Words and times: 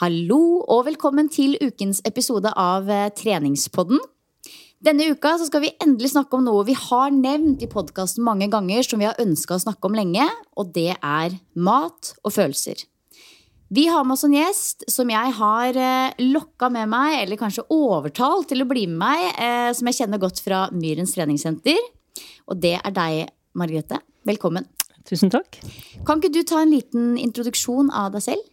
Hallo 0.00 0.62
og 0.64 0.86
velkommen 0.86 1.26
til 1.28 1.58
ukens 1.60 1.98
episode 2.08 2.48
av 2.56 2.86
eh, 2.88 3.10
Treningspodden. 3.12 3.98
Denne 4.80 5.10
uka 5.12 5.34
så 5.36 5.44
skal 5.44 5.60
vi 5.60 5.72
endelig 5.76 6.14
snakke 6.14 6.38
om 6.38 6.46
noe 6.46 6.62
vi 6.64 6.72
har 6.72 7.10
nevnt 7.12 7.60
i 7.60 7.68
podkasten 7.68 8.24
mange 8.24 8.46
ganger, 8.48 8.80
som 8.80 9.02
vi 9.02 9.04
har 9.04 9.18
ønska 9.20 9.58
å 9.58 9.60
snakke 9.60 9.90
om 9.90 9.98
lenge, 9.98 10.24
og 10.56 10.70
det 10.72 10.94
er 10.96 11.34
mat 11.52 12.14
og 12.24 12.32
følelser. 12.32 12.80
Vi 13.68 13.84
har 13.92 14.06
med 14.08 14.16
oss 14.16 14.24
en 14.24 14.38
gjest 14.38 14.86
som 14.88 15.12
jeg 15.12 15.34
har 15.36 15.80
eh, 15.84 16.22
lokka 16.32 16.70
med 16.72 16.88
meg, 16.94 17.18
eller 17.18 17.40
kanskje 17.42 17.66
overtalt 17.68 18.48
til 18.54 18.64
å 18.64 18.68
bli 18.70 18.86
med 18.88 19.02
meg, 19.02 19.26
eh, 19.36 19.68
som 19.76 19.90
jeg 19.90 19.98
kjenner 19.98 20.22
godt 20.22 20.40
fra 20.40 20.62
Myrens 20.72 21.12
treningssenter. 21.12 21.76
Og 22.48 22.56
det 22.64 22.78
er 22.78 22.96
deg, 22.96 23.26
Margrethe. 23.52 24.00
Velkommen. 24.32 24.64
Tusen 25.04 25.28
takk. 25.28 25.60
Kan 26.08 26.24
ikke 26.24 26.32
du 26.38 26.40
ta 26.48 26.64
en 26.64 26.72
liten 26.72 27.20
introduksjon 27.20 27.92
av 27.92 28.16
deg 28.16 28.24
selv? 28.30 28.48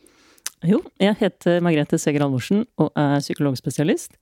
Jo, 0.65 0.79
jeg 0.97 1.13
heter 1.19 1.59
Margrethe 1.61 1.99
Seger 2.01 2.23
Halvorsen 2.25 2.63
og 2.81 2.89
er 2.97 3.19
psykologspesialist. 3.21 4.15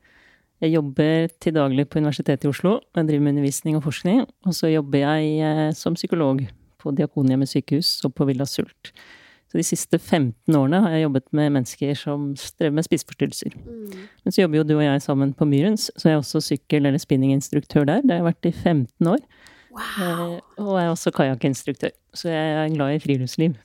Jeg 0.64 0.74
jobber 0.74 1.30
til 1.40 1.56
daglig 1.56 1.86
på 1.88 2.00
Universitetet 2.00 2.48
i 2.48 2.50
Oslo. 2.52 2.80
Jeg 2.96 3.08
driver 3.08 3.24
med 3.24 3.36
undervisning 3.36 3.78
og 3.78 3.84
forskning. 3.84 4.26
Og 4.44 4.56
så 4.56 4.68
jobber 4.72 5.00
jeg 5.00 5.30
eh, 5.40 5.72
som 5.76 5.96
psykolog 5.96 6.44
på 6.80 6.92
Diakonhjemmet 6.96 7.52
sykehus 7.52 8.02
og 8.08 8.14
på 8.16 8.28
Villa 8.28 8.48
Sult. 8.48 8.92
Så 9.48 9.60
de 9.60 9.64
siste 9.64 10.00
15 10.00 10.56
årene 10.56 10.82
har 10.84 10.96
jeg 10.96 11.06
jobbet 11.06 11.28
med 11.32 11.54
mennesker 11.56 11.96
som 11.96 12.34
strever 12.40 12.76
med 12.76 12.88
spiseforstyrrelser. 12.88 13.56
Mm. 13.56 14.08
Men 14.24 14.36
så 14.36 14.42
jobber 14.42 14.60
jo 14.60 14.68
du 14.68 14.78
og 14.78 14.84
jeg 14.84 15.04
sammen 15.06 15.32
på 15.34 15.48
Myrens, 15.48 15.88
så 15.96 16.10
jeg 16.10 16.18
er 16.18 16.24
også 16.24 16.44
sykkel- 16.44 16.90
eller 16.90 17.00
spinninginstruktør 17.00 17.88
der. 17.88 18.02
Det 18.04 18.12
har 18.12 18.24
jeg 18.24 18.32
vært 18.32 18.50
i 18.50 18.52
15 18.52 19.08
år. 19.08 19.24
Wow. 19.76 19.86
Eh, 20.04 20.40
og 20.58 20.74
jeg 20.80 20.88
er 20.88 20.92
også 20.92 21.16
kajakkinstruktør. 21.16 21.96
Så 22.16 22.32
jeg 22.32 22.58
er 22.60 22.76
glad 22.76 22.96
i 22.96 23.00
friluftsliv 23.04 23.56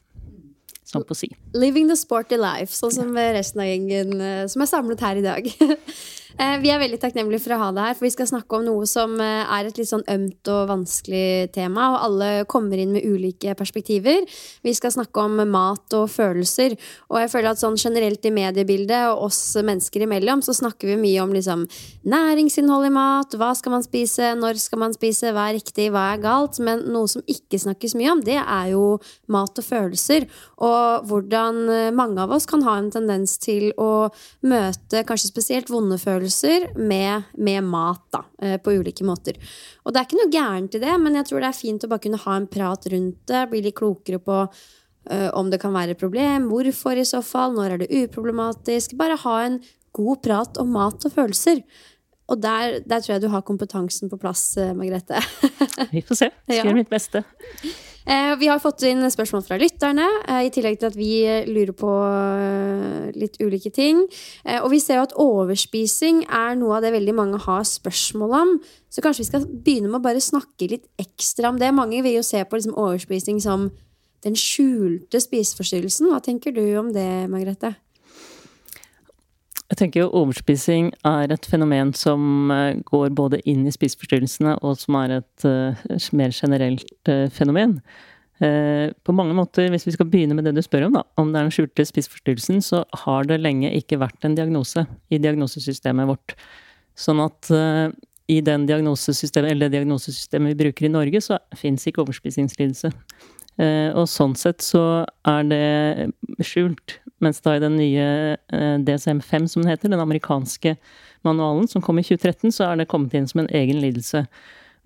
sånn 0.91 1.07
på 1.07 1.17
si. 1.17 1.31
Living 1.53 1.89
the 1.89 1.97
sporty 1.99 2.37
life, 2.39 2.71
sånn 2.77 2.93
som 2.95 3.17
resten 3.17 3.63
av 3.63 3.67
gjengen 3.67 4.21
eh, 4.23 4.47
som 4.51 4.63
er 4.63 4.71
samlet 4.71 5.03
her 5.03 5.19
i 5.19 5.25
dag. 5.27 5.51
Eh, 6.41 6.57
vi 6.63 6.71
er 6.73 6.79
veldig 6.81 6.97
takknemlige 7.03 7.43
for 7.45 7.53
å 7.53 7.59
ha 7.61 7.67
deg 7.75 7.89
her, 7.91 7.97
for 7.99 8.07
vi 8.07 8.13
skal 8.15 8.29
snakke 8.31 8.57
om 8.57 8.63
noe 8.65 8.87
som 8.89 9.17
eh, 9.21 9.43
er 9.45 9.67
et 9.69 9.77
litt 9.77 9.91
sånn 9.91 10.05
ømt 10.09 10.49
og 10.49 10.71
vanskelig 10.71 11.51
tema, 11.53 11.91
og 11.93 12.05
alle 12.07 12.29
kommer 12.49 12.81
inn 12.81 12.95
med 12.95 13.05
ulike 13.05 13.53
perspektiver. 13.59 14.25
Vi 14.65 14.73
skal 14.77 14.95
snakke 14.95 15.25
om 15.27 15.43
mat 15.51 15.97
og 15.99 16.07
følelser, 16.09 16.77
og 17.11 17.19
jeg 17.21 17.33
føler 17.35 17.51
at 17.51 17.61
sånn 17.61 17.77
generelt 17.81 18.25
i 18.25 18.33
mediebildet 18.33 19.11
og 19.11 19.27
oss 19.27 19.41
mennesker 19.59 20.07
imellom, 20.07 20.41
så 20.41 20.55
snakker 20.57 20.93
vi 20.93 21.01
mye 21.03 21.25
om 21.25 21.35
liksom 21.37 21.67
næringsinnhold 22.09 22.89
i 22.89 22.95
mat, 22.95 23.37
hva 23.37 23.51
skal 23.59 23.77
man 23.77 23.85
spise, 23.85 24.33
når 24.39 24.63
skal 24.63 24.85
man 24.87 24.97
spise, 24.97 25.35
hva 25.37 25.51
er 25.51 25.59
riktig, 25.59 25.91
hva 25.93 26.13
er 26.15 26.25
galt, 26.25 26.63
men 26.65 26.87
noe 26.95 27.11
som 27.11 27.27
ikke 27.29 27.61
snakkes 27.61 27.99
mye 27.99 28.15
om, 28.15 28.25
det 28.25 28.39
er 28.41 28.73
jo 28.73 28.95
mat 29.29 29.61
og 29.61 29.67
følelser, 29.67 30.31
og 30.63 31.11
hvordan 31.11 31.40
mange 31.97 32.21
av 32.23 32.33
oss 32.35 32.47
kan 32.49 32.63
ha 32.67 32.77
en 32.79 32.91
tendens 32.93 33.37
til 33.41 33.71
å 33.81 34.11
møte 34.47 35.03
kanskje 35.09 35.31
spesielt 35.31 35.71
vonde 35.73 35.99
følelser 36.01 36.71
med, 36.77 37.31
med 37.37 37.65
mat, 37.67 38.03
da, 38.13 38.25
eh, 38.43 38.59
på 38.61 38.75
ulike 38.81 39.07
måter. 39.07 39.39
Og 39.85 39.93
det 39.93 40.01
er 40.01 40.09
ikke 40.09 40.21
noe 40.21 40.35
gærent 40.35 40.77
i 40.77 40.83
det, 40.83 40.95
men 41.03 41.19
jeg 41.19 41.31
tror 41.31 41.43
det 41.43 41.51
er 41.51 41.61
fint 41.61 41.87
å 41.87 41.91
bare 41.91 42.05
kunne 42.07 42.23
ha 42.25 42.37
en 42.37 42.51
prat 42.51 42.91
rundt 42.93 43.21
det, 43.31 43.47
bli 43.51 43.63
litt 43.67 43.79
klokere 43.81 44.21
på 44.23 44.41
uh, 44.47 45.31
om 45.39 45.51
det 45.51 45.61
kan 45.63 45.75
være 45.75 45.97
et 45.97 46.03
problem, 46.03 46.51
hvorfor 46.53 47.01
i 47.01 47.07
så 47.09 47.23
fall, 47.25 47.57
når 47.57 47.77
er 47.77 47.83
det 47.83 47.93
uproblematisk? 48.05 48.97
Bare 49.01 49.19
ha 49.25 49.37
en 49.47 49.61
god 49.97 50.23
prat 50.25 50.61
om 50.63 50.71
mat 50.77 51.07
og 51.07 51.17
følelser. 51.17 51.65
Og 52.31 52.39
der, 52.39 52.81
der 52.87 53.03
tror 53.03 53.17
jeg 53.17 53.25
du 53.25 53.31
har 53.33 53.47
kompetansen 53.47 54.11
på 54.11 54.19
plass, 54.21 54.57
eh, 54.57 54.75
Margrethe. 54.77 55.19
Vi 55.95 56.03
får 56.07 56.25
se. 56.25 56.29
Skal 56.47 56.61
gjøre 56.61 56.79
mitt 56.79 56.93
beste. 56.93 57.25
Eh, 58.11 58.33
vi 58.41 58.47
har 58.49 58.59
fått 58.59 58.81
inn 58.89 59.05
spørsmål 59.13 59.43
fra 59.45 59.59
lytterne, 59.61 60.07
eh, 60.25 60.47
i 60.47 60.51
tillegg 60.51 60.79
til 60.81 60.89
at 60.89 60.97
vi 60.97 61.11
lurer 61.47 61.75
på 61.77 61.91
litt 63.21 63.37
ulike 63.45 63.71
ting. 63.71 64.01
Og 64.65 64.71
vi 64.73 64.81
ser 64.83 64.99
jo 64.99 65.05
at 65.05 65.15
overspising 65.21 66.23
er 66.25 66.57
noe 66.59 66.79
av 66.79 66.87
det 66.87 66.95
veldig 66.97 67.15
mange 67.15 67.43
har 67.45 67.67
spørsmål 67.69 68.35
om. 68.41 68.55
Så 68.91 69.05
kanskje 69.05 69.27
vi 69.27 69.29
skal 69.29 69.47
begynne 69.47 69.93
med 69.93 70.01
å 70.01 70.07
bare 70.09 70.25
snakke 70.25 70.71
litt 70.73 70.89
ekstra 70.99 71.53
om 71.53 71.61
det. 71.61 71.75
Mange 71.77 72.01
vil 72.03 72.19
jo 72.19 72.25
se 72.27 72.41
på 72.43 72.59
liksom 72.59 72.79
overspising 72.81 73.39
som 73.45 73.69
den 74.25 74.35
skjulte 74.39 75.21
spiseforstyrrelsen. 75.21 76.11
Hva 76.11 76.23
tenker 76.25 76.57
du 76.57 76.65
om 76.81 76.91
det, 76.97 77.29
Margrethe? 77.31 77.77
Jeg 79.71 79.79
tenker 79.79 80.03
jo 80.03 80.13
Overspising 80.19 80.89
er 81.07 81.31
et 81.31 81.47
fenomen 81.47 81.93
som 81.95 82.51
eh, 82.51 82.81
går 82.89 83.13
både 83.15 83.39
inn 83.49 83.63
i 83.69 83.75
spiseforstyrrelsene, 83.75 84.57
og 84.67 84.81
som 84.81 84.97
er 84.99 85.21
et 85.21 85.45
uh, 85.47 86.09
mer 86.19 86.35
generelt 86.35 86.91
uh, 87.07 87.29
fenomen. 87.31 87.77
Uh, 88.43 88.91
på 89.07 89.15
mange 89.15 89.37
måter, 89.37 89.69
hvis 89.71 89.87
vi 89.87 89.95
skal 89.95 90.09
begynne 90.11 90.35
med 90.35 90.49
det 90.49 90.57
du 90.57 90.63
spør 90.67 90.89
om, 90.89 90.97
da, 90.99 91.05
om 91.21 91.31
det 91.31 91.39
er 91.39 91.47
den 91.47 91.55
skjulte 91.55 91.87
spiseforstyrrelsen, 91.87 92.59
så 92.67 92.83
har 93.05 93.31
det 93.31 93.39
lenge 93.45 93.71
ikke 93.79 94.01
vært 94.03 94.27
en 94.27 94.35
diagnose 94.35 94.89
i 95.13 95.21
diagnosesystemet 95.23 96.11
vårt. 96.11 96.35
Sånn 96.99 97.23
at 97.23 97.49
i 98.31 98.41
den 98.45 98.67
diagnosesystemet, 98.67 99.55
eller 99.55 99.71
det 99.71 99.79
diagnosesystemet 99.79 100.51
vi 100.51 100.65
bruker 100.65 100.89
i 100.89 100.91
Norge, 100.93 101.23
så 101.23 101.39
fins 101.57 101.87
ikke 101.87 102.03
overspisingslidelse. 102.03 102.91
Og 103.97 104.05
sånn 104.11 104.35
sett 104.39 104.65
så 104.65 104.83
er 105.31 105.49
det 105.49 106.45
skjult. 106.45 106.99
Mens 107.21 107.41
da 107.45 107.55
i 107.57 107.61
den 107.61 107.77
nye 107.77 108.07
eh, 108.37 108.77
DSM-5, 108.81 109.47
som 109.47 109.63
den 109.63 109.71
heter, 109.71 109.93
den 109.93 110.01
amerikanske 110.01 110.77
manualen 111.27 111.69
som 111.69 111.83
kom 111.85 112.01
i 112.01 112.05
2013, 112.07 112.53
så 112.57 112.71
er 112.71 112.81
det 112.81 112.89
kommet 112.89 113.15
inn 113.17 113.29
som 113.29 113.43
en 113.43 113.51
egen 113.53 113.81
lidelse. 113.83 114.25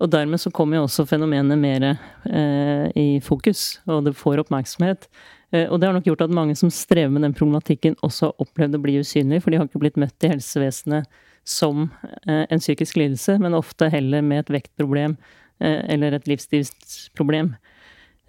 Og 0.03 0.11
dermed 0.11 0.41
så 0.43 0.51
kommer 0.51 0.81
jo 0.81 0.87
også 0.89 1.05
fenomenet 1.07 1.59
mer 1.59 1.85
eh, 1.87 2.89
i 2.99 3.07
fokus, 3.23 3.79
og 3.87 4.03
det 4.09 4.17
får 4.19 4.43
oppmerksomhet. 4.43 5.07
Eh, 5.55 5.69
og 5.69 5.79
det 5.79 5.87
har 5.87 5.95
nok 5.95 6.09
gjort 6.09 6.25
at 6.27 6.35
mange 6.35 6.57
som 6.59 6.73
strever 6.73 7.13
med 7.15 7.23
den 7.23 7.37
problematikken, 7.37 7.95
også 8.03 8.29
har 8.29 8.43
opplevd 8.43 8.75
å 8.75 8.83
bli 8.83 8.99
usynlige, 8.99 9.45
for 9.45 9.55
de 9.55 9.61
har 9.61 9.71
ikke 9.71 9.85
blitt 9.85 10.01
møtt 10.01 10.27
i 10.27 10.33
helsevesenet 10.35 11.23
som 11.45 11.91
en 12.25 12.57
psykisk 12.57 12.97
lidelse, 12.97 13.35
men 13.37 13.53
ofte 13.53 13.85
heller 13.93 14.23
med 14.25 14.41
et 14.41 14.47
vektproblem 14.55 15.13
eller 15.61 16.15
et 16.17 16.25
livsstilsproblem. 16.25 17.51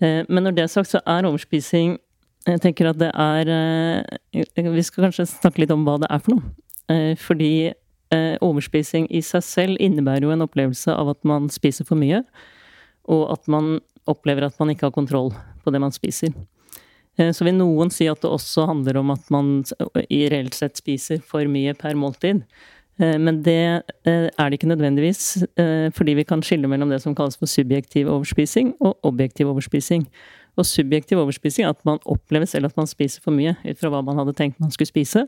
Men 0.05 0.45
når 0.45 0.53
det 0.53 0.67
er 0.67 0.69
sagt, 0.69 0.91
så 0.91 1.01
er 1.09 1.25
overspising 1.25 1.95
Jeg 2.47 2.63
tenker 2.63 2.93
at 2.93 3.01
det 3.01 3.11
er 3.11 3.49
Vi 4.55 4.85
skal 4.87 5.09
kanskje 5.09 5.27
snakke 5.27 5.65
litt 5.65 5.75
om 5.75 5.83
hva 5.87 5.97
det 6.03 6.11
er 6.15 6.23
for 6.23 6.37
noe. 6.37 7.15
Fordi 7.19 7.73
overspising 8.39 9.09
i 9.11 9.19
seg 9.27 9.43
selv 9.43 9.81
innebærer 9.83 10.29
jo 10.29 10.31
en 10.31 10.45
opplevelse 10.45 10.95
av 10.95 11.11
at 11.11 11.25
man 11.27 11.49
spiser 11.51 11.89
for 11.89 11.99
mye, 11.99 12.21
og 13.11 13.25
at 13.35 13.51
man 13.51 13.81
opplever 14.07 14.47
at 14.47 14.61
man 14.63 14.71
ikke 14.71 14.87
har 14.87 14.95
kontroll 14.95 15.33
på 15.65 15.75
det 15.75 15.83
man 15.83 15.95
spiser. 15.95 16.31
Eh, 17.17 17.33
så 17.33 17.47
vil 17.47 17.57
noen 17.59 17.93
si 17.93 18.09
at 18.11 18.23
det 18.23 18.31
også 18.31 18.69
handler 18.71 19.01
om 19.01 19.13
at 19.15 19.29
man 19.33 19.61
i 20.13 20.25
reelt 20.33 20.57
sett 20.57 20.79
spiser 20.81 21.23
for 21.25 21.49
mye 21.51 21.75
per 21.79 21.97
måltid. 21.99 22.43
Eh, 23.01 23.17
men 23.21 23.43
det 23.47 23.61
eh, 24.09 24.29
er 24.29 24.49
det 24.49 24.59
ikke 24.59 24.73
nødvendigvis, 24.73 25.45
fordi 25.97 26.17
vi 26.21 26.27
kan 26.29 26.45
skille 26.45 26.69
mellom 26.71 26.93
det 26.93 27.03
som 27.05 27.17
kalles 27.17 27.39
for 27.41 27.51
subjektiv 27.51 28.11
overspising 28.13 28.75
og 28.81 28.99
objektiv 29.07 29.53
overspising. 29.53 30.07
Og 30.57 30.67
subjektiv 30.69 31.21
overspising 31.21 31.67
er 31.67 31.75
at 31.75 31.85
man 31.89 32.01
opplever 32.09 32.49
selv 32.49 32.71
at 32.71 32.77
man 32.79 32.89
spiser 32.89 33.25
for 33.25 33.37
mye 33.37 33.55
ut 33.61 33.81
fra 33.81 33.93
hva 33.93 34.03
man 34.05 34.21
hadde 34.23 34.37
tenkt 34.39 34.61
man 34.63 34.73
skulle 34.75 34.91
spise. 34.91 35.27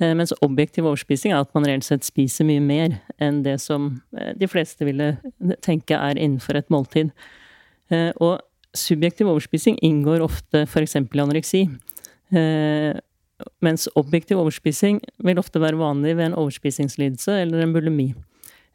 Mens 0.00 0.32
objektiv 0.42 0.86
overspising 0.88 1.34
er 1.34 1.42
at 1.44 1.52
man 1.54 1.66
reelt 1.68 1.84
sett 1.84 2.06
spiser 2.06 2.48
mye 2.48 2.62
mer 2.64 2.96
enn 3.22 3.42
det 3.44 3.58
som 3.60 3.90
de 4.10 4.48
fleste 4.48 4.88
ville 4.88 5.12
tenke 5.62 5.98
er 5.98 6.16
innenfor 6.16 6.56
et 6.56 6.72
måltid. 6.72 7.12
Og 8.16 8.40
subjektiv 8.72 9.28
overspising 9.28 9.76
inngår 9.84 10.24
ofte 10.24 10.64
f.eks. 10.64 10.96
i 10.96 11.22
anoreksi. 11.22 11.62
Eh, 12.32 12.96
mens 13.64 13.88
objektiv 13.98 14.40
overspising 14.40 15.00
vil 15.26 15.40
ofte 15.40 15.60
være 15.60 15.80
vanlig 15.80 16.16
ved 16.16 16.30
en 16.30 16.38
overspisingslidelse 16.40 17.42
eller 17.42 17.64
en 17.64 17.74
bulimi. 17.74 18.12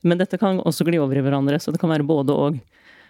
Men 0.05 0.19
dette 0.19 0.37
kan 0.37 0.61
også 0.61 0.85
gli 0.85 0.99
over 1.01 1.17
i 1.17 1.23
hverandre, 1.25 1.57
så 1.59 1.73
det 1.73 1.81
kan 1.81 1.91
være 1.91 2.05
både 2.07 2.35
og. 2.35 2.59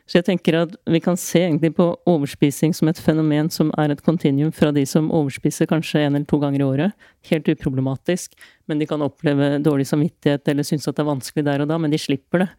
Så 0.08 0.22
jeg 0.22 0.28
tenker 0.30 0.56
at 0.62 0.76
vi 0.88 1.02
kan 1.04 1.18
se 1.20 1.42
egentlig 1.44 1.74
på 1.76 1.90
overspising 2.08 2.72
som 2.76 2.88
et 2.88 3.00
fenomen 3.04 3.50
som 3.52 3.74
er 3.80 3.92
et 3.92 4.04
kontinuum 4.06 4.54
fra 4.56 4.72
de 4.76 4.86
som 4.88 5.10
overspiser 5.12 5.68
kanskje 5.68 6.06
en 6.06 6.16
eller 6.16 6.28
to 6.30 6.40
ganger 6.40 6.64
i 6.64 6.68
året. 6.68 7.10
Helt 7.28 7.50
uproblematisk. 7.52 8.38
Men 8.72 8.80
de 8.80 8.88
kan 8.88 9.04
oppleve 9.04 9.58
dårlig 9.64 9.90
samvittighet 9.90 10.48
eller 10.48 10.68
synes 10.68 10.88
at 10.88 10.96
det 10.96 11.04
er 11.04 11.12
vanskelig 11.12 11.46
der 11.50 11.66
og 11.66 11.72
da, 11.72 11.80
men 11.82 11.92
de 11.92 12.00
slipper 12.00 12.46
det 12.46 12.50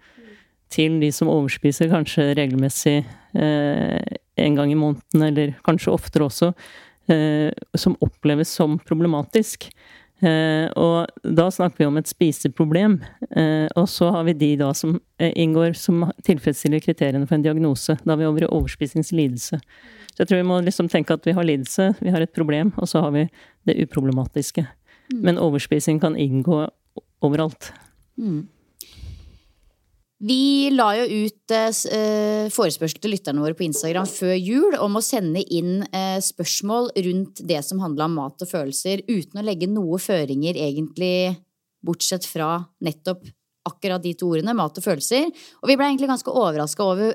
til 0.72 0.98
de 1.00 1.08
som 1.14 1.30
overspiser 1.32 1.88
kanskje 1.88 2.34
regelmessig 2.36 2.98
eh, 3.00 4.18
en 4.38 4.58
gang 4.58 4.72
i 4.72 4.78
måneden, 4.78 5.24
eller 5.24 5.54
kanskje 5.66 5.94
oftere 5.94 6.28
også, 6.28 6.50
eh, 7.08 7.48
som 7.72 7.96
oppleves 8.04 8.52
som 8.52 8.76
problematisk. 8.88 9.70
Eh, 10.18 10.66
og 10.74 11.06
da 11.22 11.46
snakker 11.52 11.84
vi 11.84 11.86
om 11.86 11.98
et 12.00 12.10
spiseproblem. 12.10 12.98
Eh, 13.30 13.68
og 13.78 13.86
så 13.90 14.10
har 14.14 14.26
vi 14.26 14.34
de 14.38 14.50
da 14.58 14.72
som 14.74 14.96
eh, 15.20 15.30
inngår 15.38 15.76
som 15.78 16.08
tilfredsstiller 16.26 16.82
kriteriene 16.82 17.28
for 17.28 17.38
en 17.38 17.46
diagnose. 17.46 17.98
Da 18.02 18.14
er 18.14 18.22
vi 18.22 18.28
over 18.28 18.46
i 18.46 18.50
overspisingslidelse. 18.50 19.60
Så 20.10 20.24
jeg 20.24 20.30
tror 20.30 20.42
vi 20.42 20.50
må 20.50 20.58
liksom 20.66 20.90
tenke 20.90 21.14
at 21.14 21.26
vi 21.28 21.36
har 21.36 21.46
lidelse, 21.46 21.92
vi 22.02 22.10
har 22.10 22.24
et 22.24 22.34
problem, 22.34 22.72
og 22.76 22.90
så 22.90 23.04
har 23.04 23.14
vi 23.14 23.28
det 23.68 23.78
uproblematiske. 23.84 24.66
Mm. 25.12 25.20
Men 25.22 25.42
overspising 25.42 26.00
kan 26.02 26.18
inngå 26.18 26.64
overalt. 27.22 27.70
Mm. 28.18 28.48
Vi 30.18 30.70
la 30.74 30.88
jo 30.98 31.26
ut 31.28 31.52
eh, 31.54 32.48
forespørsel 32.50 32.98
til 32.98 33.12
lytterne 33.14 33.42
våre 33.42 33.54
på 33.54 33.68
Instagram 33.68 34.08
før 34.10 34.34
jul 34.34 34.74
om 34.82 34.98
å 34.98 35.02
sende 35.04 35.44
inn 35.46 35.84
eh, 35.94 36.18
spørsmål 36.24 36.90
rundt 37.06 37.42
det 37.46 37.60
som 37.62 37.78
handla 37.84 38.08
om 38.08 38.16
mat 38.18 38.42
og 38.42 38.50
følelser, 38.50 39.04
uten 39.06 39.38
å 39.38 39.46
legge 39.46 39.70
noe 39.70 40.00
føringer, 40.02 40.58
egentlig, 40.58 41.38
bortsett 41.86 42.26
fra 42.26 42.56
nettopp 42.82 43.28
akkurat 43.68 44.02
de 44.02 44.14
to 44.18 44.32
ordene, 44.32 44.56
mat 44.58 44.78
og 44.80 44.84
følelser. 44.84 45.28
Og 45.62 45.70
vi 45.70 45.76
ble 45.78 45.86
egentlig 45.86 46.10
ganske 46.10 46.34
overraska 46.34 46.82
over 46.82 47.14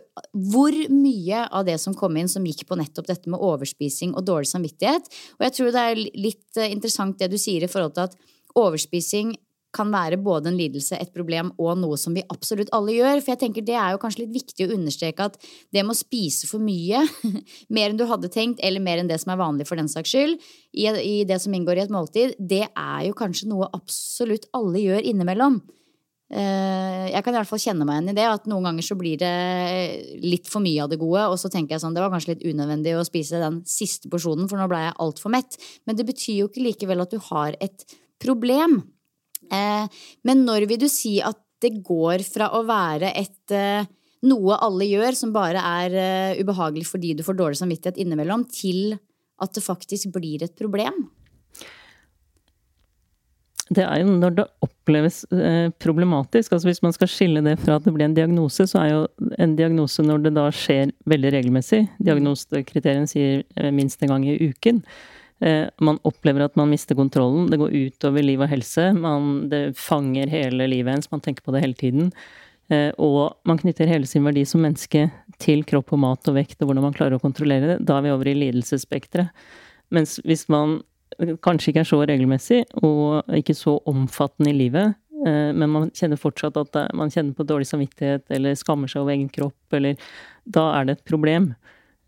hvor 0.53 0.75
mye 0.93 1.45
av 1.49 1.67
det 1.67 1.79
som 1.83 1.95
kom 1.97 2.15
inn, 2.19 2.31
som 2.31 2.45
gikk 2.47 2.63
på 2.69 2.77
nettopp 2.79 3.09
dette 3.09 3.31
med 3.31 3.41
overspising 3.43 4.13
og 4.15 4.27
dårlig 4.29 4.51
samvittighet. 4.53 5.09
Og 5.39 5.47
jeg 5.49 5.57
tror 5.57 5.73
det 5.73 5.87
er 5.89 6.03
litt 6.13 6.61
eh, 6.61 6.71
interessant 6.71 7.19
det 7.19 7.33
du 7.33 7.39
sier 7.41 7.65
i 7.65 7.71
forhold 7.71 7.97
til 7.97 8.07
at 8.07 8.15
overspising 8.63 9.35
kan 9.73 9.91
være 9.93 10.19
både 10.21 10.51
en 10.51 10.57
lidelse, 10.59 10.97
et 11.01 11.13
problem 11.15 11.51
og 11.57 11.77
noe 11.81 11.97
som 11.99 12.15
vi 12.15 12.23
absolutt 12.33 12.71
alle 12.75 12.95
gjør. 12.95 13.21
For 13.21 13.33
jeg 13.33 13.41
tenker 13.43 13.65
det 13.65 13.77
er 13.79 13.93
jo 13.93 14.01
kanskje 14.01 14.23
litt 14.23 14.35
viktig 14.37 14.67
å 14.67 14.73
understreke 14.77 15.29
at 15.29 15.37
det 15.73 15.83
med 15.83 15.95
å 15.95 15.99
spise 15.99 16.49
for 16.49 16.63
mye, 16.63 17.03
mer 17.75 17.91
enn 17.91 17.99
du 17.99 18.05
hadde 18.09 18.31
tenkt, 18.33 18.63
eller 18.63 18.83
mer 18.83 19.01
enn 19.01 19.11
det 19.11 19.19
som 19.23 19.33
er 19.33 19.41
vanlig 19.41 19.67
for 19.69 19.79
den 19.79 19.91
saks 19.91 20.13
skyld, 20.13 20.49
i, 20.73 21.21
det 21.27 21.39
som 21.41 21.53
inngår 21.53 21.81
i 21.81 21.85
et 21.85 21.93
måltid, 21.93 22.35
det 22.39 22.65
er 22.69 23.05
jo 23.07 23.15
kanskje 23.17 23.49
noe 23.51 23.69
absolutt 23.73 24.49
alle 24.57 24.81
gjør 24.81 25.09
innimellom. 25.13 25.61
Eh, 26.33 27.11
jeg 27.11 27.21
kan 27.21 27.35
i 27.35 27.37
hvert 27.37 27.49
fall 27.49 27.61
kjenne 27.61 27.85
meg 27.85 27.99
igjen 27.99 28.13
i 28.13 28.15
det, 28.17 28.25
at 28.25 28.47
noen 28.49 28.65
ganger 28.65 28.85
så 28.85 28.97
blir 28.97 29.19
det 29.21 29.33
litt 30.23 30.49
for 30.49 30.63
mye 30.65 30.81
av 30.85 30.89
det 30.89 30.97
gode, 31.01 31.27
og 31.29 31.37
så 31.37 31.51
tenker 31.53 31.75
jeg 31.75 31.83
sånn, 31.83 31.93
det 31.93 32.01
var 32.01 32.13
kanskje 32.13 32.33
litt 32.33 32.47
unødvendig 32.47 32.95
å 32.97 33.05
spise 33.05 33.41
den 33.41 33.61
siste 33.69 34.09
porsjonen, 34.09 34.47
for 34.49 34.57
nå 34.57 34.65
ble 34.71 34.81
jeg 34.85 34.97
altfor 35.03 35.33
mett. 35.33 35.59
Men 35.85 35.99
det 35.99 36.07
betyr 36.09 36.39
jo 36.41 36.49
ikke 36.49 36.65
likevel 36.65 37.05
at 37.05 37.13
du 37.13 37.21
har 37.29 37.57
et 37.61 37.85
problem. 38.23 38.81
Eh, 39.51 40.03
men 40.27 40.45
når 40.47 40.67
vil 40.69 40.81
du 40.83 40.89
si 40.91 41.17
at 41.23 41.39
det 41.63 41.77
går 41.85 42.25
fra 42.27 42.51
å 42.57 42.63
være 42.67 43.13
et 43.15 43.55
eh, 43.55 43.89
noe 44.27 44.59
alle 44.63 44.87
gjør, 44.87 45.17
som 45.17 45.33
bare 45.35 45.63
er 45.83 45.97
eh, 45.99 46.43
ubehagelig 46.43 46.87
fordi 46.89 47.13
du 47.17 47.25
får 47.25 47.39
dårlig 47.39 47.59
samvittighet 47.59 47.99
innimellom, 48.03 48.47
til 48.51 48.95
at 49.43 49.55
det 49.55 49.65
faktisk 49.65 50.13
blir 50.15 50.45
et 50.45 50.55
problem? 50.59 51.05
Det 53.73 53.81
er 53.87 54.03
jo 54.03 54.11
når 54.19 54.33
det 54.37 54.43
oppleves 54.61 55.21
problematisk. 55.81 56.51
altså 56.51 56.67
Hvis 56.67 56.81
man 56.83 56.93
skal 56.93 57.09
skille 57.09 57.41
det 57.41 57.55
fra 57.63 57.77
at 57.79 57.85
det 57.87 57.93
blir 57.95 58.05
en 58.05 58.13
diagnose, 58.13 58.67
så 58.69 58.81
er 58.81 58.89
jo 58.91 59.31
en 59.41 59.55
diagnose 59.57 60.03
når 60.03 60.25
det 60.27 60.33
da 60.35 60.43
skjer 60.53 60.91
veldig 61.09 61.31
regelmessig. 61.33 61.79
Diagnosekriteriene 62.03 63.09
sier 63.09 63.71
minst 63.73 64.03
en 64.03 64.11
gang 64.13 64.27
i 64.27 64.35
uken. 64.51 64.83
Eh, 65.43 65.67
man 65.83 65.99
opplever 66.07 66.45
at 66.45 66.55
man 66.55 66.71
mister 66.71 66.95
kontrollen. 66.95 67.49
Det 67.51 67.59
går 67.59 67.73
utover 67.75 68.23
liv 68.23 68.41
og 68.41 68.47
helse. 68.51 68.91
Man, 68.95 69.49
det 69.51 69.73
fanger 69.79 70.31
hele 70.31 70.69
livet 70.71 70.95
ens. 70.95 71.11
Man 71.11 71.23
tenker 71.23 71.43
på 71.43 71.51
det 71.55 71.63
hele 71.65 71.75
tiden. 71.75 72.13
Eh, 72.71 72.91
og 72.95 73.35
man 73.47 73.59
knytter 73.59 73.89
hele 73.89 74.07
sin 74.07 74.23
verdi 74.23 74.45
som 74.47 74.63
menneske 74.63 75.09
til 75.43 75.65
kropp 75.67 75.91
og 75.95 75.99
mat 76.05 76.31
og 76.31 76.37
vekt, 76.37 76.61
og 76.61 76.69
hvordan 76.69 76.87
man 76.87 76.95
klarer 76.95 77.17
å 77.17 77.23
kontrollere 77.23 77.73
det. 77.73 77.77
Da 77.89 77.97
er 77.97 78.07
vi 78.07 78.15
over 78.15 78.31
i 78.31 78.37
lidelsesspekteret. 78.39 79.33
Mens 79.93 80.15
hvis 80.23 80.47
man 80.49 80.79
kanskje 81.45 81.73
ikke 81.73 81.83
er 81.83 81.91
så 81.91 81.99
regelmessig, 82.07 82.63
og 82.79 83.35
ikke 83.35 83.55
så 83.57 83.75
omfattende 83.89 84.53
i 84.53 84.57
livet, 84.63 84.95
eh, 85.27 85.51
men 85.51 85.75
man 85.75 85.91
kjenner 85.91 86.21
fortsatt 86.21 86.55
at 86.61 86.79
man 86.95 87.11
kjenner 87.11 87.35
på 87.35 87.45
dårlig 87.49 87.67
samvittighet 87.69 88.31
eller 88.33 88.55
skammer 88.57 88.87
seg 88.87 89.03
over 89.03 89.17
egen 89.17 89.29
kropp, 89.33 89.59
eller 89.75 89.99
Da 90.43 90.73
er 90.79 90.85
det 90.85 90.97
et 90.97 91.05
problem. 91.07 91.53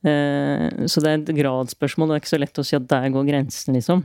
Eh, 0.05 0.85
så 0.85 1.01
det 1.01 1.11
er 1.11 1.19
et 1.19 1.35
gradsspørsmål. 1.39 2.11
Det 2.11 2.15
er 2.15 2.23
ikke 2.23 2.33
så 2.35 2.41
lett 2.41 2.61
å 2.61 2.65
si 2.65 2.77
at 2.77 2.87
der 2.91 3.11
går 3.13 3.27
grensen, 3.29 3.77
liksom. 3.77 4.03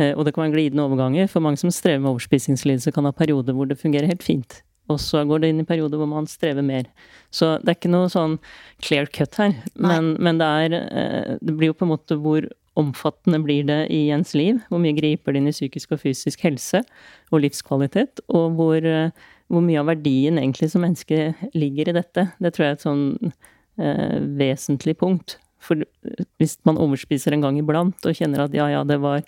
Eh, 0.00 0.14
og 0.16 0.24
det 0.24 0.32
kan 0.34 0.46
være 0.46 0.54
glidende 0.56 0.86
overganger. 0.86 1.28
For 1.30 1.44
mange 1.44 1.60
som 1.60 1.72
strever 1.74 2.00
med 2.00 2.14
overspisingslidelse, 2.14 2.94
kan 2.94 3.08
ha 3.08 3.12
perioder 3.16 3.56
hvor 3.56 3.68
det 3.68 3.80
fungerer 3.80 4.08
helt 4.10 4.24
fint. 4.24 4.62
Og 4.90 4.98
så 5.00 5.22
går 5.28 5.42
det 5.42 5.52
inn 5.52 5.62
i 5.62 5.68
perioder 5.68 6.00
hvor 6.00 6.10
man 6.10 6.26
strever 6.28 6.64
mer. 6.66 6.88
Så 7.32 7.54
det 7.62 7.70
er 7.70 7.78
ikke 7.78 7.92
noe 7.92 8.08
sånn 8.12 8.38
clear 8.82 9.06
cut 9.12 9.36
her. 9.40 9.54
Men, 9.76 10.16
men 10.18 10.40
det 10.40 10.48
er 10.64 10.74
eh, 10.80 11.36
Det 11.40 11.54
blir 11.54 11.70
jo 11.70 11.78
på 11.78 11.86
en 11.86 11.94
måte 11.94 12.18
hvor 12.18 12.48
omfattende 12.80 13.36
blir 13.44 13.66
det 13.68 13.82
i 13.92 14.06
ens 14.16 14.32
liv? 14.32 14.58
Hvor 14.72 14.80
mye 14.80 14.96
griper 14.96 15.34
det 15.34 15.42
inn 15.42 15.50
i 15.50 15.54
psykisk 15.54 15.92
og 15.92 16.00
fysisk 16.00 16.40
helse 16.48 16.80
og 17.28 17.42
livskvalitet? 17.44 18.24
Og 18.32 18.56
hvor, 18.56 18.86
hvor 19.52 19.64
mye 19.64 19.82
av 19.82 19.90
verdien 19.92 20.40
egentlig 20.40 20.70
som 20.72 20.80
menneske 20.80 21.34
ligger 21.52 21.92
i 21.92 21.96
dette? 22.00 22.30
Det 22.40 22.54
tror 22.54 22.64
jeg 22.64 22.72
er 22.72 22.78
et 22.78 22.86
sånn 22.86 23.04
vesentlig 23.76 24.96
punkt. 25.00 25.38
For 25.62 25.80
hvis 26.42 26.56
man 26.68 26.80
overspiser 26.82 27.34
en 27.36 27.44
gang 27.44 27.58
iblant 27.60 28.08
og 28.08 28.16
kjenner 28.18 28.44
at 28.44 28.56
ja, 28.56 28.66
ja, 28.72 28.82
det 28.86 28.98
var 29.02 29.22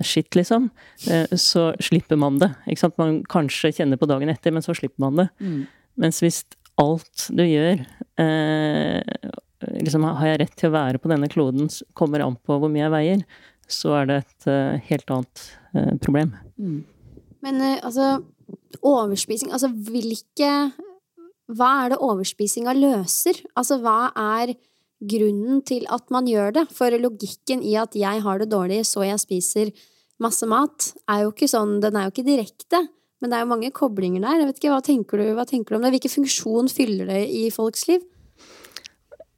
shit, 0.00 0.34
liksom, 0.34 0.70
eh, 1.10 1.36
så 1.36 1.74
slipper 1.80 2.16
man 2.16 2.38
det. 2.38 2.50
Ikke 2.66 2.84
sant? 2.84 2.98
Man 3.00 3.22
kanskje 3.30 3.72
kjenner 3.78 4.00
på 4.00 4.08
dagen 4.10 4.30
etter, 4.32 4.54
men 4.54 4.64
så 4.64 4.74
slipper 4.76 5.02
man 5.06 5.22
det. 5.22 5.28
Mm. 5.40 5.64
Mens 6.00 6.20
hvis 6.24 6.42
alt 6.80 7.28
du 7.30 7.44
gjør 7.46 7.84
eh, 8.18 9.28
liksom, 9.78 10.06
Har 10.18 10.26
jeg 10.26 10.40
rett 10.42 10.56
til 10.58 10.72
å 10.72 10.74
være 10.74 11.00
på 11.02 11.10
denne 11.12 11.30
kloden, 11.30 11.68
kommer 11.94 12.24
an 12.24 12.38
på 12.42 12.58
hvor 12.58 12.72
mye 12.72 12.86
jeg 12.86 12.94
veier, 12.94 13.26
så 13.70 13.94
er 14.00 14.08
det 14.10 14.16
et 14.20 14.48
uh, 14.50 14.80
helt 14.90 15.12
annet 15.14 15.44
uh, 15.72 15.94
problem. 16.02 16.34
Mm. 16.60 16.82
Men 17.46 17.62
uh, 17.62 17.78
altså, 17.80 18.18
overspising 18.84 19.54
Altså 19.56 19.70
hvilke 19.72 20.50
Hva 21.52 21.70
er 21.84 21.92
det 21.92 22.00
overspisinga 22.04 22.72
løser? 22.78 23.42
Altså 23.58 23.78
hva 23.82 24.12
er 24.16 24.54
grunnen 25.04 25.60
til 25.66 25.84
at 25.92 26.08
man 26.14 26.28
gjør 26.28 26.54
det. 26.58 26.64
For 26.72 26.94
logikken 27.00 27.64
i 27.66 27.76
at 27.80 27.96
jeg 27.98 28.22
har 28.24 28.40
det 28.40 28.50
dårlig, 28.52 28.82
så 28.88 29.04
jeg 29.04 29.20
spiser 29.22 29.74
masse 30.22 30.46
mat, 30.48 30.92
er 31.10 31.24
jo 31.24 31.32
ikke 31.32 31.50
sånn 31.50 31.80
Den 31.82 31.98
er 31.98 32.06
jo 32.06 32.14
ikke 32.14 32.28
direkte. 32.28 32.80
Men 33.20 33.30
det 33.32 33.36
er 33.36 33.44
jo 33.44 33.52
mange 33.52 33.72
koblinger 33.74 34.24
der. 34.24 34.40
Jeg 34.40 34.50
vet 34.50 34.58
ikke, 34.60 34.72
Hva 34.74 34.82
tenker 34.84 35.20
du, 35.20 35.28
hva 35.36 35.46
tenker 35.48 35.74
du 35.74 35.78
om 35.78 35.86
det? 35.86 35.94
Hvilken 35.96 36.16
funksjon 36.18 36.68
fyller 36.72 37.08
det 37.12 37.22
i 37.32 37.46
folks 37.52 37.86
liv? 37.88 38.02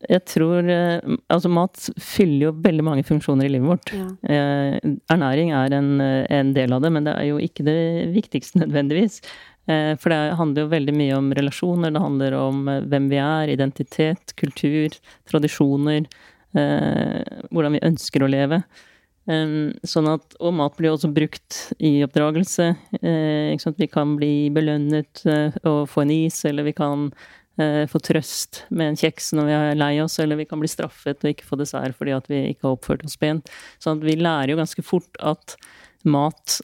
Jeg 0.06 0.22
tror 0.28 0.66
eh, 0.68 1.14
Altså, 1.32 1.50
mat 1.50 1.88
fyller 2.02 2.48
jo 2.48 2.54
veldig 2.62 2.84
mange 2.84 3.04
funksjoner 3.06 3.46
i 3.46 3.52
livet 3.54 3.70
vårt. 3.70 3.92
Ja. 3.96 4.08
Eh, 4.22 4.96
ernæring 5.12 5.54
er 5.56 5.76
en, 5.78 6.00
en, 6.02 6.52
del 6.54 6.74
av 6.76 6.84
det, 6.84 6.92
men 6.92 7.06
det 7.06 7.14
er 7.16 7.30
jo 7.30 7.40
ikke 7.42 7.66
det 7.66 7.78
viktigste 8.14 8.60
nødvendigvis. 8.64 9.22
For 9.66 10.12
det 10.12 10.36
handler 10.38 10.62
jo 10.62 10.70
veldig 10.70 10.92
mye 10.94 11.14
om 11.16 11.30
relasjoner. 11.34 11.90
Det 11.90 12.02
handler 12.02 12.36
om 12.38 12.60
hvem 12.86 13.08
vi 13.10 13.18
er, 13.18 13.50
identitet, 13.50 14.34
kultur, 14.38 14.94
tradisjoner. 15.26 16.06
Hvordan 16.54 17.74
vi 17.74 17.82
ønsker 17.88 18.22
å 18.22 18.28
leve. 18.30 18.60
Sånn 19.26 20.10
at, 20.12 20.36
og 20.38 20.54
mat 20.60 20.78
blir 20.78 20.94
også 20.94 21.10
brukt 21.10 21.58
i 21.82 21.96
oppdragelse. 22.06 22.68
Vi 23.02 23.90
kan 23.90 24.14
bli 24.20 24.34
belønnet 24.54 25.24
og 25.66 25.82
få 25.90 26.04
en 26.04 26.14
is, 26.14 26.44
eller 26.46 26.70
vi 26.70 26.76
kan 26.78 27.10
Eh, 27.56 27.86
få 27.88 27.96
trøst 28.04 28.66
med 28.68 28.90
en 28.90 28.98
kjeks 29.00 29.30
når 29.32 29.46
vi 29.48 29.52
er 29.56 29.78
lei 29.80 29.94
oss, 30.02 30.18
eller 30.20 30.36
vi 30.36 30.44
kan 30.44 30.60
bli 30.60 30.68
straffet 30.68 31.22
og 31.24 31.30
ikke 31.30 31.46
få 31.48 31.56
dessert 31.56 31.96
fordi 31.96 32.12
at 32.12 32.26
vi 32.28 32.42
ikke 32.50 32.66
har 32.66 32.74
oppført 32.76 33.04
oss 33.06 33.16
pent. 33.16 33.48
Sånn 33.80 33.96
at 33.96 34.04
vi 34.04 34.18
lærer 34.20 34.52
jo 34.52 34.58
ganske 34.58 34.84
fort 34.84 35.16
at 35.24 35.54
mat 36.06 36.60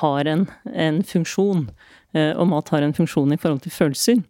har 0.00 0.28
en, 0.30 0.46
en 0.72 1.02
funksjon, 1.06 1.68
eh, 2.16 2.32
og 2.34 2.50
mat 2.50 2.72
har 2.74 2.86
en 2.86 2.96
funksjon 2.96 3.34
i 3.34 3.40
forhold 3.40 3.62
til 3.64 3.74
følelser. 3.74 4.20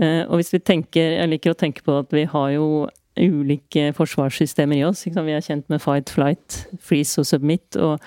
Eh, 0.00 0.22
og 0.24 0.38
hvis 0.40 0.54
vi 0.54 0.62
tenker 0.64 1.18
Jeg 1.18 1.28
liker 1.28 1.52
å 1.52 1.58
tenke 1.58 1.82
på 1.84 1.98
at 2.00 2.12
vi 2.16 2.24
har 2.24 2.50
jo 2.54 2.88
ulike 3.20 3.90
forsvarssystemer 3.92 4.78
i 4.78 4.84
oss. 4.88 5.04
Vi 5.04 5.34
er 5.34 5.44
kjent 5.44 5.68
med 5.68 5.82
fight, 5.84 6.08
flight, 6.08 6.62
freeze 6.80 7.20
og 7.20 7.28
submit. 7.28 7.76
og 7.76 8.00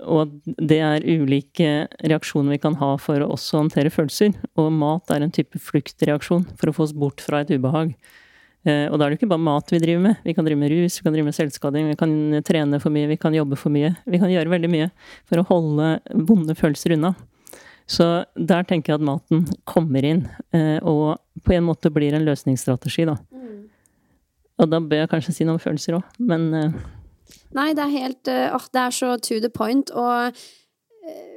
og 0.00 0.30
det 0.44 0.78
er 0.80 1.04
ulike 1.04 1.86
reaksjoner 2.08 2.54
vi 2.54 2.62
kan 2.62 2.78
ha 2.80 2.94
for 3.00 3.20
å 3.20 3.32
også 3.34 3.58
håndtere 3.64 3.92
følelser. 3.92 4.32
Og 4.56 4.72
mat 4.72 5.10
er 5.12 5.24
en 5.24 5.34
type 5.34 5.60
fluktreaksjon 5.60 6.46
for 6.56 6.70
å 6.70 6.76
få 6.76 6.86
oss 6.86 6.96
bort 6.96 7.20
fra 7.20 7.42
et 7.42 7.52
ubehag. 7.52 7.92
Eh, 8.68 8.86
og 8.90 8.98
da 8.98 9.06
er 9.06 9.12
det 9.12 9.20
ikke 9.20 9.30
bare 9.30 9.40
mat 9.40 9.72
vi 9.72 9.80
driver 9.80 10.02
med. 10.04 10.20
Vi 10.26 10.34
kan 10.36 10.44
drive 10.44 10.60
med 10.60 10.72
rus, 10.72 10.98
vi 10.98 11.06
kan 11.06 11.14
drive 11.14 11.30
med 11.30 11.36
selvskading, 11.36 11.88
vi 11.88 11.98
kan 12.00 12.12
trene 12.44 12.80
for 12.82 12.92
mye, 12.92 13.08
vi 13.08 13.18
kan 13.20 13.36
jobbe 13.36 13.56
for 13.60 13.72
mye. 13.72 13.94
Vi 14.04 14.20
kan 14.20 14.32
gjøre 14.32 14.52
veldig 14.52 14.70
mye 14.72 14.90
for 15.28 15.40
å 15.40 15.46
holde 15.48 15.90
vonde 16.28 16.56
følelser 16.58 16.96
unna. 16.98 17.14
Så 17.90 18.06
der 18.36 18.66
tenker 18.68 18.92
jeg 18.92 19.00
at 19.00 19.06
maten 19.06 19.48
kommer 19.66 20.04
inn, 20.06 20.26
eh, 20.54 20.78
og 20.86 21.18
på 21.42 21.56
en 21.56 21.66
måte 21.66 21.90
blir 21.90 22.14
en 22.14 22.26
løsningsstrategi, 22.28 23.08
da. 23.08 23.16
Mm. 23.34 23.64
Og 24.60 24.70
da 24.70 24.78
bør 24.84 25.02
jeg 25.02 25.10
kanskje 25.10 25.34
si 25.34 25.46
noe 25.48 25.58
om 25.58 25.62
følelser 25.62 25.98
òg, 25.98 26.16
men 26.22 26.50
eh, 26.54 26.80
Nei, 27.54 27.72
det 27.74 27.82
er 27.82 27.90
helt 27.90 28.30
uh, 28.30 28.66
Det 28.70 28.80
er 28.80 28.94
så 28.94 29.16
to 29.22 29.40
the 29.42 29.50
point. 29.50 29.90
Og 29.90 30.36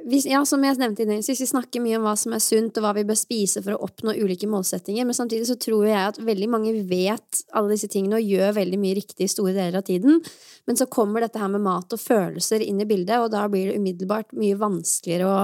hvis, 0.04 0.26
ja, 0.28 0.42
som 0.44 0.60
jeg 0.64 0.76
nevnte 0.76 1.00
innledningsvis, 1.00 1.40
vi 1.40 1.48
snakker 1.48 1.80
mye 1.80 1.96
om 1.96 2.04
hva 2.04 2.12
som 2.20 2.34
er 2.36 2.42
sunt, 2.44 2.76
og 2.76 2.84
hva 2.84 2.92
vi 2.98 3.06
bør 3.08 3.16
spise 3.16 3.62
for 3.64 3.72
å 3.72 3.86
oppnå 3.86 4.12
ulike 4.20 4.48
målsettinger, 4.50 5.06
men 5.08 5.16
samtidig 5.16 5.48
så 5.48 5.56
tror 5.60 5.86
jeg 5.88 6.10
at 6.10 6.20
veldig 6.20 6.48
mange 6.52 6.74
vet 6.90 7.40
alle 7.56 7.72
disse 7.72 7.88
tingene 7.92 8.20
og 8.20 8.34
gjør 8.34 8.52
veldig 8.58 8.80
mye 8.82 8.98
riktig 8.98 9.24
i 9.24 9.32
store 9.32 9.54
deler 9.56 9.80
av 9.80 9.86
tiden. 9.88 10.20
Men 10.68 10.80
så 10.80 10.88
kommer 10.92 11.24
dette 11.24 11.40
her 11.40 11.48
med 11.54 11.64
mat 11.64 11.96
og 11.96 12.02
følelser 12.02 12.66
inn 12.66 12.84
i 12.84 12.88
bildet, 12.88 13.16
og 13.16 13.32
da 13.32 13.46
blir 13.48 13.70
det 13.70 13.80
umiddelbart 13.80 14.36
mye 14.36 14.60
vanskeligere 14.60 15.30
å 15.30 15.40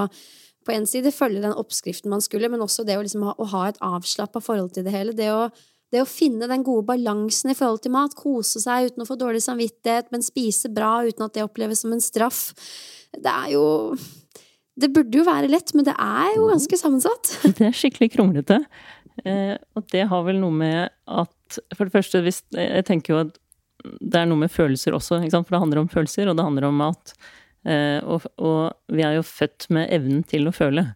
på 0.69 0.75
en 0.75 0.85
side 0.85 1.09
følge 1.17 1.41
den 1.41 1.57
oppskriften 1.57 2.13
man 2.13 2.21
skulle, 2.21 2.51
men 2.53 2.61
også 2.61 2.85
det 2.85 2.99
å, 2.99 3.05
liksom 3.07 3.25
ha, 3.25 3.33
å 3.41 3.47
ha 3.49 3.63
et 3.71 3.81
avslappa 3.81 4.43
forhold 4.45 4.75
til 4.77 4.85
det 4.85 4.93
hele. 4.93 5.17
Det 5.17 5.33
å 5.33 5.49
det 5.91 6.05
å 6.05 6.07
finne 6.07 6.47
den 6.47 6.63
gode 6.63 6.87
balansen 6.87 7.51
i 7.51 7.57
forhold 7.59 7.81
til 7.83 7.91
mat, 7.91 8.13
kose 8.15 8.61
seg 8.63 8.93
uten 8.93 9.03
å 9.03 9.09
få 9.09 9.17
dårlig 9.19 9.41
samvittighet, 9.43 10.13
men 10.15 10.23
spise 10.23 10.71
bra 10.71 11.01
uten 11.03 11.25
at 11.27 11.35
det 11.35 11.43
oppleves 11.43 11.83
som 11.83 11.91
en 11.91 12.05
straff, 12.05 12.53
det 13.11 13.33
er 13.33 13.57
jo 13.57 13.65
Det 14.81 14.93
burde 14.95 15.21
jo 15.21 15.27
være 15.27 15.51
lett, 15.51 15.75
men 15.77 15.87
det 15.87 15.97
er 15.97 16.33
jo 16.37 16.49
ganske 16.51 16.79
sammensatt. 16.81 17.35
Det 17.59 17.69
er 17.69 17.77
skikkelig 17.77 18.13
kronglete. 18.15 18.63
Eh, 19.25 19.57
og 19.77 19.85
det 19.93 20.07
har 20.09 20.23
vel 20.25 20.39
noe 20.41 20.55
med 20.55 20.89
at 21.11 21.59
For 21.75 21.85
det 21.85 21.93
første, 21.93 22.23
hvis, 22.25 22.39
jeg 22.55 22.87
tenker 22.89 23.13
jo 23.13 23.23
at 23.27 23.35
det 23.81 24.21
er 24.21 24.29
noe 24.29 24.39
med 24.43 24.53
følelser 24.53 24.95
også, 24.95 25.19
for 25.33 25.55
det 25.55 25.61
handler 25.63 25.81
om 25.81 25.89
følelser, 25.91 26.29
og 26.29 26.37
det 26.37 26.45
handler 26.45 26.67
om 26.69 26.83
at 26.85 27.15
Eh, 27.69 28.01
og, 28.09 28.25
og, 28.41 28.73
vi 28.89 29.05
er 29.05 29.19
jo 29.19 29.27
født 29.27 29.69
med 29.75 29.91
evnen 29.93 30.25
til 30.29 30.49
å 30.49 30.55
føle. 30.55 30.87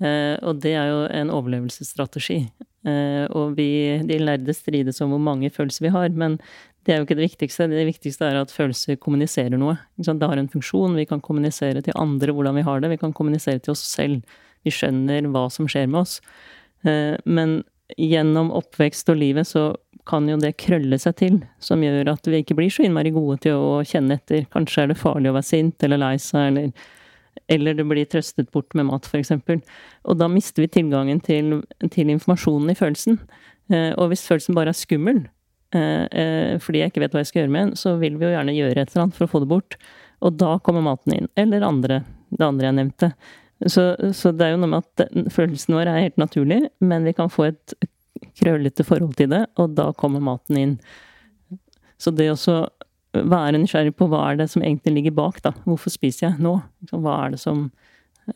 Eh, 0.00 0.36
og 0.46 0.62
det 0.62 0.74
er 0.78 0.92
jo 0.92 1.04
en 1.20 1.32
overlevelsesstrategi. 1.34 2.42
Og 2.88 3.56
vi, 3.58 3.98
de 4.06 4.16
lærde 4.22 4.54
strides 4.56 5.02
om 5.04 5.10
hvor 5.12 5.20
mange 5.20 5.50
følelser 5.52 5.84
vi 5.84 5.90
har, 5.92 6.08
men 6.16 6.38
det 6.86 6.94
er 6.94 7.00
jo 7.00 7.06
ikke 7.06 7.18
det 7.18 7.26
viktigste. 7.26 7.68
Det 7.70 7.86
viktigste 7.88 8.28
er 8.28 8.38
at 8.40 8.52
følelser 8.54 8.98
kommuniserer 9.02 9.58
noe. 9.60 9.76
Det 9.98 10.14
har 10.22 10.40
en 10.40 10.50
funksjon. 10.52 10.96
Vi 10.96 11.08
kan 11.10 11.20
kommunisere 11.24 11.82
til 11.84 11.96
andre 11.98 12.32
hvordan 12.32 12.56
vi 12.56 12.64
har 12.66 12.80
det. 12.80 12.92
Vi 12.94 13.00
kan 13.00 13.12
kommunisere 13.16 13.60
til 13.60 13.74
oss 13.74 13.82
selv. 13.84 14.22
Vi 14.64 14.72
skjønner 14.74 15.28
hva 15.32 15.48
som 15.52 15.68
skjer 15.70 15.88
med 15.90 16.00
oss. 16.04 16.18
Eh, 16.86 17.18
men 17.28 17.60
gjennom 17.98 18.52
oppvekst 18.56 19.10
og 19.12 19.20
livet 19.20 19.48
så 19.48 19.70
kan 20.08 20.28
jo 20.28 20.38
det 20.40 20.54
krølle 20.60 20.96
seg 21.00 21.16
til, 21.20 21.40
som 21.60 21.82
gjør 21.84 22.14
at 22.14 22.28
vi 22.30 22.40
ikke 22.40 22.56
blir 22.56 22.72
så 22.72 22.86
innmari 22.86 23.12
gode 23.12 23.42
til 23.44 23.60
å 23.60 23.82
kjenne 23.84 24.16
etter. 24.16 24.46
Kanskje 24.54 24.86
er 24.86 24.92
det 24.92 25.00
farlig 25.00 25.32
å 25.32 25.36
være 25.36 25.50
sint 25.50 25.84
eller 25.84 26.00
lei 26.00 26.14
seg, 26.22 26.48
eller 26.52 26.72
eller 27.46 27.76
det 27.78 27.86
blir 27.86 28.08
trøstet 28.10 28.50
bort 28.52 28.74
med 28.76 28.88
mat, 28.88 29.06
f.eks. 29.06 29.30
Og 30.08 30.18
da 30.18 30.28
mister 30.28 30.64
vi 30.64 30.70
tilgangen 30.72 31.20
til, 31.24 31.60
til 31.94 32.10
informasjonen 32.12 32.72
i 32.72 32.76
følelsen. 32.76 33.20
Eh, 33.72 33.92
og 33.94 34.10
hvis 34.10 34.26
følelsen 34.26 34.56
bare 34.58 34.74
er 34.74 34.78
skummel, 34.78 35.22
fordi 35.72 36.80
jeg 36.80 36.90
ikke 36.90 37.02
vet 37.02 37.12
hva 37.12 37.20
jeg 37.20 37.28
skal 37.28 37.42
gjøre 37.42 37.52
med 37.52 37.66
den, 37.66 37.72
så 37.76 37.90
vil 38.00 38.14
vi 38.16 38.24
jo 38.24 38.30
gjerne 38.32 38.54
gjøre 38.56 38.80
et 38.80 38.92
eller 38.92 39.02
annet 39.02 39.16
for 39.18 39.26
å 39.26 39.32
få 39.32 39.40
det 39.42 39.48
bort. 39.50 39.76
Og 40.24 40.38
da 40.40 40.54
kommer 40.64 40.84
maten 40.86 41.12
inn. 41.14 41.28
Eller 41.36 41.66
andre, 41.66 42.00
det 42.32 42.46
andre 42.46 42.70
jeg 42.70 42.76
nevnte. 42.78 43.10
Så, 43.66 43.84
så 44.14 44.32
det 44.32 44.46
er 44.46 44.54
jo 44.54 44.62
noe 44.62 44.72
med 44.72 44.86
at 44.86 45.30
følelsen 45.34 45.76
vår 45.76 45.90
er 45.90 46.04
helt 46.06 46.20
naturlig, 46.20 46.60
men 46.78 47.06
vi 47.06 47.14
kan 47.16 47.30
få 47.32 47.50
et 47.50 47.74
krøllete 48.38 48.86
forhold 48.86 49.16
til 49.18 49.30
det, 49.32 49.44
og 49.58 49.74
da 49.78 49.90
kommer 49.98 50.22
maten 50.22 50.58
inn. 50.58 50.74
Så 51.98 52.12
det 52.14 52.30
å 52.30 52.38
være 53.12 53.58
nysgjerrig 53.58 53.96
på 53.98 54.06
hva 54.10 54.24
er 54.28 54.38
det 54.42 54.48
som 54.52 54.62
egentlig 54.62 54.98
ligger 54.98 55.16
bak, 55.18 55.40
da. 55.42 55.54
Hvorfor 55.66 55.90
spiser 55.90 56.28
jeg 56.28 56.44
nå? 56.44 56.58
Hva 56.92 57.16
er 57.24 57.34
det 57.34 57.40
som 57.42 57.64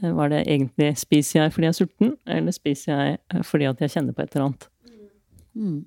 eh, 0.01 0.09
Hva 0.09 0.27
er 0.27 0.33
det 0.33 0.41
egentlig 0.47 0.89
Spiser 0.99 1.43
jeg 1.43 1.55
fordi 1.55 1.69
jeg 1.69 1.75
er 1.75 1.79
sulten, 1.79 2.15
eller 2.27 2.57
spiser 2.57 2.93
jeg 2.93 3.19
eh, 3.21 3.43
fordi 3.47 3.69
at 3.71 3.83
jeg 3.85 3.95
kjenner 3.95 4.17
på 4.17 4.25
et 4.25 4.35
eller 4.35 4.49
annet? 4.49 4.69
Mm. 5.53 5.81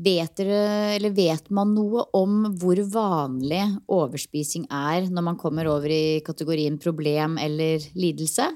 Vet 0.00 0.38
dere, 0.38 0.60
eller 0.96 1.12
vet 1.12 1.50
man 1.52 1.74
noe 1.76 2.06
om 2.16 2.44
hvor 2.60 2.78
vanlig 2.92 3.62
overspising 3.90 4.64
er 4.72 5.10
når 5.12 5.26
man 5.26 5.38
kommer 5.40 5.68
over 5.68 5.92
i 5.92 6.20
kategorien 6.24 6.78
problem 6.80 7.36
eller 7.42 7.84
lidelse? 7.98 8.46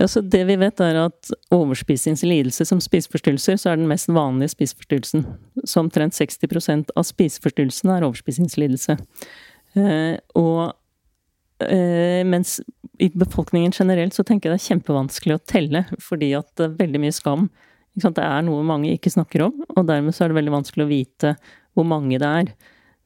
Altså 0.00 0.22
det 0.24 0.40
vi 0.48 0.56
vet, 0.58 0.80
er 0.80 0.96
at 1.02 1.32
overspisingslidelse 1.52 2.64
som 2.66 2.80
spiseforstyrrelser, 2.80 3.58
så 3.60 3.72
er 3.72 3.80
den 3.80 3.90
mest 3.90 4.08
vanlige 4.08 4.54
spiseforstyrrelsen. 4.54 5.26
Så 5.68 5.82
omtrent 5.82 6.16
60% 6.16 6.94
av 6.96 7.04
spiseforstyrrelsene 7.04 7.98
er 7.98 8.06
overspisingslidelse. 8.08 8.96
Eh, 9.76 10.16
og 10.40 10.72
eh, 11.68 12.24
mens 12.24 12.56
i 13.02 13.10
befolkningen 13.12 13.74
generelt 13.76 14.16
så 14.16 14.24
tenker 14.24 14.48
jeg 14.48 14.56
det 14.56 14.62
er 14.62 14.72
kjempevanskelig 14.72 15.36
å 15.36 15.44
telle, 15.52 15.84
fordi 16.00 16.32
at 16.38 16.48
det 16.56 16.68
er 16.70 16.76
veldig 16.80 17.04
mye 17.04 17.14
skam. 17.14 17.48
Det 17.94 18.18
er 18.18 18.42
noe 18.42 18.62
mange 18.66 18.90
ikke 18.94 19.12
snakker 19.12 19.46
om, 19.46 19.60
og 19.76 19.86
dermed 19.86 20.14
så 20.14 20.24
er 20.24 20.32
det 20.32 20.40
veldig 20.40 20.56
vanskelig 20.56 20.86
å 20.86 20.90
vite 20.90 21.34
hvor 21.74 21.86
mange 21.86 22.18
det 22.18 22.30
er. 22.40 22.50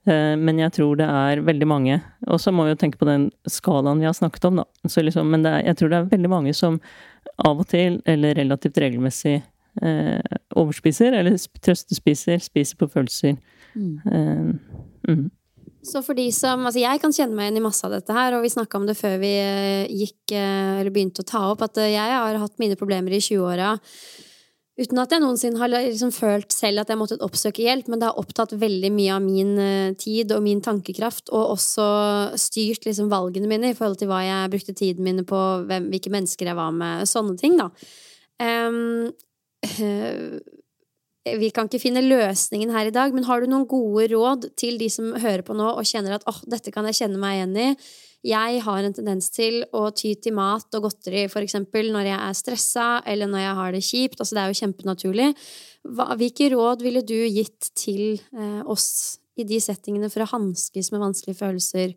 Eh, 0.08 0.34
men 0.40 0.60
jeg 0.62 0.72
tror 0.78 0.98
det 1.00 1.08
er 1.08 1.42
veldig 1.44 1.68
mange. 1.68 1.98
Og 2.28 2.40
så 2.40 2.52
må 2.54 2.64
vi 2.66 2.74
jo 2.74 2.80
tenke 2.80 3.00
på 3.00 3.08
den 3.08 3.28
skalaen 3.50 4.00
vi 4.00 4.08
har 4.08 4.16
snakket 4.16 4.48
om, 4.48 4.62
da. 4.62 4.66
Liksom, 4.88 5.30
men 5.32 5.46
er, 5.48 5.62
jeg 5.66 5.80
tror 5.80 5.92
det 5.92 6.00
er 6.00 6.10
veldig 6.12 6.32
mange 6.32 6.54
som 6.56 6.80
av 7.44 7.60
og 7.60 7.68
til, 7.70 8.00
eller 8.08 8.36
relativt 8.38 8.78
regelmessig, 8.80 9.40
eh, 9.82 10.38
overspiser, 10.58 11.16
eller 11.18 11.36
trøstespiser, 11.64 12.40
spiser 12.44 12.80
på 12.80 12.88
følelser. 12.94 13.36
Mm. 13.74 13.98
Eh, 14.12 15.12
mm. 15.12 15.26
Så 15.88 16.02
for 16.02 16.18
de 16.18 16.26
som 16.34 16.64
Altså, 16.66 16.80
jeg 16.82 17.00
kan 17.00 17.12
kjenne 17.14 17.36
meg 17.36 17.46
igjen 17.46 17.60
i 17.60 17.66
masse 17.68 17.84
av 17.86 17.92
dette 17.94 18.12
her, 18.12 18.34
og 18.34 18.42
vi 18.44 18.50
snakka 18.52 18.80
om 18.80 18.88
det 18.88 18.96
før 18.98 19.20
vi 19.20 19.34
eh, 19.42 19.92
gikk, 19.92 20.32
eller 20.32 20.90
begynte 20.94 21.24
å 21.24 21.28
ta 21.28 21.44
opp, 21.52 21.62
at 21.68 21.76
jeg 21.84 22.16
har 22.16 22.40
hatt 22.40 22.58
mine 22.60 22.80
problemer 22.80 23.12
i 23.12 23.20
20-åra 23.20 23.76
Uten 24.78 25.00
at 25.02 25.10
jeg 25.10 25.22
noensinne 25.24 25.58
har 25.58 25.72
liksom 25.72 26.12
følt 26.14 26.54
selv 26.54 26.84
at 26.84 26.92
jeg 26.92 26.98
måtte 27.00 27.16
oppsøke 27.24 27.64
hjelp, 27.64 27.88
men 27.90 27.98
det 27.98 28.06
har 28.06 28.20
opptatt 28.20 28.54
veldig 28.60 28.90
mye 28.94 29.16
av 29.16 29.24
min 29.24 29.56
eh, 29.58 29.94
tid 29.98 30.30
og 30.36 30.44
min 30.44 30.60
tankekraft, 30.62 31.32
og 31.34 31.56
også 31.56 31.86
styrt 32.38 32.86
liksom 32.86 33.10
valgene 33.10 33.50
mine 33.50 33.72
i 33.72 33.78
forhold 33.78 33.98
til 33.98 34.10
hva 34.10 34.20
jeg 34.22 34.52
brukte 34.52 34.76
tiden 34.78 35.02
min 35.06 35.24
på, 35.26 35.40
hvem, 35.66 35.90
hvilke 35.90 36.12
mennesker 36.14 36.52
jeg 36.52 36.58
var 36.60 36.70
med, 36.76 37.08
sånne 37.10 37.34
ting, 37.40 37.58
da. 37.58 37.72
Um, 38.38 39.10
vi 41.36 41.50
kan 41.50 41.66
ikke 41.66 41.82
finne 41.82 42.04
løsningen 42.04 42.70
her 42.70 42.88
i 42.88 42.94
dag, 42.94 43.10
men 43.14 43.26
har 43.26 43.42
du 43.42 43.50
noen 43.50 43.66
gode 43.68 44.06
råd 44.12 44.46
til 44.58 44.78
de 44.78 44.86
som 44.92 45.10
hører 45.18 45.42
på 45.42 45.56
nå 45.58 45.72
og 45.74 45.88
kjenner 45.88 46.16
at 46.16 46.26
åh, 46.30 46.38
oh, 46.38 46.46
dette 46.54 46.70
kan 46.74 46.86
jeg 46.88 47.02
kjenne 47.02 47.18
meg 47.20 47.40
igjen 47.40 47.58
i? 47.58 47.68
Jeg 48.26 48.62
har 48.64 48.82
en 48.82 48.94
tendens 48.94 49.28
til 49.30 49.60
å 49.76 49.84
ty 49.94 50.16
til 50.18 50.34
mat 50.34 50.74
og 50.74 50.88
godteri 50.88 51.28
for 51.30 51.44
eksempel 51.44 51.92
når 51.94 52.08
jeg 52.08 52.18
er 52.18 52.38
stressa 52.38 52.86
eller 53.06 53.30
når 53.30 53.44
jeg 53.44 53.58
har 53.60 53.76
det 53.76 53.82
kjipt. 53.86 54.18
Altså, 54.18 54.34
det 54.34 54.42
er 54.42 54.50
jo 54.50 54.58
kjempenaturlig. 54.58 55.28
Hva, 55.86 56.08
hvilke 56.18 56.50
råd 56.50 56.82
ville 56.82 57.04
du 57.06 57.14
gitt 57.30 57.70
til 57.78 58.18
eh, 58.18 58.62
oss 58.66 59.20
i 59.38 59.46
de 59.46 59.60
settingene 59.62 60.10
for 60.10 60.24
å 60.24 60.32
hanskes 60.32 60.90
med 60.90 61.04
vanskelige 61.04 61.38
følelser 61.38 61.94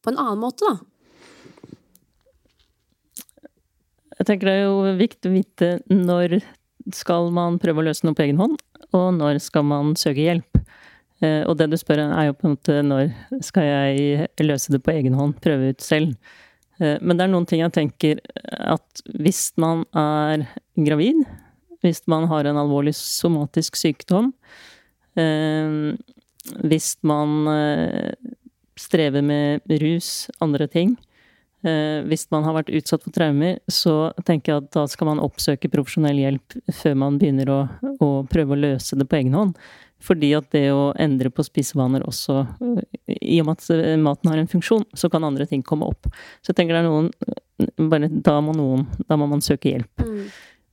på 0.00 0.14
en 0.14 0.20
annen 0.22 0.40
måte, 0.40 0.64
da? 0.64 0.80
Jeg 4.20 4.28
tenker 4.28 4.48
det 4.48 4.56
er 4.56 4.66
jo 4.66 4.96
viktig 4.96 5.28
å 5.28 5.34
vite 5.34 5.68
når 5.92 6.40
skal 6.96 7.28
man 7.32 7.60
prøve 7.60 7.82
å 7.82 7.86
løse 7.86 8.04
noe 8.04 8.16
på 8.16 8.24
egen 8.24 8.40
hånd, 8.40 8.56
og 8.96 9.06
når 9.16 9.40
skal 9.44 9.64
man 9.68 9.92
søke 9.96 10.24
hjelp. 10.24 10.60
Eh, 11.20 11.42
og 11.44 11.56
det 11.60 11.68
du 11.70 11.76
spør 11.76 12.00
er 12.06 12.30
jo 12.30 12.36
på 12.36 12.48
en 12.48 12.54
måte 12.54 12.78
når 12.84 13.10
skal 13.44 13.66
jeg 13.68 14.46
løse 14.46 14.72
det 14.72 14.80
på 14.84 14.94
egen 14.94 15.16
hånd, 15.18 15.36
prøve 15.44 15.74
ut 15.74 15.84
selv. 15.84 16.14
Eh, 16.80 16.96
men 17.00 17.16
det 17.16 17.26
er 17.26 17.32
noen 17.32 17.48
ting 17.48 17.62
jeg 17.64 17.76
tenker 17.76 18.22
at 18.48 19.04
hvis 19.20 19.50
man 19.60 19.84
er 19.96 20.46
gravid, 20.80 21.20
hvis 21.84 22.02
man 22.12 22.26
har 22.30 22.48
en 22.48 22.60
alvorlig 22.60 22.94
somatisk 22.96 23.76
sykdom, 23.80 24.32
eh, 25.20 25.92
hvis 26.64 26.94
man 27.04 27.44
strever 28.80 29.20
med 29.22 29.60
rus, 29.82 30.30
andre 30.40 30.64
ting, 30.72 30.94
hvis 31.60 32.22
man 32.32 32.46
har 32.46 32.54
vært 32.56 32.70
utsatt 32.72 33.02
for 33.04 33.12
traumer, 33.12 33.58
så 33.68 34.08
tenker 34.24 34.54
jeg 34.54 34.62
at 34.62 34.70
da 34.72 34.86
skal 34.88 35.10
man 35.10 35.20
oppsøke 35.20 35.68
profesjonell 35.68 36.16
hjelp 36.16 36.56
før 36.72 36.96
man 37.02 37.18
begynner 37.20 37.52
å, 37.52 37.58
å 38.00 38.08
prøve 38.32 38.56
å 38.56 38.60
løse 38.62 38.96
det 38.96 39.04
på 39.04 39.18
egen 39.18 39.36
hånd. 39.36 39.52
Fordi 40.00 40.30
at 40.36 40.48
det 40.54 40.66
å 40.72 40.90
endre 41.00 41.30
på 41.32 41.44
spisevaner 41.44 42.04
også 42.08 42.38
I 43.20 43.40
og 43.42 43.50
med 43.50 43.58
at 43.58 43.98
maten 44.00 44.30
har 44.32 44.40
en 44.40 44.48
funksjon, 44.48 44.86
så 44.96 45.10
kan 45.12 45.26
andre 45.26 45.46
ting 45.48 45.62
komme 45.66 45.88
opp. 45.88 46.08
Så 46.40 46.52
jeg 46.52 46.60
tenker 46.60 46.76
det 46.76 46.82
er 46.82 46.88
noen 46.88 47.10
bare, 47.90 48.08
Da 48.08 48.38
må 48.40 48.54
noen 48.56 48.86
Da 49.04 49.18
må 49.20 49.28
man 49.30 49.44
søke 49.44 49.74
hjelp. 49.74 50.04
Mm. 50.04 50.30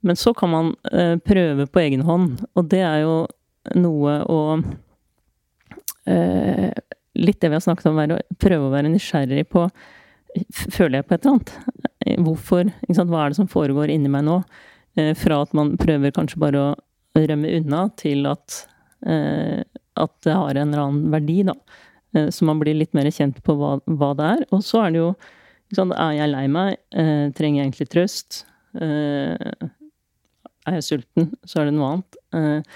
Men 0.08 0.20
så 0.20 0.32
kan 0.38 0.54
man 0.54 0.74
eh, 0.94 1.18
prøve 1.20 1.66
på 1.68 1.82
egen 1.82 2.06
hånd, 2.08 2.38
og 2.56 2.68
det 2.72 2.84
er 2.86 3.02
jo 3.02 3.16
noe 3.76 4.20
å 4.30 4.42
eh, 6.08 6.72
Litt 7.18 7.40
det 7.42 7.50
vi 7.50 7.58
har 7.58 7.64
snakket 7.66 7.90
om, 7.90 7.98
være 7.98 8.20
å 8.20 8.38
prøve 8.40 8.68
å 8.68 8.74
være 8.76 8.92
nysgjerrig 8.94 9.48
på 9.52 9.66
Føler 10.54 11.00
jeg 11.00 11.08
på 11.10 11.16
et 11.16 11.26
eller 11.26 11.34
annet? 11.34 12.20
Hvorfor? 12.22 12.68
Hva 12.94 13.24
er 13.24 13.34
det 13.34 13.40
som 13.40 13.48
foregår 13.50 13.90
inni 13.90 14.12
meg 14.12 14.28
nå? 14.28 14.36
Eh, 14.96 15.16
fra 15.18 15.42
at 15.42 15.56
man 15.58 15.74
prøver 15.82 16.14
kanskje 16.14 16.40
bare 16.44 16.62
å 16.62 16.76
rømme 17.18 17.56
unna, 17.58 17.88
til 17.98 18.28
at 18.30 18.60
Eh, 18.60 18.77
at 19.08 20.14
det 20.26 20.34
har 20.36 20.58
en 20.58 20.74
eller 20.74 20.84
annen 20.84 21.12
verdi, 21.14 21.42
da. 21.48 21.56
Eh, 22.16 22.30
så 22.30 22.46
man 22.46 22.60
blir 22.60 22.78
litt 22.78 22.94
mer 22.98 23.10
kjent 23.14 23.42
på 23.46 23.56
hva, 23.58 23.78
hva 23.86 24.12
det 24.18 24.30
er. 24.36 24.46
Og 24.56 24.64
så 24.66 24.86
er 24.86 24.94
det 24.94 25.02
jo 25.02 25.10
sånn, 25.76 25.94
Er 25.94 26.14
jeg 26.16 26.32
lei 26.32 26.46
meg? 26.52 26.78
Eh, 26.92 27.28
trenger 27.38 27.62
jeg 27.62 27.72
egentlig 27.72 27.92
trøst? 27.94 28.44
er 28.78 30.76
jeg 30.76 30.84
sulten? 30.86 31.32
Så 31.48 31.62
er 31.62 31.66
det 31.66 31.74
noe 31.74 31.88
annet. 31.96 32.68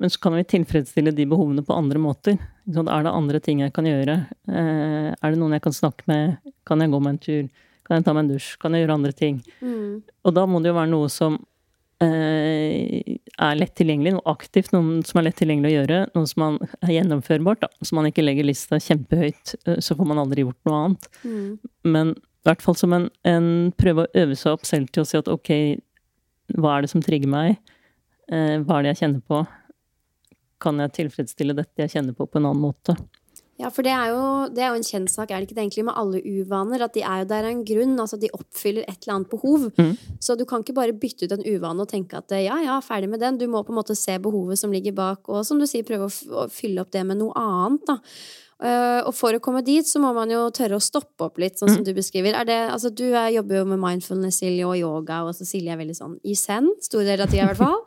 Men 0.00 0.08
så 0.08 0.20
kan 0.22 0.32
vi 0.32 0.44
tilfredsstille 0.48 1.12
de 1.12 1.26
behovene 1.28 1.60
på 1.66 1.76
andre 1.76 2.00
måter. 2.00 2.38
Er 2.70 3.02
det 3.04 3.12
andre 3.12 3.40
ting 3.44 3.60
jeg 3.60 3.74
kan 3.76 3.84
gjøre? 3.84 4.14
Er 4.48 5.26
det 5.26 5.36
noen 5.36 5.52
jeg 5.52 5.64
kan 5.66 5.76
snakke 5.76 6.06
med? 6.08 6.38
Kan 6.64 6.80
jeg 6.80 6.94
gå 6.94 7.02
meg 7.02 7.12
en 7.12 7.20
tur? 7.26 7.50
Kan 7.84 7.98
jeg 7.98 8.06
ta 8.06 8.14
meg 8.14 8.24
en 8.24 8.30
dusj? 8.30 8.54
Kan 8.62 8.72
jeg 8.72 8.86
gjøre 8.86 8.96
andre 9.02 9.12
ting? 9.12 9.42
Mm. 9.60 10.00
Og 10.24 10.38
da 10.38 10.46
må 10.48 10.62
det 10.62 10.70
jo 10.70 10.78
være 10.78 10.92
noe 10.94 11.12
som 11.12 11.36
Eh, 11.36 11.49
er 12.06 13.58
lett 13.58 13.74
tilgjengelig, 13.76 14.14
noe 14.16 14.32
aktivt, 14.32 14.72
noe 14.74 15.00
som 15.06 15.20
er 15.20 15.26
lett 15.28 15.38
tilgjengelig 15.40 15.70
å 15.70 15.74
gjøre, 15.74 16.00
noe 16.16 16.28
som 16.28 16.58
er 16.80 16.94
gjennomførbart, 16.94 17.62
da. 17.64 17.70
Så 17.84 17.96
man 17.96 18.08
ikke 18.08 18.24
legger 18.24 18.46
lista 18.48 18.80
kjempehøyt, 18.80 19.54
eh, 19.66 19.78
så 19.84 19.96
får 19.98 20.08
man 20.08 20.20
aldri 20.22 20.44
gjort 20.44 20.58
noe 20.68 20.80
annet. 20.80 21.08
Mm. 21.24 21.70
Men 21.96 22.12
i 22.16 22.48
hvert 22.48 22.64
fall 22.64 22.76
som 22.80 22.96
en, 22.96 23.08
en 23.28 23.48
prøve 23.80 24.06
å 24.06 24.12
øve 24.22 24.36
seg 24.38 24.56
opp 24.56 24.68
selv 24.68 24.92
til 24.92 25.04
å 25.04 25.08
si 25.08 25.18
at 25.20 25.28
ok, 25.28 25.52
hva 26.56 26.76
er 26.76 26.84
det 26.84 26.92
som 26.92 27.04
trigger 27.04 27.30
meg? 27.30 27.60
Eh, 28.32 28.58
hva 28.64 28.78
er 28.78 28.86
det 28.86 28.94
jeg 28.94 29.02
kjenner 29.04 29.24
på? 29.28 29.44
Kan 30.60 30.80
jeg 30.80 30.96
tilfredsstille 30.96 31.56
dette 31.56 31.84
jeg 31.84 31.94
kjenner 31.96 32.16
på, 32.16 32.28
på 32.28 32.40
en 32.40 32.50
annen 32.50 32.64
måte? 32.64 32.96
Ja, 33.60 33.68
for 33.74 33.84
det 33.84 33.92
er, 33.92 34.10
jo, 34.14 34.24
det 34.54 34.62
er 34.64 34.72
jo 34.72 34.78
en 34.80 34.86
kjent 34.86 35.12
sak, 35.12 35.30
er 35.30 35.42
det 35.42 35.48
ikke 35.50 35.56
det 35.58 35.64
egentlig 35.66 35.86
med 35.90 35.98
alle 36.00 36.22
uvaner? 36.24 36.84
At 36.86 36.94
de 36.96 37.04
er 37.04 37.22
jo 37.22 37.30
der 37.30 37.44
av 37.44 37.52
en 37.52 37.64
grunn, 37.68 37.94
altså 38.00 38.16
de 38.20 38.32
oppfyller 38.36 38.86
et 38.88 39.02
eller 39.02 39.18
annet 39.18 39.32
behov. 39.32 39.66
Mm. 39.76 39.94
Så 40.22 40.36
du 40.40 40.46
kan 40.48 40.64
ikke 40.64 40.76
bare 40.78 40.96
bytte 40.96 41.28
ut 41.28 41.34
en 41.36 41.44
uvane 41.44 41.84
og 41.84 41.90
tenke 41.90 42.16
at 42.16 42.32
ja, 42.40 42.56
ja, 42.64 42.78
ferdig 42.84 43.10
med 43.12 43.20
den. 43.20 43.40
Du 43.40 43.44
må 43.52 43.60
på 43.66 43.74
en 43.74 43.80
måte 43.82 43.98
se 43.98 44.16
behovet 44.22 44.60
som 44.60 44.72
ligger 44.72 44.96
bak, 44.96 45.28
og 45.28 45.44
som 45.46 45.60
du 45.60 45.68
sier, 45.68 45.84
prøve 45.86 46.08
å, 46.08 46.14
å 46.40 46.46
fylle 46.52 46.80
opp 46.84 46.94
det 46.96 47.04
med 47.08 47.20
noe 47.20 47.36
annet, 47.36 47.84
da. 47.90 48.00
Uh, 48.60 49.00
og 49.08 49.14
for 49.16 49.32
å 49.32 49.40
komme 49.40 49.62
dit, 49.64 49.86
så 49.88 49.96
må 50.02 50.10
man 50.12 50.28
jo 50.28 50.42
tørre 50.52 50.76
å 50.76 50.84
stoppe 50.84 51.24
opp 51.30 51.38
litt, 51.40 51.56
sånn 51.56 51.70
som 51.70 51.80
mm. 51.80 51.86
du 51.86 51.94
beskriver. 51.96 52.36
Er 52.36 52.48
det, 52.48 52.58
altså, 52.74 52.90
du 52.92 53.06
er, 53.08 53.30
jobber 53.32 53.62
jo 53.62 53.68
med 53.70 53.80
mindfulness, 53.80 54.42
Silje, 54.42 54.66
og 54.68 54.76
yoga, 54.76 55.22
og 55.24 55.32
så 55.36 55.48
Silje 55.48 55.72
er 55.72 55.80
veldig 55.80 55.96
sånn 55.96 56.18
i 56.28 56.36
zen. 56.36 56.68
Store 56.84 57.06
deler 57.06 57.24
av 57.24 57.32
tida, 57.32 57.46
i 57.46 57.52
hvert 57.52 57.60
fall. 57.60 57.80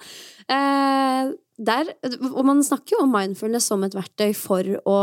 Uh, 0.49 1.33
der, 1.69 1.93
og 2.31 2.41
man 2.47 2.63
snakker 2.65 2.97
jo 2.97 3.03
om 3.05 3.13
mindfulness 3.13 3.69
som 3.69 3.85
et 3.85 3.93
verktøy 3.93 4.33
for 4.37 4.65
å 4.89 4.97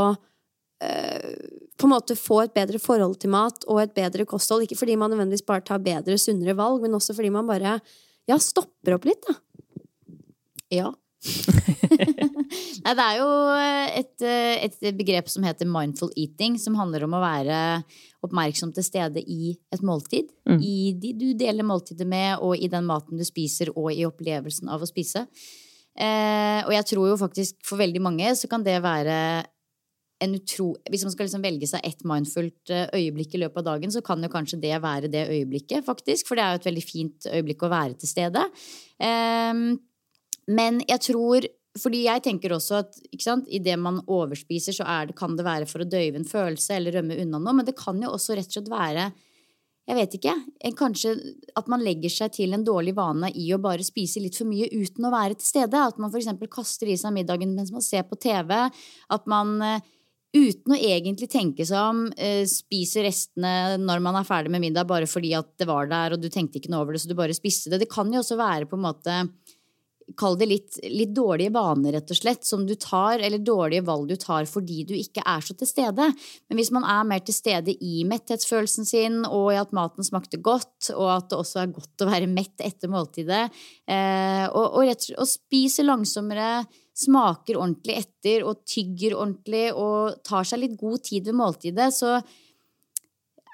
på 0.81 1.89
en 1.89 1.93
måte 1.93 2.17
få 2.17 2.43
et 2.45 2.55
bedre 2.57 2.81
forhold 2.81 3.19
til 3.21 3.33
mat 3.33 3.67
og 3.69 3.83
et 3.83 3.93
bedre 3.97 4.25
kosthold. 4.29 4.65
Ikke 4.65 4.79
fordi 4.81 4.97
man 5.01 5.13
nødvendigvis 5.13 5.47
bare 5.47 5.65
tar 5.67 5.83
bedre, 5.85 6.19
sunnere 6.21 6.57
valg, 6.57 6.81
men 6.85 6.97
også 6.97 7.17
fordi 7.17 7.33
man 7.35 7.49
bare 7.49 7.79
ja, 8.29 8.39
stopper 8.41 8.97
opp 8.97 9.07
litt, 9.09 9.25
da. 9.29 9.37
Ja. 10.71 10.91
Nei, 12.85 12.93
det 12.97 13.05
er 13.05 13.17
jo 13.19 13.29
et, 14.01 14.23
et, 14.25 14.79
begrep 14.97 15.29
som 15.29 15.45
heter 15.45 15.69
mindful 15.69 16.13
eating, 16.17 16.57
som 16.61 16.79
handler 16.79 17.05
om 17.05 17.17
å 17.17 17.23
være 17.23 17.59
oppmerksom 18.25 18.73
til 18.77 18.87
stede 18.87 19.21
i 19.21 19.53
et 19.73 19.85
måltid. 19.85 20.31
Mm. 20.49 20.61
I 20.65 20.77
de 21.01 21.13
du 21.19 21.27
deler 21.39 21.67
måltidet 21.67 22.09
med, 22.09 22.39
og 22.41 22.57
i 22.57 22.71
den 22.73 22.89
maten 22.89 23.21
du 23.21 23.27
spiser, 23.27 23.73
og 23.77 23.93
i 23.93 24.07
opplevelsen 24.09 24.73
av 24.73 24.81
å 24.81 24.89
spise. 24.89 25.27
Eh, 26.01 26.61
og 26.65 26.73
jeg 26.73 26.87
tror 26.93 27.11
jo 27.11 27.21
faktisk 27.21 27.59
for 27.67 27.81
veldig 27.81 28.01
mange 28.01 28.31
så 28.39 28.49
kan 28.49 28.63
det 28.65 28.79
være 28.85 29.17
en 30.25 30.35
utro... 30.37 30.71
Hvis 30.91 31.05
man 31.07 31.15
skal 31.15 31.29
liksom 31.29 31.45
velge 31.45 31.69
seg 31.71 31.87
ett 31.87 32.03
mindfullt 32.09 32.73
eh, 32.75 32.89
øyeblikk 32.97 33.37
i 33.37 33.43
løpet 33.43 33.63
av 33.63 33.69
dagen, 33.73 33.93
så 33.95 34.03
kan 34.05 34.23
jo 34.23 34.33
kanskje 34.33 34.61
det 34.63 34.75
være 34.83 35.11
det 35.13 35.27
øyeblikket, 35.29 35.87
faktisk. 35.87 36.29
For 36.29 36.39
det 36.39 36.45
er 36.45 36.53
jo 36.53 36.61
et 36.61 36.69
veldig 36.71 36.85
fint 36.85 37.31
øyeblikk 37.31 37.65
å 37.65 37.73
være 37.73 37.97
til 38.01 38.11
stede. 38.11 38.45
Um, 39.01 39.65
men 40.51 40.85
jeg 40.89 41.07
tror 41.11 41.49
fordi 41.79 42.01
jeg 42.03 42.23
tenker 42.25 42.51
også 42.51 42.81
at 42.81 42.97
ikke 43.13 43.23
sant, 43.23 43.47
i 43.47 43.61
det 43.63 43.77
man 43.79 44.01
overspiser, 44.11 44.75
så 44.75 44.87
det, 45.07 45.15
kan 45.19 45.37
det 45.39 45.47
være 45.47 45.69
for 45.71 45.85
å 45.85 45.89
døyve 45.89 46.19
en 46.19 46.27
følelse 46.27 46.75
eller 46.77 46.99
rømme 46.99 47.19
unna 47.23 47.39
noe. 47.39 47.55
Men 47.61 47.69
det 47.69 47.77
kan 47.79 48.01
jo 48.03 48.11
også 48.11 48.35
rett 48.37 48.51
og 48.51 48.57
slett 48.59 48.73
være 48.73 49.11
jeg 49.91 49.97
vet 49.97 50.13
ikke. 50.21 50.33
Kanskje 50.79 51.13
at 51.59 51.71
man 51.71 51.83
legger 51.83 52.13
seg 52.13 52.35
til 52.37 52.55
en 52.55 52.63
dårlig 52.67 52.93
vane 52.95 53.33
i 53.35 53.49
å 53.55 53.59
bare 53.63 53.83
spise 53.83 54.21
litt 54.23 54.37
for 54.39 54.47
mye 54.47 54.69
uten 54.71 55.09
å 55.09 55.11
være 55.11 55.39
til 55.41 55.49
stede. 55.49 55.81
At 55.83 55.99
man 55.99 56.13
f.eks. 56.13 56.29
kaster 56.53 56.93
i 56.93 56.99
seg 57.01 57.15
middagen 57.17 57.57
mens 57.57 57.73
man 57.75 57.83
ser 57.83 58.05
på 58.07 58.19
TV. 58.21 58.55
At 59.11 59.27
man 59.31 59.57
eh, 59.67 59.89
uten 60.37 60.75
å 60.75 60.79
egentlig 60.79 61.31
tenke 61.31 61.67
seg 61.67 61.79
om, 61.81 62.03
eh, 62.17 62.45
spiser 62.47 63.07
restene 63.09 63.79
når 63.83 64.03
man 64.05 64.21
er 64.21 64.29
ferdig 64.29 64.53
med 64.55 64.63
middag 64.63 64.87
bare 64.87 65.09
fordi 65.11 65.33
at 65.39 65.57
det 65.59 65.67
var 65.71 65.91
der, 65.91 66.15
og 66.15 66.23
du 66.23 66.29
tenkte 66.31 66.61
ikke 66.61 66.71
noe 66.71 66.85
over 66.85 66.95
det, 66.95 67.03
så 67.03 67.11
du 67.11 67.19
bare 67.19 67.37
spiste 67.37 67.71
det. 67.73 67.83
Det 67.83 67.91
kan 67.91 68.11
jo 68.13 68.23
også 68.23 68.39
være 68.39 68.71
på 68.71 68.79
en 68.79 68.87
måte 68.87 69.25
Kall 70.19 70.35
det 70.41 70.47
litt, 70.51 70.79
litt 70.91 71.13
dårlige 71.15 71.53
vaner, 71.55 71.93
rett 71.95 72.11
og 72.11 72.19
slett, 72.19 72.43
som 72.43 72.65
du 72.67 72.73
tar, 72.75 73.21
eller 73.23 73.39
dårlige 73.47 73.85
valg 73.87 74.09
du 74.11 74.17
tar 74.19 74.49
fordi 74.51 74.83
du 74.89 74.95
ikke 74.97 75.23
er 75.23 75.45
så 75.45 75.55
til 75.55 75.69
stede. 75.71 76.09
Men 76.51 76.59
hvis 76.59 76.73
man 76.75 76.83
er 76.83 77.07
mer 77.07 77.23
til 77.23 77.37
stede 77.37 77.77
i 77.79 78.03
metthetsfølelsen 78.11 78.89
sin, 78.89 79.21
og 79.29 79.53
i 79.55 79.61
at 79.61 79.71
maten 79.77 80.07
smakte 80.07 80.41
godt, 80.43 80.91
og 80.97 81.07
at 81.15 81.31
det 81.31 81.39
også 81.39 81.63
er 81.63 81.75
godt 81.77 82.03
å 82.03 82.11
være 82.11 82.31
mett 82.31 82.65
etter 82.67 82.91
måltidet, 82.91 83.45
eh, 83.87 84.47
og, 84.51 84.81
og, 84.81 85.07
og 85.15 85.31
spiser 85.31 85.87
langsommere 85.87 86.65
smaker 87.01 87.59
ordentlig 87.59 87.99
etter 88.03 88.45
og 88.47 88.63
tygger 88.69 89.17
ordentlig 89.17 89.67
og 89.73 90.21
tar 90.27 90.47
seg 90.49 90.65
litt 90.65 90.79
god 90.81 91.03
tid 91.07 91.29
ved 91.31 91.39
måltidet, 91.41 91.91
så 91.97 92.19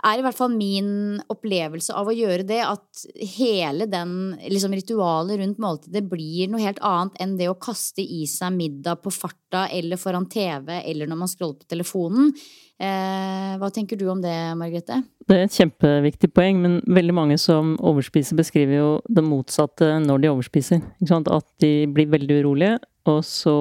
er 0.06 0.20
i 0.20 0.24
hvert 0.24 0.36
fall 0.36 0.52
min 0.52 1.18
opplevelse 1.32 1.94
av 1.96 2.08
å 2.08 2.14
gjøre 2.14 2.44
det 2.46 2.60
at 2.62 3.02
hele 3.36 3.88
den 3.90 4.36
liksom, 4.44 4.74
ritualet 4.76 5.40
rundt 5.40 5.62
måltidet 5.62 6.04
blir 6.06 6.50
noe 6.52 6.62
helt 6.62 6.80
annet 6.84 7.16
enn 7.22 7.34
det 7.40 7.48
å 7.50 7.56
kaste 7.58 8.04
i 8.04 8.26
seg 8.30 8.54
middag 8.54 9.00
på 9.02 9.12
farta 9.14 9.66
eller 9.72 10.00
foran 10.00 10.28
TV 10.30 10.78
eller 10.78 11.10
når 11.10 11.20
man 11.22 11.32
scroller 11.32 11.58
på 11.58 11.70
telefonen. 11.72 12.30
Eh, 12.76 13.54
hva 13.56 13.70
tenker 13.72 13.96
du 13.96 14.04
om 14.12 14.20
det, 14.20 14.34
Margrethe? 14.60 15.00
Det 15.26 15.38
er 15.38 15.46
et 15.46 15.58
kjempeviktig 15.58 16.28
poeng, 16.36 16.60
men 16.62 16.74
veldig 16.84 17.14
mange 17.16 17.38
som 17.40 17.74
overspiser, 17.80 18.36
beskriver 18.38 18.76
jo 18.76 18.90
det 19.08 19.24
motsatte 19.24 19.94
når 20.04 20.22
de 20.22 20.32
overspiser. 20.34 20.84
At 21.08 21.48
de 21.62 21.72
blir 21.90 22.12
veldig 22.12 22.42
urolige, 22.44 22.76
og 23.10 23.24
så 23.26 23.56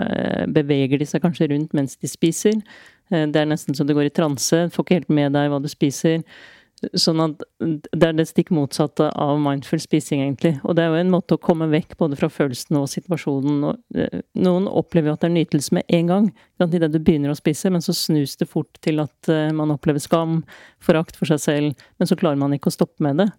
eh, 0.00 0.44
beveger 0.52 1.00
de 1.00 1.08
seg 1.08 1.24
kanskje 1.24 1.50
rundt 1.52 1.74
mens 1.76 1.96
de 2.00 2.10
spiser. 2.10 2.58
Eh, 3.12 3.26
det 3.30 3.42
er 3.42 3.48
nesten 3.50 3.76
så 3.76 3.86
du 3.86 3.94
går 3.96 4.10
i 4.10 4.14
transe, 4.14 4.66
får 4.72 4.86
ikke 4.86 5.00
helt 5.00 5.16
med 5.18 5.36
deg 5.36 5.50
hva 5.52 5.62
du 5.62 5.70
spiser. 5.70 6.22
Sånn 6.92 7.22
at 7.24 7.40
det 7.62 8.04
er 8.04 8.16
det 8.18 8.26
stikk 8.28 8.50
motsatte 8.52 9.06
av 9.16 9.38
mindful 9.40 9.80
spising, 9.80 10.20
egentlig. 10.20 10.58
Og 10.60 10.76
det 10.76 10.84
er 10.84 10.92
jo 10.92 10.98
en 11.00 11.14
måte 11.14 11.38
å 11.38 11.40
komme 11.40 11.70
vekk 11.72 11.96
både 12.02 12.18
fra 12.20 12.28
følelsene 12.28 12.82
og 12.82 12.90
situasjonen. 12.92 13.78
Eh, 13.96 14.18
noen 14.42 14.68
opplever 14.68 15.10
jo 15.10 15.16
at 15.16 15.24
det 15.24 15.30
er 15.30 15.36
nytelse 15.38 15.78
med 15.78 15.96
en 16.00 16.12
gang, 16.12 16.28
idet 16.66 16.92
du 16.92 17.00
begynner 17.00 17.32
å 17.32 17.38
spise, 17.38 17.72
men 17.72 17.84
så 17.84 17.96
snus 17.96 18.36
det 18.40 18.50
fort 18.50 18.80
til 18.84 19.00
at 19.04 19.32
man 19.56 19.72
opplever 19.72 20.02
skam, 20.04 20.42
forakt 20.84 21.16
for 21.16 21.28
seg 21.32 21.40
selv, 21.42 21.88
men 21.96 22.08
så 22.08 22.18
klarer 22.18 22.40
man 22.40 22.54
ikke 22.56 22.72
å 22.72 22.76
stoppe 22.76 23.04
med 23.04 23.24
det. 23.24 23.30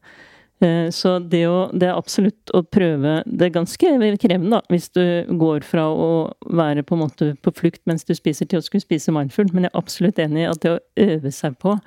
Eh, 0.64 0.90
så 0.90 1.18
det, 1.20 1.44
å, 1.46 1.68
det, 1.70 1.86
er 1.86 2.00
absolutt 2.00 2.50
å 2.58 2.64
prøve 2.66 3.20
Det 3.30 3.46
er 3.46 3.52
ganske 3.54 3.92
krevende, 4.18 4.58
da, 4.58 4.62
hvis 4.74 4.88
du 4.90 5.04
går 5.38 5.62
fra 5.68 5.86
å 5.94 6.10
være 6.50 6.82
på 6.82 6.98
en 6.98 7.04
måte 7.04 7.32
på 7.46 7.54
flukt 7.54 7.84
mens 7.86 8.08
du 8.08 8.16
spiser, 8.18 8.50
til 8.50 8.58
å 8.58 8.66
skulle 8.66 8.82
spise 8.82 9.14
mindful, 9.14 9.52
men 9.54 9.68
jeg 9.68 9.74
er 9.74 9.82
absolutt 9.84 10.22
enig 10.24 10.48
i 10.48 10.50
at 10.50 10.64
det 10.64 10.74
å 10.74 10.84
øve 11.06 11.34
seg 11.36 11.60
på 11.62 11.78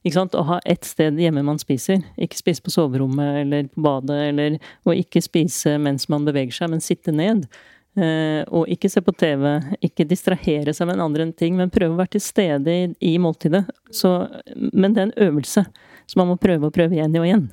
ikke 0.00 0.16
sant? 0.16 0.36
Å 0.36 0.46
ha 0.48 0.60
ett 0.64 0.86
sted 0.88 1.18
hjemme 1.20 1.42
man 1.44 1.58
spiser. 1.60 2.00
Ikke 2.20 2.38
spise 2.38 2.64
på 2.64 2.72
soverommet 2.72 3.42
eller 3.42 3.66
på 3.68 3.82
badet, 3.84 4.20
eller 4.30 4.56
å 4.88 4.94
ikke 4.96 5.20
spise 5.20 5.74
mens 5.82 6.08
man 6.08 6.24
beveger 6.24 6.56
seg, 6.56 6.70
men 6.72 6.80
sitte 6.84 7.12
ned. 7.12 7.44
Eh, 8.00 8.40
og 8.48 8.70
ikke 8.72 8.88
se 8.88 9.02
på 9.04 9.12
TV, 9.18 9.58
ikke 9.84 10.08
distrahere 10.08 10.72
seg 10.76 10.88
med 10.88 10.96
en 10.96 11.04
andre 11.10 11.26
ting, 11.36 11.56
men 11.58 11.72
prøve 11.74 11.96
å 11.96 12.00
være 12.00 12.14
til 12.14 12.24
stede 12.24 12.76
i, 12.76 12.88
i 13.12 13.16
måltidet. 13.20 13.66
Så, 13.92 14.14
men 14.56 14.96
det 14.96 15.02
er 15.02 15.10
en 15.10 15.18
øvelse. 15.28 15.66
Så 16.08 16.18
man 16.18 16.32
må 16.32 16.40
prøve 16.40 16.70
og 16.70 16.74
prøve 16.74 16.96
igjen 16.96 17.20
og 17.20 17.28
igjen. 17.28 17.48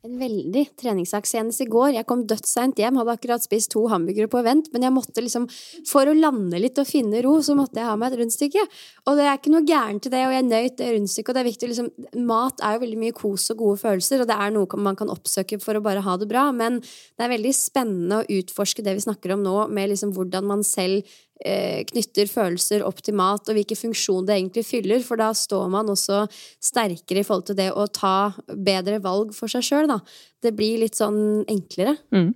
En 0.00 0.14
veldig 0.16 0.62
treningssak. 0.80 1.26
Senest 1.28 1.60
i 1.60 1.66
går. 1.68 1.90
Jeg 1.92 2.06
kom 2.08 2.22
dødsseint 2.24 2.78
hjem, 2.80 2.96
hadde 2.96 3.12
akkurat 3.18 3.44
spist 3.44 3.74
to 3.74 3.82
hamburgere 3.92 4.30
på 4.32 4.38
event, 4.40 4.70
men 4.72 4.86
jeg 4.86 4.94
måtte 4.96 5.20
liksom, 5.20 5.44
for 5.90 6.08
å 6.08 6.14
lande 6.16 6.56
litt 6.56 6.80
og 6.80 6.88
finne 6.88 7.20
ro, 7.26 7.34
så 7.44 7.52
måtte 7.58 7.82
jeg 7.82 7.84
ha 7.84 7.98
meg 8.00 8.14
et 8.14 8.22
rundstykke. 8.22 8.64
Og 9.04 9.20
det 9.20 9.26
er 9.28 9.36
ikke 9.36 9.52
noe 9.52 9.68
gærent 9.68 10.08
i 10.08 10.14
det, 10.14 10.22
og 10.24 10.32
jeg 10.32 10.46
nøyt 10.48 10.78
det 10.80 10.88
rundstykket. 10.94 11.28
Og 11.28 11.36
det 11.36 11.42
er 11.42 11.50
viktig, 11.50 11.70
liksom, 11.74 11.90
mat 12.30 12.64
er 12.64 12.78
jo 12.78 12.84
veldig 12.86 13.00
mye 13.02 13.18
kos 13.20 13.50
og 13.52 13.60
gode 13.60 13.82
følelser, 13.84 14.24
og 14.24 14.30
det 14.32 14.40
er 14.40 14.56
noe 14.56 14.84
man 14.88 14.96
kan 14.96 15.12
oppsøke 15.12 15.60
for 15.60 15.76
å 15.76 15.84
bare 15.84 16.06
ha 16.08 16.16
det 16.16 16.30
bra, 16.32 16.48
men 16.48 16.80
det 16.80 17.26
er 17.26 17.34
veldig 17.36 17.52
spennende 17.60 18.22
å 18.22 18.38
utforske 18.40 18.86
det 18.86 18.96
vi 18.96 19.04
snakker 19.04 19.36
om 19.36 19.44
nå, 19.44 19.58
med 19.68 19.92
liksom 19.92 20.16
hvordan 20.16 20.48
man 20.48 20.64
selv 20.64 21.04
knytter 21.40 22.28
følelser 22.28 22.82
opp 22.84 22.98
til 23.04 23.16
mat, 23.16 23.48
og 23.48 23.56
hvilken 23.56 23.78
funksjon 23.78 24.26
det 24.28 24.36
egentlig 24.36 24.64
fyller. 24.68 25.00
For 25.04 25.20
da 25.20 25.30
står 25.36 25.70
man 25.72 25.88
også 25.88 26.26
sterkere 26.60 27.22
i 27.22 27.26
forhold 27.26 27.46
til 27.48 27.58
det 27.60 27.70
å 27.72 27.86
ta 27.88 28.32
bedre 28.52 28.98
valg 29.04 29.32
for 29.36 29.48
seg 29.52 29.64
sjøl, 29.64 29.88
da. 29.88 30.00
Det 30.40 30.52
blir 30.56 30.80
litt 30.80 30.96
sånn 30.96 31.46
enklere. 31.50 31.96
Mm. 32.14 32.32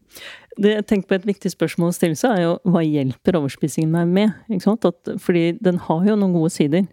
Det 0.60 0.76
jeg 0.76 0.86
tenker 0.86 1.10
på 1.10 1.16
Et 1.18 1.26
viktig 1.32 1.50
spørsmål 1.52 1.90
å 1.90 1.96
stille 1.96 2.18
seg 2.18 2.36
er 2.36 2.44
jo 2.44 2.54
hva 2.70 2.84
hjelper 2.84 3.40
overspisingen 3.40 3.92
meg 3.92 4.12
med? 4.12 4.38
Ikke 4.48 4.68
sant? 4.68 4.88
At, 4.88 5.16
fordi 5.20 5.50
den 5.60 5.80
har 5.88 6.06
jo 6.08 6.16
noen 6.20 6.36
gode 6.36 6.52
sider. 6.54 6.86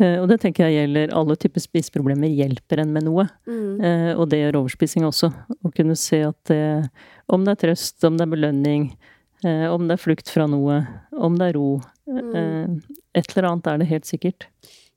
Eh, 0.00 0.18
og 0.22 0.28
det 0.30 0.40
tenker 0.42 0.66
jeg 0.66 0.86
gjelder 0.86 1.14
alle 1.18 1.36
typer 1.38 1.62
spiseproblemer. 1.62 2.32
Hjelper 2.42 2.82
en 2.82 2.94
med 2.94 3.06
noe. 3.06 3.26
Mm. 3.46 3.72
Eh, 3.78 4.12
og 4.16 4.28
det 4.32 4.42
gjør 4.42 4.62
overspising 4.62 5.06
også. 5.08 5.30
Å 5.30 5.74
kunne 5.76 5.98
se 5.98 6.22
at 6.26 6.38
det, 6.50 6.62
om 7.32 7.44
det 7.44 7.56
er 7.56 7.64
trøst, 7.66 7.98
om 8.08 8.16
det 8.16 8.26
er 8.26 8.34
belønning, 8.36 8.88
Eh, 8.92 9.11
om 9.44 9.88
det 9.88 9.96
er 9.96 10.02
flukt 10.02 10.30
fra 10.30 10.46
noe, 10.50 10.82
om 11.12 11.38
det 11.40 11.50
er 11.50 11.58
ro. 11.58 11.80
Mm. 12.06 12.30
Eh, 12.36 12.96
et 13.18 13.34
eller 13.34 13.50
annet 13.50 13.68
er 13.70 13.82
det 13.82 13.90
helt 13.90 14.08
sikkert. 14.08 14.48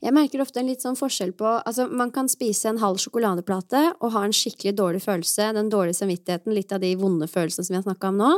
Jeg 0.04 0.14
merker 0.14 0.42
ofte 0.44 0.60
en 0.62 0.68
litt 0.70 0.84
sånn 0.84 0.98
forskjell 1.00 1.32
på 1.40 1.48
Altså, 1.48 1.88
man 1.90 2.12
kan 2.14 2.28
spise 2.30 2.70
en 2.70 2.82
halv 2.82 3.00
sjokoladeplate 3.02 3.82
og 3.96 4.12
ha 4.14 4.26
en 4.26 4.36
skikkelig 4.36 4.76
dårlig 4.78 5.02
følelse, 5.06 5.54
den 5.56 5.72
dårlige 5.74 5.98
samvittigheten, 6.02 6.54
litt 6.54 6.74
av 6.76 6.84
de 6.84 6.92
vonde 7.00 7.30
følelsene 7.32 7.66
som 7.66 7.74
vi 7.74 7.80
har 7.80 7.88
snakka 7.88 8.12
om 8.12 8.20
nå. 8.22 8.34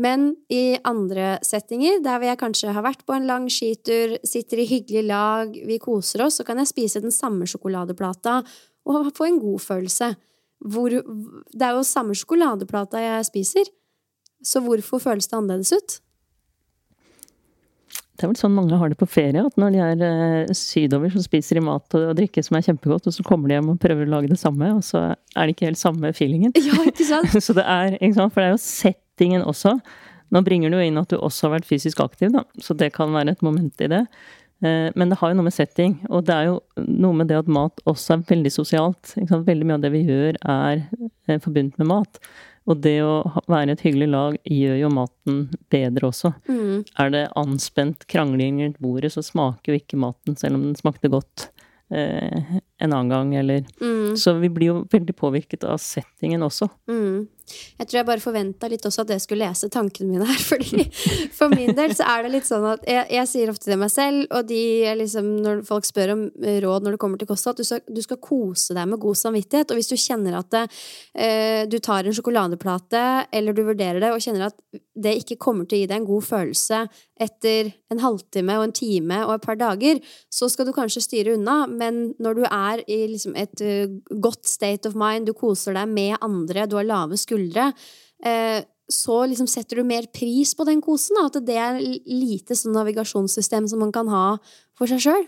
Men 0.00 0.30
i 0.50 0.74
andre 0.82 1.36
settinger, 1.46 2.00
der 2.02 2.22
vi 2.22 2.32
kanskje 2.38 2.72
har 2.74 2.82
vært 2.86 3.04
på 3.06 3.14
en 3.14 3.28
lang 3.28 3.46
skitur, 3.52 4.16
sitter 4.26 4.62
i 4.62 4.68
hyggelig 4.70 5.04
lag, 5.06 5.52
vi 5.54 5.78
koser 5.82 6.24
oss, 6.24 6.40
så 6.40 6.46
kan 6.46 6.58
jeg 6.62 6.72
spise 6.72 7.02
den 7.04 7.14
samme 7.14 7.46
sjokoladeplata 7.46 8.40
og 8.90 9.12
få 9.14 9.28
en 9.28 9.38
god 9.42 9.62
følelse. 9.62 10.14
Hvor, 10.64 10.90
det 10.90 11.66
er 11.66 11.76
jo 11.76 11.86
samme 11.86 12.16
sjokoladeplata 12.16 13.02
jeg 13.02 13.28
spiser, 13.28 13.70
så 14.44 14.62
hvorfor 14.64 15.02
føles 15.02 15.28
det 15.30 15.38
annerledes 15.38 15.72
ut? 15.74 16.00
Det 18.14 18.22
er 18.22 18.30
vel 18.30 18.38
sånn 18.38 18.54
mange 18.54 18.76
har 18.78 18.92
det 18.92 18.98
på 19.00 19.08
ferie, 19.10 19.42
at 19.42 19.56
når 19.58 19.72
de 19.74 19.80
er 19.82 20.02
eh, 20.06 20.52
sydover, 20.54 21.10
så 21.10 21.24
spiser 21.24 21.58
de 21.58 21.64
mat 21.66 21.96
og 21.98 22.12
drikke 22.14 22.44
som 22.46 22.54
er 22.54 22.62
kjempegodt, 22.68 23.08
og 23.10 23.16
så 23.16 23.24
kommer 23.26 23.50
de 23.50 23.56
hjem 23.56 23.72
og 23.72 23.80
prøver 23.82 24.06
å 24.06 24.12
lage 24.12 24.30
det 24.30 24.38
samme, 24.38 24.68
og 24.76 24.84
så 24.86 25.02
er 25.10 25.40
det 25.42 25.56
ikke 25.56 25.66
helt 25.72 25.80
samme 25.80 26.12
feelingen. 26.14 26.54
Ja, 26.68 26.78
ikke 26.86 27.08
sant? 27.08 27.34
så 27.46 27.56
det 27.58 27.66
er, 27.66 27.98
ikke 27.98 28.20
sant? 28.20 28.36
For 28.36 28.44
det 28.44 28.52
er 28.52 28.54
jo 28.54 28.62
settingen 28.62 29.42
også. 29.42 29.74
Nå 30.34 30.44
bringer 30.46 30.70
du 30.70 30.78
inn 30.78 31.02
at 31.02 31.10
du 31.10 31.18
også 31.18 31.48
har 31.48 31.56
vært 31.56 31.68
fysisk 31.68 32.04
aktiv, 32.06 32.30
da, 32.34 32.46
så 32.62 32.78
det 32.78 32.92
kan 32.94 33.10
være 33.14 33.34
et 33.34 33.44
moment 33.46 33.82
i 33.82 33.90
det. 33.90 34.04
Eh, 34.62 34.88
men 34.94 35.10
det 35.10 35.18
har 35.18 35.32
jo 35.32 35.40
noe 35.40 35.48
med 35.48 35.58
setting, 35.58 35.98
og 36.06 36.24
det 36.28 36.38
er 36.38 36.52
jo 36.52 36.58
noe 36.86 37.18
med 37.18 37.32
det 37.32 37.42
at 37.42 37.50
mat 37.50 37.82
også 37.90 38.14
er 38.14 38.26
veldig 38.30 38.54
sosialt. 38.54 39.16
Veldig 39.18 39.66
mye 39.66 39.80
av 39.80 39.84
det 39.84 39.90
vi 39.94 40.06
gjør, 40.06 40.38
er 40.38 40.86
eh, 41.26 41.40
forbundet 41.42 41.82
med 41.82 41.90
mat. 41.90 42.22
Og 42.64 42.80
det 42.84 42.96
å 43.04 43.42
være 43.50 43.74
et 43.74 43.82
hyggelig 43.84 44.08
lag 44.08 44.36
gjør 44.48 44.78
jo 44.80 44.90
maten 44.96 45.40
bedre 45.72 46.08
også. 46.08 46.32
Mm. 46.48 46.84
Er 47.02 47.12
det 47.12 47.24
anspent 47.36 48.06
krangling 48.10 48.62
rundt 48.62 48.80
bordet, 48.80 49.12
så 49.12 49.24
smaker 49.24 49.74
jo 49.74 49.80
ikke 49.82 50.00
maten, 50.00 50.38
selv 50.40 50.58
om 50.58 50.64
den 50.70 50.78
smakte 50.78 51.12
godt 51.12 51.50
eh, 51.92 52.56
en 52.82 52.92
annen 52.92 53.08
gang, 53.08 53.34
eller 53.34 53.64
mm. 53.80 54.16
Så 54.16 54.32
vi 54.38 54.50
blir 54.50 54.72
jo 54.72 54.80
veldig 54.90 55.14
påvirket 55.16 55.64
av 55.66 55.78
settingen 55.82 56.42
også. 56.42 56.68
Mm. 56.90 57.26
Jeg 57.78 57.86
tror 57.86 57.98
jeg 57.98 58.06
bare 58.08 58.22
forventa 58.22 58.68
litt 58.72 58.84
også 58.88 59.02
at 59.04 59.10
jeg 59.12 59.22
skulle 59.22 59.44
lese 59.44 59.68
tankene 59.72 60.14
mine 60.14 60.26
her. 60.28 60.40
fordi 60.50 60.84
For 61.34 61.52
min 61.52 61.74
del 61.76 61.94
så 61.96 62.06
er 62.08 62.24
det 62.24 62.32
litt 62.34 62.48
sånn 62.48 62.64
at 62.70 62.86
jeg, 62.88 63.04
jeg 63.14 63.30
sier 63.30 63.52
ofte 63.52 63.68
til 63.68 63.80
meg 63.80 63.92
selv, 63.92 64.24
og 64.34 64.48
de 64.48 64.62
liksom, 65.00 65.30
når 65.44 65.62
folk 65.68 65.86
spør 65.88 66.14
om 66.16 66.24
råd 66.64 66.86
når 66.86 66.96
det 66.96 67.02
kommer 67.04 67.20
til 67.20 67.30
kosthold, 67.30 67.58
at 67.58 67.62
du 67.62 67.68
skal, 67.68 67.84
du 67.86 68.02
skal 68.04 68.20
kose 68.24 68.76
deg 68.76 68.90
med 68.90 69.02
god 69.02 69.20
samvittighet. 69.20 69.70
Og 69.70 69.80
hvis 69.80 69.92
du 69.92 69.96
kjenner 70.00 70.38
at 70.40 70.50
det, 70.54 70.64
eh, 71.14 71.62
du 71.70 71.78
tar 71.84 72.06
en 72.08 72.16
sjokoladeplate, 72.16 73.04
eller 73.34 73.56
du 73.56 73.64
vurderer 73.66 74.00
det, 74.02 74.12
og 74.14 74.24
kjenner 74.24 74.48
at 74.48 74.58
det 74.94 75.16
ikke 75.20 75.40
kommer 75.42 75.68
til 75.68 75.78
å 75.78 75.84
gi 75.84 75.90
deg 75.90 76.00
en 76.00 76.08
god 76.08 76.26
følelse 76.26 76.84
etter 77.20 77.70
en 77.92 78.00
halvtime 78.02 78.56
og 78.58 78.68
en 78.68 78.74
time 78.74 79.20
og 79.26 79.36
et 79.36 79.44
par 79.44 79.58
dager, 79.58 80.00
så 80.32 80.48
skal 80.50 80.66
du 80.66 80.74
kanskje 80.74 81.02
styre 81.04 81.36
unna. 81.36 81.64
Men 81.70 82.14
når 82.22 82.40
du 82.40 82.44
er 82.48 82.63
i 82.88 83.00
liksom 83.12 83.36
et 83.38 83.62
uh, 83.62 83.92
godt 84.24 84.48
state 84.48 84.88
of 84.88 84.96
mind, 84.98 85.28
du 85.28 85.34
koser 85.36 85.76
deg 85.76 85.90
med 85.92 86.16
andre, 86.24 86.66
du 86.70 86.78
har 86.78 86.88
lave 86.88 87.18
skuldre 87.20 87.34
skuldre, 87.34 87.72
eh, 88.24 88.64
så 88.88 89.26
liksom 89.26 89.48
setter 89.48 89.76
du 89.76 89.84
mer 89.84 90.06
pris 90.12 90.54
på 90.54 90.64
den 90.68 90.82
kosen. 90.84 91.16
Da, 91.16 91.26
at 91.26 91.46
det 91.46 91.56
er 91.56 91.78
lite 92.06 92.54
sånn 92.54 92.74
navigasjonssystem 92.76 93.68
som 93.68 93.80
man 93.80 93.92
kan 93.92 94.08
ha 94.08 94.38
for 94.76 94.86
seg 94.86 95.00
sjøl. 95.00 95.24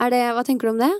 Hva 0.00 0.44
tenker 0.44 0.68
du 0.68 0.74
om 0.74 0.82
det? 0.82 0.92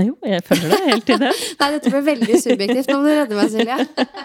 Jo, 0.00 0.14
jeg 0.24 0.40
følger 0.46 0.72
deg 0.72 0.86
helt 0.88 1.10
i 1.12 1.18
det. 1.20 1.32
Nei, 1.60 1.68
dette 1.74 1.90
ble 1.92 2.00
veldig 2.06 2.38
subjektivt. 2.40 2.88
Nå 2.88 2.96
må 2.96 3.10
du 3.10 3.12
redde 3.12 3.36
meg, 3.36 3.50
Silje. 3.52 3.76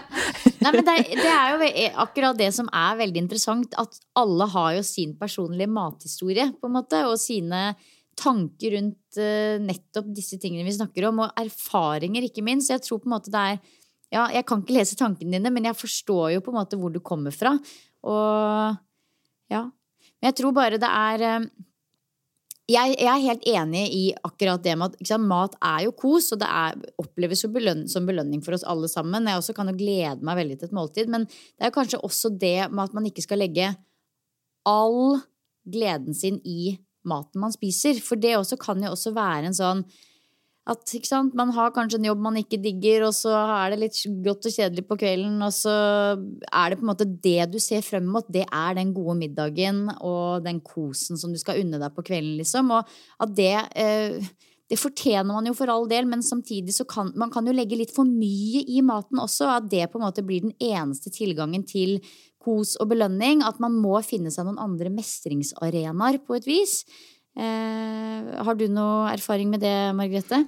Nei, 0.64 0.70
men 0.72 0.80
det, 0.86 0.94
det, 1.12 1.28
er 1.28 1.52
jo 1.52 1.90
akkurat 2.06 2.38
det 2.38 2.48
som 2.56 2.70
er 2.72 2.96
veldig 3.02 3.20
interessant. 3.26 3.76
At 3.76 4.00
alle 4.16 4.48
har 4.48 4.78
jo 4.78 4.86
sin 4.88 5.12
personlige 5.20 5.68
mathistorie, 5.68 6.48
på 6.56 6.70
en 6.70 6.76
måte. 6.78 7.02
Og 7.10 7.20
sine 7.20 7.74
tanker 8.18 8.74
rundt 8.76 9.20
uh, 9.20 9.56
nettopp 9.62 10.10
disse 10.16 10.38
tingene 10.40 10.66
vi 10.66 10.76
snakker 10.76 11.08
om, 11.08 11.24
og 11.24 11.40
erfaringer, 11.40 12.26
ikke 12.26 12.44
minst. 12.46 12.72
Jeg 12.72 12.84
tror 12.84 13.02
på 13.02 13.10
en 13.10 13.16
måte 13.18 13.34
det 13.34 13.44
er 13.52 13.60
Ja, 14.08 14.22
jeg 14.32 14.46
kan 14.48 14.62
ikke 14.62 14.72
lese 14.78 14.96
tankene 14.96 15.36
dine, 15.36 15.50
men 15.52 15.66
jeg 15.68 15.76
forstår 15.76 16.30
jo 16.32 16.44
på 16.44 16.52
en 16.52 16.56
måte 16.56 16.78
hvor 16.80 16.92
du 16.92 17.00
kommer 17.04 17.34
fra. 17.34 17.52
Og 18.08 18.78
ja. 19.52 19.66
Men 20.18 20.30
jeg 20.30 20.38
tror 20.38 20.54
bare 20.56 20.80
det 20.80 20.88
er 20.88 21.24
uh, 21.28 21.48
jeg, 22.68 22.98
jeg, 23.00 23.08
er 23.08 23.24
helt 23.24 23.46
enig 23.48 23.82
i 23.96 24.02
akkurat 24.28 24.60
det 24.64 24.74
med 24.76 24.92
at 24.92 25.08
sant, 25.08 25.24
mat 25.28 25.54
er 25.64 25.86
jo 25.86 25.94
kos, 25.96 26.28
og 26.34 26.40
det 26.42 26.48
er, 26.52 26.76
oppleves 27.00 27.44
jo 27.44 27.52
beløn, 27.52 27.86
som 27.88 28.08
belønning 28.08 28.42
for 28.44 28.56
oss 28.56 28.66
alle 28.68 28.90
sammen. 28.92 29.28
Jeg 29.28 29.40
også 29.40 29.54
kan 29.56 29.72
jo 29.72 29.76
glede 29.78 30.26
meg 30.26 30.36
veldig 30.42 30.58
til 30.58 30.68
et 30.68 30.76
måltid, 30.76 31.08
men 31.12 31.24
det 31.28 31.68
er 31.68 31.72
kanskje 31.74 32.02
også 32.04 32.32
det 32.36 32.68
med 32.68 32.84
at 32.84 32.96
man 32.96 33.08
ikke 33.08 33.24
skal 33.24 33.40
legge 33.40 33.70
all 34.68 35.16
gleden 35.68 36.16
sin 36.16 36.42
i 36.44 36.76
maten 37.08 37.42
man 37.42 37.54
spiser. 37.54 37.98
For 38.04 38.20
det 38.20 38.36
også 38.38 38.60
kan 38.60 38.84
jo 38.84 38.92
også 38.94 39.14
være 39.16 39.50
en 39.50 39.58
sånn 39.58 39.82
at 40.68 40.90
sant, 41.08 41.32
man 41.32 41.48
har 41.56 41.70
kanskje 41.72 41.96
en 41.96 42.10
jobb 42.10 42.20
man 42.26 42.36
ikke 42.36 42.58
digger, 42.60 43.06
og 43.06 43.14
så 43.16 43.32
er 43.32 43.72
det 43.72 43.78
litt 43.80 44.00
godt 44.24 44.50
og 44.50 44.52
kjedelig 44.52 44.84
på 44.84 44.98
kvelden, 45.00 45.38
og 45.46 45.54
så 45.56 45.72
er 46.18 46.68
det 46.68 46.76
på 46.76 46.84
en 46.84 46.90
måte 46.90 47.06
det 47.08 47.46
du 47.54 47.56
ser 47.62 47.80
frem 47.86 48.04
mot, 48.12 48.28
det 48.28 48.44
er 48.44 48.76
den 48.76 48.92
gode 48.96 49.16
middagen 49.22 49.86
og 49.96 50.44
den 50.44 50.60
kosen 50.60 51.16
som 51.20 51.32
du 51.32 51.40
skal 51.40 51.62
unne 51.62 51.80
deg 51.80 51.96
på 51.96 52.04
kvelden, 52.10 52.36
liksom. 52.42 52.74
Og 52.76 52.92
at 53.24 53.34
det 53.38 53.54
eh, 53.80 54.28
det 54.68 54.76
fortjener 54.76 55.32
man 55.32 55.46
jo 55.48 55.54
for 55.56 55.70
all 55.72 55.86
del, 55.88 56.04
men 56.04 56.20
samtidig 56.24 56.74
så 56.76 56.84
kan 56.88 57.08
man 57.16 57.30
kan 57.32 57.46
jo 57.48 57.54
legge 57.56 57.78
litt 57.80 57.94
for 57.94 58.04
mye 58.04 58.60
i 58.68 58.82
maten 58.84 59.20
også. 59.22 59.48
At 59.56 59.70
det 59.72 59.86
på 59.88 59.96
en 59.96 60.04
måte 60.04 60.24
blir 60.26 60.44
den 60.44 60.52
eneste 60.60 61.08
tilgangen 61.14 61.64
til 61.64 61.96
kos 62.48 62.74
og 62.80 62.88
belønning. 62.94 63.44
At 63.44 63.60
man 63.60 63.76
må 63.76 64.00
finne 64.06 64.32
seg 64.32 64.48
noen 64.48 64.62
andre 64.62 64.92
mestringsarenaer 64.94 66.22
på 66.24 66.40
et 66.40 66.48
vis. 66.48 66.80
Eh, 67.38 68.32
har 68.42 68.56
du 68.58 68.66
noe 68.72 69.12
erfaring 69.12 69.52
med 69.52 69.62
det, 69.62 69.76
Margrethe? 69.94 70.46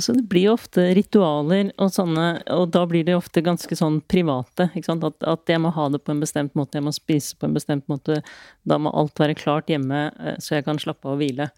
Så 0.00 0.14
det 0.16 0.24
blir 0.24 0.46
jo 0.46 0.54
ofte 0.56 0.86
ritualer 0.96 1.68
og 1.76 1.90
sånne, 1.92 2.26
og 2.54 2.70
da 2.72 2.86
blir 2.88 3.04
det 3.04 3.12
ofte 3.12 3.42
ganske 3.44 3.76
sånn 3.76 3.98
private. 4.08 4.70
At, 4.72 5.18
at, 5.20 5.42
jeg 5.52 5.60
må 5.60 5.72
ha 5.76 5.88
det 5.92 6.00
på 6.00 6.14
en 6.14 6.22
bestemt 6.22 6.56
måte, 6.56 6.78
jeg 6.80 6.86
må 6.86 6.94
spise 6.96 7.36
på 7.36 7.46
en 7.46 7.56
bestemt 7.58 7.84
måte. 7.92 8.22
Da 8.64 8.80
må 8.80 8.92
alt 8.96 9.20
være 9.20 9.36
klart 9.36 9.68
hjemme, 9.68 10.06
eh, 10.16 10.38
så 10.40 10.56
jeg 10.56 10.66
kan 10.68 10.80
slappe 10.80 11.06
av 11.06 11.18
og 11.18 11.20
hvile. 11.20 11.50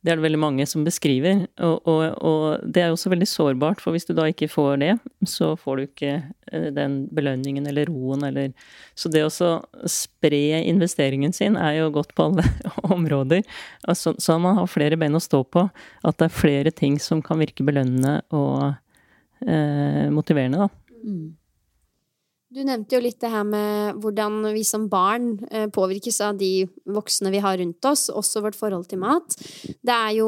Det 0.00 0.12
er 0.12 0.16
det 0.16 0.24
veldig 0.24 0.40
mange 0.40 0.64
som 0.68 0.84
beskriver. 0.86 1.42
Og, 1.60 1.88
og, 1.88 2.02
og, 2.24 2.62
det 2.64 2.82
er 2.82 2.92
også 2.92 3.10
veldig 3.12 3.28
sårbart, 3.28 3.82
for 3.84 3.92
hvis 3.92 4.08
du 4.08 4.14
da 4.16 4.24
ikke 4.30 4.48
får 4.48 4.78
det, 4.80 4.94
så 5.28 5.52
får 5.60 5.76
du 5.76 5.82
ikke 5.84 6.12
eh, 6.52 6.68
den 6.76 7.02
belønningen 7.12 7.68
eller 7.68 7.90
roen 7.92 8.24
eller 8.30 8.54
Så 8.96 9.12
det 9.12 9.26
å 9.26 9.50
spre 9.84 10.42
investeringen 10.64 11.36
sin 11.36 11.58
er 11.60 11.82
jo 11.82 11.90
godt 11.98 12.14
på 12.16 12.30
alle 12.30 12.46
områder. 12.96 13.44
Altså, 13.84 14.14
så 14.16 14.38
man 14.40 14.56
har 14.56 14.72
flere 14.72 14.96
ben 15.00 15.18
å 15.18 15.22
stå 15.22 15.42
på. 15.44 15.66
At 16.00 16.20
det 16.20 16.30
er 16.30 16.38
flere 16.38 16.72
ting 16.72 16.96
som 17.02 17.20
kan 17.24 17.42
virke 17.42 17.66
belønnende 17.66 18.22
og 18.32 18.70
eh, 19.44 20.08
motiverende, 20.12 20.64
da. 20.64 20.96
Mm. 21.04 21.28
Du 22.50 22.64
nevnte 22.66 22.96
jo 22.96 23.02
litt 23.04 23.20
det 23.22 23.28
her 23.30 23.44
med 23.46 24.00
hvordan 24.02 24.40
vi 24.50 24.64
som 24.66 24.88
barn 24.90 25.36
eh, 25.54 25.68
påvirkes 25.70 26.16
av 26.26 26.38
de 26.40 26.64
voksne 26.90 27.30
vi 27.30 27.38
har 27.44 27.60
rundt 27.60 27.86
oss, 27.86 28.08
også 28.10 28.42
vårt 28.42 28.58
forhold 28.58 28.88
til 28.90 28.98
mat. 28.98 29.36
Det 29.62 29.94
er 29.94 30.16
jo 30.16 30.26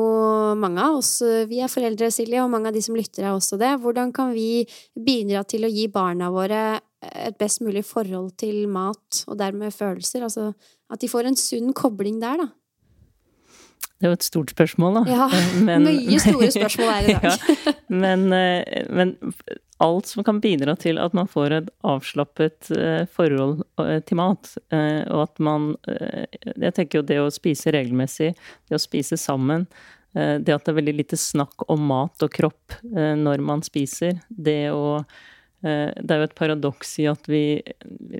mange 0.55 0.85
av 0.85 1.01
oss, 1.01 1.17
eh, 1.27 1.49
vi 1.51 1.59
er 1.65 1.73
foreldre, 1.73 2.13
Silje, 2.15 2.45
og 2.45 2.53
mange 2.53 2.71
av 2.71 2.79
de 2.79 2.83
som 2.87 2.95
lytter 2.95 3.27
er 3.27 3.35
også 3.35 3.59
det. 3.59 3.73
Hvordan 3.83 4.15
kan 4.15 4.31
vi 4.37 4.63
bidra 4.95 5.43
til 5.43 5.67
å 5.67 5.73
gi 5.73 5.89
barna 5.91 6.31
våre 6.31 6.63
et 7.03 7.35
best 7.43 7.65
mulig 7.67 7.83
forhold 7.89 8.37
til 8.39 8.69
mat, 8.71 9.25
og 9.27 9.41
dermed 9.43 9.75
følelser? 9.75 10.23
Altså 10.23 10.53
at 10.95 11.03
de 11.03 11.11
får 11.11 11.27
en 11.27 11.41
sunn 11.41 11.75
kobling 11.75 12.23
der, 12.23 12.45
da. 12.45 12.53
Det 13.99 14.07
er 14.07 14.15
jo 14.15 14.21
et 14.21 14.31
stort 14.31 14.55
spørsmål, 14.55 15.01
da. 15.01 15.03
Ja, 15.11 15.27
men, 15.67 15.91
mye 15.91 16.23
store 16.23 16.55
spørsmål 16.55 16.95
er 16.95 17.03
i 17.11 17.19
dag. 17.19 17.27
ja, 17.27 17.75
men, 17.91 18.29
men, 18.95 19.17
alt 19.83 20.11
som 20.11 20.25
kan 20.27 20.38
bidra 20.42 20.77
til 20.81 21.01
at 21.03 21.14
man 21.16 21.29
får 21.31 21.57
et 21.57 21.71
avslappet 21.87 22.71
forhold 23.14 23.64
til 24.09 24.18
mat, 24.18 24.53
og 24.73 25.18
at 25.25 25.42
man 25.42 25.73
Jeg 25.85 26.75
tenker 26.77 27.01
jo 27.01 27.07
det 27.09 27.18
å 27.23 27.33
spise 27.35 27.75
regelmessig, 27.75 28.31
det 28.68 28.79
å 28.79 28.83
spise 28.83 29.18
sammen, 29.21 29.66
det 30.12 30.55
at 30.55 30.64
det 30.64 30.73
er 30.73 30.79
veldig 30.79 30.97
lite 31.01 31.18
snakk 31.18 31.66
om 31.73 31.87
mat 31.90 32.25
og 32.25 32.33
kropp 32.33 32.79
når 32.85 33.42
man 33.42 33.64
spiser, 33.66 34.21
det 34.29 34.71
å 34.71 35.03
Eh, 35.62 35.90
det 36.03 36.11
er 36.11 36.23
jo 36.23 36.27
et 36.27 36.38
paradoks 36.38 36.97
i 36.99 37.07
at 37.11 37.29
vi 37.31 37.45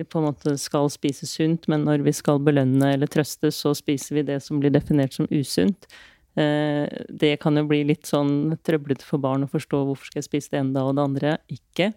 på 0.07 0.19
en 0.19 0.29
måte 0.29 0.55
skal 0.61 0.87
spise 0.91 1.27
sunt, 1.27 1.67
men 1.71 1.83
når 1.87 2.05
vi 2.05 2.15
skal 2.15 2.39
belønne 2.43 2.93
eller 2.95 3.11
trøste, 3.11 3.51
så 3.51 3.73
spiser 3.75 4.19
vi 4.19 4.27
det 4.31 4.39
som 4.45 4.61
blir 4.63 4.71
definert 4.73 5.15
som 5.15 5.27
usunt. 5.31 5.89
Eh, 6.39 6.89
det 7.09 7.35
kan 7.43 7.57
jo 7.59 7.65
bli 7.69 7.83
litt 7.85 8.09
sånn 8.09 8.55
trøblete 8.65 9.05
for 9.05 9.21
barn 9.21 9.45
å 9.45 9.51
forstå 9.51 9.83
hvorfor 9.85 10.09
skal 10.09 10.23
jeg 10.23 10.29
spise 10.29 10.53
det 10.53 10.63
ene 10.63 10.73
da 10.75 10.87
og 10.87 10.97
det 10.97 11.07
andre 11.07 11.37
ikke. 11.53 11.91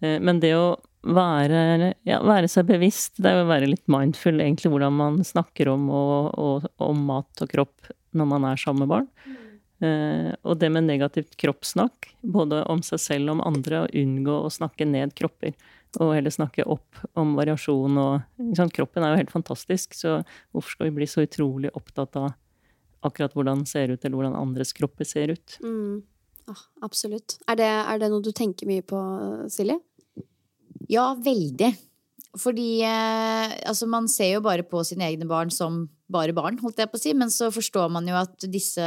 Eh, 0.00 0.18
men 0.24 0.40
det 0.42 0.54
å 0.56 0.74
være, 1.04 1.92
ja, 2.08 2.20
være 2.24 2.48
seg 2.48 2.68
bevisst, 2.70 3.18
det 3.20 3.30
er 3.30 3.40
jo 3.40 3.46
å 3.46 3.52
være 3.52 3.68
litt 3.68 3.84
mindful 3.92 4.40
egentlig 4.40 4.72
hvordan 4.72 4.96
man 4.96 5.20
snakker 5.26 5.68
om, 5.74 5.90
og, 5.92 6.30
og, 6.40 6.68
om 6.82 7.02
mat 7.10 7.44
og 7.44 7.50
kropp 7.50 7.92
når 8.16 8.30
man 8.30 8.46
er 8.48 8.60
sammen 8.60 8.86
med 8.86 8.94
barn. 8.94 9.10
Uh, 9.84 10.30
og 10.46 10.60
det 10.62 10.70
med 10.72 10.86
negativt 10.86 11.34
kroppssnakk, 11.36 12.14
både 12.22 12.62
om 12.72 12.80
seg 12.86 13.02
selv 13.02 13.28
og 13.28 13.34
om 13.34 13.42
andre, 13.50 13.82
å 13.82 13.90
unngå 14.00 14.36
å 14.46 14.52
snakke 14.54 14.86
ned 14.88 15.12
kropper. 15.18 15.52
Og 16.00 16.14
heller 16.14 16.32
snakke 16.32 16.64
opp 16.70 17.02
om 17.20 17.34
variasjon 17.36 17.98
og 18.00 18.54
Kroppen 18.74 19.04
er 19.04 19.12
jo 19.12 19.20
helt 19.20 19.34
fantastisk, 19.34 19.92
så 19.98 20.22
hvorfor 20.54 20.76
skal 20.76 20.88
vi 20.88 20.96
bli 20.96 21.10
så 21.10 21.26
utrolig 21.26 21.74
opptatt 21.76 22.16
av 22.18 22.32
akkurat 23.06 23.34
hvordan 23.36 23.62
den 23.62 23.70
ser 23.70 23.92
ut, 23.92 24.02
eller 24.02 24.18
hvordan 24.18 24.36
andres 24.38 24.74
kropper 24.76 25.08
ser 25.08 25.34
ut? 25.36 25.58
Mm. 25.64 26.02
Ah, 26.50 26.60
absolutt. 26.84 27.38
Er 27.48 27.56
det, 27.60 27.70
er 27.70 28.00
det 28.02 28.12
noe 28.12 28.24
du 28.24 28.32
tenker 28.36 28.68
mye 28.68 28.84
på, 28.84 29.00
Silje? 29.52 29.78
Ja, 30.92 31.12
veldig. 31.16 31.72
Fordi 32.40 32.82
eh, 32.82 33.52
altså, 33.68 33.86
man 33.90 34.08
ser 34.10 34.34
jo 34.34 34.44
bare 34.44 34.66
på 34.66 34.82
sine 34.86 35.06
egne 35.06 35.28
barn 35.30 35.52
som 35.54 35.84
bare 36.10 36.34
barn, 36.36 36.58
holdt 36.60 36.82
jeg 36.82 36.90
på 36.90 36.98
å 36.98 37.02
si. 37.02 37.14
Men 37.16 37.32
så 37.32 37.50
forstår 37.54 37.92
man 37.94 38.08
jo 38.10 38.16
at 38.18 38.46
disse, 38.50 38.86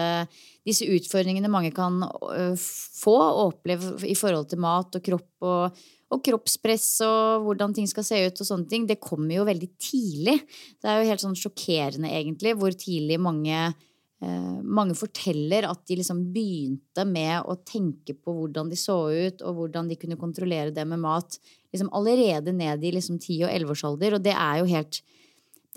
disse 0.68 0.88
utfordringene 0.98 1.52
mange 1.52 1.72
kan 1.76 2.02
uh, 2.04 2.54
få 2.58 3.16
og 3.16 3.44
oppleve 3.54 3.96
i 4.06 4.18
forhold 4.18 4.52
til 4.52 4.62
mat 4.62 5.00
og 5.00 5.06
kropp 5.06 5.48
og, 5.48 5.80
og, 6.12 6.22
kroppspress 6.28 6.90
og 7.08 7.48
hvordan 7.48 7.74
ting 7.76 7.90
skal 7.90 8.06
se 8.06 8.22
ut 8.28 8.44
og 8.44 8.52
sånne 8.52 8.70
ting, 8.70 8.86
det 8.90 9.00
kommer 9.04 9.40
jo 9.40 9.48
veldig 9.48 9.72
tidlig. 9.82 10.38
Det 10.78 10.92
er 10.92 11.02
jo 11.02 11.10
helt 11.10 11.26
sånn 11.26 11.40
sjokkerende, 11.40 12.12
egentlig, 12.12 12.54
hvor 12.60 12.76
tidlig 12.76 13.20
mange 13.24 13.64
uh, 13.72 13.87
mange 14.18 14.96
forteller 14.98 15.68
at 15.70 15.84
de 15.86 16.00
liksom 16.00 16.24
begynte 16.34 17.04
med 17.06 17.46
å 17.46 17.54
tenke 17.62 18.16
på 18.18 18.34
hvordan 18.34 18.72
de 18.72 18.80
så 18.80 18.96
ut, 19.14 19.44
og 19.46 19.60
hvordan 19.60 19.92
de 19.92 19.98
kunne 20.00 20.18
kontrollere 20.18 20.74
det 20.74 20.88
med 20.90 21.04
mat 21.04 21.38
liksom 21.74 21.92
allerede 21.94 22.54
ned 22.56 22.82
i 22.82 22.96
liksom 22.96 23.20
10- 23.20 23.46
og 23.46 23.54
11-årsalder. 23.54 24.18
Og 24.18 24.26
det 24.26 24.34
er 24.34 24.64
jo 24.64 24.74
helt 24.74 25.02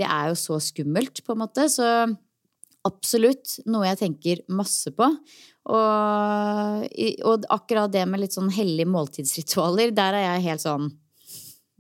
Det 0.01 0.07
er 0.09 0.31
jo 0.31 0.37
så 0.39 0.57
skummelt, 0.65 1.21
på 1.27 1.35
en 1.35 1.43
måte. 1.43 1.67
Så 1.69 1.85
absolutt 2.89 3.59
noe 3.69 3.85
jeg 3.91 3.99
tenker 4.01 4.41
masse 4.49 4.89
på. 4.97 5.05
Og, 5.69 6.87
og 7.29 7.45
akkurat 7.53 7.93
det 7.93 8.07
med 8.09 8.23
litt 8.23 8.33
sånn 8.33 8.49
hellige 8.55 8.89
måltidsritualer, 8.89 9.93
der 9.93 10.17
er 10.17 10.25
jeg 10.25 10.47
helt 10.47 10.65
sånn 10.65 10.89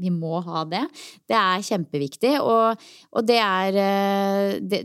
vi 0.00 0.10
må 0.12 0.40
ha 0.44 0.64
det. 0.68 0.82
Det 1.28 1.36
er 1.36 1.64
kjempeviktig. 1.64 2.34
Og, 2.40 2.84
og 3.12 3.26
det 3.28 3.36
er 3.40 3.80
eh, 3.84 4.54
det, 4.64 4.84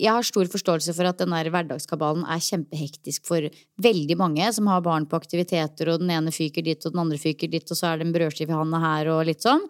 jeg 0.00 0.16
har 0.16 0.26
stor 0.26 0.48
forståelse 0.50 0.94
for 0.96 1.10
at 1.10 1.20
den 1.20 1.34
der 1.34 1.50
hverdagskabalen 1.52 2.24
er 2.24 2.42
kjempehektisk 2.44 3.28
for 3.28 3.48
veldig 3.84 4.16
mange 4.20 4.50
som 4.56 4.70
har 4.72 4.84
barn 4.84 5.08
på 5.08 5.20
aktiviteter, 5.20 5.92
og 5.92 6.02
den 6.02 6.12
ene 6.16 6.32
fyker 6.34 6.64
dit, 6.66 6.80
og 6.84 6.94
den 6.94 7.04
andre 7.04 7.20
fyker 7.20 7.50
dit, 7.52 7.66
og 7.68 7.78
så 7.78 7.90
er 7.90 8.00
det 8.00 8.08
en 8.08 8.14
brødskive 8.16 8.54
i 8.54 8.60
handa 8.60 8.80
her, 8.82 9.12
og 9.12 9.26
litt 9.28 9.44
sånn. 9.44 9.66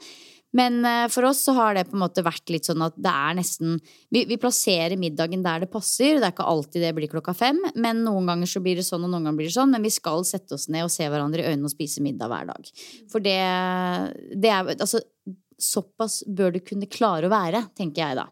Men 0.56 0.80
eh, 0.84 1.06
for 1.12 1.28
oss 1.28 1.44
så 1.46 1.54
har 1.54 1.76
det 1.76 1.86
på 1.90 1.94
en 1.94 2.02
måte 2.02 2.24
vært 2.26 2.50
litt 2.50 2.66
sånn 2.66 2.82
at 2.82 2.96
det 2.98 3.10
er 3.10 3.36
nesten 3.38 3.76
vi, 4.10 4.24
vi, 4.26 4.38
plasserer 4.40 4.98
middagen 4.98 5.44
der 5.44 5.62
det 5.64 5.70
passer. 5.70 6.18
Det 6.18 6.26
er 6.26 6.34
ikke 6.34 6.48
alltid 6.52 6.84
det 6.84 6.92
blir 6.96 7.12
klokka 7.12 7.34
fem, 7.36 7.60
men 7.78 8.02
noen 8.06 8.26
ganger 8.32 8.50
så 8.50 8.62
blir 8.64 8.80
det 8.80 8.86
sånn, 8.86 9.04
og 9.06 9.12
noen 9.12 9.28
ganger 9.28 9.38
blir 9.38 9.50
det 9.50 9.56
sånn. 9.56 9.70
Men 9.74 9.86
vi 9.86 9.94
skal 9.94 10.26
sette 10.26 10.56
oss 10.58 10.66
ned 10.72 10.88
og 10.88 10.92
se 10.94 11.06
hverandre 11.06 11.44
i 11.44 11.52
øynene 11.52 11.70
og 11.70 11.74
spise 11.74 12.02
middag 12.04 12.32
hver 12.32 12.50
dag. 12.50 12.74
For 13.12 13.22
det, 13.22 13.38
det 14.34 14.50
er 14.50 14.74
Altså, 14.80 15.00
såpass 15.62 16.22
bør 16.26 16.54
du 16.56 16.60
kunne 16.64 16.88
klare 16.90 17.28
å 17.28 17.32
være, 17.32 17.66
tenker 17.78 18.02
jeg 18.02 18.18
da. 18.18 18.26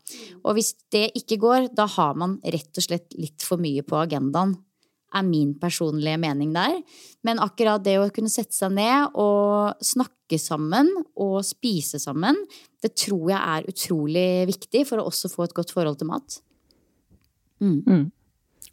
Og 0.44 0.56
hvis 0.58 0.72
det 0.92 1.08
ikke 1.18 1.40
går, 1.42 1.68
da 1.76 1.88
har 1.98 2.16
man 2.18 2.38
rett 2.44 2.80
og 2.80 2.86
slett 2.88 3.14
litt 3.18 3.44
for 3.44 3.60
mye 3.62 3.84
på 3.86 4.00
agendaen, 4.00 4.56
er 5.14 5.24
min 5.24 5.54
personlige 5.56 6.18
mening 6.20 6.52
der. 6.52 6.82
Men 7.24 7.40
akkurat 7.40 7.84
det 7.84 7.96
å 8.00 8.10
kunne 8.12 8.32
sette 8.32 8.52
seg 8.52 8.74
ned 8.76 9.16
og 9.16 9.80
snakke 9.84 10.36
sammen 10.40 10.90
og 11.16 11.40
spise 11.48 12.00
sammen, 12.02 12.36
det 12.84 12.92
tror 13.00 13.30
jeg 13.32 13.40
er 13.40 13.70
utrolig 13.72 14.28
viktig 14.50 14.84
for 14.88 15.00
å 15.00 15.08
også 15.08 15.30
få 15.32 15.46
et 15.46 15.56
godt 15.56 15.72
forhold 15.72 16.00
til 16.00 16.10
mat. 16.10 16.40
Mm. 17.64 17.80
Mm. 17.88 18.04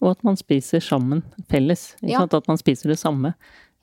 Og 0.04 0.12
at 0.12 0.26
man 0.28 0.36
spiser 0.38 0.84
sammen, 0.84 1.24
felles. 1.50 1.94
Ja. 2.04 2.26
At 2.26 2.50
man 2.52 2.60
spiser 2.60 2.92
det 2.92 3.00
samme. 3.00 3.32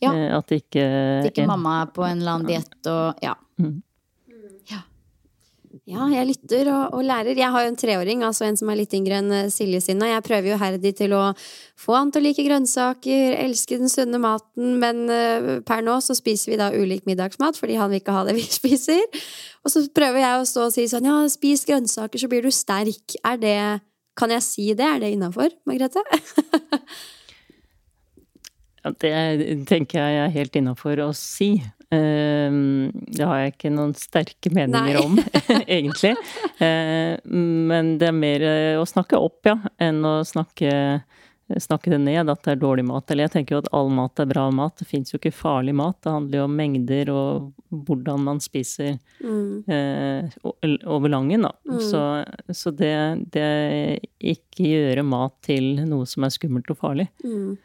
Ja. 0.03 0.13
Eh, 0.13 0.29
at 0.37 0.53
ikke 0.53 0.85
At 1.23 1.31
ikke 1.31 1.49
mamma 1.49 1.83
er 1.85 1.91
på 1.95 2.05
en 2.07 2.21
eller 2.21 2.37
annen 2.37 2.51
diett 2.51 2.91
og 2.91 3.23
Ja. 3.25 3.37
Mm. 3.61 3.81
Ja, 5.89 6.05
jeg 6.13 6.29
lytter 6.29 6.69
og, 6.73 6.99
og, 6.99 7.05
lærer. 7.07 7.39
Jeg 7.39 7.49
har 7.55 7.65
jo 7.65 7.71
en 7.71 7.79
treåring, 7.81 8.23
altså 8.27 8.45
en 8.45 8.59
som 8.61 8.69
er 8.69 8.83
litt 8.83 8.93
yngre 8.97 9.21
enn 9.23 9.33
eh, 9.33 9.53
Silje 9.53 9.81
sin, 9.81 10.03
og 10.05 10.11
jeg 10.11 10.25
prøver 10.27 10.53
jo 10.53 10.59
herdig 10.61 10.93
til 10.99 11.15
å 11.17 11.23
få 11.81 11.97
han 11.97 12.13
til 12.13 12.23
å 12.23 12.27
like 12.27 12.45
grønnsaker, 12.47 13.37
elske 13.41 13.79
den 13.81 13.93
sunne 13.93 14.21
maten, 14.23 14.77
men 14.83 15.07
uh, 15.09 15.55
per 15.67 15.81
nå 15.85 15.97
så 16.05 16.17
spiser 16.19 16.53
vi 16.53 16.61
da 16.61 16.69
ulik 16.77 17.09
middagsmat 17.09 17.59
fordi 17.59 17.79
han 17.81 17.91
vil 17.91 18.03
ikke 18.03 18.17
ha 18.17 18.27
det 18.29 18.37
vi 18.37 18.45
spiser. 18.61 19.01
Og 19.65 19.73
så 19.73 19.87
prøver 19.97 20.23
jeg 20.23 20.43
å 20.43 20.51
stå 20.53 20.69
og 20.69 20.77
si 20.77 20.87
sånn 20.91 21.09
ja, 21.09 21.17
spis 21.33 21.65
grønnsaker 21.69 22.21
så 22.21 22.31
blir 22.31 22.45
du 22.45 22.53
sterk. 22.55 23.17
Er 23.25 23.41
det 23.41 23.57
Kan 24.13 24.29
jeg 24.29 24.45
si 24.45 24.67
det? 24.77 24.85
Er 24.85 24.99
det 25.01 25.09
innafor, 25.15 25.49
Margrethe? 25.65 26.03
ja, 28.85 28.93
det 28.93 29.55
tenker 29.71 30.03
jeg 30.03 30.27
er 30.27 30.35
helt 30.35 30.59
innafor 30.61 31.01
å 31.01 31.15
si. 31.17 31.55
Ehm, 31.93 32.91
det 33.13 33.25
har 33.27 33.43
jeg 33.43 33.53
ikke 33.53 33.73
noen 33.75 33.93
sterke 33.99 34.53
meninger 34.55 34.97
Nei. 34.97 35.03
om, 35.03 35.19
egentlig. 35.67 36.15
Eh, 36.57 37.19
men 37.29 37.97
det 38.01 38.09
er 38.09 38.17
mer 38.17 38.45
eh, 38.49 38.77
å 38.81 38.87
snakke 38.89 39.21
opp, 39.21 39.43
ja, 39.49 39.59
enn 39.83 40.01
å 40.09 40.15
snakke, 40.25 40.73
snakke 41.61 41.93
det 41.93 41.99
ned, 42.07 42.31
at 42.33 42.47
det 42.47 42.55
er 42.55 42.63
dårlig 42.63 42.87
mat. 42.89 43.11
Eller 43.13 43.29
jeg 43.29 43.35
tenker 43.35 43.57
jo 43.57 43.63
at 43.65 43.69
all 43.77 43.93
mat 43.93 44.23
er 44.25 44.31
bra 44.31 44.47
mat. 44.55 44.79
Det 44.81 44.89
fins 44.89 45.13
jo 45.13 45.21
ikke 45.21 45.35
farlig 45.37 45.75
mat. 45.77 45.99
Det 46.01 46.15
handler 46.15 46.41
jo 46.41 46.47
om 46.47 46.55
mengder 46.63 47.13
og 47.13 47.51
hvordan 47.91 48.25
man 48.25 48.41
spiser 48.41 48.95
mm. 49.21 49.69
eh, 49.69 50.39
over 50.89 51.13
langen, 51.13 51.45
da. 51.45 51.53
Mm. 51.69 51.83
Så, 51.91 52.07
så 52.57 52.73
det, 52.79 52.95
det 53.37 53.51
ikke 54.33 54.71
gjøre 54.71 55.05
mat 55.05 55.37
til 55.45 55.75
noe 55.85 56.09
som 56.09 56.25
er 56.25 56.33
skummelt 56.33 56.73
og 56.73 56.81
farlig. 56.81 57.11
Mm. 57.27 57.61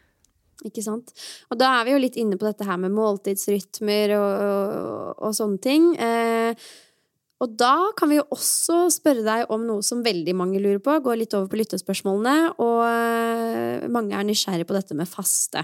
Ikke 0.66 0.82
sant? 0.82 1.14
Og 1.52 1.60
da 1.60 1.76
er 1.78 1.86
vi 1.86 1.94
jo 1.94 2.02
litt 2.02 2.18
inne 2.18 2.40
på 2.40 2.48
dette 2.48 2.66
her 2.66 2.80
med 2.82 2.96
måltidsrytmer 2.96 4.16
og, 4.18 4.44
og, 4.50 5.24
og 5.28 5.36
sånne 5.38 5.62
ting. 5.62 5.92
Eh, 6.02 6.68
og 7.38 7.54
da 7.54 7.92
kan 7.98 8.10
vi 8.10 8.18
jo 8.18 8.26
også 8.34 8.88
spørre 8.96 9.22
deg 9.26 9.54
om 9.54 9.68
noe 9.68 9.86
som 9.86 10.02
veldig 10.06 10.34
mange 10.38 10.62
lurer 10.64 10.82
på. 10.82 10.96
Gå 11.06 11.14
litt 11.20 11.36
over 11.38 11.52
på 11.52 11.60
lyttespørsmålene. 11.62 12.58
Og 12.58 12.82
eh, 12.88 13.88
mange 13.94 14.18
er 14.18 14.26
nysgjerrige 14.26 14.70
på 14.70 14.78
dette 14.78 14.98
med 14.98 15.10
faste. 15.10 15.62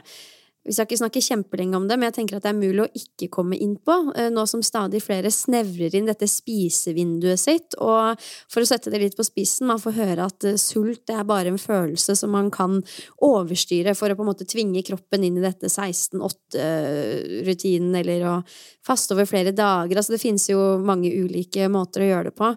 Vi 0.64 0.72
skal 0.72 0.88
ikke 0.88 1.02
snakke 1.02 1.20
kjempelenge 1.24 1.76
om 1.76 1.88
det, 1.90 1.98
men 2.00 2.08
jeg 2.08 2.16
tenker 2.22 2.38
at 2.38 2.46
det 2.46 2.52
er 2.54 2.56
mulig 2.56 2.86
å 2.86 2.94
ikke 2.96 3.28
komme 3.36 3.58
inn 3.60 3.76
på, 3.76 4.16
eh, 4.16 4.30
nå 4.32 4.46
som 4.48 4.64
stadig 4.64 5.04
flere 5.04 5.28
snevrer 5.34 5.96
inn 5.98 6.06
dette 6.08 6.28
spisevinduet 6.30 7.40
sitt. 7.40 7.76
Og 7.84 8.16
for 8.48 8.62
å 8.64 8.68
sette 8.70 8.90
det 8.94 9.00
litt 9.02 9.18
på 9.20 9.26
spissen, 9.28 9.68
man 9.68 9.82
får 9.84 9.94
høre 9.98 10.28
at 10.32 10.40
eh, 10.48 10.62
sult 10.62 11.10
er 11.12 11.28
bare 11.28 11.50
en 11.52 11.60
følelse 11.60 12.16
som 12.16 12.32
man 12.32 12.48
kan 12.54 12.80
overstyre 13.20 13.92
for 14.00 14.08
å 14.08 14.16
på 14.16 14.24
en 14.24 14.32
måte 14.32 14.48
tvinge 14.48 14.80
kroppen 14.88 15.24
inn 15.28 15.38
i 15.42 15.44
dette 15.44 15.68
16-8-rutinen, 15.68 17.92
eller 18.00 18.24
å 18.30 18.40
faste 18.88 19.12
over 19.18 19.28
flere 19.28 19.52
dager. 19.52 20.00
Altså 20.00 20.16
det 20.16 20.24
finnes 20.24 20.48
jo 20.48 20.80
mange 20.80 21.12
ulike 21.12 21.68
måter 21.72 22.04
å 22.04 22.10
gjøre 22.12 22.28
det 22.32 22.36
på. 22.40 22.48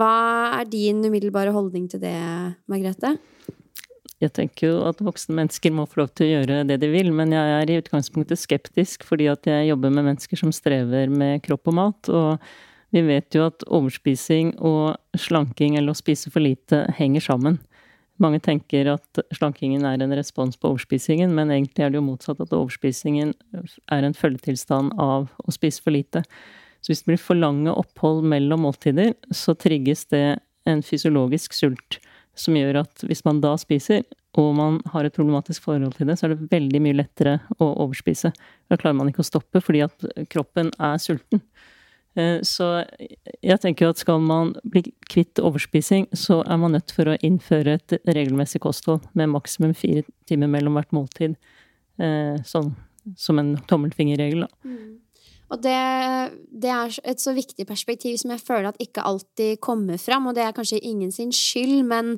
Hva 0.00 0.14
er 0.62 0.66
din 0.70 1.04
umiddelbare 1.04 1.52
holdning 1.52 1.88
til 1.92 2.00
det, 2.00 2.16
Margrethe? 2.72 3.18
Jeg 4.20 4.34
tenker 4.36 4.66
jo 4.68 4.80
at 4.84 4.98
voksne 5.00 5.32
mennesker 5.38 5.72
må 5.72 5.86
få 5.88 6.02
lov 6.02 6.10
til 6.12 6.26
å 6.26 6.32
gjøre 6.34 6.64
det 6.68 6.76
de 6.82 6.90
vil, 6.92 7.08
men 7.16 7.32
jeg 7.32 7.54
er 7.56 7.70
i 7.72 7.78
utgangspunktet 7.80 8.40
skeptisk 8.40 9.06
fordi 9.08 9.30
at 9.32 9.48
jeg 9.48 9.70
jobber 9.70 9.94
med 9.94 10.10
mennesker 10.10 10.36
som 10.36 10.52
strever 10.52 11.08
med 11.08 11.40
kropp 11.46 11.70
og 11.72 11.76
mat. 11.78 12.10
Og 12.12 12.92
vi 12.92 13.02
vet 13.06 13.32
jo 13.32 13.46
at 13.48 13.64
overspising 13.64 14.52
og 14.58 14.98
slanking 15.16 15.78
eller 15.80 15.94
å 15.94 16.00
spise 16.00 16.32
for 16.32 16.44
lite 16.44 16.82
henger 16.98 17.24
sammen. 17.30 17.56
Mange 18.20 18.42
tenker 18.44 18.90
at 18.92 19.22
slankingen 19.32 19.86
er 19.88 20.02
en 20.04 20.12
respons 20.12 20.58
på 20.60 20.74
overspisingen, 20.74 21.32
men 21.32 21.48
egentlig 21.54 21.86
er 21.86 21.94
det 21.94 21.96
jo 22.02 22.04
motsatt. 22.04 22.42
At 22.44 22.52
overspisingen 22.52 23.32
er 23.88 24.04
en 24.04 24.16
følgetilstand 24.16 24.92
av 25.00 25.30
å 25.40 25.56
spise 25.56 25.80
for 25.80 25.96
lite. 25.96 26.26
Så 26.84 26.92
hvis 26.92 27.00
det 27.06 27.14
blir 27.14 27.22
for 27.24 27.40
lange 27.40 27.72
opphold 27.72 28.20
mellom 28.28 28.66
måltider, 28.66 29.14
så 29.32 29.56
trigges 29.56 30.04
det 30.12 30.24
en 30.68 30.84
fysiologisk 30.84 31.56
sult 31.56 32.02
som 32.40 32.56
gjør 32.56 32.82
at 32.82 33.04
hvis 33.06 33.24
man 33.26 33.42
da 33.44 33.54
spiser, 33.60 34.04
og 34.38 34.52
man 34.54 34.78
har 34.92 35.06
et 35.06 35.16
problematisk 35.16 35.64
forhold 35.66 35.96
til 35.96 36.10
det, 36.10 36.16
så 36.18 36.28
er 36.28 36.34
det 36.34 36.50
veldig 36.52 36.80
mye 36.84 36.98
lettere 37.00 37.40
å 37.58 37.72
overspise. 37.82 38.30
Da 38.70 38.78
klarer 38.78 38.98
man 39.00 39.10
ikke 39.10 39.24
å 39.24 39.26
stoppe 39.26 39.62
fordi 39.64 39.82
at 39.86 40.06
kroppen 40.30 40.70
er 40.78 41.00
sulten. 41.02 41.42
Eh, 42.18 42.38
så 42.46 42.84
jeg 43.42 43.62
tenker 43.62 43.86
jo 43.86 43.94
at 43.94 44.02
skal 44.02 44.22
man 44.22 44.54
bli 44.66 44.84
kvitt 45.10 45.42
overspising, 45.42 46.08
så 46.16 46.40
er 46.46 46.60
man 46.62 46.74
nødt 46.76 46.94
for 46.94 47.10
å 47.10 47.18
innføre 47.26 47.78
et 47.78 47.96
regelmessig 48.06 48.62
kosthold 48.62 49.06
med 49.18 49.32
maksimum 49.34 49.74
fire 49.78 50.06
timer 50.30 50.50
mellom 50.50 50.78
hvert 50.78 50.94
måltid. 50.94 51.36
Eh, 52.00 52.38
sånn 52.46 52.72
som 53.18 53.38
en 53.40 53.54
tommelfingerregel, 53.70 54.44
da. 54.46 54.50
Mm. 54.66 54.98
Og 55.50 55.58
det, 55.64 55.78
det, 56.62 56.70
er 56.70 56.94
et 57.10 57.20
så 57.20 57.32
viktig 57.34 57.64
perspektiv 57.66 58.14
som 58.20 58.30
jeg 58.30 58.42
føler 58.46 58.68
at 58.70 58.78
ikke 58.82 59.02
alltid 59.06 59.58
kommer 59.62 59.98
fram, 59.98 60.28
og 60.30 60.36
det 60.36 60.44
er 60.44 60.54
kanskje 60.54 60.78
ingen 60.86 61.10
sin 61.10 61.32
skyld, 61.34 61.82
men 61.90 62.12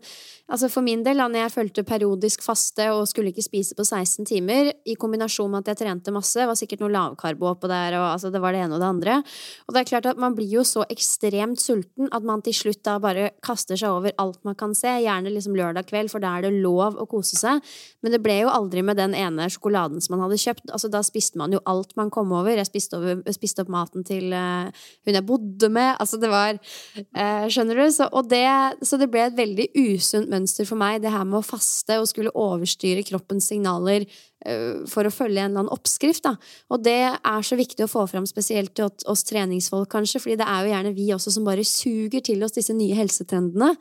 altså 0.53 0.69
for 0.73 0.85
min 0.85 1.01
del, 1.05 1.17
da 1.17 1.31
når 1.33 1.47
jeg 1.47 1.55
følte 1.55 1.85
periodisk 1.89 2.45
faste 2.45 2.91
og 2.93 3.07
skulle 3.09 3.33
ikke 3.33 3.45
spise 3.47 3.77
på 3.79 3.87
16 3.87 4.29
timer, 4.29 4.69
i 4.85 4.99
kombinasjon 5.01 5.49
med 5.53 5.65
at 5.65 5.73
jeg 5.73 5.81
trente 5.81 6.13
masse, 6.13 6.45
var 6.45 6.59
sikkert 6.61 6.85
noe 6.85 6.93
lavkarbo 6.93 7.49
oppå 7.55 7.71
der, 7.73 7.97
og 7.97 8.11
altså 8.11 8.29
det 8.35 8.43
var 8.45 8.53
det 8.53 8.67
ene 8.67 8.77
og 8.77 8.85
det 8.85 8.91
andre, 8.91 9.17
og 9.65 9.73
det 9.73 9.81
er 9.81 9.89
klart 9.95 10.11
at 10.13 10.21
man 10.21 10.37
blir 10.37 10.53
jo 10.53 10.67
så 10.69 10.85
ekstremt 10.93 11.63
sulten 11.63 12.13
at 12.13 12.29
man 12.29 12.45
til 12.45 12.57
slutt 12.59 12.83
da 12.85 12.99
bare 13.01 13.31
kaster 13.45 13.81
seg 13.81 13.97
over 13.97 14.13
alt 14.21 14.43
man 14.45 14.59
kan 14.61 14.77
se, 14.77 14.93
gjerne 15.07 15.33
liksom 15.33 15.57
lørdag 15.57 15.89
kveld, 15.89 16.13
for 16.13 16.21
da 16.21 16.35
er 16.37 16.51
det 16.51 16.61
lov 16.61 17.01
å 17.01 17.09
kose 17.09 17.41
seg, 17.41 17.65
men 18.05 18.13
det 18.13 18.21
ble 18.21 18.43
jo 18.43 18.53
aldri 18.53 18.85
med 18.85 19.01
den 19.01 19.17
ene 19.17 19.49
sjokoladen 19.49 20.05
som 20.05 20.19
man 20.19 20.27
hadde 20.27 20.41
kjøpt, 20.45 20.69
altså 20.69 20.93
da 20.93 21.01
spiste 21.07 21.41
man 21.41 21.57
jo 21.57 21.65
alt 21.65 21.97
man 21.97 22.13
kom 22.13 22.37
over, 22.37 22.53
jeg 22.53 22.69
spiste 22.69 23.01
over 23.01 23.22
spiste 23.35 23.63
opp 23.63 23.71
maten 23.73 24.05
til 24.07 24.33
uh, 24.35 24.69
hun 25.07 25.19
jeg 25.19 25.27
bodde 25.29 25.71
med. 25.73 25.95
Altså, 26.03 26.19
det 26.23 26.33
var 26.33 26.59
uh, 26.59 27.47
Skjønner 27.53 27.79
du? 27.79 27.87
Så, 27.95 28.09
det, 28.29 28.45
så, 28.83 28.99
det, 29.01 29.11
ble 29.13 29.27
et 29.29 29.39
veldig 29.39 29.69
usunt 29.79 30.33
mønster 30.33 30.69
for 30.69 30.81
meg, 30.81 31.01
det 31.05 31.15
her 31.15 31.25
med 31.29 31.41
å 31.41 31.47
faste 31.47 32.01
og 32.01 32.11
skulle 32.11 32.35
overstyre 32.35 33.07
kroppens 33.07 33.51
signaler 33.53 34.07
for 34.91 35.07
å 35.07 35.13
følge 35.15 35.39
en 35.39 35.53
eller 35.53 35.63
annen 35.63 35.71
oppskrift. 35.71 36.25
Da. 36.25 36.33
Og 36.73 36.83
det 36.83 36.99
er 37.15 37.45
så 37.47 37.59
viktig 37.59 37.85
å 37.87 37.91
få 37.91 38.09
fram, 38.11 38.27
spesielt 38.27 38.75
til 38.75 38.89
oss 39.11 39.25
treningsfolk, 39.29 39.91
kanskje, 39.93 40.19
fordi 40.25 40.39
det 40.41 40.49
er 40.51 40.65
jo 40.65 40.73
gjerne 40.73 40.95
vi 40.97 41.07
også 41.15 41.35
som 41.37 41.47
bare 41.47 41.67
suger 41.67 42.25
til 42.27 42.43
oss 42.43 42.57
disse 42.57 42.75
nye 42.77 42.97
helsetrendene. 42.99 43.73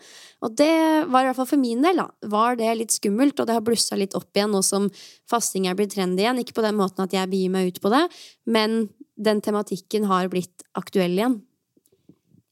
Og 0.45 0.55
det 0.57 0.71
var 1.11 1.25
i 1.25 1.29
hvert 1.29 1.39
fall 1.39 1.49
for 1.53 1.61
min 1.61 1.81
del, 1.85 2.01
da, 2.03 2.07
var 2.31 2.59
det 2.59 2.71
litt 2.77 2.95
skummelt, 2.95 3.39
og 3.39 3.49
det 3.49 3.57
har 3.57 3.65
blussa 3.65 3.97
litt 3.99 4.17
opp 4.17 4.29
igjen 4.37 4.53
nå 4.53 4.63
som 4.65 4.89
fasting 5.31 5.67
er 5.69 5.77
blitt 5.79 5.95
trendy 5.95 6.25
igjen. 6.25 6.41
Ikke 6.41 6.57
på 6.59 6.65
den 6.65 6.77
måten 6.79 7.05
at 7.05 7.15
jeg 7.15 7.31
begir 7.31 7.53
meg 7.53 7.71
ut 7.71 7.81
på 7.83 7.93
det, 7.93 8.05
men 8.49 8.83
den 9.17 9.41
tematikken 9.43 10.07
har 10.09 10.29
blitt 10.31 10.63
aktuell 10.77 11.17
igjen. 11.17 11.41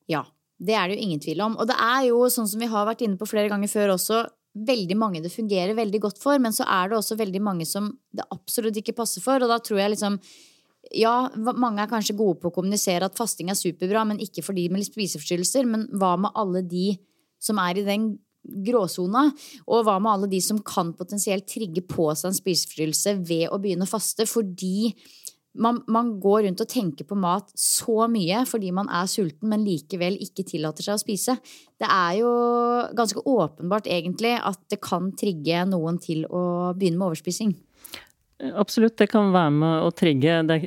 Ja, 0.09 0.25
det 0.59 0.75
er 0.75 0.89
det 0.89 0.97
jo 0.97 1.07
ingen 1.07 1.23
tvil 1.23 1.41
om. 1.45 1.55
Og 1.57 1.69
det 1.69 1.77
er 1.79 2.09
jo, 2.09 2.25
sånn 2.33 2.49
som 2.49 2.61
vi 2.61 2.69
har 2.69 2.87
vært 2.89 3.05
inne 3.05 3.19
på 3.19 3.29
flere 3.29 3.51
ganger 3.51 3.71
før 3.71 3.95
også, 3.95 4.25
veldig 4.59 4.95
mange 4.97 5.21
det 5.23 5.31
fungerer 5.31 5.77
veldig 5.77 5.99
godt 6.03 6.21
for, 6.21 6.39
men 6.41 6.55
så 6.55 6.65
er 6.65 6.89
det 6.89 6.97
også 6.97 7.17
veldig 7.19 7.41
mange 7.45 7.67
som 7.69 7.91
det 8.11 8.25
absolutt 8.33 8.79
ikke 8.81 8.97
passer 8.97 9.23
for, 9.23 9.39
og 9.39 9.51
da 9.51 9.59
tror 9.63 9.83
jeg 9.83 9.93
liksom 9.93 10.17
ja, 10.95 11.29
mange 11.35 11.83
er 11.83 11.91
kanskje 11.91 12.17
gode 12.17 12.39
på 12.41 12.49
å 12.49 12.55
kommunisere 12.55 13.05
at 13.05 13.17
fasting 13.17 13.51
er 13.51 13.57
superbra, 13.59 14.05
men 14.07 14.21
ikke 14.23 14.43
for 14.45 14.57
de 14.57 14.65
med 14.71 14.85
spiseforstyrrelser. 14.87 15.67
Men 15.69 15.85
hva 15.99 16.15
med 16.17 16.33
alle 16.39 16.63
de 16.65 16.93
som 17.43 17.59
er 17.61 17.77
i 17.77 17.85
den 17.85 18.13
gråsona? 18.65 19.27
Og 19.67 19.83
hva 19.85 19.97
med 20.01 20.11
alle 20.13 20.29
de 20.31 20.39
som 20.41 20.61
kan 20.65 20.93
potensielt 20.97 21.45
trigge 21.51 21.83
på 21.85 22.07
seg 22.15 22.31
en 22.31 22.39
spiseforstyrrelse 22.39 23.17
ved 23.19 23.49
å 23.51 23.59
begynne 23.61 23.85
å 23.85 23.91
faste 23.91 24.25
fordi 24.29 24.93
man, 25.57 25.81
man, 25.87 26.11
går 26.21 26.43
rundt 26.45 26.61
og 26.61 26.69
tenker 26.69 27.07
på 27.09 27.17
mat 27.17 27.49
så 27.57 28.05
mye 28.11 28.43
fordi 28.49 28.71
man 28.75 28.89
er 28.93 29.09
sulten, 29.09 29.49
men 29.51 29.65
likevel 29.65 30.19
ikke 30.21 30.45
tillater 30.47 30.85
seg 30.85 30.99
å 30.99 31.01
spise. 31.01 31.37
Det 31.79 31.89
er 31.89 32.19
jo 32.21 32.33
ganske 32.97 33.23
åpenbart 33.25 33.89
egentlig 33.89 34.35
at 34.37 34.61
det 34.71 34.81
kan 34.85 35.11
trigge 35.17 35.65
noen 35.69 35.97
til 36.01 36.27
å 36.29 36.75
begynne 36.77 37.01
med 37.01 37.09
overspising. 37.09 37.57
Absolutt, 38.55 38.95
det 38.95 39.09
kan 39.11 39.33
være 39.33 39.51
med 39.51 39.81
å 39.83 39.89
trigge. 39.91 40.37
Det, 40.47 40.59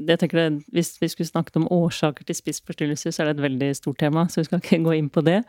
det 0.00 0.16
jeg, 0.24 0.54
hvis 0.72 0.94
vi 1.02 1.10
skulle 1.12 1.28
snakket 1.28 1.58
om 1.60 1.66
årsaker 1.76 2.24
til 2.24 2.38
spiseforstyrrelser, 2.38 3.12
så 3.12 3.20
er 3.20 3.28
det 3.28 3.34
et 3.34 3.44
veldig 3.44 3.68
stort 3.76 3.98
tema, 4.00 4.24
så 4.24 4.40
vi 4.40 4.46
skal 4.48 4.62
ikke 4.62 4.80
gå 4.86 4.94
inn 4.96 5.10
på 5.12 5.26
det. 5.26 5.42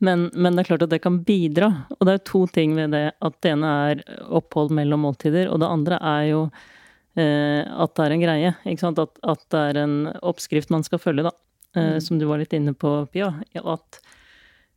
Men, 0.00 0.30
men, 0.32 0.56
det 0.56 0.64
er 0.64 0.70
klart 0.70 0.86
at 0.86 0.94
det 0.94 1.02
kan 1.04 1.20
bidra. 1.26 1.68
Og 1.98 2.08
det 2.08 2.16
er 2.16 2.24
to 2.30 2.46
ting 2.54 2.72
ved 2.78 2.96
det. 2.96 3.04
At 3.20 3.36
det 3.44 3.52
ene 3.58 3.74
er 3.90 4.02
opphold 4.40 4.72
mellom 4.78 5.04
måltider, 5.04 5.52
og 5.52 5.60
det 5.60 5.68
andre 5.68 6.00
er 6.14 6.24
jo 6.30 6.42
Eh, 6.48 6.74
at 7.18 7.94
det 7.98 8.04
er 8.04 8.14
en 8.14 8.22
greie. 8.22 8.54
Ikke 8.68 8.84
sant? 8.84 9.00
At, 9.02 9.18
at, 9.26 9.44
det 9.50 9.60
er 9.72 9.82
en 9.82 9.96
oppskrift 10.22 10.70
man 10.70 10.84
skal 10.86 11.00
følge, 11.02 11.26
da. 11.26 11.32
Eh, 11.76 11.94
mm. 11.94 12.00
Som 12.00 12.18
du 12.18 12.26
var 12.28 12.40
litt 12.42 12.54
inne 12.56 12.74
på, 12.76 12.92
Pia. 13.12 13.32
At 13.64 14.00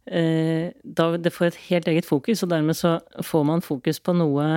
eh, 0.05 0.71
da 0.83 1.09
det 1.17 1.33
får 1.33 1.51
et 1.51 1.61
helt 1.69 1.91
eget 1.91 2.07
fokus, 2.07 2.43
og 2.43 2.51
dermed 2.53 2.77
så 2.77 2.97
får 3.23 3.45
man 3.47 3.65
fokus 3.65 4.01
på 4.03 4.15
noe 4.17 4.47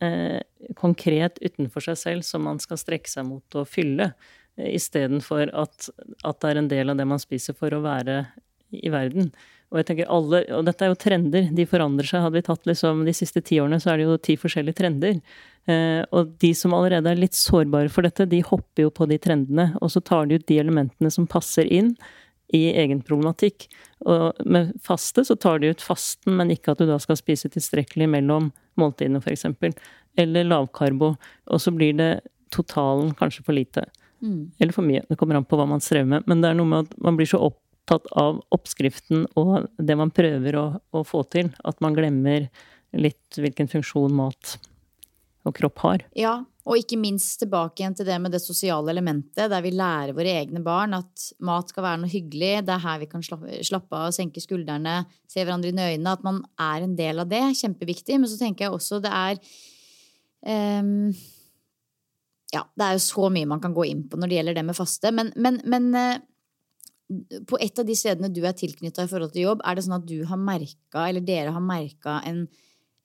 eh, 0.00 0.40
konkret 0.78 1.40
utenfor 1.42 1.88
seg 1.90 2.00
selv 2.00 2.26
som 2.26 2.46
man 2.46 2.60
skal 2.62 2.80
strekke 2.80 3.10
seg 3.10 3.28
mot 3.28 3.58
å 3.58 3.66
fylle. 3.68 4.12
Eh, 4.56 4.74
Istedenfor 4.78 5.52
at, 5.54 5.90
at 6.24 6.40
det 6.42 6.52
er 6.52 6.62
en 6.62 6.72
del 6.72 6.92
av 6.92 7.00
det 7.00 7.08
man 7.08 7.22
spiser 7.22 7.56
for 7.58 7.74
å 7.74 7.84
være 7.84 8.24
i 8.74 8.90
verden. 8.92 9.30
Og 9.72 9.80
jeg 9.80 9.88
tenker 9.88 10.10
alle, 10.14 10.44
og 10.54 10.66
dette 10.68 10.84
er 10.86 10.92
jo 10.92 10.98
trender, 11.00 11.48
de 11.54 11.66
forandrer 11.66 12.06
seg. 12.06 12.22
Hadde 12.22 12.38
vi 12.38 12.46
tatt 12.46 12.68
liksom 12.68 13.02
de 13.06 13.14
siste 13.16 13.42
ti 13.42 13.58
årene, 13.58 13.80
så 13.82 13.92
er 13.92 13.98
det 13.98 14.06
jo 14.06 14.18
ti 14.22 14.36
forskjellige 14.38 14.78
trender. 14.78 15.16
Eh, 15.66 16.02
og 16.14 16.36
de 16.42 16.52
som 16.54 16.74
allerede 16.76 17.10
er 17.10 17.18
litt 17.18 17.34
sårbare 17.34 17.90
for 17.90 18.06
dette, 18.06 18.28
de 18.30 18.44
hopper 18.46 18.86
jo 18.86 18.92
på 18.94 19.08
de 19.10 19.18
trendene. 19.22 19.72
Og 19.82 19.90
så 19.90 20.02
tar 20.06 20.30
de 20.30 20.38
ut 20.38 20.46
de 20.46 20.60
elementene 20.62 21.10
som 21.10 21.26
passer 21.26 21.66
inn 21.66 21.96
i 22.54 22.62
egen 22.78 23.02
problematikk. 23.02 23.66
Og 24.06 24.38
med 24.46 24.70
faste 24.86 25.26
så 25.26 25.34
tar 25.34 25.58
de 25.58 25.74
ut 25.74 25.82
fasten, 25.82 26.36
men 26.38 26.54
ikke 26.54 26.76
at 26.76 26.82
du 26.82 26.86
da 26.86 27.00
skal 27.02 27.18
spise 27.18 27.50
tilstrekkelig 27.50 28.06
mellom 28.14 28.52
måltidene, 28.78 29.18
f.eks. 29.18 29.48
Eller 30.16 30.46
lavkarbo. 30.46 31.16
Og 31.50 31.62
så 31.62 31.74
blir 31.74 31.98
det 31.98 32.12
totalen 32.54 33.10
kanskje 33.18 33.42
for 33.42 33.56
lite. 33.56 33.88
Mm. 34.22 34.52
Eller 34.60 34.72
for 34.72 34.86
mye. 34.86 35.02
Det 35.08 35.18
kommer 35.18 35.40
an 35.40 35.48
på 35.48 35.58
hva 35.58 35.66
man 35.68 35.82
strever 35.82 36.08
med. 36.14 36.30
Men 36.30 36.42
det 36.42 36.52
er 36.52 36.60
noe 36.60 36.70
med 36.70 36.86
at 36.86 36.98
man 37.02 37.18
blir 37.18 37.28
så 37.28 37.42
opptatt 37.86 38.10
av 38.18 38.40
oppskriften 38.50 39.26
og 39.38 39.68
det 39.78 39.96
man 39.96 40.10
prøver 40.10 40.56
å, 40.58 40.66
å 40.90 41.04
få 41.06 41.22
til, 41.30 41.52
at 41.64 41.78
man 41.80 41.94
glemmer 41.94 42.48
litt 42.96 43.38
hvilken 43.38 43.68
funksjon 43.70 44.14
mat 44.14 44.56
og 45.46 45.54
kropp 45.54 45.78
har. 45.84 46.02
Ja, 46.18 46.40
og 46.66 46.80
ikke 46.80 46.98
minst 46.98 47.38
tilbake 47.38 47.82
igjen 47.82 47.94
til 47.94 48.08
det 48.08 48.16
med 48.18 48.34
det 48.34 48.40
sosiale 48.42 48.90
elementet, 48.90 49.46
der 49.52 49.62
vi 49.62 49.70
lærer 49.70 50.16
våre 50.16 50.34
egne 50.40 50.62
barn 50.64 50.96
at 50.98 51.28
mat 51.38 51.70
skal 51.70 51.86
være 51.86 52.02
noe 52.02 52.10
hyggelig, 52.10 52.64
det 52.66 52.74
er 52.74 52.82
her 52.82 52.98
vi 53.04 53.10
kan 53.12 53.22
slappe 53.22 53.94
av 53.94 54.10
senke 54.16 54.42
skuldrene, 54.42 55.04
se 55.30 55.44
hverandre 55.44 55.70
i 55.70 55.76
øynene, 55.76 56.16
at 56.16 56.26
man 56.26 56.42
er 56.58 56.82
en 56.82 56.98
del 56.98 57.22
av 57.22 57.30
det. 57.30 57.44
Kjempeviktig. 57.60 58.18
Men 58.18 58.30
så 58.32 58.40
tenker 58.40 58.66
jeg 58.66 58.74
også 58.74 58.98
det 59.04 59.14
er 59.14 59.38
um, 60.82 61.12
Ja, 62.50 62.64
det 62.74 62.88
er 62.88 62.96
jo 62.96 63.06
så 63.06 63.30
mye 63.30 63.52
man 63.54 63.62
kan 63.62 63.76
gå 63.76 63.86
inn 63.86 64.02
på 64.10 64.18
når 64.18 64.32
det 64.32 64.40
gjelder 64.40 64.58
det 64.58 64.66
med 64.66 64.78
faste, 64.78 65.14
men, 65.14 65.30
men, 65.38 65.62
men 65.70 65.92
uh, 65.94 66.24
på 67.46 67.58
et 67.62 67.78
av 67.78 67.86
de 67.86 67.94
stedene 67.94 68.32
du 68.34 68.40
er 68.46 68.56
tilknytta 68.58 69.04
i 69.06 69.10
forhold 69.10 69.34
til 69.34 69.46
jobb, 69.46 69.60
er 69.64 69.76
det 69.76 69.84
sånn 69.86 69.98
at 70.00 70.08
du 70.08 70.18
har 70.26 70.40
merka, 70.40 71.06
eller 71.06 71.22
dere 71.24 71.54
har 71.54 71.62
merka 71.62 72.20
en 72.26 72.46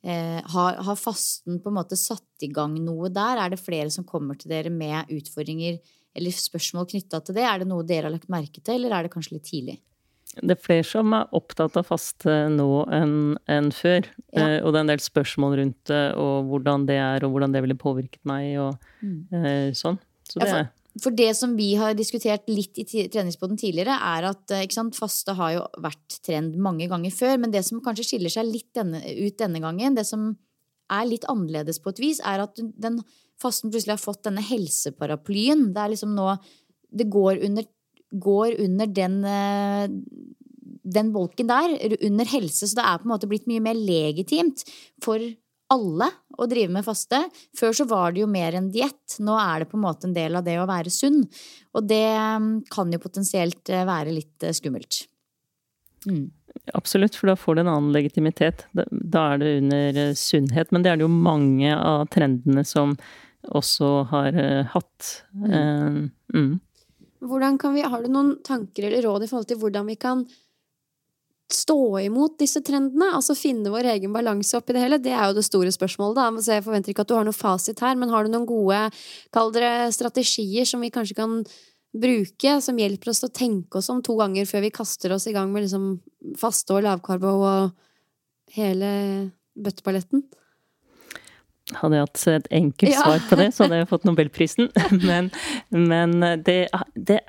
Eh, 0.04 0.42
har, 0.44 0.74
har, 0.82 0.96
fasten 0.98 1.60
på 1.62 1.70
en 1.70 1.76
måte 1.78 1.98
satt 2.00 2.42
i 2.42 2.50
gang 2.50 2.74
noe 2.82 3.12
der? 3.14 3.38
Er 3.38 3.54
det 3.54 3.62
flere 3.62 3.90
som 3.94 4.06
kommer 4.08 4.38
til 4.40 4.50
dere 4.50 4.72
med 4.74 5.12
utfordringer 5.14 5.78
eller 6.18 6.34
spørsmål 6.34 6.88
knytta 6.90 7.20
til 7.22 7.38
det? 7.38 7.46
Er 7.46 7.62
det 7.62 7.70
noe 7.70 7.86
dere 7.86 8.10
har 8.10 8.16
lagt 8.16 8.32
merke 8.34 8.64
til, 8.66 8.80
eller 8.80 8.98
er 8.98 9.06
det 9.06 9.14
kanskje 9.14 9.38
litt 9.38 9.46
tidlig? 9.52 9.78
Det 10.32 10.56
er 10.56 10.64
flere 10.64 10.88
som 10.88 11.14
er 11.14 11.30
opptatt 11.36 11.76
av 11.78 11.86
faste 11.90 12.34
nå 12.50 12.70
enn 12.96 13.16
en 13.52 13.70
før. 13.76 14.08
Ja. 14.32 14.48
Eh, 14.48 14.58
og 14.64 14.72
det 14.72 14.80
er 14.80 14.86
en 14.88 14.94
del 14.96 15.06
spørsmål 15.06 15.58
rundt 15.60 15.80
det, 15.92 16.04
og 16.18 16.50
hvordan 16.50 16.88
det 16.90 16.98
er, 17.04 17.28
og 17.28 17.36
hvordan 17.36 17.54
det 17.54 17.66
ville 17.68 17.78
påvirket 17.78 18.24
meg, 18.26 18.56
og 18.64 19.04
mm. 19.06 19.18
eh, 19.38 19.68
sånn. 19.78 20.02
Så 20.26 20.42
det 20.42 20.48
ja, 20.50 20.56
for 20.56 20.72
det 20.92 21.30
som 21.38 21.54
vi 21.56 21.70
har 21.80 21.96
diskutert 21.96 22.50
litt 22.52 22.76
i 22.82 22.86
treningsboden 23.08 23.60
tidligere, 23.60 23.96
er 23.96 24.28
at 24.34 24.52
eh, 24.52 24.68
sant, 24.74 24.98
faste 25.00 25.36
har 25.38 25.54
jo 25.56 25.66
vært 25.84 26.18
trend 26.26 26.58
mange 26.60 26.90
ganger 26.92 27.14
før. 27.16 27.38
Men 27.40 27.54
det 27.54 27.64
som 27.68 27.80
kanskje 27.84 28.10
skiller 28.10 28.34
seg 28.34 28.50
litt 28.50 28.70
denne, 28.76 29.00
ut 29.00 29.38
denne 29.40 29.62
gangen, 29.64 29.96
det 29.96 30.06
som 30.10 30.34
er 30.92 31.08
litt 31.08 31.28
annerledes 31.32 31.80
på 31.80 31.94
et 31.94 32.02
vis, 32.04 32.20
er 32.28 32.44
at 32.44 32.60
den 32.60 33.00
fasten 33.42 33.72
plutselig 33.72 33.96
har 33.96 34.04
fått 34.04 34.26
denne 34.28 34.44
helseparaplyen. 34.44 35.70
Det 35.72 35.82
er 35.82 35.94
liksom 35.96 36.16
nå 36.18 36.36
Det 36.92 37.08
går 37.08 37.40
under, 37.48 37.64
går 38.12 38.58
under 38.60 38.88
den, 38.92 39.24
eh, 39.24 39.88
den 40.84 41.14
bolken 41.14 41.48
der, 41.48 41.96
under 42.04 42.26
helse. 42.26 42.68
Så 42.68 42.76
det 42.76 42.84
er 42.84 43.00
på 43.00 43.08
en 43.08 43.14
måte 43.14 43.30
blitt 43.32 43.48
mye 43.48 43.64
mer 43.64 43.80
legitimt 43.80 44.66
for 45.00 45.24
alle 45.72 46.10
å 46.38 46.48
drive 46.50 46.74
med 46.74 46.86
faste. 46.86 47.22
Før 47.58 47.76
så 47.76 47.88
var 47.90 48.14
det 48.14 48.24
jo 48.24 48.30
mer 48.32 48.58
en 48.58 48.70
diett. 48.74 49.18
Nå 49.24 49.38
er 49.40 49.64
det 49.64 49.72
på 49.72 49.80
en 49.80 49.86
måte 49.86 50.10
en 50.10 50.16
del 50.16 50.38
av 50.38 50.46
det 50.48 50.58
å 50.60 50.68
være 50.70 50.94
sunn. 50.94 51.24
Og 51.78 51.88
det 51.88 52.06
mm, 52.12 52.52
kan 52.72 52.92
jo 52.92 53.02
potensielt 53.02 53.72
eh, 53.72 53.86
være 53.88 54.16
litt 54.16 54.46
eh, 54.48 54.56
skummelt. 54.58 55.04
Mm. 56.08 56.30
Absolutt, 56.78 57.16
for 57.18 57.32
da 57.32 57.38
får 57.40 57.58
det 57.58 57.66
en 57.66 57.74
annen 57.74 57.94
legitimitet. 57.96 58.66
Da 58.74 59.26
er 59.34 59.42
det 59.42 59.54
under 59.62 60.02
eh, 60.06 60.16
sunnhet. 60.20 60.72
Men 60.72 60.84
det 60.86 60.94
er 60.94 61.00
det 61.00 61.08
jo 61.08 61.14
mange 61.14 61.76
av 61.78 62.08
trendene 62.14 62.66
som 62.68 62.98
også 63.50 63.88
har 64.12 64.36
hatt. 64.70 65.08
Mm. 65.34 66.12
Mm. 66.30 66.52
Kan 67.62 67.74
vi, 67.74 67.82
har 67.82 68.04
du 68.04 68.12
noen 68.14 68.36
tanker 68.46 68.86
eller 68.86 69.02
råd 69.08 69.26
i 69.26 69.30
forhold 69.32 69.48
til 69.50 69.58
hvordan 69.62 69.88
vi 69.90 69.96
kan 69.98 70.22
stå 71.56 72.00
imot 72.04 72.38
disse 72.42 72.62
trendene? 72.66 73.12
Altså 73.18 73.36
finne 73.38 73.72
vår 73.74 73.90
egen 73.96 74.14
balanse 74.14 74.58
oppi 74.60 74.76
det 74.76 74.84
hele? 74.84 75.00
Det 75.02 75.14
er 75.16 75.30
jo 75.30 75.38
det 75.38 75.46
store 75.48 75.74
spørsmålet, 75.74 76.20
da. 76.20 76.44
Så 76.44 76.56
jeg 76.56 76.66
forventer 76.66 76.94
ikke 76.94 77.06
at 77.06 77.12
du 77.12 77.18
har 77.18 77.28
noe 77.28 77.38
fasit 77.38 77.82
her, 77.84 77.98
men 78.00 78.14
har 78.14 78.26
du 78.26 78.34
noen 78.34 78.48
gode, 78.50 78.86
kall 79.36 79.54
dere 79.56 79.92
strategier, 79.96 80.68
som 80.68 80.84
vi 80.84 80.92
kanskje 80.94 81.18
kan 81.20 81.42
bruke, 81.92 82.56
som 82.64 82.80
hjelper 82.80 83.12
oss 83.12 83.24
til 83.24 83.32
å 83.32 83.36
tenke 83.36 83.80
oss 83.80 83.92
om 83.92 84.00
to 84.06 84.16
ganger 84.20 84.48
før 84.48 84.64
vi 84.66 84.76
kaster 84.76 85.12
oss 85.16 85.28
i 85.28 85.36
gang 85.36 85.52
med 85.52 85.66
liksom 85.66 85.98
faste 86.40 86.78
og 86.78 86.86
lavkarbo 86.86 87.34
og 87.40 88.56
hele 88.56 88.92
bøtteballetten? 89.60 90.24
Hadde 91.72 91.98
jeg 91.98 92.08
hatt 92.08 92.24
et 92.32 92.48
enkelt 92.58 92.96
svar 92.98 93.22
på 93.30 93.38
det, 93.40 93.52
så 93.56 93.66
hadde 93.66 93.84
jeg 93.84 93.92
fått 93.92 94.08
nobelprisen. 94.08 94.72
Men, 95.10 95.30
men 95.72 96.18
det, 96.44 96.66
det 96.96 97.22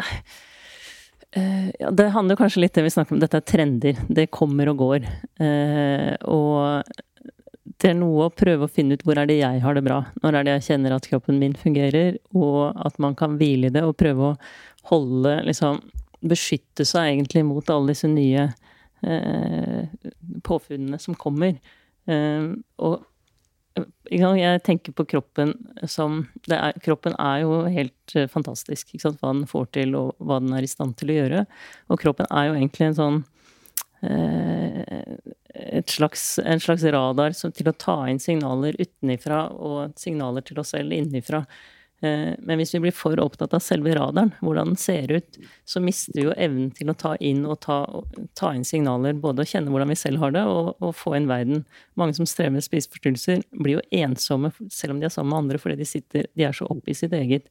ja, 1.78 1.90
det 1.90 2.10
handler 2.12 2.36
kanskje 2.36 2.60
litt 2.64 2.74
det 2.76 2.84
vi 2.84 2.92
snakker 2.92 3.16
om, 3.16 3.22
dette 3.22 3.40
er 3.40 3.46
trender. 3.48 4.02
Det 4.08 4.28
kommer 4.34 4.68
og 4.72 4.82
går. 4.82 5.06
Eh, 5.40 6.12
og 6.28 6.82
det 7.82 7.92
er 7.92 7.96
noe 7.98 8.28
å 8.28 8.34
prøve 8.34 8.66
å 8.66 8.70
finne 8.70 8.98
ut 8.98 9.04
hvor 9.06 9.18
er 9.18 9.30
det 9.30 9.38
jeg 9.40 9.62
har 9.64 9.76
det 9.78 9.84
bra. 9.86 10.02
Når 10.22 10.38
er 10.38 10.46
det 10.46 10.56
jeg 10.58 10.66
kjenner 10.70 10.96
at 10.96 11.08
kroppen 11.08 11.40
min 11.40 11.56
fungerer, 11.58 12.18
og 12.36 12.76
at 12.84 13.00
man 13.02 13.16
kan 13.18 13.38
hvile 13.40 13.70
i 13.70 13.74
det 13.74 13.84
og 13.86 13.96
prøve 14.00 14.32
å 14.32 14.38
holde 14.92 15.40
liksom 15.48 15.82
Beskytte 16.22 16.84
seg 16.86 17.16
egentlig 17.16 17.40
mot 17.42 17.66
alle 17.74 17.96
disse 17.96 18.06
nye 18.06 18.44
eh, 19.02 19.88
påfunnene 20.46 21.00
som 21.02 21.16
kommer. 21.18 21.56
Eh, 22.06 22.44
og 22.78 23.00
jeg 24.12 24.62
tenker 24.66 24.92
på 24.92 25.06
kroppen 25.08 25.54
som 25.88 26.26
er, 26.50 26.74
Kroppen 26.84 27.14
er 27.18 27.42
jo 27.44 27.62
helt 27.72 28.16
eh, 28.16 28.28
fantastisk. 28.28 28.94
Hva 29.00 29.32
den 29.32 29.46
får 29.48 29.70
til, 29.78 29.94
og 29.96 30.16
hva 30.20 30.40
den 30.42 30.52
er 30.56 30.66
i 30.66 30.70
stand 30.70 30.96
til 31.00 31.12
å 31.12 31.18
gjøre. 31.20 31.44
Og 31.88 32.00
kroppen 32.02 32.28
er 32.30 32.48
jo 32.48 32.56
egentlig 32.58 32.88
en 32.90 32.98
sånn 32.98 33.20
eh, 34.04 35.16
slags, 35.88 36.38
en 36.44 36.60
slags 36.60 36.84
radar 36.84 37.36
til 37.36 37.70
å 37.70 37.76
ta 37.76 37.96
inn 38.10 38.20
signaler 38.22 38.76
utenifra 38.80 39.46
og 39.52 39.96
signaler 40.00 40.44
til 40.44 40.60
oss 40.62 40.74
selv 40.76 40.92
innifra. 40.96 41.44
Eh, 42.02 42.34
men 42.38 42.58
hvis 42.58 42.74
vi 42.74 42.80
blir 42.82 42.94
for 42.96 43.18
opptatt 43.22 43.54
av 43.54 43.62
selve 43.62 43.94
radaren, 43.94 44.32
hvordan 44.42 44.72
den 44.72 44.80
ser 44.80 45.12
ut, 45.12 45.38
så 45.68 45.82
mister 45.82 46.18
vi 46.18 46.26
jo 46.26 46.34
evnen 46.34 46.72
til 46.74 46.90
å 46.90 46.96
ta 46.98 47.14
inn 47.22 47.44
og 47.46 47.60
ta, 47.62 47.78
ta 48.38 48.50
inn 48.56 48.66
signaler, 48.66 49.14
både 49.22 49.44
å 49.44 49.48
kjenne 49.48 49.70
hvordan 49.70 49.92
vi 49.92 49.98
selv 50.00 50.24
har 50.24 50.34
det, 50.34 50.42
og, 50.50 50.72
og 50.82 50.96
få 50.98 51.14
inn 51.18 51.30
verden. 51.30 51.62
Mange 52.00 52.16
som 52.18 52.26
strever 52.26 52.56
med 52.56 52.66
spiseforstyrrelser, 52.66 53.44
blir 53.54 53.78
jo 53.78 53.86
ensomme 54.02 54.50
selv 54.66 54.96
om 54.96 55.02
de 55.02 55.06
er 55.06 55.14
sammen 55.14 55.30
med 55.30 55.44
andre, 55.44 55.62
fordi 55.62 55.78
de, 55.78 55.88
sitter, 55.88 56.26
de 56.34 56.46
er 56.48 56.56
så 56.56 56.66
oppe 56.72 56.90
i 56.90 56.98
sitt 56.98 57.14
eget. 57.16 57.46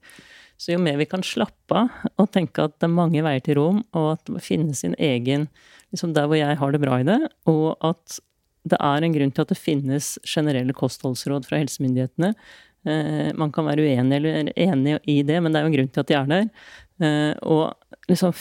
Så 0.60 0.76
jo 0.76 0.82
mer 0.84 0.99
vi 0.99 1.08
kan 1.10 1.24
slappe 1.26 1.86
av 1.86 2.20
og 2.20 2.28
tenke 2.36 2.68
at 2.68 2.76
det 2.78 2.89
er 2.89 2.93
mange 2.93 3.24
veier 3.26 3.41
til 3.45 3.58
rom, 3.58 3.80
og 3.95 4.18
at 4.18 4.28
det 4.28 4.43
finnes 4.45 4.84
sin 4.84 4.97
egen 4.99 5.47
liksom 5.91 6.14
Der 6.16 6.28
hvor 6.32 6.39
jeg 6.39 6.56
har 6.56 6.72
det 6.72 6.80
bra 6.80 7.02
i 7.02 7.04
det, 7.04 7.18
og 7.52 7.76
at 7.84 8.22
det 8.64 8.78
er 8.80 9.04
en 9.04 9.16
grunn 9.16 9.32
til 9.34 9.43
at 9.43 9.49
det 9.52 9.58
finnes 9.60 10.14
generelle 10.24 10.72
kostholdsråd 10.78 11.47
fra 11.49 11.60
helsemyndighetene 11.60 12.30
man 12.84 13.51
kan 13.53 13.67
være 13.67 13.84
uenig 13.86 14.15
eller 14.17 14.47
enig 14.55 14.95
i 15.05 15.19
det, 15.27 15.36
men 15.38 15.53
det 15.53 15.59
er 15.59 15.67
jo 15.67 15.69
en 15.69 15.75
grunn 15.75 15.91
til 15.93 16.01
at 16.01 16.09
de 16.09 16.15
er 16.17 16.32
der. 16.32 16.47
Eh, 17.01 17.34
og 17.41 18.09
liksom 18.09 18.34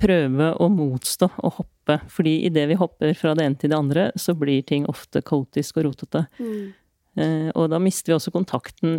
prøve 0.00 0.50
å 0.60 0.68
motstå 0.72 1.28
og 1.44 1.60
hoppe. 1.60 2.00
Fordi 2.12 2.38
idet 2.48 2.66
vi 2.70 2.78
hopper 2.78 3.14
fra 3.18 3.34
det 3.36 3.46
ene 3.46 3.60
til 3.60 3.72
det 3.72 3.78
andre, 3.78 4.08
så 4.18 4.34
blir 4.38 4.64
ting 4.66 4.88
ofte 4.90 5.22
kaotisk 5.24 5.80
og 5.80 5.88
rotete. 5.88 6.26
Mm. 6.40 6.74
Eh, 7.16 7.48
og 7.54 7.70
da 7.72 7.80
mister 7.80 8.12
vi 8.12 8.16
også 8.18 8.34
kontakten. 8.34 8.98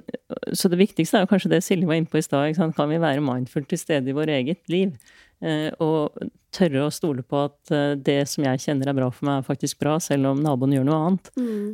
Så 0.53 0.71
det 0.71 0.79
viktigste 0.81 1.19
er 1.19 1.25
jo 1.25 1.31
kanskje 1.31 1.53
det 1.53 1.63
Silje 1.65 1.89
var 1.89 1.99
inne 1.99 2.09
på 2.09 2.21
i 2.21 2.25
stad. 2.25 2.57
Kan 2.77 2.93
vi 2.93 3.01
være 3.01 3.23
mindful 3.23 3.67
til 3.69 3.81
stede 3.81 4.11
i 4.11 4.17
vårt 4.17 4.33
eget 4.33 4.63
liv? 4.71 4.95
Eh, 5.43 5.69
og 5.83 6.15
tørre 6.55 6.87
å 6.87 6.93
stole 6.93 7.21
på 7.21 7.43
at 7.45 7.73
eh, 7.75 7.91
det 7.99 8.23
som 8.31 8.45
jeg 8.47 8.63
kjenner 8.63 8.89
er 8.89 8.97
bra 8.97 9.09
for 9.13 9.27
meg, 9.29 9.41
er 9.41 9.49
faktisk 9.49 9.81
bra, 9.83 9.97
selv 10.01 10.31
om 10.31 10.41
naboen 10.41 10.73
gjør 10.73 10.87
noe 10.87 11.03
annet. 11.09 11.29
Mm. 11.37 11.67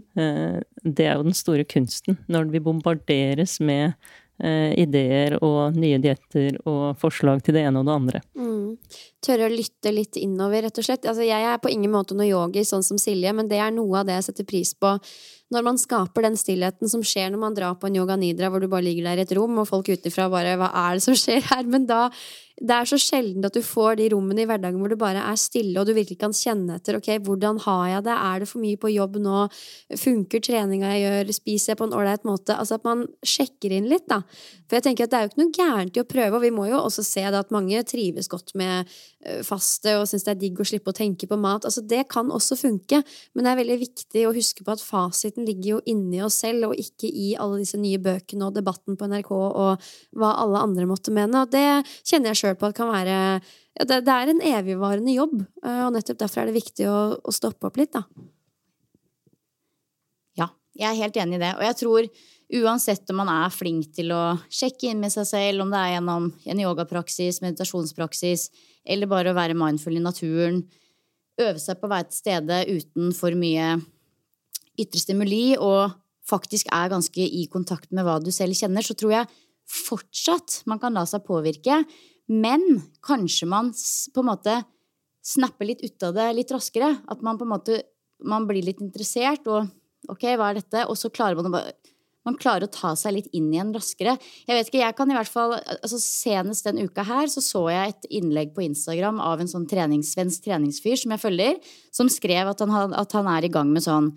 Det 0.83 1.07
er 1.07 1.15
jo 1.15 1.29
den 1.29 1.37
store 1.37 1.63
kunsten. 1.67 2.19
Når 2.31 2.51
vi 2.53 2.63
bombarderes 2.63 3.59
med 3.63 3.95
ideer 4.43 5.35
og 5.45 5.75
nye 5.77 5.99
dietter 6.01 6.55
og 6.67 6.97
forslag 6.99 7.43
til 7.45 7.53
det 7.55 7.61
ene 7.67 7.79
og 7.79 7.85
det 7.87 7.93
andre. 7.93 8.21
Mm. 8.33 8.73
Tørre 9.23 9.45
å 9.45 9.53
lytte 9.53 9.93
litt 9.93 10.17
innover, 10.19 10.65
rett 10.65 10.81
og 10.81 10.87
slett. 10.87 11.05
Altså, 11.07 11.23
jeg 11.23 11.45
er 11.47 11.61
på 11.61 11.71
ingen 11.71 11.93
måte 11.93 12.17
noe 12.17 12.27
yogi, 12.27 12.65
sånn 12.67 12.83
som 12.83 12.99
Silje, 12.99 13.31
men 13.37 13.47
det 13.47 13.61
er 13.61 13.71
noe 13.71 14.01
av 14.01 14.09
det 14.09 14.17
jeg 14.17 14.25
setter 14.31 14.49
pris 14.49 14.73
på 14.73 14.97
når 15.53 15.65
man 15.65 15.79
skaper 15.79 16.25
den 16.25 16.37
stillheten 16.39 16.89
som 16.91 17.03
skjer 17.05 17.31
når 17.31 17.41
man 17.41 17.57
drar 17.57 17.77
på 17.79 17.89
en 17.89 17.99
yoga 18.01 18.17
nidra 18.19 18.49
hvor 18.51 18.63
du 18.63 18.69
bare 18.71 18.85
ligger 18.85 19.09
der 19.09 19.21
i 19.21 19.27
et 19.27 19.35
rom, 19.37 19.59
og 19.61 19.69
folk 19.69 19.91
utenfra 19.93 20.29
bare 20.33 20.57
'hva 20.57 20.71
er 20.73 20.97
det 20.97 21.05
som 21.05 21.17
skjer 21.17 21.41
her?' 21.51 21.69
Men 21.69 21.85
da 21.85 22.09
det 22.61 22.75
er 22.75 22.85
så 22.85 22.99
sjelden 23.01 23.45
at 23.47 23.55
du 23.55 23.63
får 23.65 23.97
de 23.97 24.07
rommene 24.13 24.43
i 24.43 24.45
hverdagen 24.45 24.77
hvor 24.77 24.91
du 24.91 24.97
bare 24.99 25.23
er 25.25 25.39
stille, 25.41 25.73
og 25.79 25.87
du 25.87 25.93
virkelig 25.95 26.19
kan 26.21 26.35
kjenne 26.37 26.77
etter 26.77 26.99
ok, 26.99 27.09
hvordan 27.25 27.57
har 27.65 27.87
jeg 27.89 28.03
det, 28.05 28.13
er 28.13 28.43
det 28.43 28.49
for 28.51 28.61
mye 28.61 28.79
på 28.79 28.91
jobb 28.93 29.17
nå, 29.23 29.39
funker 29.97 30.43
treninga 30.43 30.91
jeg 30.93 31.01
gjør, 31.03 31.33
spiser 31.33 31.73
jeg 31.73 31.79
på 31.81 31.87
en 31.89 31.95
ålreit 31.97 32.27
måte? 32.29 32.53
Altså 32.53 32.77
at 32.77 32.85
man 32.85 33.07
sjekker 33.25 33.73
inn 33.73 33.89
litt, 33.89 34.05
da. 34.11 34.21
For 34.69 34.77
jeg 34.77 34.85
tenker 34.85 35.07
at 35.07 35.13
det 35.13 35.17
er 35.17 35.25
jo 35.25 35.31
ikke 35.31 35.41
noe 35.41 35.57
gærent 35.57 35.97
i 35.97 36.03
å 36.03 36.09
prøve, 36.13 36.37
og 36.37 36.45
vi 36.45 36.53
må 36.53 36.67
jo 36.69 36.77
også 36.83 37.05
se 37.07 37.25
det 37.25 37.41
at 37.41 37.55
mange 37.55 37.81
trives 37.89 38.29
godt 38.31 38.53
med 38.59 38.93
faste 39.47 39.95
og 39.99 40.07
syns 40.09 40.25
det 40.25 40.33
er 40.33 40.39
digg 40.41 40.59
å 40.59 40.67
slippe 40.67 40.91
å 40.91 40.97
tenke 40.97 41.27
på 41.29 41.37
mat. 41.39 41.65
Altså 41.67 41.83
det 41.85 42.03
kan 42.11 42.31
også 42.33 42.57
funke, 42.59 43.01
men 43.33 43.45
det 43.45 43.51
er 43.51 43.59
veldig 43.61 43.79
viktig 43.81 44.25
å 44.27 44.33
huske 44.35 44.65
på 44.65 44.75
at 44.75 44.83
fasiten 44.83 45.47
ligger 45.47 45.75
jo 45.75 45.81
inni 45.89 46.21
oss 46.25 46.41
selv, 46.43 46.69
og 46.69 46.79
ikke 46.79 47.07
i 47.07 47.33
alle 47.39 47.61
disse 47.61 47.79
nye 47.79 48.01
bøkene 48.03 48.49
og 48.49 48.57
debatten 48.57 48.99
på 48.99 49.09
NRK 49.11 49.31
og 49.37 49.89
hva 50.19 50.35
alle 50.43 50.63
andre 50.67 50.87
måtte 50.89 51.13
mene. 51.15 51.45
Og 51.45 51.53
det 51.53 51.83
kjenner 52.03 52.31
jeg 52.33 52.41
sjøl 52.41 52.59
på 52.59 52.69
at 52.69 52.77
kan 52.77 52.91
være 52.91 53.17
ja, 53.73 53.87
det, 53.89 54.03
det, 54.05 54.13
er 54.13 54.29
en 54.29 54.43
evigvarende 54.45 55.15
jobb, 55.15 55.39
eh, 55.65 55.81
og 55.87 55.95
nettopp 55.95 56.19
derfor 56.21 56.43
er 56.43 56.51
det 56.51 56.59
viktig 56.59 56.85
å, 56.89 56.97
å 57.17 57.33
stoppe 57.33 57.69
opp 57.69 57.79
litt, 57.79 57.95
da. 57.95 58.03
Ja, 60.37 60.51
jeg 60.77 60.91
er 60.91 60.99
helt 60.99 61.17
enig 61.23 61.39
i 61.39 61.41
det. 61.41 61.55
Og 61.57 61.65
jeg 61.65 61.79
tror 61.79 62.09
uansett 62.53 63.09
om 63.09 63.19
man 63.21 63.31
er 63.31 63.53
flink 63.53 63.89
til 63.95 64.13
å 64.13 64.35
sjekke 64.51 64.91
inn 64.91 65.01
med 65.01 65.13
seg 65.13 65.27
selv, 65.29 65.63
om 65.63 65.73
det 65.73 65.79
er 65.79 65.95
gjennom 65.95 66.29
en 66.31 66.61
yogapraksis, 66.65 67.41
meditasjonspraksis, 67.43 68.49
eller 68.85 69.09
bare 69.09 69.33
å 69.33 69.37
være 69.37 69.57
mindful 69.57 69.97
i 69.97 70.03
naturen, 70.03 70.63
øve 71.41 71.57
seg 71.59 71.79
på 71.79 71.89
å 71.89 71.93
være 71.95 72.11
til 72.11 72.19
stede 72.19 72.61
uten 72.69 73.13
for 73.17 73.35
mye 73.37 73.75
ytre 74.79 75.01
stimuli, 75.01 75.57
og 75.57 75.95
faktisk 76.29 76.69
er 76.73 76.93
ganske 76.93 77.25
i 77.25 77.47
kontakt 77.51 77.91
med 77.91 78.05
hva 78.07 78.19
du 78.21 78.31
selv 78.31 78.55
kjenner, 78.57 78.85
så 78.85 78.95
tror 78.97 79.17
jeg 79.17 79.31
fortsatt 79.73 80.61
man 80.69 80.79
kan 80.81 80.95
la 80.95 81.05
seg 81.09 81.23
påvirke 81.25 81.81
men 82.31 82.63
kanskje 83.03 83.47
man 83.49 83.71
på 84.13 84.23
en 84.23 84.29
måte 84.29 84.55
snapper 85.23 85.67
litt 85.67 85.83
ut 85.83 86.05
av 86.07 86.15
det 86.15 86.27
litt 86.37 86.51
raskere. 86.51 86.95
At 87.07 87.23
man 87.23 87.39
på 87.39 87.47
en 87.47 87.53
måte 87.55 87.81
man 88.23 88.47
blir 88.47 88.63
litt 88.63 88.81
interessert, 88.83 89.47
og 89.47 89.67
ok, 90.11 90.29
hva 90.37 90.51
er 90.51 90.61
dette? 90.61 90.85
Og 90.87 90.95
så 90.99 91.11
klarer 91.11 91.39
man 91.39 91.49
å 91.49 91.55
bare 91.57 91.73
man 92.27 92.37
klarer 92.39 92.67
å 92.67 92.71
ta 92.71 92.93
seg 92.99 93.17
litt 93.17 93.31
inn 93.35 93.49
igjen 93.53 93.73
raskere. 93.75 94.15
Jeg 94.47 94.57
vet 94.57 94.69
ikke, 94.69 94.81
jeg 94.83 94.97
kan 94.97 95.11
i 95.11 95.17
hvert 95.17 95.31
fall, 95.31 95.57
altså 95.75 95.99
Senest 96.01 96.67
den 96.67 96.81
uka 96.83 97.05
her 97.07 97.27
så 97.31 97.43
så 97.43 97.65
jeg 97.71 97.95
et 97.95 98.07
innlegg 98.19 98.53
på 98.55 98.63
Instagram 98.65 99.19
av 99.23 99.43
en 99.43 99.51
sånn 99.51 99.67
trenings, 99.69 100.13
treningsfyr 100.15 101.03
som 101.03 101.15
jeg 101.15 101.23
følger, 101.23 101.59
som 101.93 102.11
skrev 102.11 102.53
at 102.53 102.63
han, 102.63 102.95
at 102.95 103.17
han 103.17 103.29
er 103.35 103.47
i 103.47 103.51
gang 103.53 103.73
med 103.73 103.85
sånn 103.85 104.13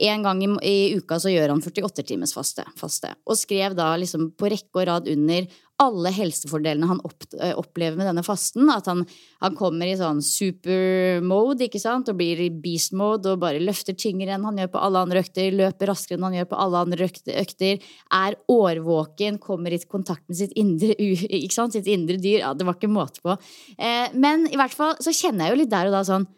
en 0.00 0.22
gang 0.24 0.40
i, 0.44 0.48
i, 0.64 0.76
uka 0.96 1.18
så 1.20 1.30
gjør 1.32 1.52
han 1.52 1.60
48 1.62 2.04
timers 2.08 2.32
faste, 2.32 2.64
faste. 2.78 3.12
Og 3.28 3.36
skrev 3.36 3.76
da 3.76 3.90
liksom 4.00 4.30
på 4.38 4.48
rekke 4.52 4.80
og 4.80 4.88
rad 4.88 5.10
under 5.12 5.46
alle 5.82 6.12
helsefordelene 6.14 6.86
han 6.86 7.00
opp, 7.04 7.24
eh, 7.40 7.52
opplever 7.58 7.98
med 7.98 8.06
denne 8.08 8.24
fasten. 8.24 8.68
At 8.72 8.88
han, 8.90 9.04
han 9.42 9.56
kommer 9.58 9.88
i 9.88 9.96
sånn 9.98 10.22
super-mode 10.24 11.66
ikke 11.66 11.80
sant? 11.82 12.08
og 12.08 12.18
blir 12.20 12.40
i 12.40 12.50
beast-mode 12.62 13.34
og 13.34 13.42
bare 13.42 13.62
løfter 13.62 13.96
tyngre 13.98 14.32
enn 14.32 14.46
han 14.46 14.60
gjør 14.62 14.72
på 14.74 14.82
alle 14.86 15.04
andre 15.06 15.22
økter, 15.24 15.50
løper 15.58 15.92
raskere 15.92 16.18
enn 16.18 16.28
han 16.28 16.38
gjør 16.40 16.50
på 16.52 16.60
alle 16.64 16.84
andre 16.86 17.08
økter, 17.42 17.88
er 18.22 18.38
årvåken, 18.52 19.40
kommer 19.42 19.74
i 19.74 19.80
kontakt 19.82 20.24
med 20.30 20.38
sitt 20.38 20.54
indre, 20.58 20.94
ikke 20.96 21.56
sant? 21.56 21.76
sitt 21.76 21.90
indre 21.90 22.18
dyr. 22.20 22.42
Ja, 22.42 22.52
det 22.56 22.68
var 22.68 22.78
ikke 22.78 22.92
måte 22.92 23.24
på. 23.24 23.36
Eh, 23.76 24.12
men 24.14 24.46
i 24.50 24.60
hvert 24.60 24.76
fall 24.76 24.96
så 25.02 25.14
kjenner 25.14 25.48
jeg 25.48 25.56
jo 25.56 25.62
litt 25.64 25.74
der 25.74 25.90
og 25.90 25.98
da 25.98 26.06
sånn 26.06 26.28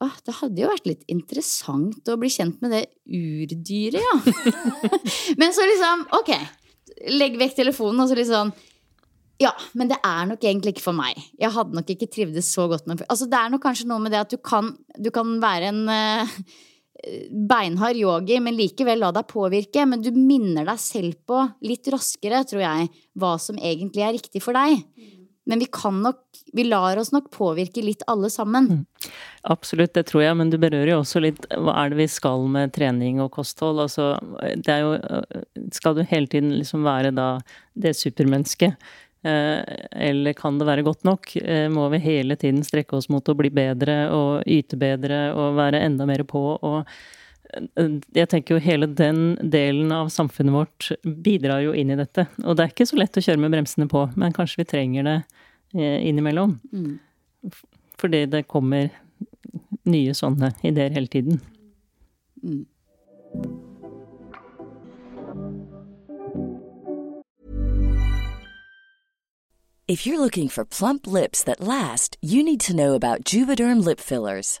Åh, 0.00 0.16
det 0.24 0.36
hadde 0.38 0.62
jo 0.62 0.70
vært 0.70 0.88
litt 0.88 1.02
interessant 1.12 2.08
å 2.08 2.16
bli 2.20 2.30
kjent 2.32 2.62
med 2.64 2.72
det 2.72 2.86
urdyret, 3.04 4.00
ja. 4.00 4.14
men 5.40 5.52
så 5.52 5.66
liksom, 5.68 6.06
ok, 6.16 6.32
legg 7.12 7.36
vekk 7.40 7.58
telefonen, 7.58 8.00
og 8.04 8.08
så 8.08 8.24
sånn 8.28 8.54
ja, 9.40 9.54
men 9.72 9.88
det 9.88 9.96
er 10.04 10.26
nok 10.28 10.42
egentlig 10.44 10.74
ikke 10.74 10.84
for 10.84 10.96
meg. 10.96 11.16
Jeg 11.40 11.52
hadde 11.54 11.76
nok 11.76 11.88
ikke 11.88 12.10
trivdes 12.12 12.50
så 12.52 12.66
godt 12.68 12.84
med 12.84 13.00
Altså, 13.06 13.24
Det 13.24 13.38
er 13.38 13.52
nok 13.52 13.62
kanskje 13.64 13.86
noe 13.88 14.02
med 14.04 14.12
det 14.12 14.20
at 14.20 14.34
du 14.34 14.36
kan, 14.36 14.74
du 15.00 15.08
kan 15.14 15.30
være 15.40 15.70
en 15.70 15.86
uh, 15.88 16.34
beinhard 17.48 17.96
yogi, 17.96 18.36
men 18.44 18.58
likevel 18.58 19.00
la 19.00 19.08
deg 19.16 19.24
påvirke. 19.30 19.86
Men 19.88 20.04
du 20.04 20.10
minner 20.12 20.68
deg 20.68 20.82
selv 20.82 21.16
på 21.24 21.40
litt 21.64 21.88
raskere, 21.88 22.42
tror 22.50 22.66
jeg, 22.66 22.90
hva 23.16 23.32
som 23.40 23.56
egentlig 23.56 24.04
er 24.04 24.14
riktig 24.18 24.44
for 24.44 24.60
deg. 24.60 24.84
Men 25.50 25.58
vi 25.62 25.66
kan 25.72 25.98
nok 26.04 26.22
Vi 26.52 26.64
lar 26.66 26.98
oss 26.98 27.12
nok 27.14 27.28
påvirke 27.34 27.82
litt 27.82 28.02
alle 28.10 28.30
sammen. 28.30 28.66
Mm. 28.70 29.10
Absolutt, 29.52 29.92
det 29.94 30.06
tror 30.08 30.24
jeg, 30.24 30.36
men 30.38 30.50
du 30.50 30.56
berører 30.60 30.92
jo 30.92 31.02
også 31.02 31.22
litt 31.22 31.44
hva 31.50 31.76
er 31.82 31.92
det 31.92 32.00
vi 32.00 32.08
skal 32.10 32.46
med 32.50 32.74
trening 32.74 33.20
og 33.22 33.30
kosthold? 33.36 33.82
Altså, 33.84 34.12
det 34.40 34.74
er 34.74 34.82
jo 34.82 35.20
Skal 35.74 35.98
du 35.98 36.02
hele 36.06 36.30
tiden 36.30 36.50
liksom 36.56 36.86
være 36.86 37.14
da 37.14 37.28
det 37.74 37.94
supermennesket? 37.98 38.74
Eller 39.22 40.32
kan 40.32 40.58
det 40.58 40.66
være 40.68 40.84
godt 40.86 41.04
nok? 41.04 41.34
Må 41.70 41.88
vi 41.92 42.02
hele 42.02 42.38
tiden 42.40 42.62
strekke 42.64 42.96
oss 42.96 43.10
mot 43.12 43.26
å 43.28 43.36
bli 43.36 43.50
bedre 43.52 44.02
og 44.16 44.46
yte 44.48 44.78
bedre 44.80 45.26
og 45.36 45.58
være 45.60 45.82
enda 45.86 46.08
mer 46.08 46.24
på? 46.28 46.44
og 46.56 46.88
jeg 48.14 48.28
tenker 48.30 48.56
jo 48.56 48.62
hele 48.62 48.86
den 48.86 49.34
delen 49.52 49.92
av 49.92 50.10
samfunnet 50.12 50.54
vårt 50.54 50.90
bidrar 51.02 51.62
jo 51.64 51.74
inn 51.74 51.90
i 51.90 51.98
dette. 51.98 52.26
Og 52.44 52.56
det 52.56 52.64
er 52.64 52.74
ikke 52.74 52.88
så 52.90 52.98
lett 53.00 53.18
å 53.18 53.24
kjøre 53.24 53.42
med 53.42 53.54
bremsene 53.54 53.88
på, 53.90 54.06
men 54.20 54.34
kanskje 54.36 54.62
vi 54.62 54.68
trenger 54.70 55.08
det 55.08 55.16
innimellom. 55.74 56.58
Mm. 56.72 56.98
Fordi 58.00 58.24
det 58.30 58.46
kommer 58.50 58.90
nye 59.90 60.14
sånne 60.14 60.52
ideer 60.66 60.94
hele 60.94 61.10
tiden. 61.10 61.40
Mm. 62.42 62.64
If 69.90 70.06
you're 70.06 70.20
looking 70.20 70.48
for 70.48 70.64
plump 70.64 71.08
lips 71.08 71.42
that 71.42 71.60
last, 71.60 72.16
you 72.22 72.44
need 72.44 72.60
to 72.60 72.76
know 72.76 72.94
about 72.94 73.24
Juvederm 73.24 73.84
lip 73.84 73.98
fillers. 73.98 74.60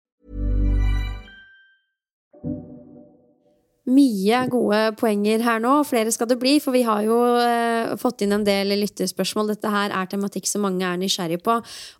Mye 3.91 4.43
gode 4.51 4.79
poenger 4.99 5.41
her 5.43 5.59
nå, 5.63 5.73
flere 5.87 6.11
skal 6.13 6.29
det 6.29 6.37
bli, 6.39 6.55
for 6.63 6.75
vi 6.75 6.83
har 6.87 7.01
jo 7.03 7.17
eh, 7.41 7.91
fått 7.99 8.23
inn 8.23 8.35
en 8.35 8.45
del 8.47 8.71
lyttespørsmål. 8.79 9.51
Dette 9.51 9.71
her 9.73 9.93
er 9.97 10.09
tematikk 10.11 10.47
som 10.47 10.63
mange 10.65 10.85
er 10.87 10.99
nysgjerrig 11.01 11.41
på. 11.43 11.57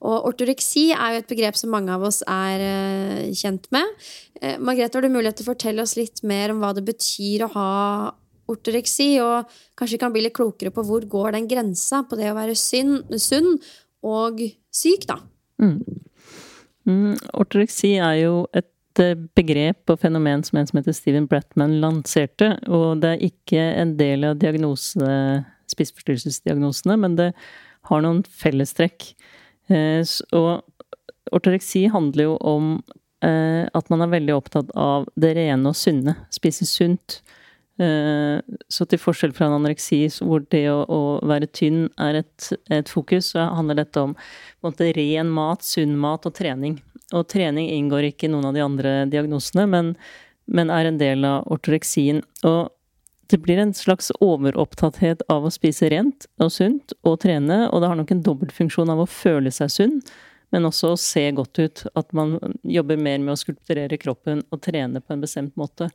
Og 0.07 0.29
ortoreksi 0.29 0.89
er 0.95 1.15
jo 1.17 1.21
et 1.23 1.31
begrep 1.31 1.59
som 1.59 1.73
mange 1.73 1.91
av 1.93 2.05
oss 2.07 2.21
er 2.29 2.63
eh, 2.65 3.31
kjent 3.37 3.67
med. 3.75 3.95
Eh, 4.39 4.57
Margrethe, 4.61 4.97
har 4.97 5.07
du 5.07 5.11
mulighet 5.13 5.41
til 5.41 5.47
å 5.47 5.51
fortelle 5.51 5.83
oss 5.83 5.97
litt 5.99 6.23
mer 6.27 6.53
om 6.53 6.63
hva 6.63 6.71
det 6.77 6.85
betyr 6.87 7.47
å 7.47 7.53
ha 7.57 7.69
ortoreksi, 8.51 9.13
og 9.23 9.49
kanskje 9.79 9.97
vi 9.97 10.01
kan 10.01 10.13
bli 10.13 10.25
litt 10.25 10.35
klokere 10.37 10.73
på 10.75 10.83
hvor 10.87 11.05
går 11.07 11.37
den 11.37 11.49
grensa 11.51 12.03
på 12.07 12.19
det 12.19 12.31
å 12.31 12.37
være 12.37 12.57
sunn, 12.59 12.99
sunn 13.15 13.55
og 14.07 14.41
syk, 14.73 15.07
da? 15.09 15.21
Mm. 15.61 15.79
Mm, 16.89 17.15
ortoreksi 17.37 17.95
er 18.01 18.17
jo 18.23 18.35
et 18.57 18.67
begrep 19.37 19.89
og 19.91 19.99
fenomen 20.01 20.43
som 20.43 20.59
en 20.59 20.67
som 20.67 20.79
heter 20.79 20.95
Steven 20.95 21.27
Bratman 21.29 21.79
lanserte. 21.83 22.55
Og 22.67 23.01
det 23.03 23.15
er 23.15 23.25
ikke 23.29 23.61
en 23.81 23.95
del 23.99 24.25
av 24.27 24.41
spiseforstyrrelsesdiagnosene, 25.71 26.97
men 26.99 27.17
det 27.19 27.31
har 27.89 28.03
noen 28.03 28.23
fellestrekk. 28.23 29.13
Eh, 29.71 30.01
og 30.35 30.61
ortoreksi 31.31 31.85
handler 31.91 32.31
jo 32.31 32.37
om 32.43 32.73
eh, 33.23 33.67
at 33.67 33.91
man 33.93 34.03
er 34.03 34.11
veldig 34.11 34.35
opptatt 34.35 34.73
av 34.75 35.07
det 35.19 35.35
rene 35.37 35.71
og 35.71 35.77
sunne. 35.77 36.17
Spise 36.33 36.67
sunt. 36.69 37.21
Så 37.79 38.85
til 38.85 38.99
forskjell 39.01 39.31
fra 39.33 39.47
en 39.47 39.55
anoreksi, 39.55 40.03
hvor 40.21 40.43
det 40.53 40.65
å, 40.69 40.81
å 40.85 41.01
være 41.25 41.47
tynn 41.55 41.87
er 42.01 42.19
et, 42.19 42.49
et, 42.69 42.89
fokus, 42.91 43.31
så 43.31 43.47
handler 43.55 43.79
dette 43.79 44.03
om 44.03 44.15
måte, 44.61 44.91
ren 44.97 45.31
mat, 45.33 45.63
sunn 45.65 45.95
mat 45.97 46.27
og 46.27 46.35
trening. 46.37 46.75
Og 47.15 47.25
trening 47.31 47.71
inngår 47.71 48.11
ikke 48.11 48.27
i 48.27 48.33
noen 48.33 48.51
av 48.51 48.57
de 48.57 48.63
andre 48.65 48.93
diagnosene, 49.11 49.65
men, 49.71 49.95
men 50.51 50.71
er 50.73 50.89
en 50.91 50.99
del 51.01 51.25
av 51.27 51.47
ortoreksien. 51.51 52.21
Og 52.47 52.69
det 53.31 53.39
blir 53.43 53.61
en 53.63 53.73
slags 53.73 54.11
overopptatthet 54.19 55.23
av 55.31 55.47
å 55.47 55.53
spise 55.53 55.89
rent 55.91 56.27
og 56.43 56.51
sunt 56.53 56.93
og 57.07 57.21
trene, 57.23 57.63
og 57.71 57.81
det 57.81 57.89
har 57.91 57.99
nok 57.99 58.11
en 58.13 58.25
dobbeltfunksjon 58.25 58.91
av 58.91 59.03
å 59.03 59.09
føle 59.09 59.53
seg 59.55 59.71
sunn, 59.71 59.97
men 60.51 60.67
også 60.67 60.91
å 60.91 60.99
se 60.99 61.23
godt 61.35 61.61
ut. 61.63 61.85
At 61.95 62.11
man 62.17 62.35
jobber 62.67 62.99
mer 62.99 63.21
med 63.23 63.33
å 63.33 63.39
skulpturere 63.39 63.99
kroppen 64.01 64.43
og 64.51 64.63
trene 64.67 64.99
på 64.99 65.15
en 65.15 65.23
bestemt 65.23 65.55
måte. 65.59 65.87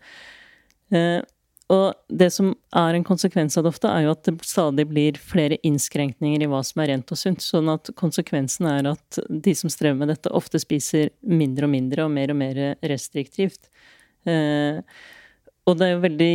Eh, 1.69 1.75
og 1.75 1.95
det 2.09 2.31
som 2.31 2.53
er 2.77 2.95
en 2.95 3.05
konsekvens 3.05 3.57
av 3.59 3.65
det 3.65 3.73
ofte, 3.75 3.91
er 3.91 4.07
jo 4.07 4.15
at 4.15 4.25
det 4.29 4.37
stadig 4.47 4.87
blir 4.91 5.19
flere 5.19 5.59
innskrenkninger 5.67 6.43
i 6.43 6.49
hva 6.51 6.63
som 6.65 6.83
er 6.83 6.93
rent 6.93 7.11
og 7.11 7.19
sunt. 7.19 7.43
Sånn 7.43 7.69
at 7.73 7.91
konsekvensen 7.99 8.69
er 8.71 8.93
at 8.93 9.21
de 9.29 9.55
som 9.55 9.73
strever 9.73 9.99
med 9.99 10.13
dette, 10.13 10.31
ofte 10.31 10.61
spiser 10.63 11.11
mindre 11.23 11.67
og 11.67 11.75
mindre 11.75 12.07
og 12.07 12.15
mer 12.15 12.33
og 12.35 12.41
mer 12.41 12.63
restriktivt. 12.87 13.71
Eh, 14.27 14.83
og 15.67 15.79
det 15.79 15.87
er 15.87 15.95
jo 15.97 16.05
veldig 16.05 16.35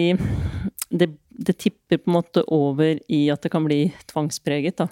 det, 0.92 1.08
det, 1.32 1.56
tipper 1.56 2.02
på 2.02 2.12
en 2.12 2.18
måte 2.18 2.44
over 2.52 3.00
i 3.08 3.24
at 3.32 3.44
det 3.44 3.52
kan 3.54 3.64
bli 3.64 3.86
tvangspreget, 4.12 4.84
da. 4.84 4.90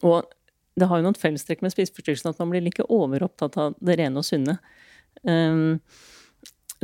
Og 0.00 0.24
det 0.78 0.88
har 0.88 1.00
jo 1.00 1.04
noen 1.04 1.18
fellestrekk 1.18 1.60
med 1.64 1.74
spiseforstyrrelsen 1.74 2.30
at 2.30 2.40
man 2.40 2.52
blir 2.52 2.64
like 2.64 2.86
overopptatt 2.88 3.56
av 3.60 3.76
det 3.84 3.98
rene 4.00 4.20
og 4.20 4.24
sunne. 4.24 4.56
Um, 5.24 5.80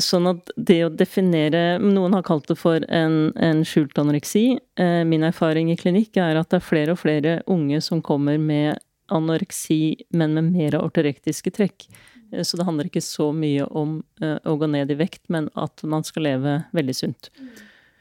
Sånn 0.02 0.26
at 0.26 0.50
det 0.58 0.80
å 0.88 0.90
definere 0.90 1.76
Noen 1.78 2.16
har 2.16 2.24
kalt 2.26 2.48
det 2.50 2.56
for 2.58 2.82
en, 2.90 3.28
en 3.38 3.60
skjult 3.66 3.98
anoreksi. 4.00 4.56
Eh, 4.80 5.02
min 5.06 5.22
erfaring 5.26 5.70
i 5.70 5.76
klinikk 5.78 6.18
er 6.18 6.40
at 6.40 6.50
det 6.50 6.58
er 6.58 6.66
flere 6.66 6.96
og 6.96 7.02
flere 7.04 7.36
unge 7.50 7.78
som 7.84 8.02
kommer 8.02 8.40
med 8.42 8.80
anoreksi, 9.14 9.94
men 10.16 10.34
med 10.34 10.50
mer 10.50 10.76
ortorektiske 10.80 11.52
trekk. 11.54 11.86
Eh, 12.32 12.42
så 12.42 12.58
det 12.58 12.66
handler 12.66 12.90
ikke 12.90 13.04
så 13.06 13.28
mye 13.36 13.68
om 13.70 14.00
eh, 14.18 14.40
å 14.42 14.56
gå 14.58 14.68
ned 14.72 14.90
i 14.90 14.98
vekt, 14.98 15.28
men 15.30 15.46
at 15.54 15.84
man 15.86 16.06
skal 16.06 16.26
leve 16.26 16.56
veldig 16.74 16.96
sunt. 16.98 17.30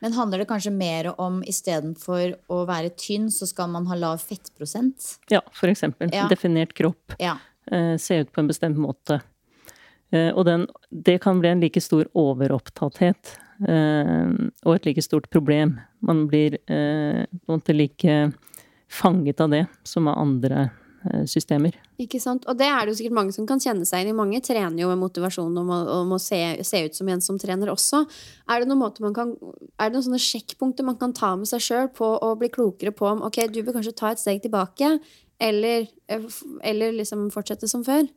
Men 0.02 0.18
handler 0.18 0.42
det 0.42 0.48
kanskje 0.50 0.74
mer 0.74 1.12
om 1.22 1.44
istedenfor 1.48 2.34
å 2.52 2.64
være 2.68 2.90
tynn, 2.98 3.30
så 3.32 3.46
skal 3.48 3.70
man 3.72 3.86
ha 3.92 4.00
lav 4.00 4.24
fettprosent? 4.26 5.14
Ja, 5.32 5.44
for 5.54 5.70
eksempel. 5.70 6.10
Ja. 6.12 6.26
Definert 6.32 6.74
kropp. 6.76 7.14
Ja. 7.22 7.38
Se 8.02 8.18
ut 8.20 8.34
på 8.36 8.42
en 8.42 8.50
bestemt 8.50 8.82
måte. 8.82 9.22
Eh, 10.14 10.30
og 10.32 10.46
den, 10.50 10.68
det 10.90 11.20
kan 11.24 11.42
bli 11.42 11.52
en 11.52 11.64
like 11.64 11.82
stor 11.84 12.10
overopptatthet 12.14 13.40
og 13.64 14.72
et 14.74 14.88
like 14.90 15.00
stort 15.06 15.30
problem. 15.32 15.78
Man 16.04 16.26
blir 16.28 16.58
på 16.68 16.74
en 16.74 17.28
måte 17.48 17.72
like 17.72 18.16
fanget 18.92 19.40
av 19.40 19.54
det 19.54 19.62
som 19.88 20.10
av 20.12 20.18
andre 20.20 20.66
systemer. 21.30 21.78
Ikke 22.02 22.20
sant? 22.20 22.46
Og 22.50 22.58
det 22.58 22.66
er 22.68 22.82
det 22.82 22.94
jo 22.94 22.98
sikkert 22.98 23.16
mange 23.16 23.34
som 23.36 23.46
kan 23.48 23.62
kjenne 23.62 23.86
seg 23.88 24.04
inn 24.04 24.12
i. 24.12 24.16
Mange 24.18 24.42
trener 24.44 24.82
jo 24.82 24.90
med 24.90 25.02
motivasjon 25.02 25.60
om 25.62 25.70
å, 25.72 25.80
om 26.00 26.16
å 26.16 26.20
se, 26.22 26.40
se, 26.66 26.82
ut 26.88 26.98
som 26.98 27.12
en 27.14 27.22
som 27.24 27.38
trener 27.40 27.72
også. 27.72 28.02
Er 28.50 28.64
det 28.64 28.70
noen, 28.70 28.82
måte 28.82 29.04
man 29.06 29.16
kan, 29.16 29.36
er 29.78 29.92
det 29.92 29.98
noen 29.98 30.08
sånne 30.08 30.24
sjekkpunkter 30.24 30.88
man 30.88 30.98
kan 31.00 31.14
ta 31.16 31.34
med 31.40 31.50
seg 31.50 31.64
sjøl 31.64 31.92
på 31.96 32.10
å 32.18 32.34
bli 32.40 32.50
klokere 32.54 32.96
på 32.96 33.08
om 33.12 33.24
ok, 33.28 33.44
du 33.54 33.62
bør 33.62 33.78
kanskje 33.78 33.96
ta 34.00 34.12
et 34.14 34.24
steg 34.24 34.42
tilbake, 34.44 34.96
eller, 35.44 35.88
eller 36.64 36.98
liksom 37.00 37.30
fortsette 37.34 37.70
som 37.70 37.86
før? 37.86 38.08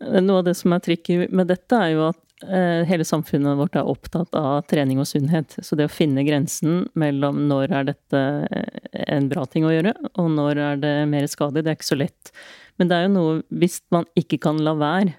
Noe 0.00 0.42
av 0.42 0.44
det 0.44 0.56
som 0.58 0.74
er 0.76 0.82
tricky 0.84 1.22
med 1.32 1.48
dette, 1.48 1.76
er 1.76 1.94
jo 1.94 2.06
at 2.10 2.20
Eh, 2.44 2.84
hele 2.84 3.04
samfunnet 3.04 3.56
vårt 3.56 3.78
er 3.80 3.88
opptatt 3.88 4.34
av 4.36 4.60
trening 4.68 4.98
og 5.00 5.08
sunnhet. 5.08 5.56
Så 5.64 5.76
det 5.78 5.86
å 5.88 5.92
finne 5.92 6.24
grensen 6.26 6.82
mellom 6.98 7.46
når 7.48 7.72
er 7.72 7.86
dette 7.88 8.22
en 9.06 9.30
bra 9.30 9.46
ting 9.48 9.64
å 9.64 9.72
gjøre, 9.72 9.94
og 10.20 10.28
når 10.34 10.60
er 10.60 10.82
det 10.82 10.94
mer 11.08 11.28
skadelig, 11.32 11.64
det 11.64 11.72
er 11.72 11.78
ikke 11.78 11.88
så 11.94 12.00
lett. 12.02 12.32
Men 12.76 12.90
det 12.90 12.96
er 12.96 13.06
jo 13.06 13.14
noe 13.14 13.38
Hvis 13.48 13.80
man 13.94 14.04
ikke 14.20 14.38
kan 14.42 14.60
la 14.60 14.74
være 14.76 15.14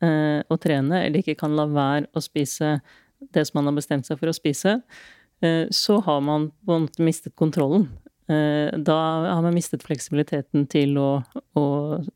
eh, 0.00 0.40
å 0.40 0.56
trene, 0.56 1.02
eller 1.04 1.20
ikke 1.20 1.36
kan 1.42 1.56
la 1.56 1.68
være 1.68 2.08
å 2.16 2.22
spise 2.24 2.78
det 3.34 3.44
som 3.44 3.60
man 3.60 3.68
har 3.68 3.76
bestemt 3.76 4.08
seg 4.08 4.16
for 4.20 4.32
å 4.32 4.36
spise, 4.36 4.78
eh, 5.44 5.66
så 5.68 6.00
har 6.06 6.24
man 6.24 6.48
på 6.64 6.78
en 6.78 6.88
måte 6.88 7.04
mistet 7.04 7.36
kontrollen. 7.36 7.90
Da 8.24 8.94
har 9.28 9.42
man 9.44 9.52
mistet 9.52 9.82
fleksibiliteten 9.84 10.62
til 10.72 10.94
å, 10.96 11.18
å 11.60 11.64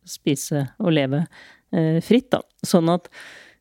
spise 0.09 0.63
og 0.81 0.95
leve 0.97 1.27
fritt, 2.05 2.31
da. 2.33 2.41
Sånn 2.65 2.89
at 2.93 3.11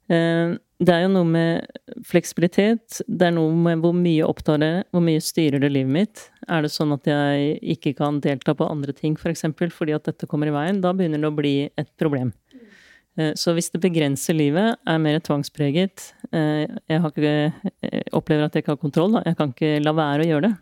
det 0.08 0.93
er 0.93 1.03
jo 1.03 1.10
noe 1.10 1.26
med 1.26 1.80
fleksibilitet. 2.05 2.99
Det 3.10 3.28
er 3.28 3.34
noe 3.34 3.51
med 3.51 3.82
hvor 3.82 3.95
mye 3.97 4.26
opptar 4.28 4.60
det, 4.62 4.72
hvor 4.93 5.01
mye 5.03 5.24
styrer 5.24 5.64
det 5.64 5.72
livet 5.74 5.93
mitt. 5.93 6.26
Er 6.47 6.64
det 6.64 6.72
sånn 6.74 6.93
at 6.93 7.10
jeg 7.10 7.58
ikke 7.76 7.95
kan 7.97 8.20
delta 8.22 8.53
på 8.58 8.68
andre 8.70 8.93
ting, 8.95 9.16
f.eks. 9.18 9.24
For 9.24 9.34
eksempel, 9.34 9.74
fordi 9.74 9.95
at 9.97 10.05
dette 10.08 10.30
kommer 10.30 10.51
i 10.51 10.53
veien, 10.53 10.82
da 10.84 10.93
begynner 10.95 11.24
det 11.24 11.32
å 11.32 11.38
bli 11.39 11.55
et 11.74 11.89
problem. 11.99 12.32
Eh, 13.18 13.34
så 13.34 13.55
hvis 13.58 13.72
det 13.74 13.82
begrenser 13.82 14.38
livet, 14.38 14.78
er 14.86 15.01
mer 15.01 15.20
tvangspreget 15.26 16.12
Jeg 16.28 17.01
har 17.01 17.10
ikke, 17.10 17.36
jeg 17.82 18.08
opplever 18.14 18.45
at 18.45 18.55
jeg 18.55 18.66
ikke 18.66 18.76
har 18.76 18.82
kontroll, 18.82 19.18
da. 19.18 19.26
jeg 19.26 19.38
kan 19.39 19.53
ikke 19.53 19.76
la 19.82 19.93
være 19.97 20.26
å 20.26 20.32
gjøre 20.32 20.49
det. 20.49 20.55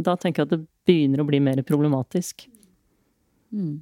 Da 0.00 0.14
tenker 0.16 0.44
jeg 0.44 0.48
at 0.48 0.54
det 0.54 0.64
begynner 0.86 1.22
å 1.22 1.28
bli 1.28 1.40
mer 1.42 1.62
problematisk. 1.66 2.46
Mm. 3.50 3.80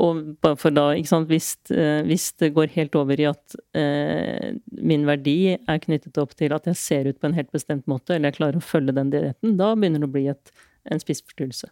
Og 0.00 0.20
for 0.60 0.74
da, 0.74 0.90
ikke 0.96 1.10
sant, 1.10 1.28
hvis, 1.30 1.52
eh, 1.72 2.02
hvis, 2.08 2.30
det 2.40 2.52
går 2.56 2.72
helt 2.74 2.96
over 2.98 3.20
i 3.20 3.28
at 3.30 3.58
eh, 3.78 4.54
min 4.70 5.06
verdi 5.08 5.54
er 5.56 5.82
knyttet 5.82 6.20
opp 6.20 6.34
til 6.38 6.54
at 6.56 6.68
jeg 6.68 6.80
ser 6.80 7.10
ut 7.10 7.20
på 7.20 7.30
en 7.30 7.36
helt 7.38 7.52
bestemt 7.54 7.88
måte, 7.90 8.16
eller 8.16 8.32
jeg 8.32 8.40
klarer 8.40 8.60
å 8.60 8.64
følge 8.64 8.96
den 8.96 9.12
dietten, 9.14 9.56
da 9.60 9.74
begynner 9.74 10.04
det 10.04 10.10
å 10.10 10.16
bli 10.16 10.26
et, 10.32 10.52
en 10.88 11.02
spiseforstyrrelse. 11.02 11.70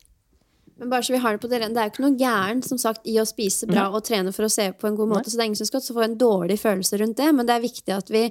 Men 0.77 0.91
bare 0.93 1.07
så 1.07 1.15
vi 1.15 1.19
har 1.19 1.33
Det 1.33 1.41
på 1.41 1.49
det, 1.49 1.59
det 1.73 1.81
er 1.81 1.89
jo 1.89 1.93
ikke 1.95 2.03
noe 2.05 2.19
gærent 2.21 2.67
som 2.69 2.79
sagt, 2.79 3.07
i 3.09 3.15
å 3.17 3.25
spise 3.25 3.65
bra 3.69 3.87
og 3.89 4.03
trene 4.05 4.33
for 4.35 4.45
å 4.45 4.51
se 4.53 4.67
på 4.77 4.89
en 4.89 4.97
god 4.99 5.09
måte. 5.09 5.25
Nei. 5.25 5.33
Så 5.33 5.39
det 5.39 5.45
er 5.45 5.49
ingen 5.49 5.61
som 5.61 5.69
skal 5.71 5.81
få 5.81 6.03
en 6.05 6.17
dårlig 6.21 6.59
følelse 6.61 6.99
rundt 7.01 7.17
det. 7.17 7.29
Men 7.33 7.49
det 7.49 7.55
er 7.55 7.63
viktig 7.65 7.95
at 7.95 8.13
vi 8.13 8.27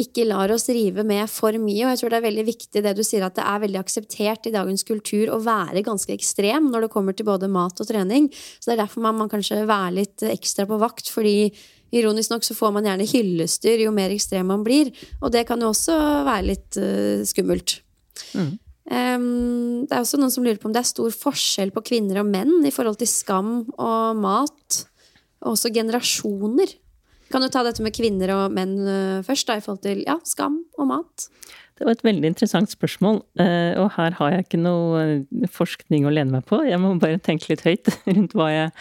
ikke 0.00 0.24
lar 0.24 0.52
oss 0.54 0.64
rive 0.72 1.04
med 1.04 1.28
for 1.28 1.52
mye. 1.60 1.82
Og 1.84 1.92
jeg 1.92 2.00
tror 2.00 2.14
det 2.14 2.20
er 2.20 2.24
veldig 2.24 2.44
viktig 2.48 2.84
det 2.86 2.94
du 2.96 3.02
sier, 3.04 3.26
at 3.26 3.36
det 3.36 3.44
er 3.44 3.60
veldig 3.66 3.82
akseptert 3.82 4.48
i 4.48 4.54
dagens 4.54 4.86
kultur 4.88 5.34
å 5.34 5.42
være 5.44 5.84
ganske 5.84 6.14
ekstrem 6.16 6.70
når 6.72 6.86
det 6.86 6.92
kommer 6.94 7.16
til 7.16 7.28
både 7.28 7.52
mat 7.52 7.84
og 7.84 7.90
trening. 7.92 8.30
Så 8.32 8.70
det 8.70 8.78
er 8.78 8.82
derfor 8.86 9.04
man, 9.04 9.20
man 9.20 9.32
kanskje 9.32 9.60
være 9.68 9.98
litt 9.98 10.24
ekstra 10.30 10.64
på 10.70 10.80
vakt. 10.80 11.12
fordi 11.12 11.52
Ironisk 11.90 12.30
nok 12.30 12.44
så 12.46 12.54
får 12.54 12.74
man 12.78 12.86
gjerne 12.86 13.06
hyllestyr 13.10 13.84
jo 13.84 13.92
mer 13.92 14.12
ekstrem 14.14 14.48
man 14.48 14.64
blir. 14.64 14.92
Og 15.20 15.32
det 15.34 15.44
kan 15.48 15.60
jo 15.60 15.72
også 15.74 15.96
være 16.24 16.48
litt 16.52 16.80
uh, 16.80 17.26
skummelt. 17.26 17.80
Mm. 18.32 18.54
Um, 18.88 19.86
det 19.86 19.94
er 19.94 20.02
også 20.02 20.18
noen 20.18 20.32
som 20.32 20.46
lurer 20.46 20.58
på 20.60 20.70
om 20.70 20.74
det 20.74 20.80
er 20.82 20.88
stor 20.88 21.12
forskjell 21.14 21.72
på 21.74 21.84
kvinner 21.92 22.22
og 22.22 22.30
menn 22.30 22.64
i 22.66 22.72
forhold 22.74 22.98
til 23.00 23.10
skam 23.10 23.52
og 23.76 24.20
mat. 24.20 24.84
Og 25.44 25.54
også 25.54 25.72
generasjoner. 25.74 26.72
Kan 27.30 27.44
du 27.44 27.50
ta 27.52 27.62
dette 27.62 27.84
med 27.84 27.94
kvinner 27.94 28.32
og 28.34 28.56
menn 28.56 28.74
uh, 28.82 29.26
først, 29.26 29.46
da, 29.48 29.58
i 29.58 29.64
forhold 29.64 29.84
til 29.84 30.02
ja, 30.06 30.18
skam 30.26 30.62
og 30.80 30.90
mat? 30.90 31.28
Det 31.78 31.86
var 31.86 31.94
et 31.96 32.02
veldig 32.04 32.32
interessant 32.32 32.72
spørsmål, 32.72 33.22
uh, 33.40 33.72
og 33.80 33.86
her 33.96 34.16
har 34.18 34.34
jeg 34.34 34.48
ikke 34.48 34.60
noe 34.60 35.04
uh, 35.22 35.46
forskning 35.54 36.08
å 36.08 36.12
lene 36.12 36.34
meg 36.34 36.48
på. 36.50 36.58
Jeg 36.66 36.80
må 36.82 36.96
bare 37.00 37.22
tenke 37.22 37.52
litt 37.52 37.64
høyt 37.64 37.92
rundt 38.10 38.36
hva 38.36 38.50
jeg 38.52 38.74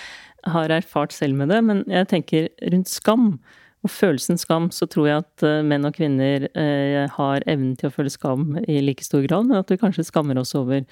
har 0.50 0.74
erfart 0.74 1.14
selv 1.16 1.38
med 1.40 1.54
det. 1.54 1.62
Men 1.68 1.84
jeg 1.88 2.10
tenker 2.12 2.50
rundt 2.74 2.92
skam 2.92 3.34
og 3.80 3.92
følelsen 3.94 4.40
skam, 4.40 4.68
så 4.76 4.88
tror 4.92 5.08
jeg 5.08 5.24
at 5.24 5.44
eh, 5.48 5.62
menn 5.64 5.88
og 5.88 5.96
kvinner 5.96 6.50
eh, 6.52 7.06
har 7.16 7.44
evnen 7.48 7.78
til 7.80 7.88
å 7.88 7.94
føle 7.96 8.12
skam 8.12 8.58
i 8.66 8.80
like 8.84 9.06
stor 9.06 9.24
grad, 9.24 9.48
men 9.48 9.62
at 9.62 9.70
vi 9.72 9.80
kanskje 9.80 10.08
skammer 10.10 10.40
oss 10.42 10.52
over 10.60 10.84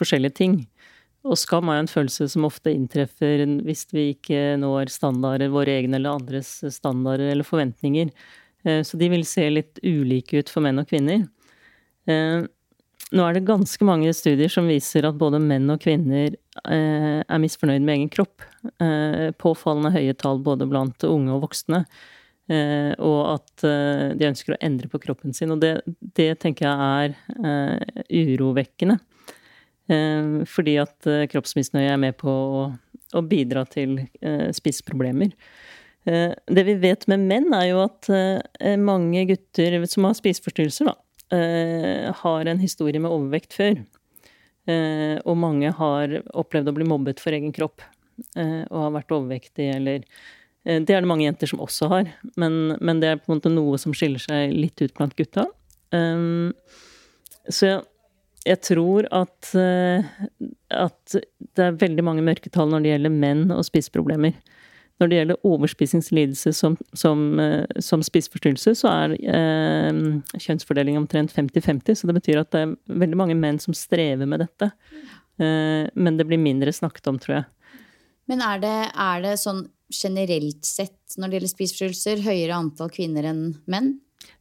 forskjellige 0.00 0.38
ting. 0.38 0.54
Og 1.28 1.36
skam 1.36 1.68
er 1.68 1.82
en 1.82 1.90
følelse 1.90 2.30
som 2.32 2.46
ofte 2.48 2.72
inntreffer 2.72 3.42
hvis 3.66 3.84
vi 3.92 4.06
ikke 4.14 4.54
når 4.60 4.88
standarder, 4.92 5.52
våre 5.52 5.74
egne 5.82 5.98
eller 5.98 6.16
andres 6.16 6.54
standarder 6.72 7.34
eller 7.34 7.44
forventninger. 7.44 8.08
Eh, 8.64 8.80
så 8.88 9.00
de 9.00 9.10
vil 9.12 9.26
se 9.28 9.44
litt 9.52 9.82
ulike 9.84 10.40
ut 10.40 10.52
for 10.52 10.64
menn 10.64 10.80
og 10.80 10.88
kvinner. 10.88 11.26
Nå 12.10 13.22
er 13.22 13.36
det 13.36 13.42
ganske 13.46 13.84
mange 13.86 14.10
studier 14.16 14.50
som 14.50 14.66
viser 14.66 15.04
at 15.06 15.18
både 15.20 15.38
menn 15.42 15.68
og 15.70 15.82
kvinner 15.82 16.32
er 16.64 17.42
misfornøyd 17.42 17.84
med 17.84 17.92
egen 17.94 18.10
kropp. 18.10 18.42
Påfallende 19.38 19.92
høye 19.94 20.16
tall 20.18 20.40
både 20.42 20.66
blant 20.70 21.04
unge 21.06 21.36
og 21.36 21.44
voksne. 21.44 21.84
Eh, 22.50 22.92
og 22.98 23.18
at 23.36 23.64
eh, 23.66 24.10
de 24.18 24.26
ønsker 24.26 24.56
å 24.56 24.60
endre 24.64 24.90
på 24.90 25.00
kroppen 25.02 25.34
sin. 25.36 25.52
Og 25.54 25.60
det, 25.62 25.76
det 26.18 26.32
tenker 26.42 26.66
jeg 26.66 27.14
er 27.14 27.14
eh, 27.38 28.02
urovekkende. 28.10 29.00
Fordi 30.46 30.76
at 30.78 31.06
kroppsmisnøye 31.32 31.88
er 31.90 31.96
med 31.98 32.14
på 32.20 32.30
å, 32.30 32.58
å 33.18 33.22
bidra 33.26 33.64
til 33.66 33.96
spiseproblemer. 34.54 35.32
Det 36.06 36.64
vi 36.68 36.76
vet 36.78 37.08
med 37.10 37.24
menn, 37.26 37.48
er 37.58 37.64
jo 37.72 37.80
at 37.82 38.06
mange 38.78 39.24
gutter 39.32 39.74
som 39.90 40.06
har 40.06 40.14
spiseforstyrrelser, 40.14 40.92
da, 40.92 40.94
har 42.20 42.52
en 42.52 42.62
historie 42.62 43.02
med 43.02 43.10
overvekt 43.10 43.58
før. 43.58 43.82
Og 45.26 45.42
mange 45.42 45.74
har 45.80 46.14
opplevd 46.38 46.70
å 46.70 46.76
bli 46.78 46.86
mobbet 46.86 47.18
for 47.18 47.34
egen 47.34 47.50
kropp 47.58 47.82
og 48.30 48.78
har 48.84 48.94
vært 49.00 49.16
overvektig 49.18 49.72
eller 49.74 50.06
det 50.64 50.92
er 50.92 51.00
det 51.00 51.08
mange 51.08 51.24
jenter 51.24 51.48
som 51.48 51.62
også 51.64 51.88
har, 51.88 52.10
men, 52.36 52.76
men, 52.84 53.00
det 53.00 53.08
er 53.08 53.20
på 53.20 53.30
en 53.30 53.38
måte 53.38 53.52
noe 53.52 53.78
som 53.80 53.94
skiller 53.96 54.20
seg 54.20 54.52
litt 54.52 54.80
ut 54.82 54.92
blant 54.96 55.16
gutta. 55.16 55.46
Um, 55.90 56.52
så 57.48 57.66
jeg, 57.66 57.80
jeg 58.46 58.60
tror 58.68 59.08
at, 59.14 59.50
uh, 59.56 60.04
at 60.72 61.16
det 61.56 61.66
er 61.66 61.80
veldig 61.80 62.04
mange 62.06 62.24
mørketall 62.24 62.70
når 62.70 62.84
det 62.84 62.94
gjelder 62.94 63.14
menn 63.22 63.46
og 63.54 63.66
spiseproblemer. 63.68 64.36
Når 65.00 65.08
det 65.08 65.16
gjelder 65.16 65.46
overspisingslidelse 65.48 66.52
som, 66.56 66.76
som, 66.92 67.24
uh, 67.40 67.64
som 67.82 68.04
spiseforstyrrelse, 68.04 68.76
så 68.82 68.92
er 68.92 69.16
uh, 69.16 70.36
kjønnsfordeling 70.36 71.00
omtrent 71.00 71.32
50-50. 71.36 72.02
Så 72.02 72.10
det 72.10 72.18
betyr 72.20 72.42
at 72.42 72.52
det 72.54 72.66
er 72.66 72.76
veldig 73.00 73.20
mange 73.20 73.38
menn 73.38 73.60
som 73.62 73.76
strever 73.76 74.28
med 74.28 74.44
dette. 74.46 74.72
men 75.40 76.18
det 76.18 76.26
blir 76.28 76.36
mindre 76.36 76.68
snakket 76.68 77.06
om, 77.08 77.16
tror 77.16 77.34
jeg. 77.38 77.44
Men 78.28 78.42
er 78.44 78.58
det, 78.60 78.74
er 78.92 79.22
det 79.24 79.38
sånn 79.40 79.62
generelt 79.90 80.64
sett 80.66 81.18
når 81.18 81.28
det 81.28 81.38
gjelder 81.38 81.52
spiseforstyrrelser, 81.54 82.22
høyere 82.24 82.58
antall 82.58 82.92
kvinner 82.94 83.26
enn 83.30 83.44
menn? 83.70 83.94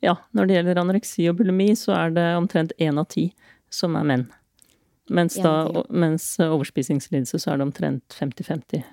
Ja, 0.03 0.15
når 0.35 0.47
det 0.47 0.57
gjelder 0.57 0.81
anoreksi 0.81 1.27
og 1.31 1.39
bulimi, 1.39 1.71
så 1.77 1.95
er 1.97 2.13
det 2.15 2.27
omtrent 2.37 2.75
én 2.79 2.99
av 2.99 3.09
ti 3.11 3.29
som 3.73 3.97
er 3.99 4.07
menn. 4.07 4.27
Mens, 5.09 5.39
da, 5.41 5.83
mens 5.89 6.35
overspisingslidelse 6.43 7.39
så 7.41 7.53
er 7.53 7.59
det 7.59 7.65
omtrent 7.65 8.17
50-50. 8.17 8.83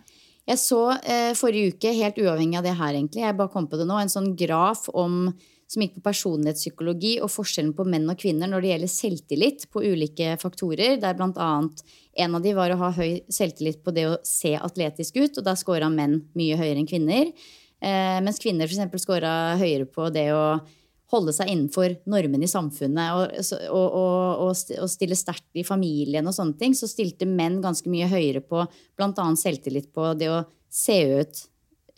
Jeg 0.46 0.60
så 0.62 0.80
eh, 1.02 1.32
forrige 1.36 1.74
uke, 1.74 1.92
helt 1.92 2.18
uavhengig 2.22 2.60
av 2.60 2.64
det 2.64 2.76
her, 2.78 2.94
egentlig, 2.94 3.24
jeg 3.26 3.36
bare 3.36 3.52
kom 3.52 3.66
på 3.68 3.80
det 3.80 3.88
nå, 3.88 3.98
en 3.98 4.12
sånn 4.12 4.30
graf 4.38 4.86
om 4.94 5.26
som 5.66 5.82
gikk 5.82 5.96
på 5.96 6.04
personlighetspsykologi 6.06 7.16
og 7.24 7.30
forskjellen 7.32 7.72
på 7.76 7.86
menn 7.90 8.06
og 8.10 8.18
kvinner 8.20 8.50
når 8.50 8.62
det 8.62 8.70
gjelder 8.72 8.92
selvtillit 8.92 9.66
på 9.74 9.82
ulike 9.82 10.36
faktorer, 10.42 10.96
der 11.02 11.18
annet 11.18 11.82
en 12.16 12.38
av 12.38 12.44
de 12.44 12.54
var 12.56 12.72
å 12.72 12.80
ha 12.84 12.92
høy 12.94 13.20
selvtillit 13.32 13.82
på 13.84 13.94
det 13.96 14.06
å 14.08 14.16
se 14.26 14.54
atletisk 14.56 15.18
ut, 15.18 15.38
og 15.38 15.46
da 15.46 15.56
scora 15.58 15.90
menn 15.92 16.20
mye 16.38 16.58
høyere 16.58 16.78
enn 16.80 16.88
kvinner. 16.88 17.32
Eh, 17.82 18.18
mens 18.24 18.40
kvinner 18.42 18.70
f.eks. 18.70 19.02
scora 19.02 19.56
høyere 19.60 19.88
på 19.90 20.08
det 20.14 20.30
å 20.32 20.46
holde 21.12 21.34
seg 21.34 21.50
innenfor 21.52 21.92
normene 22.10 22.46
i 22.46 22.50
samfunnet 22.50 23.14
og, 23.14 23.58
og, 23.70 23.98
og, 24.42 24.62
og 24.80 24.90
stille 24.90 25.18
sterkt 25.18 25.58
i 25.58 25.66
familien 25.66 26.26
og 26.26 26.34
sånne 26.34 26.58
ting, 26.58 26.74
så 26.74 26.88
stilte 26.90 27.28
menn 27.30 27.60
ganske 27.62 27.90
mye 27.90 28.08
høyere 28.10 28.42
på 28.42 28.64
bl.a. 28.98 29.26
selvtillit 29.38 29.92
på 29.94 30.14
det 30.18 30.32
å 30.32 30.40
se 30.72 30.98
ut 31.20 31.42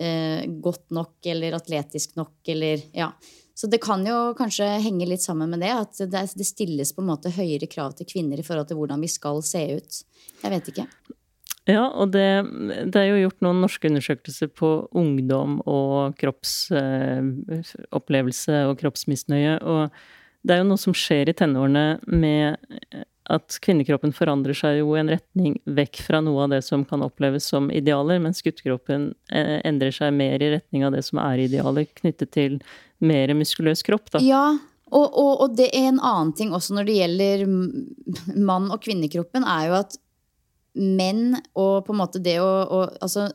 eh, 0.03 0.45
godt 0.61 0.91
nok 0.95 1.31
eller 1.33 1.57
atletisk 1.57 2.19
nok 2.21 2.53
eller 2.53 2.85
ja. 2.97 3.13
Så 3.59 3.67
det 3.67 3.81
kan 3.83 4.07
jo 4.07 4.37
kanskje 4.39 4.69
henge 4.85 5.09
litt 5.11 5.25
sammen 5.25 5.51
med 5.51 5.59
det. 5.65 5.73
At 5.75 5.99
det 6.13 6.47
stilles 6.47 6.93
på 6.95 7.03
en 7.03 7.11
måte 7.11 7.35
høyere 7.35 7.67
krav 7.71 7.91
til 7.99 8.07
kvinner 8.07 8.39
i 8.39 8.47
forhold 8.47 8.69
til 8.71 8.79
hvordan 8.79 9.03
vi 9.03 9.11
skal 9.11 9.43
se 9.43 9.63
ut. 9.81 9.93
Jeg 10.45 10.51
vet 10.55 10.69
ikke. 10.71 10.87
Ja, 11.69 11.91
og 11.91 12.15
det, 12.15 12.47
det, 12.89 12.97
er 12.97 13.11
jo 13.11 13.23
gjort 13.27 13.43
noen 13.45 13.61
norske 13.61 13.89
undersøkelser 13.91 14.49
på 14.57 14.69
ungdom 14.97 15.59
og 15.69 16.17
kroppsopplevelse 16.21 18.55
eh, 18.63 18.69
og 18.71 18.79
kroppsmisnøye. 18.81 19.55
Og 19.61 19.91
det 20.47 20.53
er 20.55 20.59
jo 20.63 20.71
noe 20.71 20.81
som 20.81 20.95
skjer 20.97 21.29
i 21.29 21.37
tenårene 21.37 21.87
med 22.09 22.57
at 23.29 23.59
kvinnekroppen 23.65 24.15
forandrer 24.17 24.57
seg 24.57 24.79
jo 24.81 24.95
i 24.95 25.03
en 25.03 25.13
retning 25.13 25.59
vekk 25.69 26.01
fra 26.07 26.23
noe 26.25 26.47
av 26.47 26.55
det 26.55 26.63
som 26.65 26.85
kan 26.89 27.05
oppleves 27.05 27.49
som 27.53 27.69
idealer, 27.69 28.21
mens 28.25 28.41
guttekroppen 28.45 29.11
eh, 29.29 29.59
endrer 29.69 29.93
seg 29.95 30.15
mer 30.17 30.41
i 30.41 30.51
retning 30.57 30.87
av 30.89 30.97
det 30.97 31.05
som 31.07 31.21
er 31.21 31.45
idealer, 31.45 31.89
knyttet 32.01 32.33
til 32.35 32.59
mer 33.05 33.33
muskuløs 33.37 33.85
kropp, 33.87 34.09
da. 34.15 34.23
Ja, 34.25 34.45
og, 34.89 35.07
og, 35.13 35.33
og 35.45 35.57
det 35.59 35.69
er 35.77 35.91
en 35.91 36.01
annen 36.01 36.33
ting 36.37 36.55
også 36.57 36.79
når 36.79 36.89
det 36.89 36.97
gjelder 37.03 37.45
mann- 38.37 38.71
og 38.73 38.81
kvinnekroppen, 38.85 39.45
er 39.45 39.69
jo 39.69 39.77
at 39.83 39.99
menn 40.79 41.37
og 41.59 41.85
på 41.85 41.95
en 41.95 42.01
måte 42.01 42.23
det 42.23 42.39
å, 42.41 42.49
Altså 43.03 43.29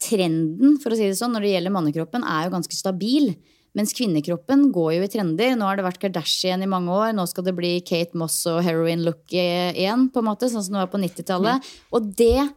trenden, 0.00 0.78
for 0.80 0.94
å 0.94 0.96
si 0.96 1.10
det 1.10 1.18
sånn, 1.18 1.34
når 1.36 1.44
det 1.44 1.50
gjelder 1.54 1.74
mannekroppen, 1.74 2.22
er 2.24 2.46
jo 2.46 2.54
ganske 2.54 2.76
stabil. 2.76 3.34
Mens 3.78 3.92
kvinnekroppen 3.94 4.68
går 4.74 4.94
jo 4.96 5.04
i 5.06 5.10
trender. 5.12 5.52
Nå 5.54 5.68
har 5.68 5.78
det 5.78 5.86
vært 5.86 6.00
Kardashian 6.02 6.64
i 6.64 6.70
mange 6.70 6.90
år. 6.90 7.12
Nå 7.14 7.26
skal 7.30 7.46
det 7.46 7.54
bli 7.58 7.76
Kate 7.86 8.18
Moss 8.18 8.40
og 8.50 8.62
heroin 8.66 9.04
look 9.06 9.30
igjen, 9.30 10.08
på 10.10 10.22
en 10.22 10.26
måte, 10.26 10.50
sånn 10.50 10.64
som 10.66 10.74
det 10.74 10.82
var 10.82 10.90
på 10.90 11.02
90-tallet. 11.02 11.60
Mm. 11.62 11.84
Og 11.94 12.08
det 12.18 12.48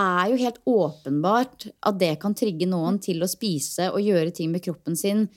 er 0.00 0.32
jo 0.32 0.40
helt 0.40 0.58
åpenbart 0.70 1.68
at 1.86 2.00
det 2.00 2.14
kan 2.22 2.34
trigge 2.38 2.68
noen 2.70 2.98
til 3.02 3.22
å 3.22 3.30
spise 3.30 3.90
og 3.92 4.02
gjøre 4.02 4.34
ting 4.34 4.50
med 4.52 4.64
kroppen 4.64 4.98
sin 4.98 5.28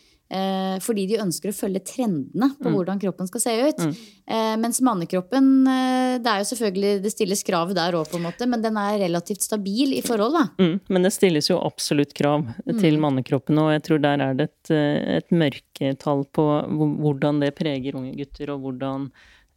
fordi 0.83 1.03
de 1.11 1.19
ønsker 1.21 1.51
å 1.51 1.55
følge 1.55 1.83
trendene 1.85 2.47
på 2.57 2.69
mm. 2.69 2.75
hvordan 2.77 3.01
kroppen 3.01 3.29
skal 3.29 3.43
se 3.43 3.53
ut. 3.59 3.83
Mm. 3.83 3.91
Eh, 4.25 4.53
mens 4.63 4.79
mannekroppen 4.81 5.49
eh, 5.67 6.15
Det 6.23 6.31
er 6.31 6.41
jo 6.41 6.47
selvfølgelig, 6.53 6.93
det 7.03 7.11
stilles 7.13 7.43
krav 7.45 7.73
der 7.77 7.97
òg, 7.99 8.15
men 8.17 8.63
den 8.63 8.79
er 8.79 8.97
relativt 9.03 9.45
stabil 9.45 9.93
i 9.97 10.01
forhold. 10.05 10.39
da. 10.39 10.45
Mm. 10.63 10.79
Men 10.89 11.05
det 11.05 11.13
stilles 11.15 11.51
jo 11.51 11.59
absolutt 11.61 12.15
krav 12.17 12.47
til 12.65 12.97
mm. 12.97 13.03
mannekroppen, 13.05 13.61
og 13.61 13.73
jeg 13.75 13.85
tror 13.89 14.01
der 14.03 14.25
er 14.25 14.39
det 14.39 14.49
et, 14.49 14.73
et 15.19 15.35
mørketall 15.35 16.25
på 16.33 16.47
hvordan 16.73 17.43
det 17.43 17.53
preger 17.59 17.99
unge 17.99 18.15
gutter, 18.17 18.55
og 18.55 18.65
hvordan 18.65 19.09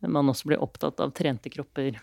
man 0.06 0.28
også 0.28 0.50
blir 0.50 0.62
opptatt 0.62 1.00
av 1.00 1.14
trente 1.16 1.50
kropper. 1.52 1.96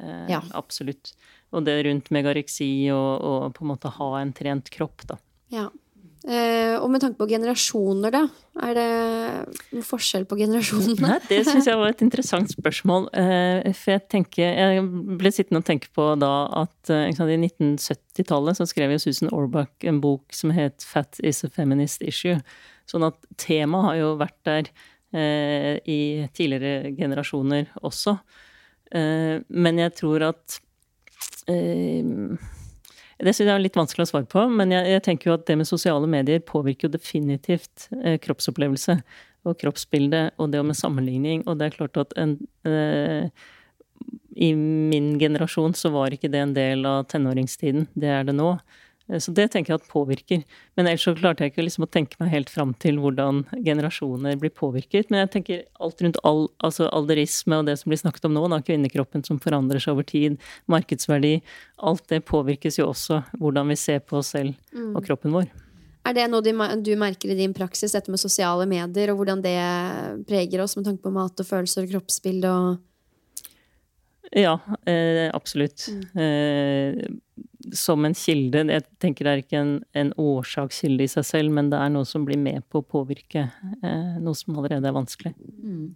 Eh, 0.00 0.26
ja. 0.28 0.42
Absolutt. 0.52 1.14
Og 1.52 1.64
det 1.66 1.82
rundt 1.86 2.10
megareksi 2.14 2.90
og, 2.94 3.10
og 3.20 3.54
på 3.56 3.64
en 3.64 3.72
måte 3.74 3.92
ha 3.92 4.10
en 4.20 4.32
trent 4.36 4.70
kropp, 4.72 5.06
da. 5.08 5.18
Ja. 5.52 5.68
Eh, 6.22 6.76
og 6.78 6.86
med 6.92 7.02
tanke 7.02 7.18
på 7.18 7.26
generasjoner, 7.26 8.12
da. 8.14 8.20
Er 8.62 8.76
det 8.76 8.90
noen 9.72 9.86
forskjell 9.86 10.22
på 10.30 10.36
generasjonene? 10.38 11.00
Nei, 11.02 11.16
det 11.26 11.40
syns 11.48 11.66
jeg 11.66 11.80
var 11.80 11.90
et 11.90 12.04
interessant 12.04 12.52
spørsmål. 12.52 13.08
Eh, 13.18 13.72
for 13.74 13.96
jeg 13.96 14.04
tenker 14.12 14.54
Jeg 14.54 14.84
ble 15.18 15.32
sittende 15.34 15.64
og 15.64 15.66
tenke 15.66 15.90
på 15.90 16.12
da 16.22 16.30
at 16.62 16.92
eh, 16.94 17.08
sant, 17.16 17.32
i 17.32 17.40
1970-tallet 17.40 18.60
så 18.60 18.68
skrev 18.70 18.94
jo 18.94 19.02
Susan 19.02 19.32
Orbach 19.34 19.88
en 19.88 19.98
bok 20.04 20.30
som 20.36 20.54
het 20.54 20.86
'Fat 20.86 21.18
is 21.26 21.42
a 21.42 21.50
feminist 21.50 22.06
issue'. 22.06 22.38
Sånn 22.86 23.06
at 23.06 23.18
temaet 23.36 23.88
har 23.88 23.96
jo 23.98 24.14
vært 24.20 24.38
der 24.46 24.70
eh, 25.12 25.74
i 25.82 26.28
tidligere 26.34 26.94
generasjoner 26.98 27.74
også. 27.82 28.18
Eh, 28.94 29.42
men 29.48 29.78
jeg 29.78 29.94
tror 29.98 30.28
at 30.30 30.60
eh, 31.50 32.04
det 33.22 33.34
synes 33.34 33.48
jeg 33.48 33.54
er 33.54 33.62
litt 33.62 33.78
vanskelig 33.78 34.06
å 34.06 34.10
svare 34.10 34.28
på, 34.30 34.44
men 34.50 34.72
jeg, 34.74 34.88
jeg, 34.94 35.02
tenker 35.06 35.30
jo 35.30 35.36
at 35.36 35.46
det 35.48 35.56
med 35.60 35.68
sosiale 35.68 36.08
medier 36.10 36.42
påvirker 36.46 36.88
jo 36.88 36.94
definitivt 36.96 37.88
eh, 38.02 38.18
kroppsopplevelse 38.22 38.98
og 39.48 39.58
kroppsbilde 39.58 40.28
og 40.42 40.52
det 40.52 40.62
med 40.66 40.78
sammenligning. 40.78 41.44
Og 41.46 41.58
det 41.58 41.68
er 41.68 41.76
klart 41.76 41.98
at 42.02 42.14
en, 42.20 42.36
eh, 42.68 43.28
i 44.34 44.52
min 44.58 45.14
generasjon 45.20 45.74
så 45.78 45.92
var 45.94 46.14
ikke 46.14 46.30
det 46.32 46.42
en 46.42 46.56
del 46.56 46.86
av 46.88 47.06
tenåringstiden. 47.10 47.88
Det 47.94 48.10
er 48.10 48.26
det 48.28 48.36
nå. 48.38 48.54
Eh, 49.08 49.18
så 49.22 49.32
det 49.34 49.48
tenker 49.52 49.74
jeg 49.74 49.80
at 49.80 49.88
påvirker. 49.90 50.42
Men 50.76 50.88
ellers 50.88 51.06
så 51.06 51.14
klarte 51.16 51.44
jeg 51.44 51.52
ikke 51.52 51.66
liksom 51.66 51.86
å 51.86 51.90
tenke 51.90 52.18
meg 52.20 52.32
helt 52.32 52.52
fram 52.52 52.74
til 52.82 53.00
hvordan 53.02 53.44
generasjoner 53.64 54.38
blir 54.40 54.54
påvirket. 54.54 55.10
Men 55.10 55.24
jeg 55.24 55.32
tenker 55.36 55.64
alt 55.82 56.04
rundt 56.04 56.20
all, 56.28 56.46
altså 56.64 56.90
alderisme 56.92 57.60
og 57.60 57.68
det 57.70 57.78
som 57.80 57.92
blir 57.92 58.02
snakket 58.02 58.28
om 58.28 58.36
nå, 58.36 58.44
da, 58.52 58.62
kvinnekroppen 58.64 59.26
som 59.26 59.40
forandrer 59.42 59.82
seg 59.82 59.96
over 59.96 60.06
tid, 60.08 60.38
markedsverdi, 60.70 61.38
alt 61.82 62.06
det 62.12 62.24
påvirkes 62.28 62.80
jo 62.80 62.90
også 62.92 63.22
hvordan 63.40 63.72
vi 63.72 63.80
ser 63.80 64.02
på 64.04 64.20
oss 64.20 64.34
selv 64.36 64.54
mm. 64.74 64.94
og 64.96 65.04
kroppen 65.06 65.34
vår. 65.34 65.50
Er 66.02 66.16
det 66.16 66.24
noe 66.32 66.42
du 66.42 66.94
merker 66.98 67.30
i 67.30 67.36
din 67.38 67.52
praksis, 67.54 67.92
dette 67.94 68.10
med 68.10 68.18
sosiale 68.18 68.66
medier, 68.66 69.12
og 69.12 69.20
hvordan 69.20 69.42
det 69.44 69.54
preger 70.26 70.64
oss 70.64 70.74
med 70.74 70.88
tanke 70.88 71.04
på 71.04 71.12
mat 71.14 71.38
og 71.38 71.46
følelser 71.46 71.86
og 71.86 71.92
kroppsbilde 71.94 72.50
og 72.50 72.80
ja, 74.32 74.54
eh, 74.86 75.28
absolutt. 75.34 75.86
Mm. 75.92 76.20
Eh, 76.22 77.04
som 77.76 78.04
en 78.04 78.14
kilde. 78.16 78.64
Jeg 78.72 78.84
tenker 79.02 79.26
det 79.26 79.32
er 79.32 79.42
ikke 79.42 79.60
en, 79.60 79.74
en, 79.98 80.12
årsakskilde 80.20 81.06
i 81.06 81.10
seg 81.10 81.26
selv, 81.28 81.54
men 81.54 81.70
det 81.72 81.80
er 81.80 81.92
noe 81.94 82.08
som 82.08 82.24
blir 82.26 82.40
med 82.40 82.64
på 82.72 82.82
å 82.82 82.86
påvirke 82.86 83.46
eh, 83.48 84.16
noe 84.22 84.38
som 84.38 84.56
allerede 84.56 84.90
er 84.90 84.96
vanskelig. 84.96 85.34
Mm. 85.38 85.92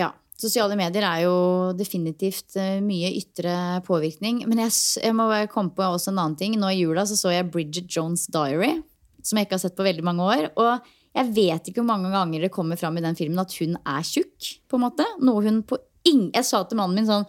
Ja. 0.00 0.12
Sosiale 0.38 0.76
medier 0.78 1.02
er 1.02 1.24
jo 1.24 1.38
definitivt 1.74 2.54
eh, 2.60 2.78
mye 2.84 3.10
ytre 3.18 3.80
påvirkning. 3.86 4.44
Men 4.46 4.62
jeg, 4.66 4.76
jeg 5.02 5.16
må 5.18 5.26
komme 5.50 5.74
på 5.74 5.86
også 5.86 6.12
en 6.12 6.22
annen 6.22 6.38
ting. 6.38 6.54
Nå 6.60 6.70
i 6.70 6.78
jula 6.84 7.06
så, 7.08 7.18
så 7.18 7.34
jeg 7.34 7.50
Bridget 7.50 7.90
Jones' 7.90 8.28
Diary, 8.30 8.76
som 9.22 9.40
jeg 9.40 9.48
ikke 9.48 9.58
har 9.58 9.64
sett 9.66 9.78
på 9.78 9.86
veldig 9.86 10.06
mange 10.06 10.28
år. 10.28 10.48
Og 10.54 10.94
jeg 11.18 11.34
vet 11.34 11.70
ikke 11.70 11.82
hvor 11.82 11.90
mange 11.90 12.12
ganger 12.14 12.46
det 12.46 12.54
kommer 12.54 12.78
fram 12.78 12.98
i 13.00 13.04
den 13.04 13.18
filmen 13.18 13.42
at 13.42 13.54
hun 13.58 13.74
er 13.82 14.06
tjukk. 14.06 14.52
på 14.70 14.78
en 14.78 14.86
måte. 14.86 15.06
Noe 15.24 15.42
hun 15.46 15.62
på 15.66 15.80
ing 16.06 16.28
Jeg 16.30 16.46
sa 16.46 16.62
til 16.64 16.78
mannen 16.78 17.00
min 17.00 17.08
sånn 17.08 17.26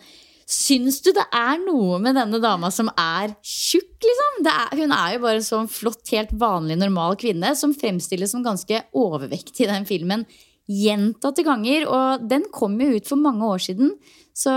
Syns 0.50 0.98
du 1.06 1.12
det 1.14 1.28
er 1.36 1.60
noe 1.62 2.00
med 2.02 2.16
denne 2.18 2.40
dama 2.42 2.72
som 2.74 2.88
er 2.98 3.36
tjukk, 3.46 4.00
liksom? 4.02 4.40
Er, 4.50 4.72
hun 4.80 4.94
er 4.96 5.12
jo 5.14 5.22
bare 5.22 5.38
en 5.38 5.46
sånn 5.46 5.68
flott, 5.70 6.02
helt 6.10 6.32
vanlig, 6.42 6.80
normal 6.82 7.20
kvinne 7.22 7.52
som 7.58 7.76
fremstilles 7.78 8.34
som 8.34 8.42
ganske 8.46 8.80
overvektig 8.98 9.68
i 9.68 9.70
den 9.70 9.86
filmen 9.86 10.26
gjentatte 10.66 11.46
ganger. 11.46 11.86
Og 11.86 12.26
den 12.32 12.48
kom 12.54 12.80
jo 12.82 12.96
ut 12.96 13.12
for 13.12 13.22
mange 13.22 13.46
år 13.46 13.62
siden. 13.62 13.94
Så, 14.34 14.50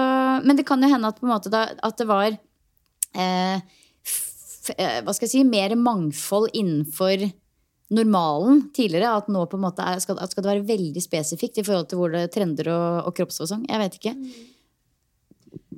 men 0.47 0.57
det 0.57 0.65
kan 0.69 0.81
jo 0.81 0.89
hende 0.89 1.13
at, 1.13 1.51
da, 1.53 1.67
at 1.85 2.01
det 2.01 2.09
var 2.09 2.31
eh, 2.31 3.61
f, 4.07 4.73
eh, 4.77 5.03
Hva 5.05 5.13
skal 5.13 5.27
jeg 5.27 5.35
si 5.35 5.45
Mer 5.49 5.75
mangfold 5.77 6.55
innenfor 6.57 7.27
normalen 7.93 8.65
tidligere. 8.73 9.13
At 9.21 9.29
nå 9.29 9.45
på 9.45 9.61
en 9.61 9.67
måte 9.67 9.85
er, 9.85 10.01
skal, 10.01 10.17
skal, 10.31 10.45
det 10.45 10.55
være 10.55 10.71
veldig 10.73 11.05
spesifikt 11.05 11.61
i 11.61 11.67
forhold 11.69 11.93
til 11.93 12.01
hvor 12.01 12.17
det 12.17 12.31
trender 12.33 12.73
og, 12.73 13.11
og 13.11 13.17
kroppsfasong. 13.21 13.69
Jeg 13.69 13.85
vet 13.85 14.01
ikke. 14.01 14.17
Mm. 14.17 14.52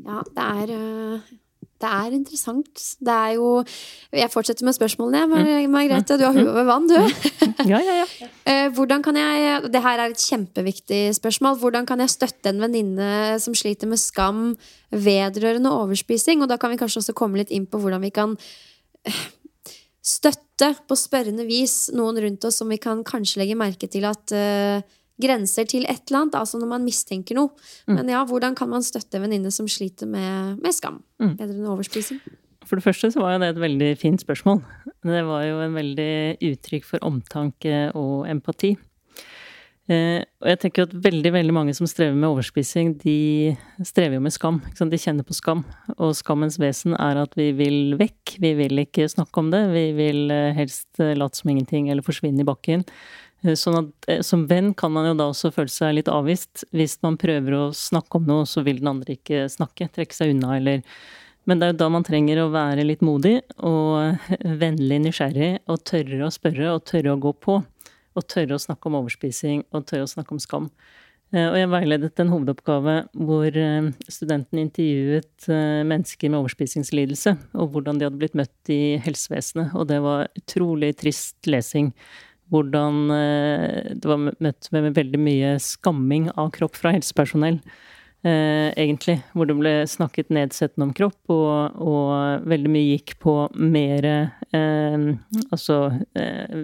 Ja, 0.05 0.21
det 0.37 0.45
er 0.45 0.75
øh, 0.77 1.33
det 1.85 1.91
er 1.91 2.15
interessant. 2.17 2.83
Det 3.01 3.15
er 3.15 3.35
jo 3.37 3.65
Jeg 4.13 4.31
fortsetter 4.31 4.65
med 4.65 4.77
spørsmålene, 4.77 5.27
mm. 5.27 5.71
Margrethe. 5.71 6.19
Du 6.19 6.25
har 6.25 6.33
huet 6.33 6.49
over 6.49 6.65
vann, 6.65 6.89
du. 6.89 6.97
Ja, 7.69 7.81
ja, 7.81 8.01
ja. 8.03 8.07
Eh, 8.45 8.69
hvordan 8.77 9.03
kan 9.03 9.17
jeg 9.17 9.73
Det 9.73 9.83
her 9.83 9.99
er 9.99 10.13
et 10.13 10.21
kjempeviktig 10.21 11.15
spørsmål. 11.17 11.59
Hvordan 11.59 11.87
kan 11.87 12.01
jeg 12.01 12.11
støtte 12.11 12.49
en 12.49 12.61
venninne 12.61 13.41
som 13.41 13.55
sliter 13.55 13.89
med 13.89 13.99
skam 13.99 14.57
vedrørende 14.91 15.73
overspising? 15.73 16.43
Og 16.43 16.49
da 16.49 16.57
kan 16.57 16.71
vi 16.71 16.77
kanskje 16.77 17.01
også 17.01 17.17
komme 17.17 17.41
litt 17.41 17.51
inn 17.51 17.67
på 17.67 17.79
hvordan 17.79 18.05
vi 18.05 18.11
kan 18.11 18.37
eh, 19.05 19.23
støtte 20.05 20.75
på 20.89 20.97
spørrende 20.97 21.47
vis 21.49 21.91
noen 21.93 22.21
rundt 22.21 22.45
oss 22.45 22.61
som 22.61 22.69
vi 22.69 22.79
kan 22.79 23.03
kanskje 23.05 23.41
legge 23.43 23.57
merke 23.57 23.89
til 23.89 24.05
at 24.05 24.33
grenser 25.21 25.69
til 25.71 25.85
et 25.87 26.03
eller 26.09 26.25
annet, 26.25 26.39
altså 26.41 26.59
når 26.61 26.71
man 26.73 26.87
mistenker 26.87 27.39
noe. 27.39 27.53
Mm. 27.87 27.99
Men 27.99 28.15
ja, 28.15 28.23
hvordan 28.29 28.57
kan 28.59 28.71
man 28.73 28.87
støtte 28.87 29.19
en 29.19 29.27
venninne 29.27 29.53
som 29.55 29.69
sliter 29.71 30.11
med, 30.11 30.63
med 30.63 30.75
skam? 30.75 31.03
Mm. 31.23 31.37
Bedre 31.39 31.59
enn 31.59 31.71
overspising? 31.75 32.23
For 32.65 32.81
det 32.81 32.87
første 32.87 33.11
så 33.13 33.21
var 33.21 33.35
jo 33.35 33.43
det 33.43 33.53
et 33.53 33.61
veldig 33.61 33.93
fint 34.01 34.25
spørsmål. 34.25 34.63
Det 35.05 35.23
var 35.29 35.45
jo 35.45 35.61
en 35.61 35.77
veldig 35.77 36.15
uttrykk 36.49 36.89
for 36.89 37.07
omtanke 37.07 37.89
og 37.93 38.25
empati. 38.31 38.73
Eh, 39.85 40.23
og 40.41 40.49
jeg 40.49 40.61
tenker 40.63 40.87
at 40.87 40.95
veldig 41.05 41.31
veldig 41.35 41.53
mange 41.53 41.75
som 41.77 41.85
strever 41.85 42.17
med 42.17 42.31
overspising, 42.31 42.95
de 43.03 43.53
strever 43.85 44.17
jo 44.17 44.23
med 44.25 44.33
skam. 44.33 44.63
De 44.81 45.01
kjenner 45.01 45.27
på 45.29 45.37
skam. 45.37 45.61
Og 45.99 46.15
skammens 46.17 46.57
vesen 46.61 46.97
er 46.97 47.21
at 47.21 47.37
vi 47.37 47.51
vil 47.57 47.99
vekk. 48.01 48.39
Vi 48.41 48.55
vil 48.63 48.81
ikke 48.81 49.11
snakke 49.13 49.43
om 49.43 49.53
det. 49.53 49.67
Vi 49.75 49.85
vil 49.99 50.33
eh, 50.33 50.55
helst 50.57 50.89
late 50.99 51.41
som 51.41 51.53
ingenting 51.53 51.93
eller 51.93 52.07
forsvinne 52.07 52.41
i 52.41 52.49
bakken. 52.49 52.87
Eh, 53.45 53.57
sånn 53.59 53.77
at 53.83 54.09
eh, 54.09 54.23
som 54.25 54.47
venn 54.51 54.73
kan 54.77 54.93
man 54.95 55.11
jo 55.11 55.19
da 55.19 55.29
også 55.31 55.53
føle 55.55 55.73
seg 55.73 55.99
litt 55.99 56.11
avvist. 56.13 56.65
Hvis 56.75 56.97
man 57.05 57.19
prøver 57.21 57.59
å 57.59 57.67
snakke 57.77 58.21
om 58.21 58.27
noe, 58.31 58.49
så 58.49 58.65
vil 58.67 58.81
den 58.81 58.93
andre 58.95 59.19
ikke 59.19 59.47
snakke, 59.53 59.91
trekke 59.93 60.17
seg 60.17 60.35
unna 60.35 60.57
eller 60.59 60.83
Men 61.45 61.61
det 61.61 61.67
er 61.67 61.73
jo 61.75 61.81
da 61.83 61.91
man 61.93 62.05
trenger 62.07 62.39
å 62.41 62.53
være 62.55 62.87
litt 62.89 63.03
modig 63.05 63.35
og 63.61 64.17
vennlig 64.63 65.03
nysgjerrig 65.05 65.59
og 65.69 65.83
tørre 65.85 66.25
å 66.25 66.33
spørre 66.33 66.71
og 66.73 66.87
tørre 66.89 67.13
å 67.13 67.21
gå 67.21 67.35
på. 67.37 67.61
Og 68.15 68.29
tørre 68.31 68.57
å 68.57 68.63
snakke 68.63 68.89
om 68.89 68.97
overspising 69.03 69.67
og 69.75 69.85
tørre 69.85 70.07
å 70.07 70.09
snakke 70.09 70.33
om 70.33 70.41
skam. 70.41 70.71
Eh, 71.35 71.45
og 71.45 71.59
jeg 71.59 71.69
veiledet 71.69 72.23
en 72.23 72.33
hovedoppgave 72.33 72.97
hvor 73.29 73.61
studenten 74.09 74.63
intervjuet 74.63 75.51
mennesker 75.85 76.33
med 76.33 76.41
overspisingslidelse, 76.41 77.35
og 77.61 77.75
hvordan 77.75 78.01
de 78.01 78.09
hadde 78.09 78.23
blitt 78.23 78.39
møtt 78.41 78.73
i 78.73 78.97
helsevesenet. 79.05 79.75
Og 79.77 79.91
det 79.91 80.01
var 80.01 80.31
utrolig 80.41 80.95
trist 80.97 81.45
lesing 81.45 81.93
hvordan 82.53 83.11
eh, 83.11 83.95
det 83.97 84.09
var 84.09 84.21
møtt 84.21 84.69
med 84.75 84.95
veldig 84.97 85.21
mye 85.21 85.57
skamming 85.63 86.29
av 86.37 86.53
kropp 86.55 86.77
fra 86.77 86.93
helsepersonell. 86.95 87.61
eh, 88.25 88.71
egentlig. 88.81 89.19
Hvor 89.33 89.49
det 89.49 89.57
ble 89.59 89.73
snakket 89.89 90.31
nedsettende 90.33 90.89
om 90.89 90.95
kropp, 90.97 91.19
og, 91.33 91.77
og 91.81 92.47
veldig 92.49 92.71
mye 92.73 92.95
gikk 92.95 93.17
på 93.21 93.35
mer 93.57 94.07
eh, 94.09 95.09
altså 95.51 95.79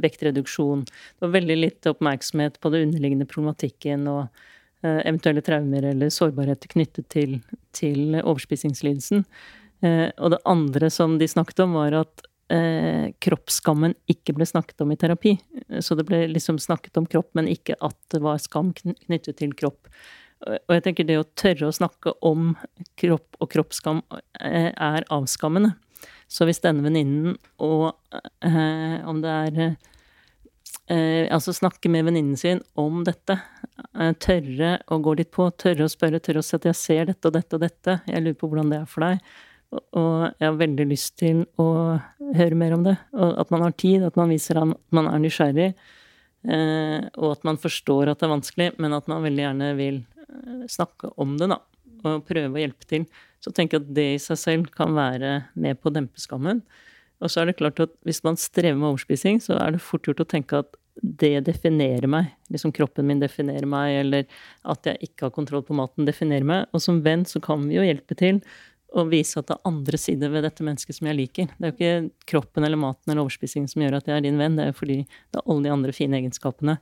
vektreduksjon. 0.01 0.87
Det 0.87 1.27
var 1.27 1.35
veldig 1.37 1.59
litt 1.59 1.91
oppmerksomhet 1.91 2.61
på 2.61 2.73
det 2.73 2.85
underliggende 2.87 3.29
problematikken 3.29 4.09
og 4.11 4.47
eventuelle 4.81 5.43
traumer 5.45 5.85
eller 5.91 6.09
sårbarheter 6.09 6.71
knyttet 6.73 7.11
til, 7.13 7.35
til 7.77 8.15
overspisingslidelsen. 8.23 9.27
Og 9.85 10.31
det 10.33 10.39
andre 10.49 10.89
som 10.89 11.19
de 11.21 11.29
snakket 11.29 11.61
om, 11.67 11.75
var 11.77 11.99
at 11.99 12.25
eh, 12.51 13.11
kroppsskammen 13.23 13.95
ikke 14.11 14.35
ble 14.37 14.47
snakket 14.49 14.83
om 14.85 14.93
i 14.93 14.99
terapi. 15.01 15.37
Så 15.81 15.97
det 15.99 16.07
ble 16.09 16.25
liksom 16.31 16.59
snakket 16.63 16.99
om 17.01 17.07
kropp, 17.11 17.31
men 17.39 17.51
ikke 17.51 17.79
at 17.81 17.99
det 18.13 18.23
var 18.25 18.43
skam 18.43 18.75
knyttet 18.75 19.39
til 19.41 19.55
kropp. 19.57 19.89
Og 20.41 20.73
jeg 20.73 20.85
tenker 20.87 21.05
det 21.05 21.19
å 21.21 21.29
tørre 21.37 21.69
å 21.69 21.77
snakke 21.77 22.15
om 22.25 22.55
kropp 23.01 23.37
og 23.43 23.51
kroppsskam 23.53 24.01
eh, 24.41 24.73
er 24.73 25.07
avskammende. 25.13 25.75
Så 26.31 26.47
hvis 26.49 26.63
denne 26.65 26.85
venninnen 26.87 27.37
og 27.61 27.91
eh, 28.47 28.97
om 29.09 29.21
det 29.21 29.35
er 29.35 29.61
eh, 29.67 31.27
Altså 31.31 31.53
snakke 31.55 31.91
med 31.93 32.07
venninnen 32.09 32.39
sin 32.41 32.63
om 32.79 33.03
dette. 33.05 33.37
Eh, 33.99 34.15
tørre 34.23 34.79
å 34.89 35.01
gå 35.03 35.17
litt 35.21 35.33
på, 35.35 35.51
tørre 35.61 35.85
å 35.87 35.93
spørre, 35.93 36.23
tørre 36.25 36.41
å 36.41 36.47
si 36.47 36.57
at 36.57 36.71
'jeg 36.71 36.79
ser 36.79 37.05
dette 37.13 37.29
og 37.29 37.37
dette 37.37 37.59
og 37.59 37.63
dette', 37.67 38.01
jeg 38.07 38.25
lurer 38.25 38.39
på 38.41 38.49
hvordan 38.49 38.73
det 38.73 38.81
er 38.81 38.89
for 38.89 39.05
deg. 39.05 39.21
Og 39.71 40.13
jeg 40.35 40.47
har 40.49 40.59
veldig 40.59 40.87
lyst 40.91 41.17
til 41.21 41.45
å 41.61 41.69
høre 42.35 42.59
mer 42.59 42.75
om 42.75 42.85
det. 42.87 42.97
Og 43.15 43.39
at 43.43 43.53
man 43.55 43.65
har 43.67 43.75
tid, 43.79 44.05
at 44.07 44.19
man 44.19 44.33
viser 44.33 44.59
at 44.59 44.77
man 44.95 45.11
er 45.11 45.23
nysgjerrig. 45.23 45.71
Eh, 46.41 47.09
og 47.21 47.35
at 47.37 47.47
man 47.47 47.61
forstår 47.61 48.11
at 48.11 48.21
det 48.21 48.27
er 48.27 48.35
vanskelig, 48.35 48.69
men 48.81 48.97
at 48.97 49.11
man 49.11 49.23
veldig 49.27 49.45
gjerne 49.45 49.73
vil 49.79 50.01
eh, 50.01 50.67
snakke 50.73 51.13
om 51.21 51.37
det, 51.41 51.51
da. 51.53 51.61
Og 52.01 52.25
prøve 52.27 52.57
å 52.57 52.63
hjelpe 52.63 52.89
til. 52.89 53.07
Så 53.45 53.53
tenker 53.55 53.79
jeg 53.79 53.87
at 53.87 53.97
det 53.97 54.09
i 54.15 54.21
seg 54.23 54.41
selv 54.41 54.71
kan 54.75 54.97
være 54.97 55.35
med 55.55 55.81
på 55.81 55.91
å 55.91 55.95
dempe 55.95 56.23
skammen. 56.23 56.65
Og 57.21 57.31
så 57.31 57.43
er 57.43 57.51
det 57.51 57.59
klart 57.61 57.81
at 57.85 57.93
hvis 58.09 58.23
man 58.25 58.39
strever 58.41 58.79
med 58.79 58.95
overspising, 58.95 59.41
så 59.45 59.59
er 59.61 59.77
det 59.77 59.85
fort 59.85 60.09
gjort 60.09 60.25
å 60.25 60.29
tenke 60.29 60.63
at 60.65 60.79
det 61.01 61.45
definerer 61.47 62.09
meg. 62.11 62.33
Liksom 62.53 62.73
kroppen 62.77 63.07
min 63.09 63.21
definerer 63.23 63.69
meg, 63.69 64.01
eller 64.03 64.27
at 64.69 64.89
jeg 64.89 65.11
ikke 65.11 65.29
har 65.29 65.35
kontroll 65.37 65.63
på 65.65 65.77
maten 65.77 66.09
definerer 66.09 66.47
meg. 66.49 66.67
Og 66.75 66.83
som 66.85 67.01
venn 67.05 67.27
så 67.29 67.41
kan 67.45 67.63
vi 67.69 67.79
jo 67.79 67.85
hjelpe 67.87 68.17
til 68.19 68.41
og 68.91 69.11
vise 69.13 69.39
at 69.39 69.47
det 69.49 69.57
er 69.57 69.69
andre 69.71 69.99
sider 70.01 70.33
ved 70.33 70.43
dette 70.47 70.65
mennesket 70.67 70.97
som 70.97 71.09
jeg 71.11 71.19
liker. 71.19 71.51
Det 71.57 71.69
er 71.69 71.71
jo 71.71 71.77
ikke 71.77 72.31
kroppen 72.33 72.67
eller 72.67 72.81
maten 72.81 73.13
eller 73.13 73.23
overspisingen 73.23 73.69
som 73.71 73.85
gjør 73.85 73.99
at 74.01 74.11
jeg 74.11 74.19
er 74.19 74.25
din 74.25 74.41
venn, 74.41 74.57
det 74.59 74.65
er 74.65 74.73
jo 74.73 74.79
fordi 74.81 74.99
det 75.07 75.39
er 75.41 75.45
alle 75.45 75.67
de 75.67 75.75
andre 75.75 75.95
fine 75.95 76.19
egenskapene. 76.19 76.79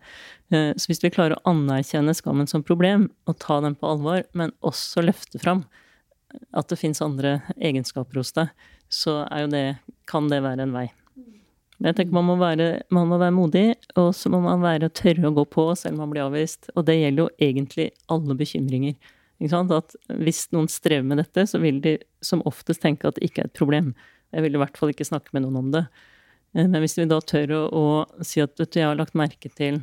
Eh, 0.52 0.70
så 0.76 0.90
hvis 0.90 1.02
vi 1.04 1.12
klarer 1.12 1.36
å 1.36 1.52
anerkjenne 1.52 2.16
skammen 2.16 2.48
som 2.50 2.64
problem, 2.64 3.10
og 3.28 3.38
ta 3.44 3.60
den 3.64 3.76
på 3.78 3.90
alvor, 3.90 4.24
men 4.32 4.54
også 4.64 5.04
løfte 5.04 5.40
fram 5.42 5.66
at 6.56 6.68
det 6.72 6.80
fins 6.80 7.02
andre 7.04 7.38
egenskaper 7.56 8.20
hos 8.20 8.32
deg, 8.36 8.52
så 8.88 9.20
det, 9.52 9.78
kan 10.08 10.30
det 10.32 10.40
være 10.44 10.64
en 10.64 10.72
vei. 10.76 10.88
Men 11.78 11.92
jeg 11.92 11.98
tenker 12.00 12.16
man 12.16 12.26
må, 12.26 12.34
være, 12.40 12.70
man 12.94 13.06
må 13.10 13.20
være 13.20 13.36
modig, 13.36 13.66
og 14.00 14.10
så 14.16 14.32
må 14.32 14.40
man 14.42 14.64
være 14.64 14.90
tørre 14.90 15.28
å 15.28 15.36
gå 15.36 15.44
på 15.52 15.68
selv 15.78 15.94
om 15.94 16.06
man 16.06 16.14
blir 16.14 16.24
avvist. 16.24 16.72
Og 16.74 16.88
det 16.88 16.98
gjelder 16.98 17.22
jo 17.26 17.50
egentlig 17.50 17.90
alle 18.10 18.34
bekymringer. 18.38 18.96
At 19.38 19.94
hvis 20.18 20.48
noen 20.50 20.68
strever 20.70 21.06
med 21.06 21.20
dette, 21.22 21.46
så 21.46 21.60
vil 21.62 21.80
de 21.82 21.98
som 22.24 22.42
oftest 22.48 22.82
tenke 22.82 23.06
at 23.08 23.18
det 23.18 23.28
ikke 23.28 23.44
er 23.44 23.50
et 23.50 23.58
problem. 23.58 23.92
Jeg 24.34 24.44
vil 24.44 24.56
i 24.56 24.60
hvert 24.60 24.76
fall 24.76 24.90
ikke 24.92 25.06
snakke 25.06 25.30
med 25.32 25.46
noen 25.46 25.60
om 25.60 25.68
det. 25.74 25.84
Eh, 26.56 26.66
men 26.66 26.82
hvis 26.82 26.98
vi 26.98 27.06
da 27.08 27.20
tør 27.22 27.54
å, 27.54 27.62
å 27.70 28.26
si 28.26 28.42
at 28.44 28.58
vet 28.58 28.72
du, 28.72 28.80
jeg 28.80 28.88
har 28.88 28.98
lagt 28.98 29.16
merke 29.18 29.50
til 29.52 29.80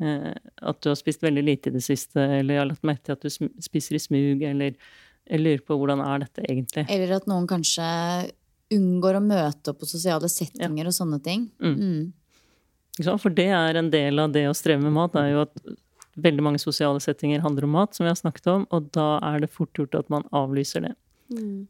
eh, 0.00 0.32
at 0.32 0.80
du 0.80 0.90
har 0.90 0.98
spist 0.98 1.24
veldig 1.24 1.44
lite 1.44 1.70
i 1.70 1.76
det 1.76 1.84
siste, 1.84 2.20
eller 2.20 2.56
jeg 2.56 2.62
har 2.62 2.70
lagt 2.70 2.86
merke 2.86 3.04
til 3.06 3.18
at 3.18 3.26
du 3.26 3.60
spiser 3.68 3.98
i 3.98 4.02
smug, 4.02 4.42
eller 4.42 4.74
jeg 5.24 5.40
lurer 5.40 5.62
på 5.64 5.76
hvordan 5.80 6.02
er 6.04 6.24
dette 6.26 6.44
egentlig. 6.44 6.86
Eller 6.92 7.16
at 7.16 7.28
noen 7.30 7.46
kanskje 7.48 7.86
unngår 8.74 9.20
å 9.20 9.24
møte 9.24 9.72
opp 9.72 9.80
på 9.82 9.88
sosiale 9.88 10.28
settinger 10.32 10.84
ja. 10.84 10.90
og 10.90 10.96
sånne 10.96 11.20
ting. 11.24 11.48
Mm. 11.62 11.76
Mm. 11.78 13.16
For 13.20 13.32
det 13.34 13.48
er 13.52 13.78
en 13.78 13.90
del 13.90 14.20
av 14.22 14.34
det 14.34 14.44
å 14.48 14.56
streve 14.56 14.84
med 14.84 14.94
mat, 14.94 15.16
er 15.18 15.32
jo 15.32 15.44
at 15.44 15.54
veldig 16.20 16.44
mange 16.46 16.62
sosiale 16.62 17.00
settinger 17.02 17.42
handler 17.44 17.66
om 17.66 17.76
mat, 17.76 17.94
som 17.94 18.06
vi 18.06 18.12
har 18.12 18.18
snakket 18.18 18.50
om, 18.52 18.66
og 18.74 18.90
da 18.94 19.16
er 19.32 19.44
det 19.44 19.52
fort 19.52 19.72
gjort 19.78 19.96
at 19.98 20.10
man 20.12 20.26
avlyser 20.34 20.86
det. 20.86 20.92
Mm. 21.34 21.66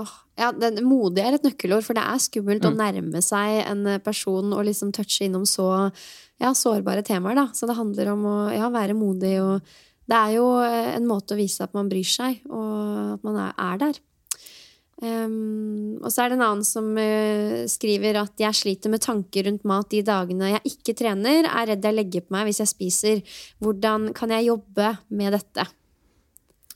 Oh, 0.00 0.12
ja, 0.40 0.48
den, 0.56 0.78
modig 0.88 1.20
er 1.20 1.36
et 1.36 1.44
nøkkelord, 1.44 1.84
for 1.84 1.98
det 1.98 2.04
er 2.08 2.20
skummelt 2.22 2.64
mm. 2.64 2.70
å 2.70 2.76
nærme 2.78 3.20
seg 3.24 3.58
en 3.66 3.84
person 4.04 4.54
og 4.56 4.64
liksom 4.64 4.92
touche 4.96 5.26
innom 5.26 5.44
så 5.48 5.66
ja, 6.40 6.54
sårbare 6.56 7.04
temaer. 7.04 7.36
Da. 7.36 7.48
Så 7.52 7.68
det 7.68 7.76
handler 7.76 8.14
om 8.14 8.24
å 8.30 8.36
ja, 8.54 8.70
være 8.72 8.96
modig, 8.96 9.34
og 9.44 9.74
det 10.08 10.16
er 10.18 10.38
jo 10.38 10.46
en 10.62 11.08
måte 11.08 11.36
å 11.36 11.40
vise 11.40 11.66
at 11.66 11.76
man 11.76 11.90
bryr 11.92 12.08
seg, 12.08 12.40
og 12.48 13.18
at 13.18 13.26
man 13.26 13.38
er, 13.44 13.52
er 13.60 13.84
der. 13.84 14.00
Um, 15.02 15.98
og 15.98 16.12
så 16.14 16.22
er 16.22 16.30
det 16.30 16.36
en 16.36 16.44
annen 16.46 16.66
som 16.66 16.92
uh, 16.94 17.64
skriver 17.66 18.20
at 18.20 18.38
jeg 18.38 18.54
sliter 18.54 18.92
med 18.92 19.02
tanker 19.02 19.48
rundt 19.48 19.64
mat 19.66 19.88
de 19.90 20.04
dagene 20.06 20.52
jeg 20.52 20.76
ikke 20.76 20.94
trener, 21.00 21.48
er 21.50 21.72
redd 21.72 21.88
jeg 21.88 21.96
legger 21.96 22.22
på 22.22 22.36
meg 22.36 22.46
hvis 22.46 22.62
jeg 22.62 22.70
spiser. 22.70 23.38
Hvordan 23.58 24.12
kan 24.14 24.30
jeg 24.36 24.52
jobbe 24.52 24.92
med 25.10 25.34
dette? 25.34 25.66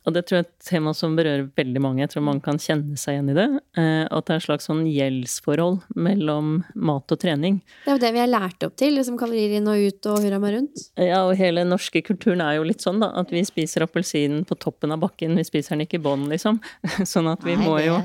Og 0.07 0.15
det 0.15 0.23
tror 0.27 0.39
jeg 0.39 0.45
er 0.45 0.47
et 0.47 0.69
tema 0.69 0.93
som 0.95 1.17
berører 1.19 1.49
veldig 1.59 1.81
mange. 1.83 2.03
Jeg 2.05 2.13
tror 2.13 2.25
mange 2.29 2.45
kan 2.45 2.61
kjenne 2.63 2.95
seg 3.01 3.17
igjen 3.17 3.31
i 3.33 3.35
det. 3.35 3.47
Eh, 3.81 4.05
at 4.07 4.29
det 4.29 4.37
er 4.37 4.39
et 4.39 4.45
slags 4.45 4.69
sånn 4.69 4.85
gjeldsforhold 4.87 5.81
mellom 5.99 6.53
mat 6.79 7.11
og 7.11 7.21
trening. 7.25 7.59
Det 7.83 7.91
er 7.91 7.99
jo 7.99 8.03
det 8.05 8.13
vi 8.15 8.23
er 8.23 8.31
lært 8.31 8.67
opp 8.69 8.77
til. 8.79 8.95
liksom 8.95 9.19
Kalorier 9.19 9.57
inn 9.59 9.67
og 9.73 9.83
ut 9.83 10.09
og 10.13 10.23
hurra 10.23 10.39
meg 10.43 10.55
rundt. 10.55 10.85
Ja, 10.95 11.25
og 11.27 11.35
hele 11.41 11.65
den 11.65 11.75
norske 11.75 12.05
kulturen 12.07 12.45
er 12.45 12.61
jo 12.61 12.69
litt 12.71 12.87
sånn, 12.87 13.03
da. 13.03 13.11
At 13.19 13.35
vi 13.35 13.43
spiser 13.49 13.87
appelsinen 13.89 14.47
på 14.47 14.59
toppen 14.63 14.95
av 14.95 15.03
bakken. 15.03 15.35
Vi 15.43 15.49
spiser 15.49 15.75
den 15.75 15.89
ikke 15.89 15.99
i 15.99 16.07
bånn, 16.07 16.29
liksom. 16.31 16.63
Sånn 17.17 17.27
at 17.33 17.43
vi 17.47 17.59
Nei, 17.59 17.67
må 17.67 17.77
jo 17.83 17.99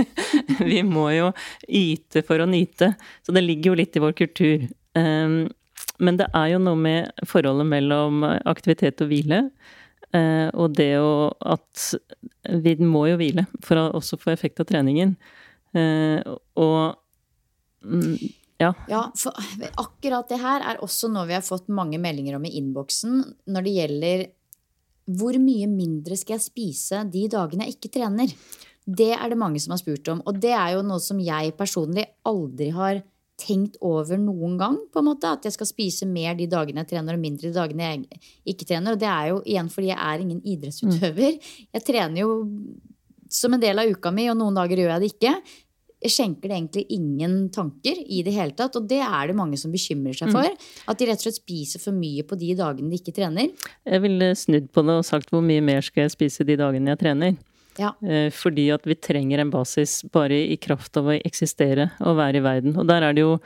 Vi 0.72 0.84
må 0.84 1.08
jo 1.16 1.32
yte 1.64 2.20
for 2.26 2.44
å 2.44 2.48
nyte. 2.50 2.92
Så 3.24 3.32
det 3.32 3.46
ligger 3.46 3.72
jo 3.72 3.80
litt 3.80 3.96
i 3.96 4.04
vår 4.04 4.18
kultur. 4.20 4.68
Ehm, 5.00 5.46
men 6.02 6.18
det 6.20 6.28
er 6.36 6.52
jo 6.52 6.60
noe 6.60 6.76
med 6.76 7.24
forholdet 7.28 7.68
mellom 7.72 8.20
aktivitet 8.26 9.00
og 9.00 9.08
hvile. 9.08 9.46
Eh, 10.12 10.48
og 10.52 10.74
det 10.76 10.92
å 11.00 11.30
at 11.54 11.86
vi 12.62 12.74
må 12.84 13.06
jo 13.08 13.16
hvile 13.20 13.46
for 13.64 13.80
å 13.80 13.88
også 13.96 14.18
få 14.20 14.32
effekt 14.34 14.60
av 14.60 14.68
treningen. 14.68 15.14
Eh, 15.72 16.20
og 16.60 16.98
mm, 17.86 18.16
ja. 18.60 18.72
ja. 18.90 19.02
Akkurat 19.80 20.28
det 20.28 20.40
her 20.42 20.66
er 20.72 20.82
også 20.84 21.10
noe 21.12 21.28
vi 21.30 21.36
har 21.38 21.46
fått 21.46 21.72
mange 21.72 22.00
meldinger 22.02 22.36
om 22.38 22.44
i 22.46 22.54
innboksen 22.60 23.22
når 23.52 23.66
det 23.66 23.76
gjelder 23.78 24.26
hvor 25.12 25.36
mye 25.42 25.66
mindre 25.66 26.16
skal 26.18 26.36
jeg 26.36 26.44
spise 26.44 27.00
de 27.10 27.24
dagene 27.30 27.66
jeg 27.66 27.78
ikke 27.78 27.94
trener? 27.96 28.30
Det 28.82 29.12
er 29.14 29.30
det 29.30 29.38
mange 29.38 29.60
som 29.62 29.74
har 29.74 29.80
spurt 29.80 30.08
om. 30.10 30.20
Og 30.26 30.38
det 30.42 30.52
er 30.54 30.76
jo 30.76 30.84
noe 30.86 31.02
som 31.02 31.18
jeg 31.22 31.54
personlig 31.58 32.04
aldri 32.28 32.70
har 32.74 33.02
tenkt 33.40 33.78
over 33.80 34.18
noen 34.20 34.56
gang. 34.58 34.78
på 34.92 35.00
en 35.00 35.08
måte, 35.08 35.32
At 35.32 35.44
jeg 35.44 35.52
skal 35.52 35.66
spise 35.66 36.06
mer 36.06 36.34
de 36.34 36.46
dagene 36.46 36.84
jeg 36.84 36.92
trener, 36.94 37.14
og 37.14 37.20
mindre 37.20 37.48
de 37.48 37.54
dagene 37.54 37.82
jeg 37.82 38.20
ikke 38.46 38.66
trener. 38.66 38.92
Og 38.92 39.00
det 39.00 39.08
er 39.08 39.28
jo 39.28 39.42
igjen 39.44 39.70
fordi 39.72 39.88
jeg 39.88 39.98
er 39.98 40.20
ingen 40.20 40.40
idrettsutøver. 40.44 41.38
Jeg 41.74 41.84
trener 41.84 42.20
jo 42.20 42.30
som 43.32 43.54
en 43.54 43.60
del 43.60 43.78
av 43.78 43.88
uka 43.88 44.12
mi, 44.12 44.28
og 44.30 44.36
noen 44.36 44.54
dager 44.54 44.76
gjør 44.82 44.92
jeg 44.94 45.00
det 45.00 45.12
ikke. 45.14 45.34
Jeg 46.02 46.10
skjenker 46.10 46.50
det 46.50 46.56
egentlig 46.56 46.82
ingen 46.90 47.34
tanker 47.54 47.94
i 47.94 48.24
det 48.26 48.34
hele 48.34 48.56
tatt. 48.58 48.74
Og 48.76 48.88
det 48.90 48.98
er 49.06 49.30
det 49.30 49.36
mange 49.38 49.58
som 49.60 49.72
bekymrer 49.72 50.16
seg 50.18 50.32
for. 50.34 50.48
Mm. 50.48 50.66
At 50.90 50.98
de 50.98 51.06
rett 51.08 51.22
og 51.22 51.28
slett 51.28 51.38
spiser 51.38 51.82
for 51.82 51.94
mye 51.94 52.26
på 52.26 52.38
de 52.40 52.56
dagene 52.58 52.90
de 52.90 52.98
ikke 52.98 53.14
trener. 53.14 53.52
Jeg 53.86 54.02
ville 54.02 54.32
snudd 54.38 54.68
på 54.74 54.82
det 54.82 54.98
og 54.98 55.06
sagt 55.06 55.30
hvor 55.30 55.44
mye 55.46 55.62
mer 55.62 55.84
skal 55.86 56.08
jeg 56.08 56.16
spise 56.16 56.46
de 56.48 56.58
dagene 56.58 56.92
jeg 56.92 57.02
trener. 57.04 57.38
Ja. 57.80 57.94
Eh, 58.04 58.28
fordi 58.34 58.68
at 58.74 58.86
vi 58.88 58.96
trenger 58.98 59.42
en 59.42 59.52
basis 59.52 60.02
bare 60.12 60.36
i 60.52 60.56
kraft 60.60 60.96
av 61.00 61.08
å 61.08 61.18
eksistere 61.18 61.90
og 62.00 62.18
være 62.20 62.40
i 62.40 62.44
verden. 62.44 62.74
Og 62.78 62.88
der 62.90 63.06
er 63.06 63.16
det 63.16 63.24
jo 63.24 63.36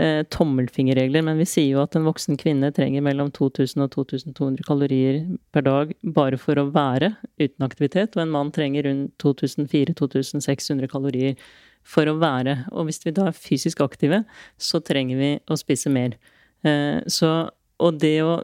eh, 0.00 0.22
tommelfingerregler, 0.32 1.24
men 1.26 1.38
vi 1.40 1.46
sier 1.48 1.76
jo 1.76 1.82
at 1.84 1.96
en 1.98 2.06
voksen 2.08 2.38
kvinne 2.40 2.72
trenger 2.74 3.04
mellom 3.06 3.30
2000 3.36 3.84
og 3.84 3.92
2200 3.94 4.66
kalorier 4.66 5.22
per 5.54 5.66
dag 5.66 5.94
bare 6.16 6.40
for 6.40 6.58
å 6.58 6.68
være 6.74 7.14
uten 7.40 7.66
aktivitet, 7.66 8.16
og 8.16 8.24
en 8.24 8.34
mann 8.34 8.52
trenger 8.54 8.88
rundt 8.88 9.14
2400-2600 9.22 10.90
kalorier 10.92 11.38
for 11.86 12.10
å 12.10 12.16
være. 12.18 12.64
Og 12.74 12.88
hvis 12.88 13.04
vi 13.06 13.14
da 13.14 13.30
er 13.30 13.38
fysisk 13.38 13.84
aktive, 13.84 14.24
så 14.58 14.82
trenger 14.82 15.20
vi 15.20 15.30
å 15.46 15.58
spise 15.60 15.92
mer. 15.92 16.18
Eh, 16.66 16.98
så 17.06 17.48
og 17.82 17.98
det, 18.00 18.14
å, 18.24 18.38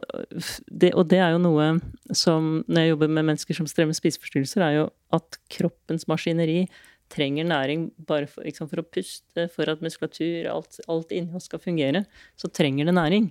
det, 0.69 0.91
og 0.93 1.07
det, 1.09 1.19
er 1.23 1.33
jo 1.33 1.41
noe 1.41 1.67
som 2.13 2.61
Når 2.67 2.83
jeg 2.83 2.91
jobber 2.91 3.09
med 3.09 3.27
mennesker 3.31 3.57
som 3.57 3.69
strever 3.69 3.89
med 3.89 3.97
spiseforstyrrelser, 3.97 4.65
er 4.65 4.75
jo 4.77 4.83
at 5.15 5.39
kroppens 5.53 6.05
maskineri 6.09 6.67
trenger 7.13 7.45
næring 7.45 7.87
bare 8.07 8.27
for, 8.29 8.45
liksom 8.45 8.69
for 8.69 8.81
å 8.81 8.85
puste, 8.87 9.47
for 9.53 9.69
at 9.69 9.81
muskulatur, 9.85 10.47
alt, 10.49 10.79
alt 10.89 11.11
inni 11.13 11.35
oss 11.37 11.45
skal 11.49 11.61
fungere. 11.61 12.05
Så 12.39 12.49
trenger 12.49 12.89
det 12.89 12.95
næring. 12.97 13.27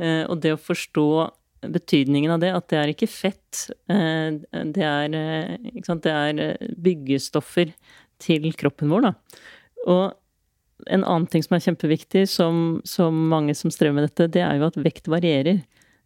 Eh, 0.00 0.24
og 0.26 0.40
det 0.44 0.54
å 0.56 0.60
forstå 0.60 1.06
betydningen 1.72 2.34
av 2.34 2.42
det, 2.42 2.50
at 2.52 2.68
det 2.72 2.80
er 2.80 2.92
ikke 2.92 3.08
fett, 3.08 3.66
eh, 3.92 4.40
det 4.74 4.84
er, 4.84 5.16
ikke 5.72 5.88
sant, 5.88 6.04
det 6.04 6.12
er 6.12 6.72
byggestoffer 6.84 7.72
til 8.22 8.50
kroppen 8.58 8.92
vår, 8.92 9.08
da. 9.08 9.14
Og 9.92 10.04
en 10.86 11.04
annen 11.04 11.28
ting 11.30 11.44
som 11.44 11.56
er 11.56 11.64
kjempeviktig, 11.64 12.26
som, 12.30 12.80
som, 12.88 13.16
mange 13.30 13.54
som 13.58 13.72
strever 13.72 13.96
med 13.96 14.08
dette, 14.08 14.30
det 14.34 14.42
er 14.44 14.58
jo 14.58 14.68
at 14.70 14.80
vekt 14.80 15.10
varierer. 15.12 15.62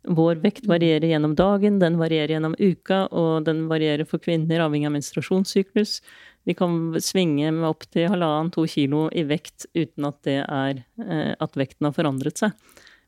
vår 0.06 0.38
vekt 0.38 0.68
varierer 0.70 1.08
gjennom 1.10 1.34
dagen, 1.34 1.80
den 1.82 1.96
varierer 1.98 2.36
gjennom 2.36 2.54
uka, 2.58 3.06
og 3.10 3.44
den 3.44 3.64
varierer 3.66 4.06
for 4.06 4.22
kvinner 4.22 4.62
avhengig 4.62 4.86
av 4.86 4.94
menstruasjonssyklus. 4.94 6.00
Vi 6.46 6.54
kan 6.54 6.94
svinge 7.02 7.50
med 7.50 7.66
opptil 7.66 8.06
halvannen-to 8.12 8.68
kilo 8.70 9.08
i 9.10 9.24
vekt 9.26 9.66
uten 9.74 10.06
at, 10.06 10.20
det 10.22 10.44
er, 10.44 10.84
eh, 11.02 11.32
at 11.34 11.58
vekten 11.58 11.88
har 11.88 11.96
forandret 11.96 12.38
seg. 12.38 12.54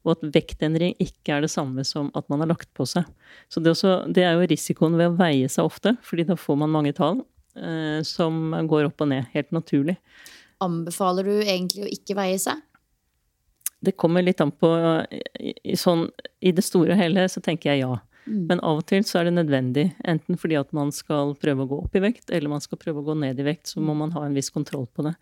Og 0.02 0.16
at 0.16 0.24
vektendring 0.34 0.96
ikke 0.98 1.36
er 1.36 1.44
det 1.44 1.52
samme 1.52 1.84
som 1.86 2.10
at 2.18 2.26
man 2.32 2.42
har 2.42 2.50
lagt 2.50 2.72
på 2.74 2.86
seg. 2.88 3.06
Så 3.46 3.62
det, 3.62 3.76
også, 3.76 4.00
det 4.10 4.24
er 4.26 4.34
jo 4.34 4.48
risikoen 4.50 4.98
ved 4.98 5.12
å 5.12 5.18
veie 5.20 5.46
seg 5.52 5.70
ofte, 5.70 5.94
fordi 6.02 6.26
da 6.26 6.38
får 6.38 6.58
man 6.64 6.74
mange 6.74 6.94
tall 6.98 7.22
eh, 7.54 8.02
som 8.06 8.50
går 8.70 8.90
opp 8.90 9.06
og 9.06 9.12
ned, 9.12 9.30
helt 9.36 9.54
naturlig. 9.54 9.98
Anbefaler 10.64 11.28
du 11.28 11.36
egentlig 11.38 11.84
å 11.86 11.92
ikke 11.92 12.16
veie 12.18 12.38
seg? 12.42 12.60
Det 13.80 13.94
kommer 13.94 14.24
litt 14.26 14.40
an 14.42 14.50
på 14.50 14.68
i, 15.14 15.52
i, 15.62 15.76
sånn, 15.78 16.08
I 16.42 16.50
det 16.54 16.64
store 16.66 16.96
og 16.96 16.98
hele 16.98 17.28
så 17.30 17.42
tenker 17.44 17.70
jeg 17.70 17.84
ja. 17.84 17.98
Mm. 18.28 18.40
Men 18.50 18.62
av 18.66 18.80
og 18.82 18.88
til 18.90 19.04
så 19.06 19.20
er 19.20 19.28
det 19.28 19.36
nødvendig. 19.36 19.86
Enten 20.04 20.38
fordi 20.40 20.58
at 20.58 20.74
man 20.76 20.90
skal 20.92 21.36
prøve 21.40 21.64
å 21.64 21.70
gå 21.70 21.78
opp 21.84 21.94
i 21.96 22.02
vekt, 22.04 22.32
eller 22.34 22.52
man 22.52 22.64
skal 22.64 22.80
prøve 22.80 23.00
å 23.00 23.06
gå 23.06 23.16
ned 23.22 23.38
i 23.38 23.46
vekt. 23.46 23.70
Så 23.70 23.82
må 23.84 23.94
man 23.96 24.12
ha 24.16 24.24
en 24.26 24.36
viss 24.36 24.50
kontroll 24.54 24.88
på 24.90 25.06
det. 25.06 25.14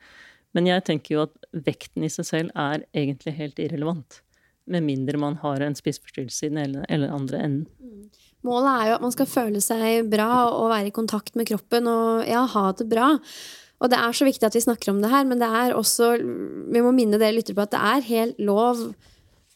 Men 0.56 0.70
jeg 0.70 0.86
tenker 0.86 1.14
jo 1.14 1.26
at 1.26 1.50
vekten 1.66 2.06
i 2.06 2.12
seg 2.12 2.28
selv 2.28 2.56
er 2.56 2.86
egentlig 2.96 3.36
helt 3.36 3.60
irrelevant. 3.60 4.22
Med 4.66 4.82
mindre 4.82 5.20
man 5.20 5.36
har 5.44 5.62
en 5.62 5.76
spiseforstyrrelse 5.78 6.48
i 6.48 6.50
den 6.50 6.62
ene 6.64 6.86
eller 6.90 7.12
andre 7.14 7.42
enden. 7.44 7.68
Mm. 7.78 8.08
Målet 8.46 8.72
er 8.72 8.88
jo 8.88 8.96
at 8.96 9.04
man 9.04 9.14
skal 9.14 9.28
føle 9.28 9.60
seg 9.64 10.08
bra 10.10 10.30
og 10.48 10.70
være 10.70 10.90
i 10.90 10.94
kontakt 10.94 11.34
med 11.38 11.48
kroppen 11.48 11.88
og 11.90 12.26
ja, 12.28 12.44
ha 12.52 12.66
det 12.78 12.86
bra. 12.90 13.12
Og 13.80 13.92
det 13.92 13.98
er 14.00 14.16
så 14.16 14.24
viktig 14.28 14.46
at 14.48 14.56
vi 14.56 14.64
snakker 14.64 14.92
om 14.92 15.02
det 15.02 15.12
her, 15.12 15.26
men 15.28 15.42
det 15.42 15.50
er 15.52 15.76
også 15.76 16.14
Vi 16.16 16.80
må 16.80 16.94
minne 16.96 17.20
dere 17.20 17.36
lyttere 17.36 17.58
på 17.58 17.66
at 17.66 17.74
det 17.74 17.82
er 17.82 18.08
helt 18.08 18.40
lov 18.40 18.80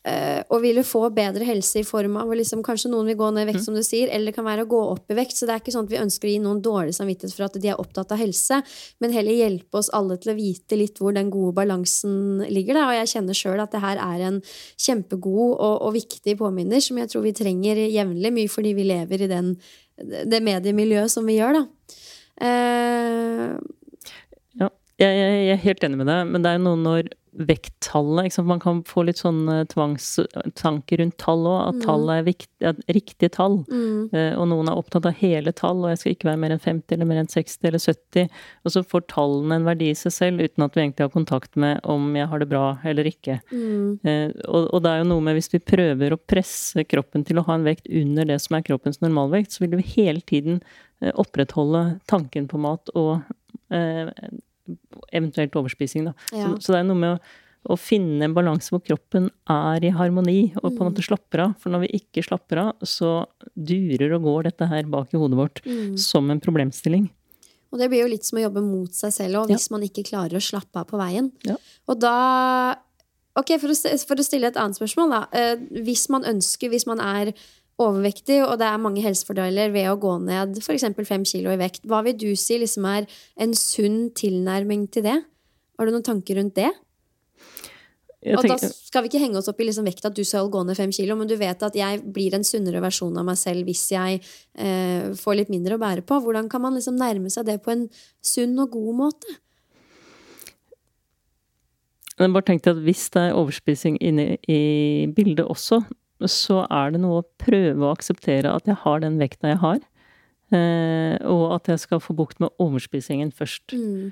uh, 0.09 0.41
å 0.49 0.59
ville 0.63 0.85
få 0.87 1.03
bedre 1.15 1.47
helse 1.49 1.81
i 1.81 1.87
form 1.87 2.19
av 2.21 2.33
liksom, 2.37 2.63
Kanskje 2.67 2.91
noen 2.93 3.09
vil 3.11 3.19
gå 3.21 3.31
ned 3.33 3.47
i 3.47 3.51
vekt, 3.51 3.63
mm. 3.63 3.67
som 3.67 3.77
du 3.77 3.83
sier, 3.87 4.11
eller 4.13 4.31
det 4.31 4.37
kan 4.37 4.47
være 4.47 4.67
å 4.67 4.71
gå 4.71 4.81
opp 4.93 5.13
i 5.13 5.17
vekt. 5.19 5.37
Så 5.39 5.49
det 5.49 5.55
er 5.55 5.63
ikke 5.63 5.75
sånn 5.75 5.89
at 5.89 5.95
vi 5.95 6.01
ønsker 6.03 6.29
å 6.29 6.35
gi 6.35 6.43
noen 6.45 6.63
dårlig 6.65 6.95
samvittighet 6.97 7.37
for 7.37 7.49
at 7.49 7.59
de 7.61 7.73
er 7.73 7.83
opptatt 7.83 8.15
av 8.15 8.21
helse, 8.21 8.61
men 9.01 9.17
heller 9.17 9.39
hjelpe 9.39 9.81
oss 9.81 9.93
alle 9.97 10.19
til 10.21 10.35
å 10.35 10.39
vite 10.39 10.79
litt 10.81 11.01
hvor 11.01 11.17
den 11.17 11.33
gode 11.33 11.57
balansen 11.61 12.45
ligger. 12.49 12.77
Da. 12.77 12.87
Og 12.91 12.99
jeg 13.01 13.13
kjenner 13.15 13.41
sjøl 13.41 13.65
at 13.65 13.75
det 13.75 13.85
her 13.85 14.01
er 14.05 14.27
en 14.29 14.41
kjempegod 14.77 15.57
og, 15.57 15.77
og 15.89 15.97
viktig 15.97 16.37
påminner 16.41 16.85
som 16.85 17.01
jeg 17.01 17.13
tror 17.13 17.27
vi 17.27 17.37
trenger 17.37 17.85
jevnlig, 17.89 18.35
mye 18.37 18.53
fordi 18.53 18.77
vi 18.77 18.89
lever 18.93 19.27
i 19.27 19.33
den, 19.33 19.55
det 20.01 20.45
mediemiljøet 20.45 21.13
som 21.13 21.29
vi 21.29 21.41
gjør, 21.41 21.63
da. 21.63 21.67
Uh, 22.41 23.59
jeg, 25.01 25.17
jeg, 25.17 25.41
jeg, 25.47 25.57
er 25.57 25.65
helt 25.65 25.87
enig 25.87 26.01
med 26.03 26.11
deg, 26.11 26.31
men 26.31 26.45
det 26.45 26.55
er 26.55 26.63
noe 26.63 26.81
når 26.81 27.11
vekttallet 27.31 28.39
Man 28.43 28.61
kan 28.61 28.81
få 28.87 29.05
litt 29.07 29.21
sånne 29.21 29.63
tvangstanker 29.71 31.01
rundt 31.01 31.17
tall 31.23 31.45
òg, 31.47 31.61
at 31.69 31.77
mm. 31.79 31.83
tallet 31.85 32.13
er, 32.15 32.25
viktig, 32.27 32.71
er 32.71 32.97
riktige 32.97 33.31
tall. 33.37 33.61
Mm. 33.71 34.11
Eh, 34.11 34.33
og 34.35 34.49
noen 34.51 34.71
er 34.71 34.81
opptatt 34.81 35.07
av 35.07 35.15
hele 35.21 35.53
tall, 35.57 35.85
og 35.85 35.93
jeg 35.93 36.01
skal 36.01 36.17
ikke 36.17 36.31
være 36.31 36.41
mer 36.43 36.57
enn 36.57 36.63
50 36.65 36.97
eller 36.97 37.11
mer 37.11 37.23
enn 37.23 37.31
60 37.31 37.71
eller 37.71 37.85
70. 37.85 38.43
Og 38.67 38.75
så 38.75 38.83
får 38.91 39.07
tallene 39.15 39.61
en 39.61 39.69
verdi 39.69 39.93
i 39.93 39.99
seg 39.99 40.17
selv, 40.17 40.43
uten 40.43 40.67
at 40.67 40.77
vi 40.77 40.85
egentlig 40.85 41.07
har 41.07 41.15
kontakt 41.15 41.57
med 41.61 41.81
om 41.95 42.11
jeg 42.19 42.29
har 42.33 42.43
det 42.43 42.51
bra 42.51 42.67
eller 42.91 43.11
ikke. 43.13 43.39
Mm. 43.55 43.89
Eh, 44.03 44.27
og, 44.49 44.67
og, 44.67 44.79
det 44.85 44.93
er 44.93 45.03
jo 45.05 45.11
noe 45.15 45.27
med 45.31 45.39
hvis 45.39 45.53
vi 45.55 45.63
prøver 45.63 46.17
å 46.17 46.23
presse 46.35 46.87
kroppen 46.91 47.27
til 47.27 47.41
å 47.41 47.47
ha 47.47 47.57
en 47.57 47.67
vekt 47.69 47.87
under 47.87 48.27
det 48.27 48.41
som 48.43 48.59
er 48.59 48.67
kroppens 48.67 49.03
normalvekt, 49.05 49.55
så 49.55 49.65
vil 49.65 49.79
vi 49.79 49.89
hele 49.95 50.25
tiden 50.27 50.61
eh, 51.01 51.15
opprettholde 51.15 52.01
tanken 52.11 52.51
på 52.51 52.59
mat 52.61 52.91
og 52.99 53.21
eh, 53.71 54.11
eventuelt 55.13 55.57
overspising, 55.57 56.11
da. 56.11 56.17
Ja. 56.33 56.49
Så, 56.49 56.67
så, 56.67 56.75
det 56.75 56.81
er 56.83 56.89
noe 56.89 57.01
med 57.01 57.15
å, 57.15 57.21
å 57.75 57.79
finne 57.81 58.27
en 58.27 58.37
balanse 58.37 58.73
hvor 58.73 58.83
kroppen 58.85 59.29
er 59.51 59.87
i 59.87 59.93
harmoni 59.95 60.41
og 60.63 60.69
på 60.69 60.81
en 60.81 60.91
måte 60.91 61.05
mm. 61.05 61.09
slapper 61.11 61.45
av. 61.47 61.57
For 61.63 61.73
når 61.75 61.87
vi 61.87 61.95
ikke 62.01 62.25
slapper 62.27 62.65
av, 62.65 62.85
så 62.87 63.15
durer 63.55 64.17
og 64.19 64.29
går 64.29 64.51
dette 64.51 64.69
her 64.71 64.91
bak 64.91 65.15
i 65.15 65.21
hodet 65.21 65.41
vårt 65.41 65.65
mm. 65.67 65.97
som 66.01 66.31
en 66.33 66.43
problemstilling. 66.43 67.09
Og 67.71 67.79
det 67.79 67.91
blir 67.91 68.03
jo 68.03 68.11
litt 68.11 68.27
som 68.27 68.41
å 68.41 68.45
jobbe 68.45 68.63
mot 68.67 68.95
seg 68.95 69.15
selv 69.15 69.45
òg, 69.45 69.53
hvis 69.53 69.69
ja. 69.69 69.75
man 69.77 69.85
ikke 69.87 70.07
klarer 70.09 70.41
å 70.41 70.43
slappe 70.43 70.81
av 70.81 70.89
på 70.91 70.99
veien. 71.01 71.31
Ja. 71.47 71.59
Og 71.91 72.01
da 72.03 72.15
Ok, 73.39 73.53
for 73.63 73.71
å, 73.71 73.75
for 74.09 74.19
å, 74.19 74.25
stille 74.27 74.49
et 74.51 74.57
annet 74.59 74.75
spørsmål, 74.75 75.13
da. 75.15 75.21
Eh, 75.39 75.61
hvis 75.87 76.09
man 76.11 76.27
ønsker, 76.27 76.67
hvis 76.73 76.85
man 76.89 76.99
er 76.99 77.31
overvektig, 77.81 78.43
og 78.45 78.59
det 78.61 78.69
er 78.69 78.83
mange 78.83 79.03
helsefordeler 79.05 79.73
ved 79.75 79.89
å 79.91 79.99
gå 80.01 80.17
ned 80.27 80.61
f.eks. 80.61 80.87
fem 81.09 81.25
kilo 81.29 81.53
i 81.53 81.61
vekt. 81.61 81.87
Hva 81.89 82.03
vil 82.07 82.19
du 82.21 82.29
si 82.39 82.61
liksom 82.61 82.87
er 82.91 83.09
en 83.41 83.57
sunn 83.57 84.11
tilnærming 84.17 84.87
til 84.93 85.07
det? 85.09 85.19
Har 85.79 85.89
du 85.89 85.95
noen 85.95 86.07
tanker 86.07 86.41
rundt 86.41 86.59
det? 86.61 86.71
og 88.21 88.45
da 88.45 88.57
skal 88.61 89.01
vi 89.01 89.09
ikke 89.09 89.21
henge 89.23 89.39
oss 89.41 89.49
opp 89.49 89.61
i 89.63 89.65
liksom 89.65 89.87
vekta 89.89 90.11
at 90.11 90.17
du 90.17 90.27
skal 90.29 90.51
gå 90.53 90.61
ned 90.69 90.77
fem 90.77 90.91
kilo, 90.93 91.15
men 91.17 91.29
du 91.29 91.39
vet 91.41 91.63
at 91.65 91.77
jeg 91.77 92.03
blir 92.13 92.35
en 92.37 92.45
sunnere 92.45 92.83
versjon 92.85 93.17
av 93.17 93.25
meg 93.25 93.39
selv 93.41 93.65
hvis 93.65 93.87
jeg 93.95 94.19
eh, 94.21 95.07
får 95.17 95.39
litt 95.39 95.53
mindre 95.53 95.79
å 95.79 95.81
bære 95.81 96.05
på. 96.05 96.19
Hvordan 96.21 96.51
kan 96.53 96.61
man 96.61 96.77
liksom 96.77 97.01
nærme 97.01 97.33
seg 97.33 97.49
det 97.49 97.63
på 97.65 97.73
en 97.73 97.87
sunn 98.21 98.53
og 98.61 98.77
god 98.77 98.99
måte? 98.99 99.39
Jeg 102.21 102.35
bare 102.35 102.45
tenkte 102.45 102.75
at 102.75 102.83
Hvis 102.85 103.07
det 103.15 103.23
er 103.31 103.39
overspising 103.41 103.97
inne 104.05 104.35
i 104.45 105.09
bildet 105.17 105.49
også, 105.49 105.81
så 106.29 106.65
er 106.67 106.93
det 106.93 107.01
noe 107.01 107.23
å 107.23 107.29
prøve 107.41 107.87
å 107.87 107.95
akseptere 107.95 108.53
at 108.53 108.69
jeg 108.69 108.81
har 108.83 109.01
den 109.05 109.19
vekta 109.21 109.55
jeg 109.55 109.61
har. 109.63 109.81
Eh, 110.51 111.17
og 111.31 111.55
at 111.57 111.71
jeg 111.71 111.85
skal 111.85 112.03
få 112.03 112.17
bukt 112.19 112.41
med 112.43 112.51
overspisingen 112.63 113.31
først. 113.33 113.77
Mm. 113.77 114.11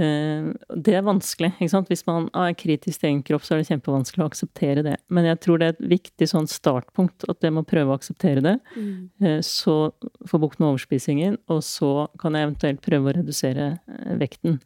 Eh, 0.00 0.50
det 0.76 0.94
er 0.94 1.06
vanskelig. 1.06 1.52
ikke 1.58 1.72
sant? 1.72 1.88
Hvis 1.90 2.06
man 2.06 2.28
er 2.36 2.54
kritisk 2.54 3.00
til 3.00 3.10
egen 3.10 3.22
kropp, 3.26 3.44
så 3.44 3.54
er 3.54 3.62
det 3.62 3.70
kjempevanskelig 3.70 4.24
å 4.24 4.28
akseptere 4.30 4.84
det. 4.86 4.96
Men 5.08 5.28
jeg 5.28 5.40
tror 5.44 5.60
det 5.60 5.66
er 5.66 5.74
et 5.74 5.88
viktig 5.96 6.28
sånn 6.30 6.48
startpunkt, 6.50 7.26
at 7.28 7.42
jeg 7.42 7.54
må 7.56 7.64
prøve 7.68 7.92
å 7.92 7.98
akseptere 7.98 8.44
det. 8.44 8.56
Mm. 8.76 9.10
Eh, 9.24 9.40
så 9.46 9.92
få 10.28 10.42
bukt 10.42 10.60
med 10.60 10.70
overspisingen, 10.72 11.40
og 11.50 11.64
så 11.66 12.08
kan 12.20 12.36
jeg 12.36 12.48
eventuelt 12.48 12.84
prøve 12.84 13.10
å 13.10 13.16
redusere 13.20 13.72
eh, 13.80 14.14
vekten. 14.20 14.60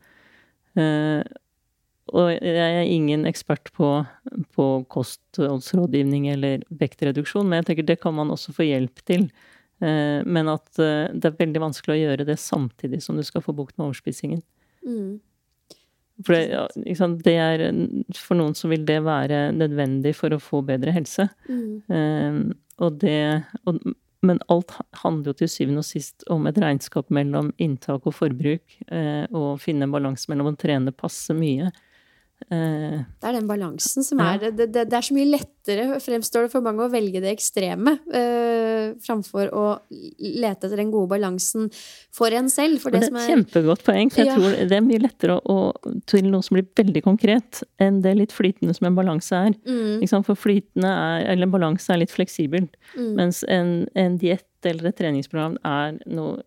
Eh, 2.15 2.21
og 2.21 2.31
jeg 2.33 2.79
er 2.79 2.87
ingen 2.91 3.27
ekspert 3.27 3.73
på, 3.75 3.91
på 4.55 4.69
kostholdsrådgivning 4.93 6.29
eller 6.33 6.65
vektreduksjon, 6.71 7.49
men 7.49 7.61
jeg 7.61 7.71
tenker 7.71 7.91
det 7.91 8.01
kan 8.03 8.15
man 8.15 8.33
også 8.35 8.55
få 8.55 8.69
hjelp 8.69 9.05
til. 9.07 9.29
Eh, 9.83 10.23
men 10.25 10.51
at 10.53 10.79
eh, 10.79 11.11
det 11.12 11.31
er 11.31 11.39
veldig 11.41 11.65
vanskelig 11.69 11.97
å 11.97 12.03
gjøre 12.05 12.29
det 12.29 12.39
samtidig 12.41 13.03
som 13.03 13.19
du 13.19 13.25
skal 13.27 13.45
få 13.45 13.55
bukt 13.57 13.77
med 13.79 13.89
overspisingen. 13.89 14.43
Mm. 14.87 15.21
For 16.23 16.37
det, 16.37 17.25
det, 17.27 17.33
er 17.43 17.62
For 18.15 18.39
noen 18.39 18.53
så 18.55 18.69
vil 18.71 18.85
det 18.87 19.01
være 19.03 19.49
nødvendig 19.57 20.12
for 20.15 20.31
å 20.31 20.39
få 20.39 20.61
bedre 20.62 20.95
helse. 20.95 21.27
Mm. 21.49 21.73
Eh, 21.91 22.39
og 22.85 23.01
det 23.03 23.45
og, 23.71 23.79
Men 24.25 24.39
alt 24.49 24.73
handler 25.03 25.33
jo 25.33 25.41
til 25.43 25.51
syvende 25.53 25.83
og 25.83 25.89
sist 25.89 26.25
om 26.33 26.47
et 26.49 26.57
regnskap 26.59 27.11
mellom 27.12 27.51
inntak 27.61 28.07
og 28.09 28.15
forbruk. 28.17 28.79
Og 29.37 29.61
finne 29.61 29.85
en 29.85 29.93
balanse 29.93 30.31
mellom 30.33 30.49
å 30.49 30.55
trene 30.57 30.95
passe 30.97 31.37
mye 31.37 31.69
Eh, 31.69 31.93
det 32.45 33.28
er 33.28 33.37
den 33.39 33.47
balansen 33.49 34.05
som 34.05 34.20
er 34.20 34.41
det, 34.43 34.51
det, 34.59 34.66
det, 34.74 34.93
er 34.93 35.07
så 35.07 35.14
mye 35.16 35.28
lettere, 35.30 35.99
fremstår 36.03 36.45
det 36.45 36.53
for 36.53 36.64
mange, 36.64 36.85
å 36.85 36.93
velge 36.93 37.22
det 37.24 37.30
ekstreme 37.32 37.95
uh, 38.12 38.93
framfor 39.05 39.49
å 39.57 39.64
lete 39.89 40.66
etter 40.66 40.76
den 40.78 40.93
gode 40.93 41.14
balansen 41.14 41.70
for 42.14 42.35
en 42.37 42.51
selv. 42.53 42.82
For 42.82 42.95
det, 42.95 43.07
det 43.07 43.11
er 43.11 43.20
et 43.22 43.32
kjempegodt 43.32 43.85
poeng, 43.87 44.12
for 44.12 44.22
jeg 44.22 44.30
ja. 44.32 44.39
tror 44.39 44.57
det 44.70 44.76
er 44.76 44.85
mye 44.85 45.03
lettere 45.03 45.39
å, 45.41 45.59
til 46.11 46.28
noe 46.28 46.45
som 46.45 46.59
blir 46.59 46.68
veldig 46.76 47.05
konkret, 47.07 47.64
enn 47.82 48.03
det 48.05 48.16
litt 48.18 48.35
flytende 48.37 48.76
som 48.76 48.91
en 48.91 48.99
balanse 48.99 49.45
er. 49.49 49.55
Mm. 49.64 50.05
For 50.14 50.39
flytende 50.39 50.91
er, 50.91 51.28
eller 51.32 51.49
en 51.49 51.55
balanse 51.55 51.93
er 51.95 52.03
litt 52.05 52.14
fleksibelt, 52.14 52.76
mm. 52.95 53.12
mens 53.18 53.45
en, 53.51 53.87
en 53.99 54.18
diett 54.20 54.68
eller 54.68 54.91
et 54.91 55.01
treningsprogram 55.01 55.59
er 55.68 55.97
noe 56.09 56.43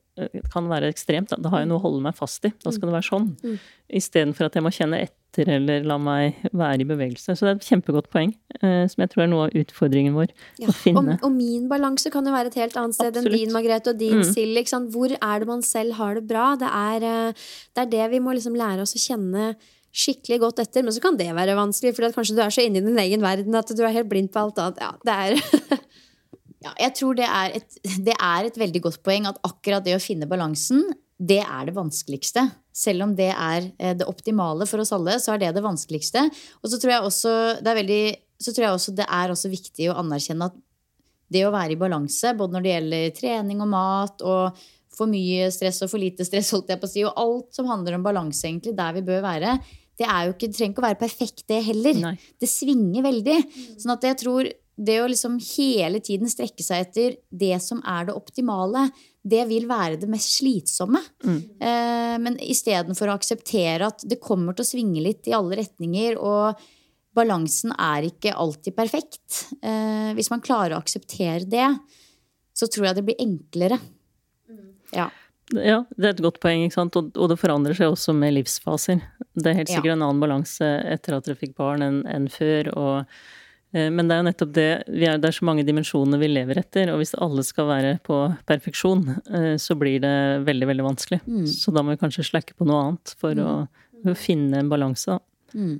kan 0.51 0.67
være 0.69 0.89
ekstremt. 0.91 1.33
Da 1.37 1.51
har 1.53 1.63
jeg 1.63 1.69
noe 1.69 1.79
å 1.79 1.85
holde 1.85 2.01
meg 2.07 2.15
fast 2.17 2.45
i. 2.47 2.51
Da 2.63 2.71
skal 2.73 2.89
det 2.89 2.95
være 2.95 3.05
sånn. 3.05 3.27
Mm. 3.43 3.57
Istedenfor 3.99 4.47
at 4.47 4.57
jeg 4.57 4.65
må 4.65 4.71
kjenne 4.73 5.01
etter 5.05 5.16
eller 5.45 5.85
la 5.87 5.97
meg 6.01 6.41
være 6.51 6.81
i 6.81 6.87
bevegelse. 6.89 7.35
Så 7.37 7.45
det 7.45 7.51
er 7.51 7.59
et 7.59 7.69
kjempegodt 7.69 8.09
poeng, 8.13 8.33
eh, 8.61 8.83
som 8.89 9.03
jeg 9.03 9.11
tror 9.13 9.23
er 9.25 9.31
noe 9.31 9.47
av 9.47 9.55
utfordringen 9.61 10.17
vår. 10.17 10.33
Ja, 10.63 10.71
å 10.71 10.75
finne. 10.75 11.17
Og, 11.19 11.29
og, 11.29 11.35
min 11.35 11.69
balanse 11.71 12.11
kan 12.13 12.25
jo 12.25 12.33
være 12.33 12.51
et 12.51 12.59
helt 12.63 12.77
annet 12.79 12.97
sted 12.97 13.11
Absolutt. 13.13 13.33
enn 13.33 13.45
din, 13.45 13.55
Margrethe, 13.55 13.93
og 13.93 14.01
din, 14.01 14.21
mm. 14.23 14.27
Silje. 14.31 14.81
Hvor 14.93 15.13
er 15.13 15.43
det 15.43 15.49
man 15.49 15.65
selv 15.65 15.97
har 15.99 16.17
det 16.17 16.25
bra? 16.29 16.51
Det 16.59 16.69
er 16.73 17.07
eh, 17.11 17.47
det, 17.77 17.85
er 17.85 17.91
det 17.93 18.11
vi 18.15 18.23
må 18.23 18.33
liksom 18.37 18.57
lære 18.57 18.85
oss 18.85 18.97
å 18.97 19.03
kjenne 19.03 19.51
skikkelig 19.97 20.41
godt 20.43 20.61
etter. 20.65 20.85
Men 20.85 20.95
så 20.95 21.03
kan 21.03 21.17
det 21.19 21.29
være 21.35 21.57
vanskelig, 21.57 21.95
for 21.97 22.17
kanskje 22.17 22.37
du 22.37 22.43
er 22.45 22.53
så 22.53 22.65
inne 22.65 22.81
i 22.81 22.87
din 22.87 23.03
egen 23.05 23.25
verden 23.25 23.57
at 23.57 23.71
du 23.73 23.83
er 23.85 23.95
helt 23.95 24.09
blind 24.11 24.33
på 24.33 24.47
alt 24.47 24.61
annet. 24.61 24.81
Ja, 24.81 24.93
det 25.05 25.17
er 25.17 25.83
Ja, 26.65 26.71
jeg 26.81 26.95
tror 26.97 27.17
det 27.17 27.27
er, 27.27 27.53
et, 27.59 27.75
det 28.01 28.15
er, 28.15 28.47
et, 28.47 28.55
veldig 28.57 28.81
godt 28.87 29.03
poeng 29.05 29.27
at 29.29 29.37
akkurat 29.45 29.85
det 29.85 29.93
å 29.95 30.01
finne 30.01 30.29
balansen, 30.29 30.81
det 31.17 31.39
er 31.43 31.69
det 31.69 31.75
vanskeligste. 31.77 32.43
Selv 32.77 33.07
om 33.07 33.15
det 33.17 33.31
er 33.33 33.71
eh, 33.79 33.95
det 33.97 34.07
optimale 34.09 34.67
for 34.69 34.83
oss 34.83 34.93
alle, 34.95 35.17
så 35.21 35.33
er 35.33 35.41
det 35.41 35.55
det 35.57 35.65
vanskeligste. 35.65 36.27
Og 36.61 36.71
så 36.71 36.79
tror 36.81 36.93
jeg 36.93 37.09
også 37.09 37.33
det 37.61 37.71
er, 37.73 37.79
veldig, 37.81 38.01
så 38.43 38.53
tror 38.53 38.67
jeg 38.67 38.77
også 38.77 38.95
det 38.99 39.07
er 39.19 39.33
også 39.33 39.51
viktig 39.53 39.89
å 39.91 39.99
anerkjenne 40.03 40.51
at 40.51 40.63
det 41.33 41.43
å 41.43 41.51
være 41.51 41.75
i 41.75 41.79
balanse, 41.79 42.31
både 42.39 42.55
når 42.55 42.63
det 42.63 42.73
gjelder 42.75 43.15
trening 43.17 43.63
og 43.65 43.71
mat 43.73 44.21
og 44.23 44.61
for 44.97 45.09
mye 45.11 45.49
stress 45.53 45.81
og 45.85 45.91
for 45.91 46.01
lite 46.01 46.25
stress, 46.25 46.53
holdt 46.55 46.71
jeg 46.71 46.81
på 46.81 46.87
å 46.87 46.91
si, 46.91 47.03
og 47.05 47.19
alt 47.19 47.57
som 47.57 47.67
handler 47.69 47.97
om 47.97 48.05
balanse, 48.05 48.45
egentlig, 48.47 48.73
der 48.77 48.95
vi 48.95 49.03
bør 49.05 49.25
være, 49.25 49.57
det, 49.97 50.05
er 50.05 50.27
jo 50.27 50.35
ikke, 50.35 50.49
trenger 50.53 50.73
ikke 50.73 50.83
å 50.83 50.87
være 50.87 51.01
perfekt, 51.01 51.43
det 51.49 51.59
heller. 51.65 51.99
Nei. 52.03 52.15
Det 52.39 52.49
svinger 52.49 53.05
veldig. 53.05 53.37
Sånn 53.81 53.93
at 53.95 54.05
jeg 54.05 54.19
tror 54.21 54.49
det 54.77 54.97
å 55.01 55.07
liksom 55.09 55.39
hele 55.41 56.01
tiden 56.05 56.29
strekke 56.29 56.61
seg 56.61 56.85
etter 56.85 57.15
det 57.33 57.57
som 57.65 57.81
er 57.81 58.09
det 58.09 58.17
optimale, 58.17 58.87
det 59.29 59.43
vil 59.49 59.67
være 59.69 59.99
det 60.01 60.07
mest 60.11 60.37
slitsomme. 60.39 61.01
Mm. 61.25 61.37
Eh, 61.59 62.15
men 62.23 62.39
istedenfor 62.43 63.11
å 63.11 63.17
akseptere 63.17 63.89
at 63.91 64.05
det 64.07 64.21
kommer 64.23 64.55
til 64.57 64.65
å 64.65 64.71
svinge 64.71 65.03
litt 65.03 65.27
i 65.29 65.35
alle 65.37 65.59
retninger, 65.59 66.17
og 66.17 66.59
balansen 67.17 67.73
er 67.73 68.07
ikke 68.11 68.35
alltid 68.37 68.75
perfekt 68.77 69.47
eh, 69.65 70.11
Hvis 70.13 70.29
man 70.29 70.43
klarer 70.45 70.75
å 70.75 70.81
akseptere 70.83 71.47
det, 71.49 71.69
så 72.57 72.69
tror 72.69 72.89
jeg 72.89 72.99
det 72.99 73.05
blir 73.07 73.23
enklere. 73.23 73.79
Ja. 74.93 75.09
Ja, 75.55 75.77
det 75.95 76.05
er 76.09 76.13
et 76.15 76.23
godt 76.25 76.41
poeng, 76.43 76.65
ikke 76.65 76.75
sant. 76.75 76.95
Og, 76.99 77.13
og 77.15 77.29
det 77.31 77.37
forandrer 77.39 77.77
seg 77.77 77.93
også 77.93 78.11
med 78.17 78.33
livsfaser. 78.35 78.99
Det 79.31 79.51
er 79.51 79.59
helt 79.61 79.71
sikkert 79.71 79.93
Ja. 79.93 79.95
en 79.95 80.03
annen 80.09 80.23
balanse 80.23 80.67
etter 80.91 81.15
at 81.15 81.27
dere 81.27 81.39
fikk 81.39 81.53
barn 81.55 81.85
enn 81.87 82.27
før. 82.31 82.73
og 82.75 83.19
men 83.91 84.07
det 84.07 84.15
er 84.15 84.21
jo 84.21 84.27
nettopp 84.29 84.53
det 84.55 84.69
vi 84.87 85.07
er, 85.09 85.17
Det 85.19 85.27
er 85.27 85.35
så 85.35 85.47
mange 85.47 85.65
dimensjoner 85.67 86.21
vi 86.21 86.29
lever 86.31 86.61
etter, 86.61 86.91
og 86.93 87.01
hvis 87.01 87.15
alle 87.19 87.43
skal 87.43 87.67
være 87.67 87.97
på 88.05 88.21
perfeksjon, 88.47 89.03
eh, 89.27 89.55
så 89.59 89.75
blir 89.79 89.99
det 90.03 90.15
veldig, 90.47 90.69
veldig 90.71 90.85
vanskelig. 90.87 91.19
Mm. 91.27 91.43
Så 91.51 91.73
da 91.75 91.83
må 91.83 91.95
vi 91.95 92.01
kanskje 92.01 92.25
slakke 92.29 92.55
på 92.57 92.67
noe 92.67 92.85
annet 92.85 93.13
for 93.19 93.43
å, 93.43 93.53
å 94.07 94.17
finne 94.17 94.63
en 94.63 94.71
balanse. 94.71 95.19
Mm. 95.51 95.77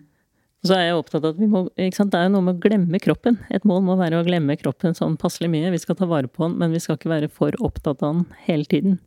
Og 0.57 0.69
så 0.69 0.75
er 0.75 0.87
jeg 0.87 0.99
opptatt 0.99 1.23
av 1.23 1.35
at 1.35 1.39
vi 1.39 1.47
må, 1.47 1.63
ikke 1.77 1.99
sant? 1.99 2.11
Det 2.11 2.19
er 2.19 2.27
jo 2.27 2.33
noe 2.33 2.47
med 2.47 2.57
å 2.57 2.63
glemme 2.65 2.99
kroppen. 3.01 3.37
Et 3.53 3.65
mål 3.67 3.83
må 3.87 3.95
være 3.99 4.19
å 4.19 4.25
glemme 4.27 4.57
kroppen 4.59 4.97
sånn 4.97 5.15
passelig 5.21 5.51
mye. 5.53 5.71
Vi 5.71 5.79
skal 5.83 5.99
ta 5.99 6.07
vare 6.09 6.27
på 6.27 6.43
den, 6.43 6.57
men 6.59 6.73
vi 6.73 6.81
skal 6.83 6.97
ikke 6.97 7.13
være 7.13 7.29
for 7.31 7.55
opptatt 7.63 8.01
av 8.01 8.17
den 8.17 8.25
hele 8.47 8.67
tiden. 8.67 8.97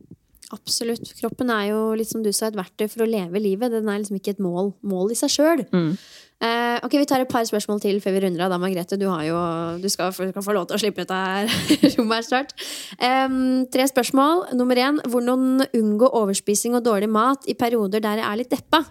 Absolutt. 0.51 1.13
Kroppen 1.19 1.51
er 1.53 1.69
jo, 1.69 1.79
litt 1.95 2.09
som 2.11 2.23
du 2.25 2.31
sa, 2.35 2.49
et 2.49 2.57
verktøy 2.57 2.89
for 2.91 3.05
å 3.05 3.09
leve 3.09 3.39
livet. 3.39 3.71
Den 3.71 3.87
er 3.87 4.01
liksom 4.01 4.19
ikke 4.19 4.35
et 4.35 4.43
mål, 4.43 4.73
mål 4.83 5.13
i 5.13 5.17
seg 5.19 5.31
sjøl. 5.31 5.63
Mm. 5.71 5.93
Eh, 6.41 6.77
ok, 6.81 6.95
Vi 6.97 7.05
tar 7.05 7.21
et 7.21 7.29
par 7.29 7.45
spørsmål 7.45 7.81
til 7.83 7.99
før 8.01 8.15
vi 8.15 8.23
runder 8.25 8.43
av. 8.45 8.49
da, 8.49 8.57
Margrethe. 8.57 8.97
Du, 8.97 9.07
har 9.07 9.23
jo, 9.27 9.37
du 9.81 9.87
skal, 9.89 10.11
skal 10.11 10.43
få 10.43 10.55
lov 10.57 10.67
til 10.67 10.75
å 10.75 10.81
slippe 10.81 11.05
ut 11.05 11.13
av 11.15 11.51
rommet 11.95 12.17
her 12.17 12.27
snart. 12.27 12.55
Em, 12.97 13.67
tre 13.71 13.85
spørsmål. 13.87 14.49
Nummer 14.57 14.75
én. 14.75 14.99
Hvordan 15.05 15.67
unngå 15.69 16.09
overspising 16.09 16.75
og 16.75 16.83
dårlig 16.87 17.11
mat 17.13 17.45
i 17.47 17.55
perioder 17.55 18.03
der 18.03 18.23
jeg 18.23 18.27
er 18.27 18.41
litt 18.41 18.51
deppa? 18.51 18.83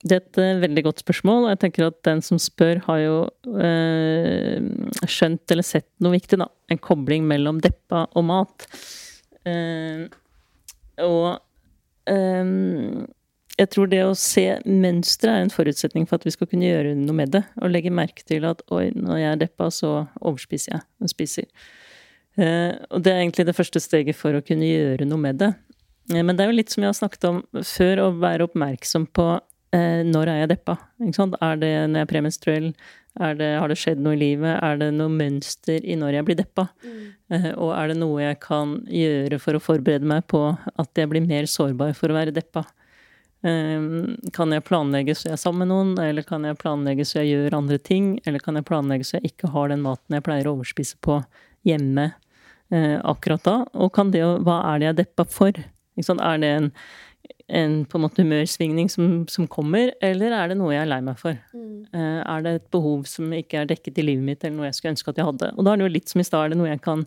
Det 0.00 0.16
er 0.16 0.22
et 0.22 0.38
eh, 0.40 0.62
veldig 0.62 0.84
godt 0.86 1.02
spørsmål, 1.02 1.44
og 1.44 1.50
jeg 1.52 1.60
tenker 1.64 1.90
at 1.90 1.98
den 2.08 2.22
som 2.24 2.38
spør, 2.40 2.78
har 2.86 3.00
jo 3.02 3.16
eh, 3.60 4.62
skjønt 5.04 5.52
eller 5.52 5.66
sett 5.66 5.90
noe 6.00 6.14
viktig, 6.14 6.38
da. 6.40 6.48
En 6.72 6.80
kobling 6.80 7.26
mellom 7.28 7.60
deppa 7.60 8.06
og 8.16 8.28
mat. 8.30 8.68
Eh, 9.50 10.06
og 11.04 11.40
eh, 12.10 12.54
jeg 13.60 13.70
tror 13.74 13.90
det 13.92 14.00
å 14.06 14.16
se 14.16 14.46
mønstre 14.64 15.34
er 15.34 15.44
en 15.44 15.52
forutsetning 15.52 16.06
for 16.08 16.20
at 16.20 16.24
vi 16.24 16.32
skal 16.32 16.48
kunne 16.48 16.68
gjøre 16.68 16.94
noe 16.96 17.16
med 17.18 17.34
det. 17.34 17.42
Og 17.60 17.72
legge 17.72 17.92
merke 17.92 18.24
til 18.26 18.46
at 18.48 18.62
oi, 18.72 18.88
når 18.96 19.20
jeg 19.20 19.30
er 19.34 19.42
deppa, 19.42 19.68
så 19.74 19.92
overspiser 20.16 20.76
jeg 20.76 20.86
og 21.02 21.12
spiser. 21.12 21.50
Eh, 22.40 22.72
og 22.88 23.04
det 23.04 23.12
er 23.12 23.24
egentlig 23.24 23.48
det 23.50 23.56
første 23.58 23.82
steget 23.82 24.16
for 24.16 24.36
å 24.36 24.44
kunne 24.44 24.68
gjøre 24.68 25.08
noe 25.08 25.20
med 25.20 25.42
det. 25.42 25.52
Men 26.10 26.34
det 26.34 26.42
er 26.42 26.50
jo 26.50 26.56
litt 26.56 26.72
som 26.72 26.82
jeg 26.82 26.90
har 26.90 26.98
snakket 26.98 27.26
om 27.28 27.42
før, 27.62 28.00
å 28.02 28.14
være 28.18 28.48
oppmerksom 28.48 29.04
på 29.14 29.26
eh, 29.76 30.00
når 30.06 30.30
er 30.32 30.40
jeg 30.42 30.50
deppa? 30.54 30.76
Er 31.00 31.60
det 31.60 31.70
når 31.90 32.00
jeg 32.00 32.06
er 32.06 32.10
premenstruell? 32.10 32.72
Er 33.18 33.34
det, 33.34 33.48
har 33.58 33.70
det 33.70 33.78
skjedd 33.80 34.02
noe 34.04 34.14
i 34.14 34.20
livet? 34.20 34.52
Er 34.62 34.76
det 34.78 34.92
noe 34.94 35.10
mønster 35.10 35.82
i 35.82 35.96
når 35.98 36.20
jeg 36.20 36.26
blir 36.28 36.38
deppa? 36.38 36.68
Eh, 37.30 37.50
og 37.56 37.72
er 37.74 37.90
det 37.90 37.96
noe 37.98 38.20
jeg 38.22 38.38
kan 38.42 38.76
gjøre 38.86 39.40
for 39.42 39.58
å 39.58 39.62
forberede 39.62 40.06
meg 40.06 40.28
på 40.30 40.44
at 40.54 41.00
jeg 41.00 41.10
blir 41.10 41.26
mer 41.26 41.48
sårbar 41.50 41.96
for 41.98 42.12
å 42.12 42.18
være 42.20 42.34
deppa? 42.36 42.64
Eh, 43.42 43.82
kan 44.36 44.54
jeg 44.54 44.66
planlegge 44.68 45.16
så 45.16 45.30
jeg 45.30 45.36
er 45.38 45.42
sammen 45.42 45.64
med 45.64 45.72
noen, 45.72 45.92
eller 46.04 46.26
kan 46.28 46.46
jeg 46.46 46.58
planlegge 46.60 47.06
så 47.08 47.22
jeg 47.22 47.34
gjør 47.34 47.58
andre 47.60 47.80
ting? 47.82 48.14
Eller 48.26 48.42
kan 48.44 48.58
jeg 48.58 48.68
planlegge 48.70 49.08
så 49.08 49.18
jeg 49.18 49.34
ikke 49.34 49.52
har 49.56 49.72
den 49.72 49.84
maten 49.84 50.16
jeg 50.16 50.26
pleier 50.26 50.50
å 50.50 50.54
overspise 50.58 51.00
på 51.02 51.18
hjemme 51.66 52.12
eh, 52.70 52.96
akkurat 53.02 53.44
da? 53.46 53.58
Og 53.74 53.92
kan 53.96 54.14
det, 54.14 54.22
hva 54.46 54.62
er 54.70 54.78
det 54.78 54.90
jeg 54.90 54.94
er 54.94 55.02
deppa 55.04 55.26
for? 55.28 55.62
Er 56.00 56.38
det 56.40 56.48
en, 56.48 56.70
en 57.48 57.84
på 57.84 57.98
en 57.98 58.04
måte 58.04 58.22
humørsvingning 58.22 58.88
som, 58.92 59.26
som 59.30 59.48
kommer, 59.50 59.90
eller 60.04 60.34
er 60.36 60.52
det 60.52 60.56
noe 60.60 60.72
jeg 60.74 60.84
er 60.84 60.90
lei 60.90 61.00
meg 61.02 61.18
for? 61.18 61.34
Mm. 61.54 61.86
er 61.92 62.42
det 62.44 62.52
et 62.58 62.70
behov 62.70 63.04
som 63.10 63.32
ikke 63.34 63.62
er 63.62 63.68
dekket 63.70 63.98
i 63.98 64.04
livet 64.06 64.24
mitt, 64.26 64.44
eller 64.44 64.56
noe 64.56 64.68
jeg 64.68 64.78
skulle 64.78 64.94
ønske 64.94 65.10
at 65.10 65.18
jeg 65.20 65.26
hadde? 65.26 65.52
Og 65.56 65.66
da 65.66 65.72
er 65.72 65.80
det 65.80 65.86
jo 65.88 65.94
litt 65.96 66.12
som 66.12 66.22
i 66.22 66.26
stad, 66.28 66.44
er 66.44 66.52
det 66.54 66.58
noe 66.60 66.70
jeg 66.70 66.82
kan, 66.84 67.04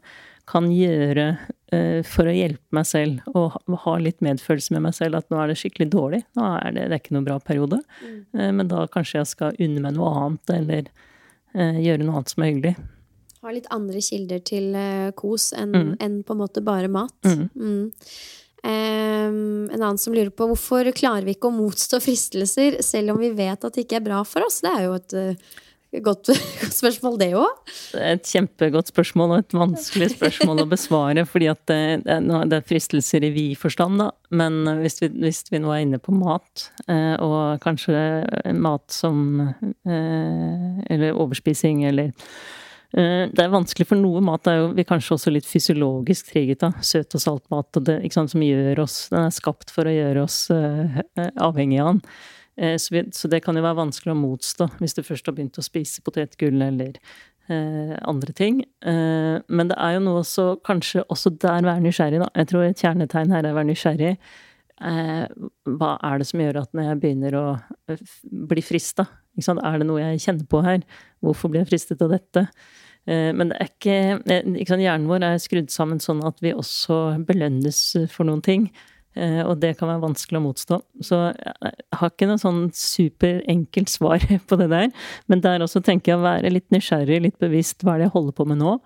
kan 0.49 0.67
gjøre 0.74 1.28
uh, 1.74 2.01
for 2.07 2.28
å 2.28 2.36
hjelpe 2.36 2.76
meg 2.76 2.88
selv, 2.89 3.21
og 3.34 3.53
ha, 3.55 3.61
ha 3.86 3.93
litt 4.03 4.19
medfølelse 4.26 4.76
med 4.76 4.84
meg 4.89 4.97
selv, 4.97 5.21
at 5.21 5.30
nå 5.32 5.39
er 5.39 5.53
det 5.53 5.59
skikkelig 5.61 5.89
dårlig, 5.93 6.24
nå 6.36 6.49
er 6.57 6.76
det, 6.76 6.89
det 6.89 6.97
er 6.97 7.03
ikke 7.03 7.15
noen 7.15 7.30
bra 7.30 7.39
periode, 7.39 7.80
eh, 8.03 8.51
men 8.51 8.67
da 8.71 8.84
kanskje 8.91 9.21
jeg 9.21 9.32
skal 9.32 9.61
unne 9.63 9.86
meg 9.86 9.95
noe 9.95 10.11
annet, 10.26 10.57
eller 10.59 10.91
uh, 11.55 11.80
gjøre 11.80 12.03
noe 12.03 12.19
annet 12.19 12.36
som 12.36 12.43
er 12.43 12.51
hyggelig. 12.51 12.76
Ha 13.43 13.51
litt 13.51 13.65
andre 13.76 13.99
kilder 13.99 14.39
til 14.47 14.69
eh, 14.80 15.09
kos 15.19 15.49
enn 15.59 15.74
Mm. 15.76 15.95
enn 15.99 16.13
på 16.24 16.32
en 16.32 16.39
måte 16.39 16.61
bare 16.63 16.88
mat. 16.88 17.15
Mm. 17.28 17.49
Em, 18.64 19.68
en 19.68 19.82
annen 19.82 19.99
som 19.99 20.14
lurer 20.16 20.32
på 20.32 20.47
hvorfor 20.47 20.88
klarer 20.95 21.28
vi 21.28 21.36
ikke 21.36 21.49
å 21.49 21.55
motstå 21.55 21.99
fristelser 22.03 22.80
selv 22.86 23.11
om 23.11 23.20
vi 23.20 23.34
vet 23.36 23.59
at 23.59 23.76
det 23.76 23.84
ikke 23.84 23.99
er 23.99 24.05
bra 24.05 24.22
for 24.28 24.45
oss? 24.47 24.61
Det 24.64 24.72
er 24.72 24.86
jo 24.86 24.93
et 24.95 25.16
uh, 25.20 25.57
godt, 25.99 26.32
godt 26.61 26.78
spørsmål, 26.78 27.18
det 27.20 27.30
òg. 27.36 27.74
Et 27.99 28.32
kjempegodt 28.32 28.93
spørsmål, 28.93 29.36
og 29.36 29.43
et 29.43 29.57
vanskelig 29.57 30.14
spørsmål 30.16 30.64
å 30.64 30.68
besvare. 30.72 31.26
fordi 31.34 31.51
at 31.51 31.61
det, 31.70 31.82
det, 32.07 32.18
det 32.24 32.59
er 32.61 32.66
fristelser 32.72 33.28
i 33.28 33.34
vid 33.36 33.59
forstand, 33.59 33.99
da. 33.99 34.09
Men 34.32 34.64
hvis 34.80 35.01
vi, 35.03 35.11
hvis 35.26 35.43
vi 35.51 35.61
nå 35.64 35.74
er 35.76 35.84
inne 35.84 35.99
på 35.99 36.16
mat, 36.16 36.70
uh, 36.88 37.16
og 37.20 37.61
kanskje 37.64 37.99
mat 38.55 38.88
som 38.93 39.41
uh, 39.43 40.84
Eller 40.88 41.14
overspising, 41.20 41.84
eller 41.89 42.14
eh, 42.14 42.34
Det 42.93 43.41
er 43.41 43.49
vanskelig, 43.49 43.87
for 43.89 43.97
noe 43.97 44.21
mat 44.21 44.45
er 44.51 44.59
jo 44.59 44.67
vi 44.77 44.83
kanskje 44.85 45.15
også 45.15 45.31
litt 45.33 45.47
fysiologisk 45.49 46.27
triget 46.29 46.61
av. 46.67 46.75
Søt 46.85 47.15
og 47.17 47.23
salt 47.23 47.47
mat, 47.49 47.69
og 47.79 47.87
det, 47.87 47.95
sant, 48.13 48.29
som 48.29 48.43
gjør 48.45 48.83
oss 48.83 49.07
Den 49.09 49.25
er 49.25 49.33
skapt 49.33 49.73
for 49.73 49.89
å 49.89 49.95
gjøre 49.95 50.25
oss 50.27 50.43
eh, 50.53 50.99
avhengig 51.41 51.79
av 51.81 51.89
den. 51.95 52.01
Eh, 52.57 52.75
Så, 52.77 52.93
vi, 52.93 53.03
så 53.17 53.27
det 53.31 53.41
kan 53.45 53.57
jo 53.57 53.65
være 53.65 53.81
vanskelig 53.81 54.13
å 54.13 54.19
motstå 54.19 54.69
hvis 54.77 54.93
du 54.93 55.01
først 55.01 55.25
har 55.25 55.33
begynt 55.37 55.57
å 55.57 55.65
spise 55.65 56.03
potetgull 56.05 56.61
eller 56.61 56.99
eh, 57.49 57.97
andre 58.05 58.33
ting. 58.37 58.61
Eh, 58.85 59.41
men 59.47 59.71
det 59.73 59.79
er 59.81 59.97
jo 59.97 60.05
noe 60.05 60.21
også 60.21 60.47
Kanskje 60.65 61.05
også 61.09 61.33
der 61.41 61.65
være 61.65 61.81
nysgjerrig, 61.87 62.21
da. 62.21 62.29
Jeg 62.37 62.51
tror 62.53 62.67
et 62.67 62.85
kjernetegn 62.85 63.33
her 63.33 63.41
er 63.43 63.55
å 63.55 63.57
være 63.57 63.71
nysgjerrig. 63.71 64.13
Eh, 64.83 65.25
hva 65.79 65.91
er 66.03 66.21
det 66.21 66.29
som 66.29 66.41
gjør 66.41 66.61
at 66.63 66.73
når 66.75 66.89
jeg 66.91 67.01
begynner 67.01 67.39
å 67.39 67.45
eh, 67.89 68.07
bli 68.53 68.63
frista, 68.65 69.07
er 69.33 69.81
det 69.81 69.89
noe 69.89 70.01
jeg 70.01 70.21
kjenner 70.27 70.45
på 70.45 70.61
her? 70.61 70.81
Hvorfor 71.25 71.49
blir 71.49 71.63
jeg 71.63 71.71
fristet 71.73 72.01
av 72.05 72.13
dette? 72.13 72.47
Eh, 73.08 73.32
Men 73.36 73.49
det 73.51 73.58
er 73.60 73.70
ikke, 73.70 73.95
eh, 74.32 74.43
ikke 74.62 74.68
sant? 74.74 74.82
Hjernen 74.86 75.08
vår 75.12 75.24
er 75.28 75.38
skrudd 75.43 75.70
sammen 75.74 75.99
sånn 75.99 76.24
at 76.26 76.39
vi 76.41 76.54
også 76.54 77.24
belønnes 77.28 77.80
for 78.12 78.24
noen 78.30 78.41
ting. 78.41 78.70
Eh, 79.16 79.43
Og 79.45 79.60
det 79.60 79.78
kan 79.78 79.89
være 79.89 80.01
vanskelig 80.01 80.39
å 80.39 80.45
motstå. 80.47 80.82
Så 81.01 81.20
jeg 81.38 81.74
har 81.99 82.10
ikke 82.10 82.28
noe 82.28 82.41
sånn 82.41 82.72
superenkelt 82.74 83.89
svar 83.91 84.20
på 84.49 84.58
det 84.58 84.70
der. 84.72 84.91
Men 85.28 85.41
der 85.41 85.60
også 85.60 85.84
tenker 85.84 86.14
jeg 86.14 86.20
å 86.22 86.24
være 86.26 86.51
litt 86.54 86.70
nysgjerrig, 86.72 87.22
litt 87.22 87.39
bevisst. 87.39 87.84
Hva 87.84 87.95
er 87.95 88.04
det 88.04 88.08
jeg 88.10 88.16
holder 88.18 88.38
på 88.39 88.47
med 88.47 88.58
nå? 88.64 88.78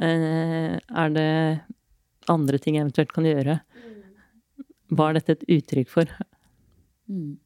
Eh, 0.00 0.78
Er 0.78 1.08
det 1.10 1.60
andre 2.28 2.58
ting 2.58 2.74
jeg 2.76 2.86
eventuelt 2.86 3.12
kan 3.12 3.24
gjøre? 3.24 3.60
Hva 4.90 5.10
er 5.10 5.18
dette 5.20 5.36
et 5.36 5.44
uttrykk 5.58 5.88
for? 5.92 6.04
Mm. 7.10 7.36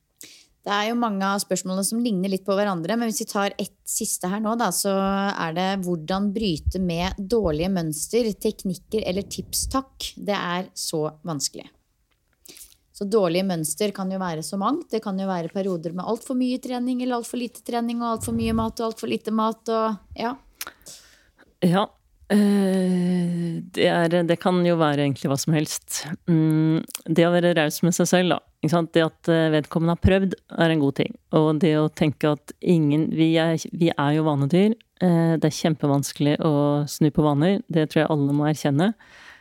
Det 0.63 0.71
er 0.71 0.89
jo 0.93 0.99
mange 0.99 1.27
av 1.27 1.41
spørsmålene 1.43 1.83
som 1.83 2.01
ligner 2.03 2.31
litt 2.31 2.45
på 2.47 2.55
hverandre, 2.55 2.95
men 2.95 3.11
hvis 3.11 3.25
vi 3.25 3.31
tar 3.33 3.55
ett 3.59 3.75
siste 3.89 4.31
her 4.31 4.43
nå, 4.45 4.55
da, 4.61 4.69
så 4.71 4.93
er 4.95 5.57
det 5.57 5.69
hvordan 5.83 6.31
bryte 6.35 6.79
med 6.79 7.19
dårlige 7.19 7.71
mønster, 7.75 8.29
teknikker 8.39 9.03
eller 9.11 9.27
tips, 9.27 9.67
takk. 9.73 10.13
Det 10.15 10.37
er 10.39 10.69
så 10.79 11.09
vanskelig. 11.27 11.67
Så 12.93 13.09
dårlige 13.11 13.49
mønster 13.49 13.91
kan 13.97 14.11
jo 14.13 14.21
være 14.23 14.45
så 14.47 14.59
mangt. 14.61 14.87
Det 14.93 15.01
kan 15.03 15.19
jo 15.19 15.27
være 15.27 15.51
perioder 15.51 15.97
med 15.97 16.07
altfor 16.07 16.39
mye 16.39 16.61
trening 16.63 17.01
eller 17.03 17.19
altfor 17.19 17.41
lite 17.41 17.65
trening 17.67 17.99
og 18.05 18.13
altfor 18.13 18.37
mye 18.37 18.55
mat 18.55 18.79
og 18.79 18.93
altfor 18.93 19.11
lite 19.11 19.35
mat 19.35 19.73
og 19.73 20.19
ja. 20.21 20.37
Ja. 21.65 21.89
Eh, 22.33 23.61
Det, 23.77 23.87
er, 23.89 24.17
det 24.29 24.39
kan 24.43 24.61
jo 24.67 24.77
være 24.81 25.05
egentlig 25.07 25.31
hva 25.31 25.39
som 25.41 25.57
helst. 25.57 26.03
Mm, 26.31 26.83
Det 27.07 27.27
å 27.27 27.33
være 27.35 27.55
raus 27.59 27.81
med 27.85 27.97
seg 27.97 28.09
selv, 28.11 28.37
da. 28.37 28.41
Det 28.63 29.03
at 29.05 29.31
eh, 29.33 29.49
vedkommende 29.57 29.97
har 29.97 30.03
prøvd, 30.03 30.37
er 30.59 30.75
en 30.75 30.83
god 30.85 30.99
ting. 31.01 31.17
Og 31.39 31.59
det 31.63 31.75
å 31.81 31.89
tenke 31.91 32.35
at 32.37 32.55
ingen 32.61 33.09
Vi 33.17 33.35
er, 33.41 33.57
vi 33.73 33.91
er 33.93 34.15
jo 34.17 34.27
vanedyr. 34.29 34.77
Eh, 35.03 35.35
Det 35.39 35.51
er 35.51 35.59
kjempevanskelig 35.63 36.39
å 36.47 36.55
snu 36.91 37.11
på 37.11 37.27
vaner. 37.27 37.61
Det 37.69 37.89
tror 37.91 38.05
jeg 38.05 38.13
alle 38.15 38.37
må 38.39 38.49
erkjenne. 38.51 38.93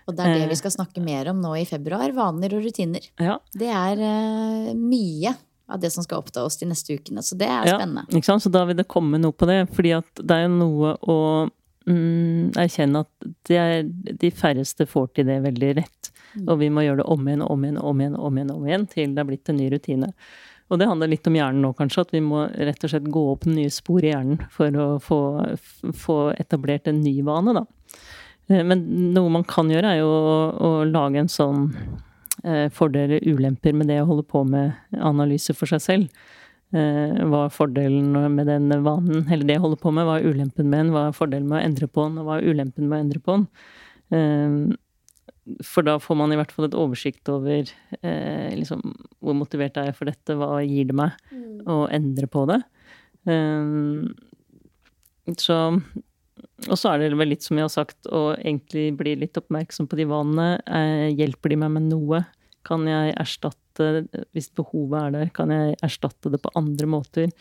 Og 0.09 0.17
det 0.17 0.25
er 0.25 0.39
det 0.41 0.49
vi 0.49 0.57
skal 0.57 0.73
snakke 0.73 0.99
mer 1.03 1.29
om 1.31 1.39
nå 1.39 1.53
i 1.59 1.65
februar. 1.69 2.11
Vaner 2.11 2.57
og 2.57 2.65
rutiner. 2.65 3.05
Ja. 3.21 3.37
Det 3.53 3.69
er 3.69 4.73
mye 4.75 5.35
av 5.71 5.79
det 5.79 5.91
som 5.93 6.03
skal 6.03 6.19
oppta 6.19 6.43
oss 6.43 6.57
de 6.59 6.67
neste 6.67 6.97
ukene. 6.97 7.23
Så 7.23 7.37
det 7.39 7.47
er 7.47 7.69
spennende. 7.69 8.03
Ja, 8.09 8.19
ikke 8.19 8.27
sant? 8.27 8.43
Så 8.43 8.51
da 8.51 8.65
vil 8.67 8.77
det 8.79 8.89
komme 8.91 9.21
noe 9.21 9.35
på 9.35 9.47
det. 9.49 9.61
Fordi 9.75 9.93
at 10.01 10.21
det 10.21 10.35
er 10.37 10.47
jo 10.47 10.53
noe 10.57 10.95
å 10.99 11.17
mm, 11.87 12.53
erkjenne 12.61 13.03
at 13.05 13.51
er, 13.53 13.83
de 14.21 14.31
færreste 14.35 14.87
får 14.89 15.11
til 15.15 15.29
det 15.29 15.41
veldig 15.45 15.73
rett. 15.81 16.11
Mm. 16.35 16.45
Og 16.47 16.55
vi 16.61 16.69
må 16.73 16.85
gjøre 16.85 17.01
det 17.01 17.09
om 17.11 17.27
igjen 17.27 17.43
og 17.45 17.51
om 17.55 17.65
igjen 17.65 17.81
og 17.81 17.89
om 17.89 18.01
igjen, 18.01 18.15
om 18.15 18.39
igjen, 18.39 18.55
om 18.55 18.69
igjen 18.69 18.87
til 18.91 19.13
det 19.13 19.23
har 19.23 19.29
blitt 19.29 19.51
en 19.51 19.59
ny 19.59 19.67
rutine. 19.73 20.11
Og 20.71 20.79
det 20.79 20.87
handler 20.87 21.11
litt 21.11 21.27
om 21.27 21.35
hjernen 21.35 21.65
nå, 21.65 21.73
kanskje. 21.75 22.05
At 22.05 22.13
vi 22.15 22.21
må 22.23 22.45
rett 22.47 22.85
og 22.87 22.93
slett 22.93 23.09
gå 23.11 23.25
opp 23.33 23.47
nye 23.49 23.71
spor 23.73 24.05
i 24.05 24.13
hjernen 24.13 24.39
for 24.53 24.77
å 24.79 24.87
få, 25.03 25.19
få 25.99 26.19
etablert 26.39 26.87
en 26.87 27.01
ny 27.03 27.17
vane, 27.27 27.57
da. 27.59 27.65
Eh, 28.47 28.63
men 28.63 28.85
noe 29.15 29.33
man 29.33 29.47
kan 29.47 29.71
gjøre, 29.71 29.97
er 29.97 29.99
jo 29.99 30.11
å, 30.11 30.37
å 30.55 30.71
lage 30.87 31.19
en 31.19 31.31
sånn 31.31 31.67
eh, 32.45 32.69
fordeler, 32.71 33.19
ulemper 33.27 33.75
med 33.75 33.91
det 33.91 33.99
å 34.03 34.07
holde 34.13 34.27
på 34.27 34.45
med 34.47 34.77
analyse 34.95 35.55
for 35.57 35.67
seg 35.71 35.83
selv. 35.83 36.23
Eh, 36.71 37.17
hva 37.27 37.45
er 37.45 37.51
fordelen 37.51 38.13
med 38.31 38.47
den 38.47 38.71
vanen, 38.85 39.25
eller 39.27 39.43
det 39.43 39.57
jeg 39.57 39.63
holder 39.65 39.79
på 39.81 39.91
med, 39.91 40.05
hva 40.07 40.19
er 40.19 40.29
ulempen 40.31 40.69
med 40.71 40.85
den, 40.85 40.93
hva 40.95 41.09
er 41.09 41.17
fordelen 41.17 41.49
med 41.49 41.59
å 41.59 41.65
endre 41.67 41.89
på 41.91 42.05
den, 42.05 42.21
og 42.21 42.29
hva 42.29 42.37
er 42.37 42.47
ulempen 42.47 42.87
med 42.87 42.95
å 42.95 43.03
endre 43.05 43.19
på 43.25 43.35
den. 43.35 43.43
Eh, 44.15 45.59
for 45.67 45.83
da 45.83 45.97
får 45.99 46.15
man 46.15 46.31
i 46.31 46.37
hvert 46.39 46.53
fall 46.55 46.69
et 46.69 46.77
oversikt 46.77 47.27
over 47.33 47.65
eh, 47.65 48.51
liksom, 48.55 48.83
hvor 49.19 49.35
motivert 49.35 49.79
er 49.81 49.89
jeg 49.89 49.97
for 49.97 50.07
dette, 50.07 50.37
hva 50.39 50.61
gir 50.63 50.87
det 50.87 50.95
meg 50.95 51.17
mm. 51.33 51.63
å 51.67 51.81
endre 51.91 52.29
på 52.31 52.45
det. 52.47 52.61
Så 55.41 55.57
Og 56.69 56.77
så 56.77 56.91
er 56.91 57.01
det 57.01 57.17
vel 57.19 57.29
litt 57.33 57.43
som 57.45 57.57
jeg 57.59 57.67
har 57.67 57.73
sagt, 57.73 58.07
å 58.09 58.31
egentlig 58.37 58.87
bli 58.97 59.17
litt 59.25 59.37
oppmerksom 59.37 59.89
på 59.89 59.99
de 59.99 60.07
vanene. 60.09 60.47
Hjelper 61.17 61.53
de 61.53 61.59
meg 61.61 61.75
med 61.75 61.89
noe? 61.89 62.23
Kan 62.65 62.87
jeg 62.89 63.13
erstatte, 63.17 63.60
hvis 63.79 64.49
behovet 64.57 64.97
er 64.99 65.15
der, 65.15 65.31
kan 65.33 65.53
jeg 65.53 65.77
erstatte 65.85 66.31
det 66.33 66.41
på 66.43 66.51
andre 66.59 66.89
måter? 66.89 67.31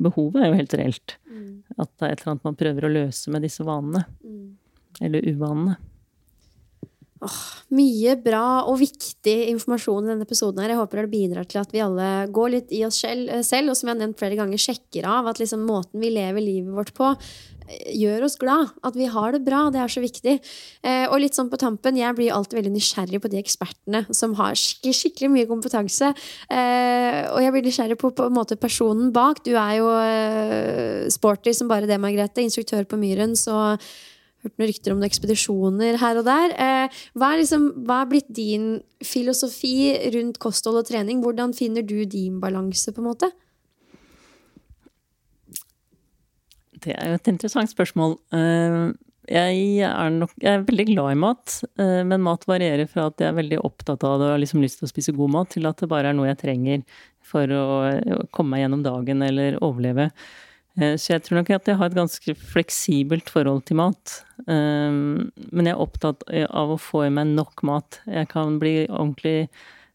Behovet 0.00 0.42
er 0.42 0.50
jo 0.50 0.58
helt 0.60 0.74
reelt. 0.78 1.16
Mm. 1.26 1.62
At 1.76 1.90
det 1.90 2.06
er 2.06 2.12
et 2.12 2.22
eller 2.22 2.34
annet 2.34 2.48
man 2.48 2.58
prøver 2.60 2.86
å 2.86 2.92
løse 2.94 3.32
med 3.34 3.42
disse 3.46 3.66
vanene. 3.66 4.04
Mm. 4.22 4.46
Eller 5.06 5.26
uvanene. 5.26 5.76
Åh, 7.20 7.40
mye 7.76 8.14
bra 8.16 8.62
og 8.64 8.78
viktig 8.80 9.34
informasjon 9.50 10.06
i 10.06 10.12
denne 10.14 10.24
episoden. 10.24 10.62
her. 10.62 10.72
Jeg 10.72 10.80
håper 10.80 11.02
det 11.02 11.12
bidrar 11.12 11.44
til 11.44 11.60
at 11.60 11.72
vi 11.74 11.82
alle 11.84 12.08
går 12.32 12.48
litt 12.54 12.72
i 12.72 12.80
oss 12.86 13.02
selv, 13.04 13.28
eh, 13.28 13.68
og 13.68 13.76
som 13.76 13.88
jeg 13.88 13.94
har 13.94 14.00
nevnt 14.00 14.18
flere 14.18 14.38
ganger, 14.40 14.56
sjekker 14.56 15.04
av 15.04 15.28
at 15.28 15.36
liksom 15.36 15.66
måten 15.68 16.00
vi 16.00 16.08
lever 16.08 16.40
livet 16.40 16.72
vårt 16.72 16.94
på, 16.96 17.12
eh, 17.68 17.92
gjør 17.92 18.24
oss 18.24 18.36
glad. 18.40 18.70
At 18.82 18.94
vi 18.96 19.04
har 19.04 19.32
det 19.32 19.44
bra. 19.44 19.68
Det 19.68 19.80
er 19.80 19.92
så 19.92 20.00
viktig. 20.00 20.40
Eh, 20.82 21.06
og 21.12 21.20
litt 21.20 21.34
sånn 21.34 21.50
på 21.50 21.58
tampen, 21.58 21.94
jeg 21.94 22.16
blir 22.16 22.32
alltid 22.32 22.56
veldig 22.56 22.72
nysgjerrig 22.72 23.20
på 23.20 23.28
de 23.28 23.42
ekspertene 23.42 24.06
som 24.14 24.32
har 24.40 24.54
skikkelig, 24.54 24.96
skikkelig 24.96 25.30
mye 25.30 25.46
kompetanse. 25.46 26.14
og 26.50 27.40
jeg 27.42 27.52
blir 27.52 27.62
nysgjerrig 27.68 27.98
på, 27.98 28.14
på 28.16 28.24
en 28.24 28.32
måte 28.32 28.56
personen 28.56 29.12
bak. 29.12 29.44
Du 29.44 29.52
er 29.56 29.76
jo 29.76 31.10
sporty 31.10 31.52
som 31.52 31.68
bare 31.68 31.86
det, 31.86 32.00
Margrethe. 32.00 32.40
Instruktør 32.40 32.88
på 32.88 32.96
Myren. 32.96 33.36
så 33.36 33.76
hørt 34.44 34.56
noen 34.56 34.70
rykter 34.70 34.94
om 34.94 35.00
noen 35.00 35.10
ekspedisjoner 35.10 35.98
her 36.00 36.20
og 36.20 36.26
der. 36.28 36.54
Eh, 36.54 37.02
hva 37.18 37.32
er, 37.32 37.42
liksom, 37.42 37.68
hva 37.86 38.00
er 38.02 38.10
blitt 38.10 38.30
din 38.36 38.72
filosofi 39.04 39.92
rundt 40.14 40.40
kosthold 40.42 40.80
og 40.82 40.88
trening? 40.88 41.22
Hvordan 41.24 41.54
finner 41.56 41.84
du 41.86 41.98
din 42.08 42.40
balanse, 42.42 42.94
på 42.94 43.02
en 43.02 43.10
måte? 43.10 43.30
Det 46.80 46.96
er 46.96 47.12
jo 47.12 47.20
et 47.20 47.32
interessant 47.34 47.70
spørsmål. 47.70 48.16
Eh, 48.32 48.90
jeg 49.30 49.86
er, 49.86 50.10
nok, 50.10 50.32
jeg 50.40 50.56
er 50.56 50.66
veldig 50.66 50.86
glad 50.88 51.12
i 51.12 51.20
mat, 51.22 51.60
eh, 51.78 52.00
men 52.08 52.24
mat 52.24 52.46
varierer 52.48 52.88
fra 52.90 53.10
at 53.10 53.20
jeg 53.20 53.30
er 53.30 53.36
veldig 53.36 53.60
opptatt 53.68 54.02
av 54.08 54.18
det 54.18 54.30
og 54.30 54.34
har 54.34 54.42
liksom 54.42 54.64
lyst 54.64 54.80
til 54.80 54.88
å 54.88 54.90
spise 54.90 55.14
god 55.14 55.34
mat, 55.36 55.52
til 55.52 55.68
at 55.68 55.78
det 55.78 55.90
bare 55.92 56.10
er 56.10 56.16
noe 56.16 56.30
jeg 56.32 56.40
trenger 56.40 56.86
for 57.30 57.52
å 57.54 57.66
komme 58.34 58.56
meg 58.56 58.64
gjennom 58.64 58.82
dagen 58.82 59.22
eller 59.22 59.60
overleve. 59.62 60.08
Eh, 60.80 60.96
så 60.96 61.14
jeg 61.14 61.24
tror 61.26 61.40
nok 61.40 61.52
at 61.56 61.68
jeg 61.68 61.78
har 61.80 61.90
et 61.90 61.98
ganske 61.98 62.36
fleksibelt 62.52 63.32
forhold 63.32 63.66
til 63.68 63.80
mat. 63.80 64.20
Eh, 64.46 64.88
men 64.90 65.68
jeg 65.68 65.74
er 65.74 65.82
opptatt 65.82 66.24
av 66.48 66.72
å 66.74 66.80
få 66.80 67.06
i 67.06 67.12
meg 67.14 67.34
nok 67.34 67.64
mat. 67.68 68.00
Jeg 68.08 68.30
kan 68.32 68.58
bli 68.62 68.86
ordentlig 68.88 69.50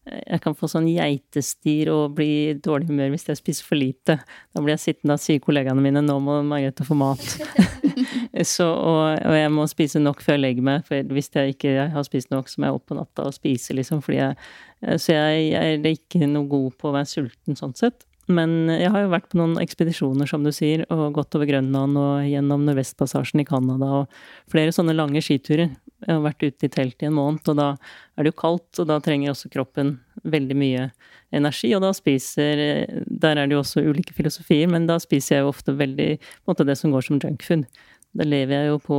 jeg 0.06 0.38
kan 0.38 0.54
få 0.54 0.68
sånn 0.70 0.86
geitestir 0.86 1.88
og 1.90 2.12
bli 2.14 2.28
i 2.52 2.58
dårlig 2.62 2.86
humør 2.92 3.10
hvis 3.10 3.26
jeg 3.26 3.40
spiser 3.40 3.66
for 3.66 3.78
lite. 3.80 4.14
Da 4.54 4.62
blir 4.62 4.76
jeg 4.76 4.84
sittende 4.84 5.16
og 5.16 5.22
sier 5.22 5.42
kollegaene 5.42 5.82
mine 5.82 6.02
'nå 6.04 6.18
må 6.22 6.36
Margrethe 6.46 6.86
få 6.86 6.94
mat'. 6.94 7.24
så, 8.54 8.68
og, 8.70 9.18
og, 9.18 9.34
jeg 9.34 9.50
må 9.50 9.66
spise 9.66 9.98
nok 9.98 10.22
før 10.22 10.36
jeg 10.36 10.44
legger 10.44 10.68
meg, 10.68 10.86
for 10.86 11.10
hvis 11.10 11.30
jeg 11.34 11.56
ikke 11.56 11.88
har 11.90 12.06
spist 12.06 12.30
nok, 12.30 12.46
så 12.46 12.62
må 12.62 12.70
jeg 12.70 12.78
opp 12.78 12.86
på 12.86 12.98
natta 13.00 13.26
og 13.26 13.34
spise, 13.34 13.74
liksom. 13.74 13.98
Fordi 14.04 14.20
jeg, 14.20 14.36
så 15.02 15.16
jeg, 15.16 15.48
jeg 15.50 15.80
er 15.80 15.90
ikke 15.90 16.30
noe 16.30 16.46
god 16.54 16.78
på 16.78 16.92
å 16.92 16.94
være 17.00 17.10
sulten 17.10 17.58
sånn 17.58 17.74
sett. 17.74 18.06
Men 18.26 18.70
jeg 18.72 18.90
har 18.90 19.04
jo 19.04 19.12
vært 19.12 19.28
på 19.30 19.38
noen 19.38 19.54
ekspedisjoner, 19.62 20.26
som 20.26 20.42
du 20.42 20.50
sier, 20.54 20.82
og 20.90 21.14
gått 21.14 21.36
over 21.38 21.46
Grønland 21.46 21.98
og 22.00 22.24
gjennom 22.26 22.64
Nordvestpassasjen 22.66 23.44
i 23.44 23.46
Canada 23.46 23.90
og 24.00 24.16
flere 24.50 24.74
sånne 24.74 24.96
lange 24.96 25.22
skiturer. 25.22 25.76
Jeg 26.02 26.10
har 26.10 26.24
vært 26.24 26.42
ute 26.42 26.66
i 26.66 26.72
telt 26.72 27.02
i 27.02 27.08
en 27.08 27.14
måned, 27.16 27.46
og 27.48 27.56
da 27.56 27.68
er 28.16 28.26
det 28.26 28.32
jo 28.32 28.40
kaldt, 28.42 28.80
og 28.82 28.88
da 28.90 28.98
trenger 29.02 29.32
også 29.32 29.50
kroppen 29.52 29.94
veldig 30.26 30.56
mye 30.58 30.88
energi, 31.34 31.70
og 31.76 31.82
da 31.84 31.92
spiser 31.96 32.62
Der 33.06 33.36
er 33.36 33.46
det 33.46 33.54
jo 33.54 33.62
også 33.62 33.84
ulike 33.86 34.14
filosofier, 34.16 34.68
men 34.70 34.88
da 34.90 34.98
spiser 35.02 35.36
jeg 35.36 35.46
jo 35.46 35.52
ofte 35.52 35.76
veldig 35.76 36.10
på 36.18 36.46
en 36.46 36.52
måte 36.52 36.66
det 36.66 36.76
som 36.78 36.92
går 36.94 37.06
som 37.06 37.20
junkfood. 37.22 37.64
Da 38.16 38.24
lever 38.24 38.54
jeg 38.56 38.70
jo 38.70 38.78
på 38.80 38.98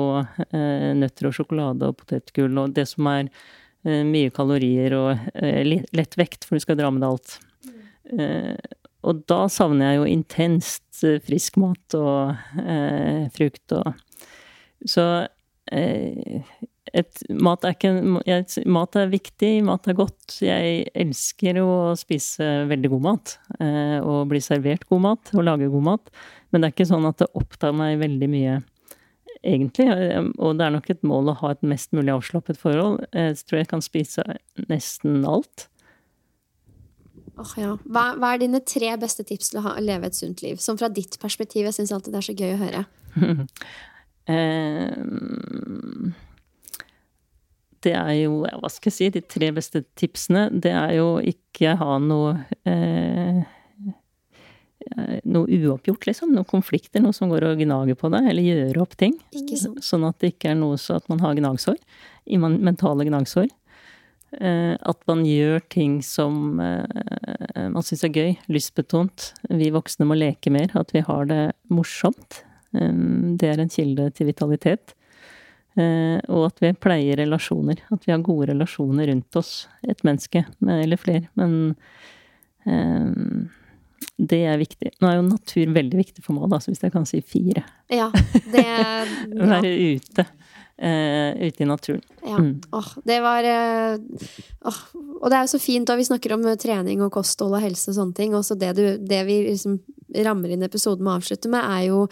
eh, 0.54 0.92
nøtter 0.98 1.30
og 1.30 1.36
sjokolade 1.36 1.90
og 1.90 1.98
potetgull 2.02 2.58
og 2.62 2.76
det 2.78 2.86
som 2.90 3.08
er 3.10 3.30
eh, 3.30 4.04
mye 4.06 4.34
kalorier 4.34 4.94
og 4.98 5.30
eh, 5.34 5.64
lett 5.66 6.18
vekt, 6.20 6.46
for 6.46 6.58
du 6.58 6.66
skal 6.66 6.78
dra 6.80 6.92
med 6.94 7.04
deg 7.04 7.16
alt. 7.16 7.38
Og 9.08 9.24
da 9.30 9.46
savner 9.52 9.92
jeg 9.94 10.02
jo 10.02 10.08
intenst 10.12 11.04
eh, 11.08 11.20
frisk 11.24 11.60
mat 11.62 11.98
og 11.98 12.64
eh, 12.64 13.28
frukt 13.36 13.76
og 13.78 13.94
Så 14.86 15.06
eh, 15.72 16.42
et, 16.96 17.22
mat, 17.44 17.66
er 17.66 17.76
ikke, 17.76 17.92
jeg, 18.28 18.64
mat 18.70 18.96
er 18.98 19.12
viktig, 19.12 19.52
mat 19.68 19.88
er 19.90 19.98
godt. 19.98 20.38
Jeg 20.44 20.88
elsker 20.98 21.60
jo 21.62 21.68
å 21.68 21.98
spise 22.00 22.46
veldig 22.70 22.92
god 22.94 23.06
mat. 23.06 23.36
Eh, 23.60 23.98
og 24.00 24.30
bli 24.32 24.42
servert 24.44 24.88
god 24.90 25.04
mat 25.04 25.34
og 25.36 25.46
lage 25.48 25.70
god 25.74 25.88
mat. 25.92 26.12
Men 26.52 26.64
det 26.64 26.70
er 26.70 26.76
ikke 26.76 26.90
sånn 26.90 27.08
at 27.10 27.20
det 27.22 27.30
opptar 27.38 27.76
meg 27.76 28.00
veldig 28.02 28.30
mye, 28.32 28.60
egentlig. 29.42 29.90
Og 30.40 30.58
det 30.58 30.68
er 30.68 30.76
nok 30.78 30.92
et 30.94 31.08
mål 31.08 31.34
å 31.34 31.40
ha 31.44 31.54
et 31.54 31.66
mest 31.68 31.92
mulig 31.98 32.16
avslappet 32.16 32.60
forhold. 32.62 33.04
Jeg 33.12 33.42
tror 33.44 33.62
jeg 33.62 33.72
kan 33.74 33.84
spise 33.84 34.26
nesten 34.72 35.26
alt. 35.28 35.68
Oh, 37.38 37.52
ja. 37.60 37.76
hva, 37.86 38.04
hva, 38.18 38.34
er 38.34 38.42
dine 38.42 38.62
tre 38.66 38.90
beste 38.98 39.24
tips 39.28 39.52
til 39.52 39.60
å, 39.62 39.66
ha, 39.68 39.76
leve 39.84 40.10
et 40.10 40.18
sunt 40.18 40.42
liv? 40.42 40.58
Som 40.62 40.80
fra 40.80 40.90
ditt 40.90 41.20
perspektiv. 41.22 41.68
Jeg 41.68 41.76
syns 41.78 41.94
alltid 41.94 42.16
det 42.16 42.22
er 42.22 42.28
så 42.28 42.38
gøy 42.38 42.52
å 42.56 42.62
høre. 42.64 42.82
um, 44.28 46.14
det 47.86 47.94
er 47.98 48.14
jo 48.20 48.42
Hva 48.46 48.70
skal 48.74 48.92
jeg 48.92 48.98
si? 48.98 49.12
De 49.14 49.22
tre 49.22 49.52
beste 49.56 49.84
tipsene, 50.00 50.48
det 50.52 50.74
er 50.74 50.98
jo 50.98 51.08
ikke 51.22 51.78
ha 51.80 51.98
noe 52.02 52.34
eh, 52.68 53.46
noe 55.28 55.46
uoppgjort, 55.52 56.08
liksom. 56.08 56.34
Noen 56.36 56.48
konflikter, 56.48 57.02
noe 57.04 57.16
som 57.16 57.32
går 57.32 57.46
og 57.50 57.62
gnager 57.62 57.98
på 58.00 58.12
deg, 58.14 58.30
eller 58.32 58.46
gjøre 58.46 58.84
opp 58.84 58.96
ting. 59.00 59.18
Sånn 59.84 60.06
at 60.08 60.20
det 60.24 60.34
ikke 60.36 60.54
er 60.54 60.60
noe 60.60 60.78
så 60.82 60.98
at 60.98 61.08
man 61.12 61.22
har 61.24 61.38
gnagsår. 61.38 61.78
Mentale 62.40 63.08
gnagsår. 63.08 63.50
Eh, 64.32 64.76
at 64.76 65.00
man 65.08 65.24
gjør 65.24 65.62
ting 65.72 66.00
som 66.04 66.60
eh, 66.60 67.68
man 67.72 67.86
syns 67.86 68.04
er 68.04 68.14
gøy, 68.14 68.34
lystbetont. 68.52 69.32
Vi 69.48 69.72
voksne 69.74 70.08
må 70.10 70.18
leke 70.20 70.52
mer, 70.54 70.74
at 70.78 70.92
vi 70.96 71.04
har 71.08 71.30
det 71.30 71.42
morsomt. 71.72 72.42
Eh, 72.76 72.92
det 73.40 73.54
er 73.54 73.64
en 73.64 73.72
kilde 73.72 74.10
til 74.16 74.32
vitalitet. 74.32 74.96
Og 75.78 76.40
at 76.48 76.58
vi 76.58 76.72
pleier 76.74 77.20
relasjoner. 77.20 77.84
At 77.94 78.08
vi 78.08 78.10
har 78.10 78.24
gode 78.26 78.48
relasjoner 78.50 79.12
rundt 79.12 79.38
oss. 79.38 79.68
Et 79.86 80.00
menneske, 80.02 80.42
eller 80.66 80.98
flere. 80.98 81.28
Men 81.38 81.76
det 84.18 84.40
er 84.50 84.58
viktig. 84.58 84.96
Nå 84.98 85.12
er 85.12 85.20
jo 85.20 85.28
natur 85.28 85.76
veldig 85.76 86.00
viktig 86.00 86.26
for 86.26 86.34
meg, 86.34 86.50
da, 86.50 86.58
så 86.58 86.74
hvis 86.74 86.82
jeg 86.82 86.96
kan 86.96 87.06
si 87.06 87.22
fire. 87.22 87.62
Ja, 87.94 88.10
det... 88.50 88.66
Ja. 89.38 89.52
Være 89.54 89.70
ute 89.70 90.26
ute 90.78 91.64
i 91.64 91.66
naturen. 91.66 92.02
Ja. 92.22 92.38
Mm. 92.38 92.62
Åh, 92.72 92.90
det 93.04 93.20
var 93.22 93.44
uh, 93.44 94.00
oh, 94.70 94.82
Og 95.22 95.32
det 95.32 95.38
er 95.38 95.46
jo 95.48 95.54
så 95.56 95.60
fint, 95.62 95.88
da 95.90 95.96
vi 95.98 96.06
snakker 96.06 96.36
om 96.36 96.46
eh, 96.46 96.58
trening 96.60 97.02
og 97.02 97.16
kosthold 97.16 97.56
og 97.58 97.64
helse 97.64 97.90
og 97.92 97.98
sånne 97.98 98.18
ting. 98.18 98.36
Også 98.38 98.58
det, 98.60 98.76
du, 98.78 98.84
det 99.02 99.24
vi 99.26 99.40
liksom 99.48 99.80
rammer 100.26 100.54
inn 100.54 100.66
episoden 100.68 101.06
med 101.06 101.16
å 101.16 101.22
avslutte 101.22 101.50
med, 101.50 101.66
er 101.66 101.88
jo 101.90 102.04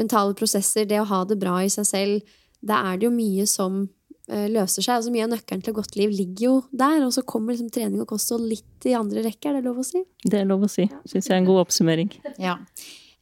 mentale 0.00 0.36
prosesser. 0.38 0.88
Det 0.88 1.02
å 1.02 1.08
ha 1.10 1.20
det 1.28 1.38
bra 1.42 1.58
i 1.64 1.68
seg 1.72 1.88
selv. 1.90 2.34
Da 2.64 2.80
er 2.88 2.98
det 2.98 3.10
jo 3.10 3.12
mye 3.14 3.44
som 3.50 3.84
løser 4.24 4.80
seg. 4.80 4.94
altså 4.94 5.12
Mye 5.12 5.26
av 5.26 5.34
nøkkelen 5.34 5.60
til 5.60 5.74
godt 5.76 5.98
liv 6.00 6.12
ligger 6.16 6.46
jo 6.46 6.54
der. 6.72 7.02
Og 7.04 7.12
så 7.12 7.26
kommer 7.28 7.52
liksom 7.52 7.68
trening 7.74 8.00
og 8.00 8.08
kosthold 8.14 8.48
litt 8.48 8.88
i 8.88 8.96
andre 8.96 9.26
rekke. 9.26 9.50
Er 9.50 9.58
det 9.60 9.68
lov 9.68 9.82
å 9.82 9.84
si? 9.84 10.00
Det 10.24 10.40
er 10.40 10.48
lov 10.48 10.64
å 10.64 10.70
si. 10.72 10.88
Syns 11.04 11.28
jeg 11.28 11.34
er 11.34 11.42
en 11.42 11.50
god 11.50 11.66
oppsummering. 11.66 12.08
Ja. 12.40 12.56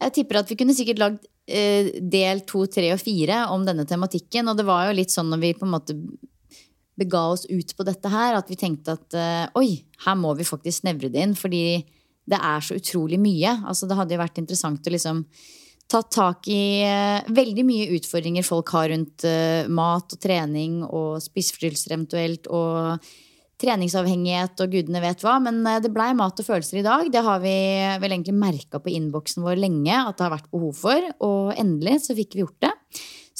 Jeg 0.03 0.15
tipper 0.19 0.41
at 0.41 0.51
vi 0.51 0.59
kunne 0.59 0.75
sikkert 0.77 1.01
lagd 1.03 1.29
Eh, 1.43 1.89
del 1.99 2.45
to, 2.47 2.69
tre 2.71 2.93
og 2.95 3.01
fire 3.03 3.49
om 3.51 3.65
denne 3.67 3.87
tematikken. 3.89 4.47
Og 4.49 4.59
det 4.59 4.67
var 4.67 4.87
jo 4.87 4.99
litt 4.99 5.11
sånn 5.11 5.33
når 5.33 5.41
vi 5.43 5.57
på 5.59 5.67
en 5.67 5.75
måte 5.75 5.97
bega 6.99 7.23
oss 7.33 7.49
ut 7.51 7.73
på 7.75 7.87
dette 7.89 8.13
her, 8.13 8.37
at 8.37 8.51
vi 8.51 8.59
tenkte 8.61 8.95
at 8.95 9.17
eh, 9.19 9.49
oi, 9.59 9.81
her 10.05 10.19
må 10.19 10.37
vi 10.39 10.47
faktisk 10.47 10.83
snevre 10.83 11.11
det 11.11 11.25
inn. 11.27 11.35
Fordi 11.39 11.83
det 12.31 12.39
er 12.39 12.63
så 12.63 12.79
utrolig 12.79 13.19
mye. 13.19 13.57
Altså 13.67 13.91
det 13.91 13.99
hadde 13.99 14.15
jo 14.15 14.23
vært 14.23 14.39
interessant 14.39 14.87
å 14.87 14.95
liksom 14.95 15.25
ta 15.91 16.05
tak 16.07 16.47
i 16.49 16.63
eh, 16.87 17.27
veldig 17.35 17.67
mye 17.67 17.91
utfordringer 17.99 18.47
folk 18.47 18.71
har 18.73 18.87
rundt 18.93 19.27
uh, 19.27 19.67
mat 19.69 20.15
og 20.15 20.21
trening 20.23 20.79
og 20.87 21.19
spiseforstyrrelser 21.21 21.97
eventuelt. 21.97 22.47
Og 22.55 23.03
treningsavhengighet 23.63 24.61
og 24.65 24.75
gudene 24.75 25.03
vet 25.05 25.23
hva. 25.25 25.39
Men 25.43 25.63
eh, 25.69 25.81
det 25.85 25.93
blei 25.95 26.11
mat 26.19 26.39
og 26.43 26.49
følelser 26.49 26.81
i 26.81 26.87
dag. 26.87 27.09
Det 27.13 27.23
har 27.25 27.41
vi 27.45 27.57
vel 28.03 28.17
egentlig 28.17 28.37
merka 28.37 28.83
på 28.83 28.93
innboksen 28.93 29.47
vår 29.47 29.63
lenge 29.63 29.97
at 30.03 30.19
det 30.19 30.27
har 30.27 30.35
vært 30.37 30.53
behov 30.53 30.77
for. 30.83 31.09
Og 31.25 31.53
endelig 31.61 32.03
så 32.07 32.19
fikk 32.19 32.37
vi 32.37 32.45
gjort 32.45 32.69
det. 32.69 32.75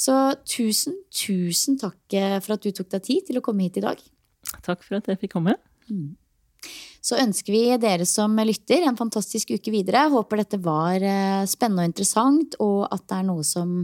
Så 0.03 0.17
tusen, 0.49 0.97
tusen 1.13 1.77
takk 1.81 2.17
eh, 2.17 2.39
for 2.41 2.55
at 2.55 2.65
du 2.65 2.73
tok 2.73 2.89
deg 2.95 3.05
tid 3.05 3.29
til 3.29 3.39
å 3.39 3.45
komme 3.45 3.67
hit 3.67 3.79
i 3.81 3.85
dag. 3.85 4.01
Takk 4.65 4.83
for 4.83 4.97
at 4.99 5.07
jeg 5.11 5.21
fikk 5.21 5.35
komme. 5.37 5.55
Mm. 5.91 6.15
Så 7.03 7.19
ønsker 7.19 7.51
vi 7.51 7.63
dere 7.83 8.05
som 8.07 8.35
lytter 8.39 8.85
en 8.87 8.97
fantastisk 8.99 9.51
uke 9.51 9.73
videre. 9.73 10.05
Håper 10.11 10.39
dette 10.39 10.59
var 10.63 11.03
eh, 11.03 11.43
spennende 11.51 11.83
og 11.83 11.91
interessant, 11.91 12.57
og 12.63 12.87
at 12.87 13.03
det 13.09 13.19
er 13.19 13.27
noe 13.27 13.43
som 13.47 13.75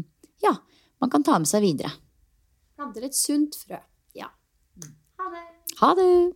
ja, 0.43 0.55
man 1.03 1.11
kan 1.11 1.25
ta 1.27 1.35
med 1.39 1.51
seg 1.51 1.65
videre. 1.65 1.91
Planter 2.79 3.09
et 3.09 3.17
sunt 3.17 3.59
frø. 3.59 3.81
Ha 5.79 5.93
det! 5.93 6.33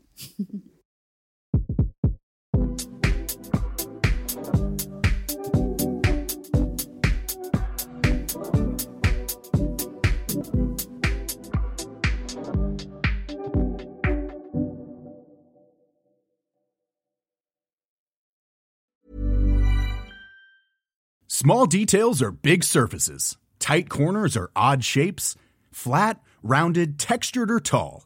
Small 21.27 21.65
details 21.65 22.21
are 22.21 22.31
big 22.31 22.63
surfaces. 22.63 23.35
Tight 23.59 23.89
corners 23.89 24.37
are 24.37 24.49
odd 24.55 24.85
shapes. 24.85 25.35
Flat, 25.69 26.21
rounded, 26.41 26.97
textured, 26.97 27.51
or 27.51 27.59
tall. 27.59 28.05